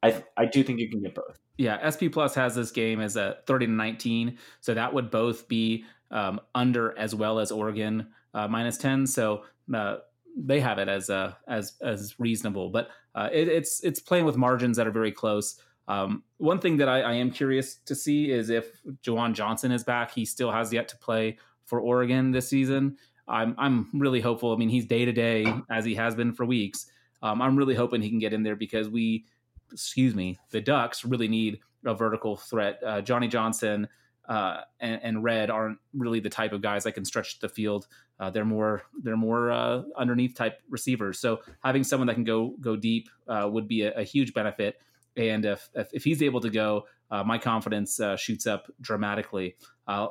I 0.03 0.23
I 0.35 0.45
do 0.45 0.63
think 0.63 0.79
you 0.79 0.89
can 0.89 1.01
get 1.01 1.15
both. 1.15 1.39
Yeah, 1.57 1.89
SP 1.89 2.11
Plus 2.11 2.35
has 2.35 2.55
this 2.55 2.71
game 2.71 3.01
as 3.01 3.15
a 3.15 3.37
30 3.47 3.65
to 3.65 3.71
19, 3.71 4.37
so 4.59 4.75
that 4.75 4.93
would 4.93 5.09
both 5.09 5.47
be 5.47 5.85
um, 6.11 6.39
under 6.53 6.97
as 6.97 7.15
well 7.15 7.39
as 7.39 7.51
Oregon 7.51 8.07
uh, 8.33 8.47
minus 8.47 8.77
10. 8.77 9.07
So 9.07 9.43
uh, 9.73 9.97
they 10.35 10.59
have 10.59 10.77
it 10.77 10.87
as 10.87 11.09
uh, 11.09 11.33
as 11.47 11.73
as 11.81 12.15
reasonable, 12.19 12.69
but 12.69 12.89
uh, 13.15 13.29
it, 13.31 13.47
it's 13.47 13.83
it's 13.83 13.99
playing 13.99 14.25
with 14.25 14.37
margins 14.37 14.77
that 14.77 14.87
are 14.87 14.91
very 14.91 15.11
close. 15.11 15.59
Um, 15.87 16.23
one 16.37 16.59
thing 16.59 16.77
that 16.77 16.89
I, 16.89 16.99
I, 16.99 17.13
am 17.13 17.31
curious 17.31 17.75
to 17.85 17.95
see 17.95 18.29
is 18.29 18.49
if 18.49 18.81
Juwan 19.05 19.33
Johnson 19.33 19.71
is 19.71 19.85
back. 19.85 20.11
He 20.11 20.25
still 20.25 20.51
has 20.51 20.73
yet 20.73 20.89
to 20.89 20.97
play 20.97 21.37
for 21.63 21.79
Oregon 21.79 22.31
this 22.31 22.49
season. 22.49 22.97
I'm 23.27 23.55
I'm 23.57 23.89
really 23.93 24.21
hopeful. 24.21 24.53
I 24.53 24.57
mean, 24.57 24.69
he's 24.69 24.85
day 24.85 25.05
to 25.05 25.11
day 25.11 25.45
as 25.69 25.85
he 25.85 25.95
has 25.95 26.15
been 26.15 26.33
for 26.33 26.45
weeks. 26.45 26.87
Um, 27.21 27.41
I'm 27.41 27.55
really 27.55 27.75
hoping 27.75 28.01
he 28.01 28.09
can 28.09 28.19
get 28.19 28.33
in 28.33 28.43
there 28.43 28.55
because 28.55 28.89
we 28.89 29.25
excuse 29.71 30.15
me, 30.15 30.37
the 30.51 30.61
Ducks 30.61 31.03
really 31.03 31.27
need 31.27 31.59
a 31.85 31.93
vertical 31.93 32.37
threat. 32.37 32.79
Uh, 32.85 33.01
Johnny 33.01 33.27
Johnson 33.27 33.87
uh, 34.27 34.61
and, 34.79 34.99
and, 35.03 35.23
Redd 35.23 35.49
aren't 35.49 35.77
really 35.93 36.19
the 36.19 36.29
type 36.29 36.51
of 36.51 36.61
guys 36.61 36.83
that 36.83 36.91
can 36.91 37.05
stretch 37.05 37.39
the 37.39 37.47
field. 37.47 37.87
Uh, 38.19 38.29
they're 38.29 38.43
more 38.43 38.83
they're 39.01 39.15
more 39.15 39.51
uh, 39.51 39.83
underneath 39.95 40.35
type 40.35 40.59
receivers. 40.69 41.19
So 41.19 41.39
having 41.63 41.83
someone 41.83 42.07
that 42.07 42.15
can 42.15 42.25
go 42.25 42.55
go 42.59 42.75
deep 42.75 43.09
uh, 43.27 43.47
would 43.49 43.67
be 43.67 43.83
a, 43.83 43.93
a, 43.93 44.03
huge 44.03 44.33
benefit. 44.33 44.81
And 45.15 45.45
if, 45.45 45.69
if, 45.75 45.89
if 45.93 46.03
he's 46.03 46.21
able 46.21 46.41
to 46.41 46.49
go, 46.49 46.87
uh, 47.11 47.23
my 47.23 47.37
confidence 47.37 47.99
shoots 48.17 48.45
up 48.47 48.71
dramatically. 48.81 49.55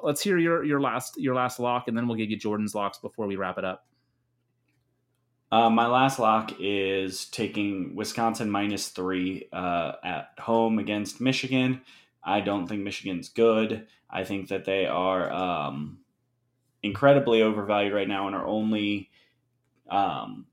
let's 0.02 0.20
hear 0.20 0.38
your 0.38 0.64
your 0.64 0.80
last 0.80 1.14
your 1.18 1.34
last 1.34 1.58
lock, 1.58 1.88
and 1.88 1.96
then 1.96 2.08
we'll 2.08 2.16
give 2.16 2.30
you 2.30 2.36
Jordan's 2.36 2.74
locks 2.74 2.98
before 2.98 3.26
we 3.26 3.36
wrap 3.36 3.58
it 3.58 3.64
up. 3.64 3.86
Uh, 5.50 5.70
my 5.70 5.86
last 5.86 6.18
lock 6.18 6.52
is 6.58 7.26
taking 7.26 7.94
Wisconsin 7.94 8.50
minus 8.50 8.88
three 8.88 9.48
uh, 9.52 9.92
at 10.02 10.30
home 10.38 10.78
against 10.78 11.20
Michigan. 11.20 11.80
I 12.24 12.40
don't 12.40 12.66
think 12.66 12.82
Michigan's 12.82 13.28
good. 13.28 13.86
I 14.10 14.24
think 14.24 14.48
that 14.48 14.64
they 14.64 14.86
are 14.86 15.32
um, 15.32 15.98
incredibly 16.82 17.42
overvalued 17.42 17.92
right 17.92 18.08
now 18.08 18.26
and 18.26 18.34
are 18.34 18.46
only 18.46 19.10
um, 19.88 20.46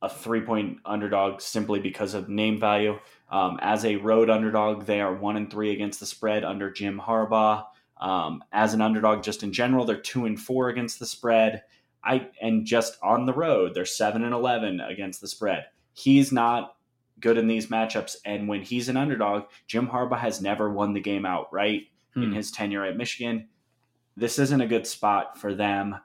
a 0.00 0.08
three 0.08 0.42
point 0.42 0.78
underdog 0.84 1.40
simply 1.40 1.80
because 1.80 2.14
of 2.14 2.28
name 2.28 2.60
value. 2.60 2.98
Um, 3.28 3.58
as 3.60 3.84
a 3.84 3.96
road 3.96 4.30
underdog, 4.30 4.86
they 4.86 5.00
are 5.00 5.14
one 5.14 5.36
and 5.36 5.50
three 5.50 5.72
against 5.72 6.00
the 6.00 6.06
spread 6.06 6.44
under 6.44 6.70
Jim 6.70 7.00
Harbaugh. 7.04 7.64
Um, 7.98 8.44
as 8.52 8.74
an 8.74 8.82
underdog, 8.82 9.22
just 9.22 9.42
in 9.42 9.52
general, 9.52 9.84
they're 9.84 9.96
two 9.96 10.26
and 10.26 10.40
four 10.40 10.68
against 10.68 10.98
the 10.98 11.06
spread. 11.06 11.62
I 12.04 12.28
and 12.40 12.64
just 12.66 12.98
on 13.02 13.26
the 13.26 13.32
road, 13.32 13.74
they're 13.74 13.84
seven 13.84 14.22
and 14.22 14.34
eleven 14.34 14.80
against 14.80 15.20
the 15.20 15.28
spread. 15.28 15.66
He's 15.92 16.30
not 16.30 16.76
good 17.18 17.38
in 17.38 17.48
these 17.48 17.68
matchups, 17.68 18.16
and 18.24 18.48
when 18.48 18.62
he's 18.62 18.88
an 18.88 18.96
underdog, 18.96 19.44
Jim 19.66 19.88
Harbaugh 19.88 20.18
has 20.18 20.40
never 20.40 20.70
won 20.70 20.92
the 20.92 21.00
game 21.00 21.26
outright 21.26 21.84
hmm. 22.14 22.22
in 22.22 22.32
his 22.32 22.50
tenure 22.50 22.84
at 22.84 22.96
Michigan. 22.96 23.48
This 24.16 24.38
isn't 24.38 24.60
a 24.60 24.68
good 24.68 24.86
spot 24.86 25.38
for 25.38 25.54
them. 25.54 25.96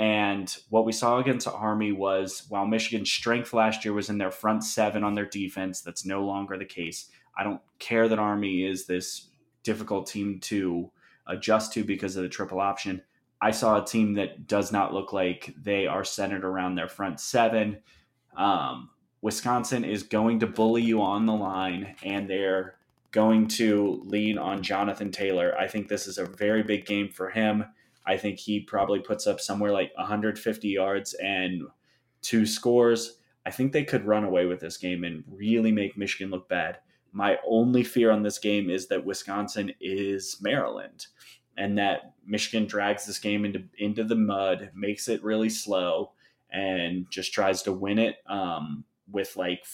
And 0.00 0.56
what 0.70 0.86
we 0.86 0.92
saw 0.92 1.18
against 1.18 1.46
Army 1.46 1.92
was 1.92 2.46
while 2.48 2.64
Michigan's 2.64 3.12
strength 3.12 3.52
last 3.52 3.84
year 3.84 3.92
was 3.92 4.08
in 4.08 4.16
their 4.16 4.30
front 4.30 4.64
seven 4.64 5.04
on 5.04 5.14
their 5.14 5.26
defense, 5.26 5.82
that's 5.82 6.06
no 6.06 6.24
longer 6.24 6.56
the 6.56 6.64
case. 6.64 7.10
I 7.36 7.44
don't 7.44 7.60
care 7.78 8.08
that 8.08 8.18
Army 8.18 8.64
is 8.64 8.86
this 8.86 9.28
difficult 9.62 10.06
team 10.06 10.40
to 10.44 10.90
adjust 11.26 11.74
to 11.74 11.84
because 11.84 12.16
of 12.16 12.22
the 12.22 12.30
triple 12.30 12.60
option. 12.60 13.02
I 13.42 13.50
saw 13.50 13.82
a 13.82 13.84
team 13.84 14.14
that 14.14 14.46
does 14.46 14.72
not 14.72 14.94
look 14.94 15.12
like 15.12 15.54
they 15.62 15.86
are 15.86 16.02
centered 16.02 16.46
around 16.46 16.76
their 16.76 16.88
front 16.88 17.20
seven. 17.20 17.80
Um, 18.34 18.88
Wisconsin 19.20 19.84
is 19.84 20.02
going 20.02 20.40
to 20.40 20.46
bully 20.46 20.80
you 20.80 21.02
on 21.02 21.26
the 21.26 21.34
line, 21.34 21.94
and 22.02 22.28
they're 22.28 22.76
going 23.10 23.48
to 23.48 24.02
lean 24.06 24.38
on 24.38 24.62
Jonathan 24.62 25.10
Taylor. 25.12 25.54
I 25.58 25.68
think 25.68 25.88
this 25.88 26.06
is 26.06 26.16
a 26.16 26.24
very 26.24 26.62
big 26.62 26.86
game 26.86 27.10
for 27.10 27.28
him. 27.28 27.66
I 28.06 28.16
think 28.16 28.38
he 28.38 28.60
probably 28.60 29.00
puts 29.00 29.26
up 29.26 29.40
somewhere 29.40 29.72
like 29.72 29.92
150 29.96 30.68
yards 30.68 31.14
and 31.14 31.62
two 32.22 32.46
scores. 32.46 33.18
I 33.46 33.50
think 33.50 33.72
they 33.72 33.84
could 33.84 34.06
run 34.06 34.24
away 34.24 34.46
with 34.46 34.60
this 34.60 34.76
game 34.76 35.04
and 35.04 35.24
really 35.30 35.72
make 35.72 35.96
Michigan 35.96 36.30
look 36.30 36.48
bad. 36.48 36.78
My 37.12 37.38
only 37.46 37.82
fear 37.82 38.10
on 38.10 38.22
this 38.22 38.38
game 38.38 38.70
is 38.70 38.88
that 38.88 39.04
Wisconsin 39.04 39.72
is 39.80 40.36
Maryland 40.40 41.06
and 41.56 41.76
that 41.78 42.14
Michigan 42.26 42.66
drags 42.66 43.06
this 43.06 43.18
game 43.18 43.44
into 43.44 43.62
into 43.78 44.04
the 44.04 44.14
mud, 44.16 44.70
makes 44.74 45.08
it 45.08 45.22
really 45.22 45.50
slow, 45.50 46.12
and 46.50 47.06
just 47.10 47.32
tries 47.32 47.62
to 47.62 47.72
win 47.72 47.98
it 47.98 48.16
um, 48.26 48.84
with 49.10 49.36
like 49.36 49.64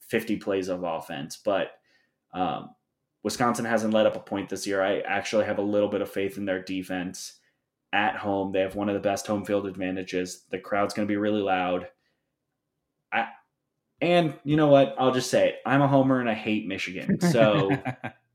50 0.00 0.36
plays 0.38 0.68
of 0.68 0.82
offense. 0.82 1.36
But 1.36 1.72
um, 2.32 2.70
Wisconsin 3.22 3.64
hasn't 3.64 3.94
let 3.94 4.06
up 4.06 4.16
a 4.16 4.20
point 4.20 4.48
this 4.48 4.66
year. 4.66 4.82
I 4.82 5.00
actually 5.00 5.44
have 5.44 5.58
a 5.58 5.62
little 5.62 5.88
bit 5.88 6.00
of 6.00 6.10
faith 6.10 6.36
in 6.36 6.46
their 6.46 6.62
defense 6.62 7.39
at 7.92 8.16
home. 8.16 8.52
They 8.52 8.60
have 8.60 8.76
one 8.76 8.88
of 8.88 8.94
the 8.94 9.00
best 9.00 9.26
home 9.26 9.44
field 9.44 9.66
advantages. 9.66 10.44
The 10.50 10.58
crowd's 10.58 10.94
going 10.94 11.06
to 11.06 11.10
be 11.10 11.16
really 11.16 11.42
loud. 11.42 11.88
I, 13.12 13.28
and 14.00 14.34
you 14.44 14.56
know 14.56 14.68
what? 14.68 14.94
I'll 14.98 15.12
just 15.12 15.30
say 15.30 15.48
it. 15.48 15.54
I'm 15.66 15.82
a 15.82 15.88
homer 15.88 16.20
and 16.20 16.28
I 16.28 16.34
hate 16.34 16.66
Michigan. 16.66 17.20
So 17.20 17.70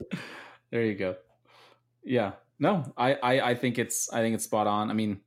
there 0.72 0.84
you 0.84 0.95
go. 0.95 1.16
Yeah, 2.03 2.34
no, 2.60 2.93
I, 2.97 3.14
I, 3.14 3.41
I 3.51 3.56
think 3.56 3.80
it's 3.80 4.12
I 4.14 4.22
think 4.22 4.36
it's 4.36 4.43
spot 4.43 4.68
on. 4.68 4.91
I 4.91 4.93
mean, 4.93 5.22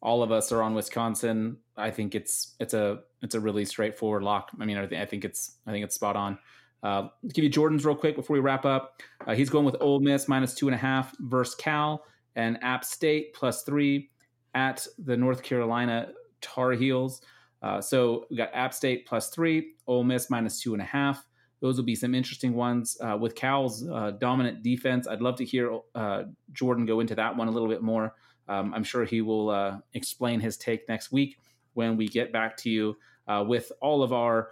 all 0.00 0.22
of 0.22 0.32
us 0.32 0.50
are 0.52 0.62
on 0.62 0.74
Wisconsin. 0.74 1.58
I 1.76 1.90
think 1.90 2.14
it's 2.14 2.54
it's 2.58 2.74
a 2.74 3.00
it's 3.20 3.34
a 3.34 3.40
really 3.40 3.64
straightforward 3.64 4.22
lock. 4.22 4.50
I 4.58 4.64
mean, 4.64 4.76
I 4.76 4.86
think 4.86 5.02
I 5.02 5.04
think 5.04 5.24
it's 5.24 5.58
I 5.66 5.72
think 5.72 5.84
it's 5.84 5.94
spot 5.94 6.16
on. 6.16 6.38
Uh, 6.82 7.08
give 7.32 7.44
you 7.44 7.50
Jordan's 7.50 7.86
real 7.86 7.94
quick 7.94 8.16
before 8.16 8.34
we 8.34 8.40
wrap 8.40 8.64
up. 8.64 9.00
Uh, 9.26 9.34
he's 9.34 9.48
going 9.48 9.64
with 9.64 9.76
Ole 9.80 10.00
Miss 10.00 10.26
minus 10.26 10.54
two 10.54 10.66
and 10.66 10.74
a 10.74 10.78
half 10.78 11.14
versus 11.20 11.54
Cal 11.54 12.02
and 12.36 12.62
App 12.62 12.84
State 12.84 13.34
plus 13.34 13.62
three 13.62 14.10
at 14.54 14.86
the 14.98 15.16
North 15.16 15.42
Carolina 15.42 16.08
Tar 16.40 16.72
Heels. 16.72 17.22
Uh, 17.62 17.80
so 17.80 18.26
we 18.30 18.36
got 18.36 18.50
App 18.52 18.74
State 18.74 19.06
plus 19.06 19.30
three, 19.30 19.74
Ole 19.86 20.04
Miss 20.04 20.30
minus 20.30 20.60
two 20.60 20.72
and 20.72 20.82
a 20.82 20.86
half 20.86 21.24
those 21.62 21.76
will 21.76 21.84
be 21.84 21.94
some 21.94 22.14
interesting 22.14 22.54
ones. 22.54 22.98
Uh, 23.00 23.16
with 23.18 23.36
Cal's 23.36 23.88
uh, 23.88 24.10
dominant 24.18 24.64
defense, 24.64 25.06
I'd 25.06 25.22
love 25.22 25.36
to 25.36 25.44
hear 25.44 25.78
uh, 25.94 26.24
Jordan 26.52 26.84
go 26.84 26.98
into 26.98 27.14
that 27.14 27.36
one 27.36 27.46
a 27.46 27.52
little 27.52 27.68
bit 27.68 27.82
more. 27.82 28.14
Um, 28.48 28.74
I'm 28.74 28.82
sure 28.82 29.04
he 29.04 29.22
will 29.22 29.48
uh, 29.48 29.78
explain 29.94 30.40
his 30.40 30.56
take 30.56 30.88
next 30.88 31.12
week 31.12 31.38
when 31.74 31.96
we 31.96 32.08
get 32.08 32.32
back 32.32 32.56
to 32.58 32.70
you 32.70 32.96
uh, 33.28 33.44
with 33.46 33.70
all 33.80 34.02
of 34.02 34.12
our 34.12 34.50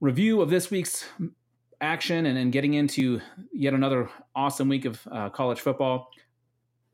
review 0.00 0.42
of 0.42 0.50
this 0.50 0.70
week's 0.70 1.06
action 1.80 2.26
and, 2.26 2.36
and 2.36 2.52
getting 2.52 2.74
into 2.74 3.22
yet 3.50 3.72
another 3.72 4.10
awesome 4.36 4.68
week 4.68 4.84
of 4.84 5.02
college 5.32 5.60
football 5.60 6.10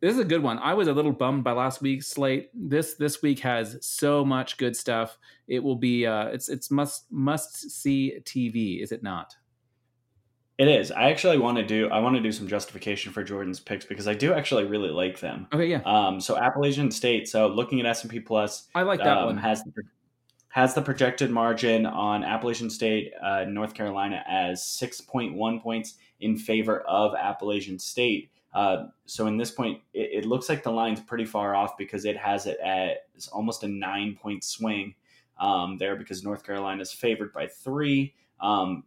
this 0.00 0.14
is 0.14 0.20
a 0.20 0.24
good 0.24 0.42
one. 0.42 0.58
I 0.58 0.74
was 0.74 0.88
a 0.88 0.92
little 0.92 1.12
bummed 1.12 1.44
by 1.44 1.52
last 1.52 1.82
week's 1.82 2.06
slate. 2.06 2.50
This 2.54 2.94
this 2.94 3.22
week 3.22 3.40
has 3.40 3.78
so 3.80 4.24
much 4.24 4.56
good 4.56 4.76
stuff. 4.76 5.18
It 5.46 5.62
will 5.62 5.76
be 5.76 6.06
uh 6.06 6.26
it's 6.26 6.48
it's 6.48 6.70
must 6.70 7.10
must 7.10 7.70
see 7.70 8.18
TV, 8.24 8.82
is 8.82 8.92
it 8.92 9.02
not? 9.02 9.36
It 10.58 10.66
is. 10.66 10.90
I 10.90 11.10
actually 11.10 11.38
want 11.38 11.58
to 11.58 11.64
do 11.64 11.88
I 11.90 11.98
want 11.98 12.16
to 12.16 12.22
do 12.22 12.32
some 12.32 12.48
justification 12.48 13.12
for 13.12 13.22
Jordan's 13.24 13.60
picks 13.60 13.84
because 13.84 14.08
I 14.08 14.14
do 14.14 14.32
actually 14.32 14.64
really 14.64 14.90
like 14.90 15.20
them. 15.20 15.48
Okay, 15.52 15.66
yeah. 15.66 15.82
Um 15.84 16.20
so 16.20 16.36
Appalachian 16.36 16.90
State, 16.90 17.28
so 17.28 17.48
looking 17.48 17.80
at 17.80 17.86
S&P 17.86 18.20
Plus, 18.20 18.68
I 18.74 18.82
like 18.82 19.00
that 19.00 19.18
um, 19.18 19.26
one. 19.26 19.36
has 19.38 19.62
the 19.64 19.82
has 20.50 20.74
the 20.74 20.82
projected 20.82 21.30
margin 21.30 21.86
on 21.86 22.24
Appalachian 22.24 22.70
State, 22.70 23.12
uh, 23.22 23.44
North 23.44 23.74
Carolina 23.74 24.24
as 24.26 24.62
6.1 24.62 25.62
points 25.62 25.94
in 26.20 26.36
favor 26.36 26.80
of 26.80 27.14
Appalachian 27.14 27.78
State. 27.78 28.30
Uh, 28.52 28.86
so 29.06 29.26
in 29.26 29.36
this 29.36 29.50
point, 29.50 29.80
it, 29.92 30.24
it, 30.24 30.24
looks 30.24 30.48
like 30.48 30.62
the 30.62 30.70
line's 30.70 31.00
pretty 31.00 31.26
far 31.26 31.54
off 31.54 31.76
because 31.76 32.04
it 32.04 32.16
has 32.16 32.46
it 32.46 32.58
at 32.64 33.06
it's 33.14 33.28
almost 33.28 33.62
a 33.62 33.68
nine 33.68 34.16
point 34.20 34.42
swing 34.42 34.94
um, 35.38 35.76
there 35.78 35.96
because 35.96 36.24
North 36.24 36.44
Carolina 36.44 36.80
is 36.80 36.92
favored 36.92 37.32
by 37.32 37.46
three. 37.46 38.14
Um, 38.40 38.84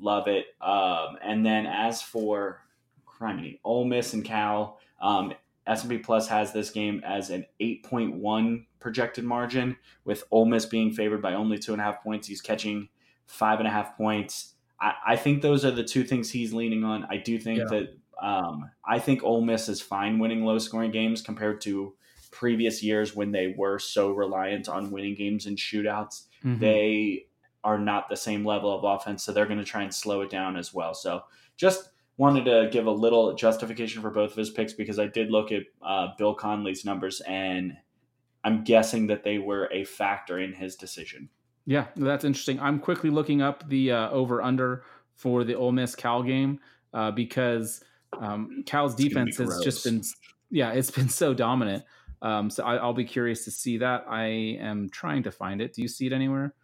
love 0.00 0.26
it. 0.26 0.46
Um, 0.60 1.16
and 1.22 1.44
then 1.44 1.66
as 1.66 2.02
for 2.02 2.60
criminy, 3.06 3.60
Ole 3.64 3.84
Miss 3.84 4.14
and 4.14 4.24
Cal, 4.24 4.78
um, 5.00 5.32
S&P 5.66 5.98
Plus 5.98 6.28
has 6.28 6.52
this 6.52 6.70
game 6.70 7.02
as 7.04 7.30
an 7.30 7.44
8.1 7.60 8.64
projected 8.80 9.24
margin, 9.24 9.76
with 10.04 10.24
Ole 10.30 10.46
Miss 10.46 10.66
being 10.66 10.92
favored 10.92 11.20
by 11.20 11.34
only 11.34 11.58
two 11.58 11.72
and 11.72 11.80
a 11.80 11.84
half 11.84 12.02
points. 12.02 12.26
He's 12.26 12.40
catching 12.40 12.88
five 13.26 13.58
and 13.58 13.68
a 13.68 13.70
half 13.70 13.96
points. 13.96 14.54
I, 14.80 14.94
I 15.08 15.16
think 15.16 15.42
those 15.42 15.64
are 15.64 15.70
the 15.70 15.84
two 15.84 16.04
things 16.04 16.30
he's 16.30 16.52
leaning 16.52 16.84
on. 16.84 17.06
I 17.10 17.18
do 17.18 17.38
think 17.38 17.58
yeah. 17.58 17.64
that 17.70 17.98
um, 18.22 18.70
I 18.84 18.98
think 18.98 19.22
Ole 19.22 19.42
Miss 19.42 19.68
is 19.68 19.80
fine 19.80 20.18
winning 20.18 20.44
low 20.44 20.58
scoring 20.58 20.90
games 20.90 21.22
compared 21.22 21.60
to 21.62 21.94
previous 22.30 22.82
years 22.82 23.14
when 23.14 23.32
they 23.32 23.54
were 23.56 23.78
so 23.78 24.10
reliant 24.10 24.68
on 24.68 24.90
winning 24.90 25.14
games 25.14 25.46
in 25.46 25.56
shootouts. 25.56 26.24
Mm-hmm. 26.44 26.58
They 26.58 27.26
are 27.64 27.78
not 27.78 28.08
the 28.08 28.16
same 28.16 28.44
level 28.44 28.76
of 28.76 28.84
offense, 28.84 29.24
so 29.24 29.32
they're 29.32 29.46
going 29.46 29.58
to 29.58 29.64
try 29.64 29.82
and 29.82 29.94
slow 29.94 30.20
it 30.22 30.30
down 30.30 30.56
as 30.56 30.72
well. 30.74 30.94
So 30.94 31.22
just 31.56 31.90
wanted 32.16 32.44
to 32.44 32.68
give 32.72 32.86
a 32.86 32.90
little 32.90 33.34
justification 33.34 34.02
for 34.02 34.10
both 34.10 34.32
of 34.32 34.36
his 34.36 34.50
picks 34.50 34.72
because 34.72 34.98
I 34.98 35.06
did 35.06 35.30
look 35.30 35.52
at 35.52 35.62
uh, 35.82 36.08
Bill 36.18 36.34
Connelly's 36.34 36.84
numbers 36.84 37.20
and 37.20 37.76
I'm 38.44 38.64
guessing 38.64 39.06
that 39.08 39.24
they 39.24 39.38
were 39.38 39.68
a 39.72 39.84
factor 39.84 40.38
in 40.38 40.52
his 40.52 40.76
decision. 40.76 41.28
Yeah, 41.66 41.86
that's 41.96 42.24
interesting. 42.24 42.58
I'm 42.60 42.78
quickly 42.78 43.10
looking 43.10 43.42
up 43.42 43.68
the 43.68 43.92
uh, 43.92 44.10
over 44.10 44.42
under 44.42 44.84
for 45.14 45.44
the 45.44 45.54
Ole 45.54 45.72
Miss 45.72 45.94
Cal 45.94 46.22
game 46.22 46.60
uh, 46.94 47.10
because 47.10 47.82
um, 48.18 48.62
Cal's 48.66 48.94
defense 48.94 49.36
has 49.38 49.60
just 49.62 49.84
been, 49.84 50.02
yeah, 50.50 50.72
it's 50.72 50.90
been 50.90 51.08
so 51.08 51.34
dominant. 51.34 51.84
Um, 52.20 52.50
so 52.50 52.64
I, 52.64 52.84
will 52.84 52.94
be 52.94 53.04
curious 53.04 53.44
to 53.44 53.50
see 53.50 53.78
that. 53.78 54.04
I 54.08 54.24
am 54.60 54.88
trying 54.90 55.22
to 55.24 55.30
find 55.30 55.60
it. 55.60 55.74
Do 55.74 55.82
you 55.82 55.88
see 55.88 56.06
it 56.06 56.12
anywhere? 56.12 56.54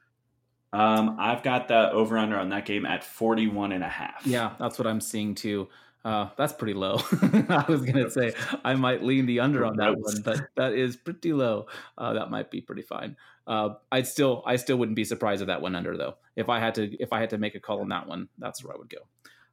Um, 0.72 1.16
I've 1.20 1.44
got 1.44 1.68
the 1.68 1.92
over 1.92 2.18
under 2.18 2.36
on 2.36 2.48
that 2.48 2.66
game 2.66 2.84
at 2.84 3.04
41 3.04 3.70
and 3.72 3.84
a 3.84 3.88
half. 3.88 4.26
Yeah, 4.26 4.54
that's 4.58 4.78
what 4.78 4.88
I'm 4.88 5.00
seeing 5.00 5.36
too. 5.36 5.68
Uh, 6.04 6.28
that's 6.36 6.52
pretty 6.52 6.74
low. 6.74 6.96
I 7.48 7.64
was 7.66 7.82
gonna 7.82 8.10
say 8.10 8.34
I 8.62 8.74
might 8.74 9.02
lean 9.02 9.24
the 9.24 9.40
under 9.40 9.64
on 9.64 9.76
that 9.78 9.96
one, 9.96 10.16
but 10.22 10.48
that 10.56 10.74
is 10.74 10.96
pretty 10.96 11.32
low. 11.32 11.66
Uh, 11.96 12.12
that 12.12 12.30
might 12.30 12.50
be 12.50 12.60
pretty 12.60 12.82
fine. 12.82 13.16
Uh, 13.46 13.70
I'd 13.90 14.06
still, 14.06 14.42
I 14.44 14.56
still 14.56 14.76
wouldn't 14.76 14.96
be 14.96 15.04
surprised 15.04 15.40
if 15.40 15.46
that 15.46 15.62
went 15.62 15.76
under 15.76 15.96
though. 15.96 16.16
If 16.36 16.50
I 16.50 16.58
had 16.58 16.74
to, 16.74 16.94
if 17.00 17.12
I 17.12 17.20
had 17.20 17.30
to 17.30 17.38
make 17.38 17.54
a 17.54 17.60
call 17.60 17.80
on 17.80 17.88
that 17.88 18.06
one, 18.06 18.28
that's 18.38 18.62
where 18.62 18.74
I 18.74 18.78
would 18.78 18.90
go. 18.90 18.98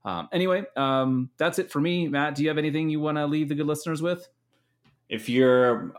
Um, 0.03 0.29
anyway, 0.31 0.63
um, 0.75 1.29
that's 1.37 1.59
it 1.59 1.71
for 1.71 1.79
me. 1.79 2.07
Matt, 2.07 2.35
do 2.35 2.43
you 2.43 2.49
have 2.49 2.57
anything 2.57 2.89
you 2.89 2.99
want 2.99 3.17
to 3.17 3.25
leave 3.27 3.49
the 3.49 3.55
good 3.55 3.67
listeners 3.67 4.01
with? 4.01 4.27
If 5.09 5.29
you're 5.29 5.93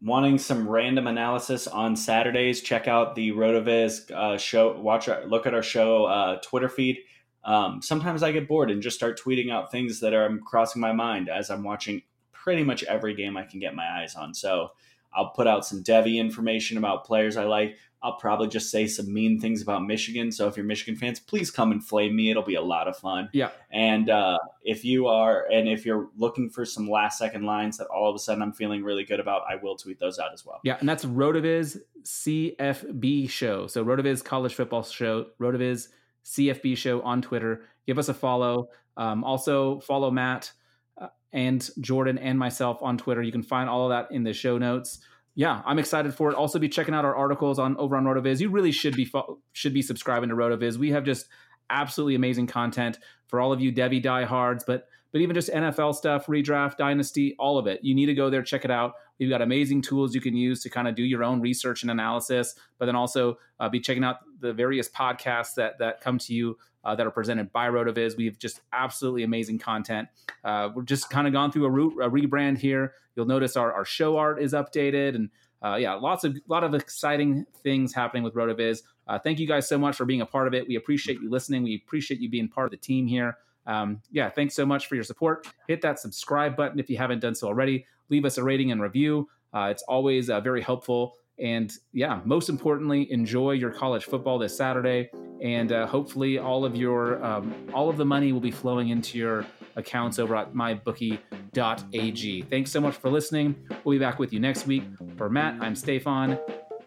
wanting 0.00 0.38
some 0.38 0.68
random 0.68 1.06
analysis 1.06 1.66
on 1.66 1.96
Saturdays, 1.96 2.60
check 2.60 2.86
out 2.86 3.14
the 3.14 3.32
RotoViz 3.32 4.10
uh, 4.10 4.38
show. 4.38 4.78
Watch, 4.80 5.08
our, 5.08 5.24
look 5.26 5.46
at 5.46 5.54
our 5.54 5.62
show 5.62 6.04
uh, 6.04 6.36
Twitter 6.40 6.68
feed. 6.68 6.98
Um, 7.44 7.80
sometimes 7.82 8.22
I 8.22 8.30
get 8.30 8.46
bored 8.46 8.70
and 8.70 8.82
just 8.82 8.96
start 8.96 9.18
tweeting 9.18 9.50
out 9.50 9.72
things 9.72 10.00
that 10.00 10.12
are 10.12 10.38
crossing 10.38 10.80
my 10.80 10.92
mind 10.92 11.28
as 11.28 11.50
I'm 11.50 11.64
watching 11.64 12.02
pretty 12.32 12.62
much 12.62 12.84
every 12.84 13.14
game 13.14 13.36
I 13.36 13.44
can 13.44 13.58
get 13.58 13.74
my 13.74 13.88
eyes 14.00 14.14
on. 14.14 14.34
So 14.34 14.72
I'll 15.12 15.30
put 15.30 15.46
out 15.46 15.66
some 15.66 15.82
Devy 15.82 16.16
information 16.16 16.78
about 16.78 17.04
players 17.04 17.36
I 17.36 17.44
like. 17.44 17.76
I'll 18.00 18.16
probably 18.16 18.46
just 18.46 18.70
say 18.70 18.86
some 18.86 19.12
mean 19.12 19.40
things 19.40 19.60
about 19.60 19.84
Michigan. 19.84 20.30
So 20.30 20.46
if 20.46 20.56
you're 20.56 20.66
Michigan 20.66 20.94
fans, 20.94 21.18
please 21.18 21.50
come 21.50 21.72
and 21.72 21.84
flame 21.84 22.14
me. 22.14 22.30
It'll 22.30 22.44
be 22.44 22.54
a 22.54 22.62
lot 22.62 22.86
of 22.86 22.96
fun. 22.96 23.28
Yeah. 23.32 23.50
And 23.72 24.08
uh, 24.08 24.38
if 24.62 24.84
you 24.84 25.08
are, 25.08 25.46
and 25.50 25.68
if 25.68 25.84
you're 25.84 26.08
looking 26.16 26.48
for 26.48 26.64
some 26.64 26.88
last 26.88 27.18
second 27.18 27.42
lines 27.42 27.76
that 27.78 27.88
all 27.88 28.08
of 28.08 28.14
a 28.14 28.18
sudden 28.20 28.40
I'm 28.40 28.52
feeling 28.52 28.84
really 28.84 29.04
good 29.04 29.18
about, 29.18 29.42
I 29.50 29.56
will 29.56 29.76
tweet 29.76 29.98
those 29.98 30.20
out 30.20 30.32
as 30.32 30.46
well. 30.46 30.60
Yeah, 30.62 30.76
and 30.78 30.88
that's 30.88 31.04
RotoViz 31.04 31.78
CFB 32.04 33.28
show. 33.30 33.66
So 33.66 33.84
RotoViz 33.84 34.24
College 34.24 34.54
Football 34.54 34.84
Show, 34.84 35.26
RotoViz 35.40 35.88
CFB 36.24 36.76
show 36.76 37.02
on 37.02 37.20
Twitter. 37.20 37.64
Give 37.86 37.98
us 37.98 38.08
a 38.08 38.14
follow. 38.14 38.68
Um, 38.96 39.24
also 39.24 39.80
follow 39.80 40.12
Matt 40.12 40.52
uh, 41.00 41.08
and 41.32 41.68
Jordan 41.80 42.18
and 42.18 42.38
myself 42.38 42.78
on 42.80 42.96
Twitter. 42.96 43.22
You 43.22 43.32
can 43.32 43.42
find 43.42 43.68
all 43.68 43.90
of 43.90 43.90
that 43.90 44.14
in 44.14 44.22
the 44.22 44.32
show 44.32 44.56
notes 44.56 45.00
yeah, 45.38 45.62
I'm 45.64 45.78
excited 45.78 46.12
for 46.14 46.30
it. 46.30 46.34
Also, 46.34 46.58
be 46.58 46.68
checking 46.68 46.94
out 46.94 47.04
our 47.04 47.14
articles 47.14 47.60
on 47.60 47.76
over 47.76 47.96
on 47.96 48.02
RotoViz. 48.02 48.40
You 48.40 48.50
really 48.50 48.72
should 48.72 48.96
be 48.96 49.08
should 49.52 49.72
be 49.72 49.82
subscribing 49.82 50.30
to 50.30 50.34
RotoViz. 50.34 50.78
We 50.78 50.90
have 50.90 51.04
just 51.04 51.28
absolutely 51.70 52.16
amazing 52.16 52.48
content 52.48 52.98
for 53.28 53.40
all 53.40 53.52
of 53.52 53.60
you 53.60 53.72
Devy 53.72 54.02
diehards, 54.02 54.64
but 54.66 54.88
but 55.12 55.20
even 55.20 55.34
just 55.34 55.50
NFL 55.50 55.94
stuff, 55.94 56.26
redraft, 56.26 56.76
dynasty, 56.76 57.34
all 57.38 57.58
of 57.58 57.66
it. 57.66 57.80
You 57.82 57.94
need 57.94 58.06
to 58.06 58.14
go 58.14 58.30
there, 58.30 58.42
check 58.42 58.64
it 58.64 58.70
out. 58.70 58.94
We've 59.18 59.30
got 59.30 59.42
amazing 59.42 59.82
tools 59.82 60.14
you 60.14 60.20
can 60.20 60.36
use 60.36 60.62
to 60.62 60.70
kind 60.70 60.86
of 60.86 60.94
do 60.94 61.02
your 61.02 61.24
own 61.24 61.40
research 61.40 61.82
and 61.82 61.90
analysis, 61.90 62.54
but 62.78 62.86
then 62.86 62.96
also 62.96 63.38
uh, 63.58 63.68
be 63.68 63.80
checking 63.80 64.04
out 64.04 64.18
the 64.40 64.52
various 64.52 64.88
podcasts 64.88 65.54
that 65.54 65.78
that 65.78 66.00
come 66.00 66.18
to 66.18 66.34
you 66.34 66.56
uh, 66.84 66.94
that 66.94 67.06
are 67.06 67.10
presented 67.10 67.52
by 67.52 67.68
RotoViz. 67.68 68.16
We've 68.16 68.38
just 68.38 68.60
absolutely 68.72 69.22
amazing 69.22 69.58
content. 69.58 70.08
Uh, 70.44 70.70
we're 70.74 70.82
just 70.82 71.10
kind 71.10 71.26
of 71.26 71.32
gone 71.32 71.50
through 71.50 71.66
a, 71.66 72.06
a, 72.06 72.10
rebrand 72.10 72.58
here. 72.58 72.94
You'll 73.16 73.26
notice 73.26 73.56
our, 73.56 73.72
our 73.72 73.84
show 73.84 74.16
art 74.16 74.40
is 74.40 74.52
updated, 74.52 75.14
and 75.14 75.30
uh, 75.62 75.76
yeah, 75.76 75.94
lots 75.94 76.24
of 76.24 76.38
lot 76.46 76.62
of 76.62 76.74
exciting 76.74 77.44
things 77.62 77.92
happening 77.92 78.22
with 78.22 78.34
RotoViz. 78.34 78.82
Uh, 79.08 79.18
thank 79.18 79.38
you 79.38 79.46
guys 79.46 79.68
so 79.68 79.78
much 79.78 79.96
for 79.96 80.04
being 80.04 80.20
a 80.20 80.26
part 80.26 80.46
of 80.46 80.54
it. 80.54 80.68
We 80.68 80.76
appreciate 80.76 81.20
you 81.20 81.30
listening. 81.30 81.64
We 81.64 81.82
appreciate 81.84 82.20
you 82.20 82.30
being 82.30 82.48
part 82.48 82.66
of 82.66 82.70
the 82.70 82.76
team 82.76 83.06
here. 83.06 83.36
Um, 83.68 84.02
yeah, 84.10 84.30
thanks 84.30 84.54
so 84.54 84.66
much 84.66 84.88
for 84.88 84.96
your 84.96 85.04
support. 85.04 85.46
Hit 85.68 85.82
that 85.82 86.00
subscribe 86.00 86.56
button 86.56 86.80
if 86.80 86.90
you 86.90 86.96
haven't 86.96 87.20
done 87.20 87.34
so 87.34 87.46
already. 87.46 87.86
Leave 88.08 88.24
us 88.24 88.38
a 88.38 88.42
rating 88.42 88.72
and 88.72 88.82
review. 88.82 89.28
Uh, 89.52 89.68
it's 89.70 89.82
always 89.84 90.30
uh, 90.30 90.40
very 90.40 90.62
helpful. 90.62 91.14
And 91.38 91.72
yeah, 91.92 92.20
most 92.24 92.48
importantly, 92.48 93.10
enjoy 93.12 93.52
your 93.52 93.70
college 93.70 94.04
football 94.04 94.38
this 94.38 94.56
Saturday, 94.56 95.10
and 95.40 95.70
uh, 95.70 95.86
hopefully, 95.86 96.38
all 96.38 96.64
of 96.64 96.74
your 96.74 97.24
um, 97.24 97.54
all 97.72 97.88
of 97.88 97.96
the 97.96 98.04
money 98.04 98.32
will 98.32 98.40
be 98.40 98.50
flowing 98.50 98.88
into 98.88 99.18
your 99.18 99.46
accounts 99.76 100.18
over 100.18 100.34
at 100.34 100.52
mybookie.ag. 100.52 102.42
Thanks 102.42 102.72
so 102.72 102.80
much 102.80 102.96
for 102.96 103.08
listening. 103.08 103.54
We'll 103.84 103.94
be 103.94 104.00
back 104.00 104.18
with 104.18 104.32
you 104.32 104.40
next 104.40 104.66
week. 104.66 104.82
For 105.16 105.30
Matt, 105.30 105.62
I'm 105.62 105.76
Stefan. 105.76 106.40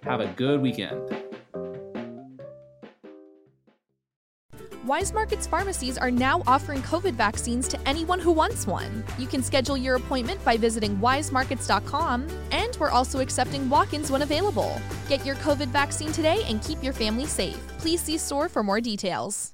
Have 0.04 0.20
a 0.20 0.28
good 0.36 0.62
weekend. 0.62 1.31
Weis 4.92 5.14
Markets 5.14 5.48
pharmacies 5.48 5.98
are 5.98 6.12
now 6.12 6.44
offering 6.46 6.82
COVID 6.82 7.14
vaccines 7.14 7.66
to 7.70 7.80
anyone 7.88 8.20
who 8.20 8.34
wants 8.34 8.68
one. 8.68 9.06
You 9.18 9.26
can 9.26 9.42
schedule 9.42 9.78
your 9.78 9.96
appointment 9.96 10.44
by 10.44 10.58
visiting 10.58 10.98
weismarkets.com, 10.98 12.28
and 12.52 12.76
we're 12.78 12.90
also 12.90 13.20
accepting 13.20 13.70
walk 13.70 13.94
ins 13.94 14.12
when 14.12 14.22
available. 14.22 14.82
Get 15.08 15.26
your 15.26 15.36
COVID 15.36 15.70
vaccine 15.70 16.12
today 16.12 16.44
and 16.46 16.62
keep 16.62 16.84
your 16.84 16.92
family 16.92 17.26
safe. 17.26 17.58
Please 17.78 18.02
see 18.02 18.18
store 18.18 18.50
for 18.50 18.64
more 18.64 18.82
details. 18.82 19.54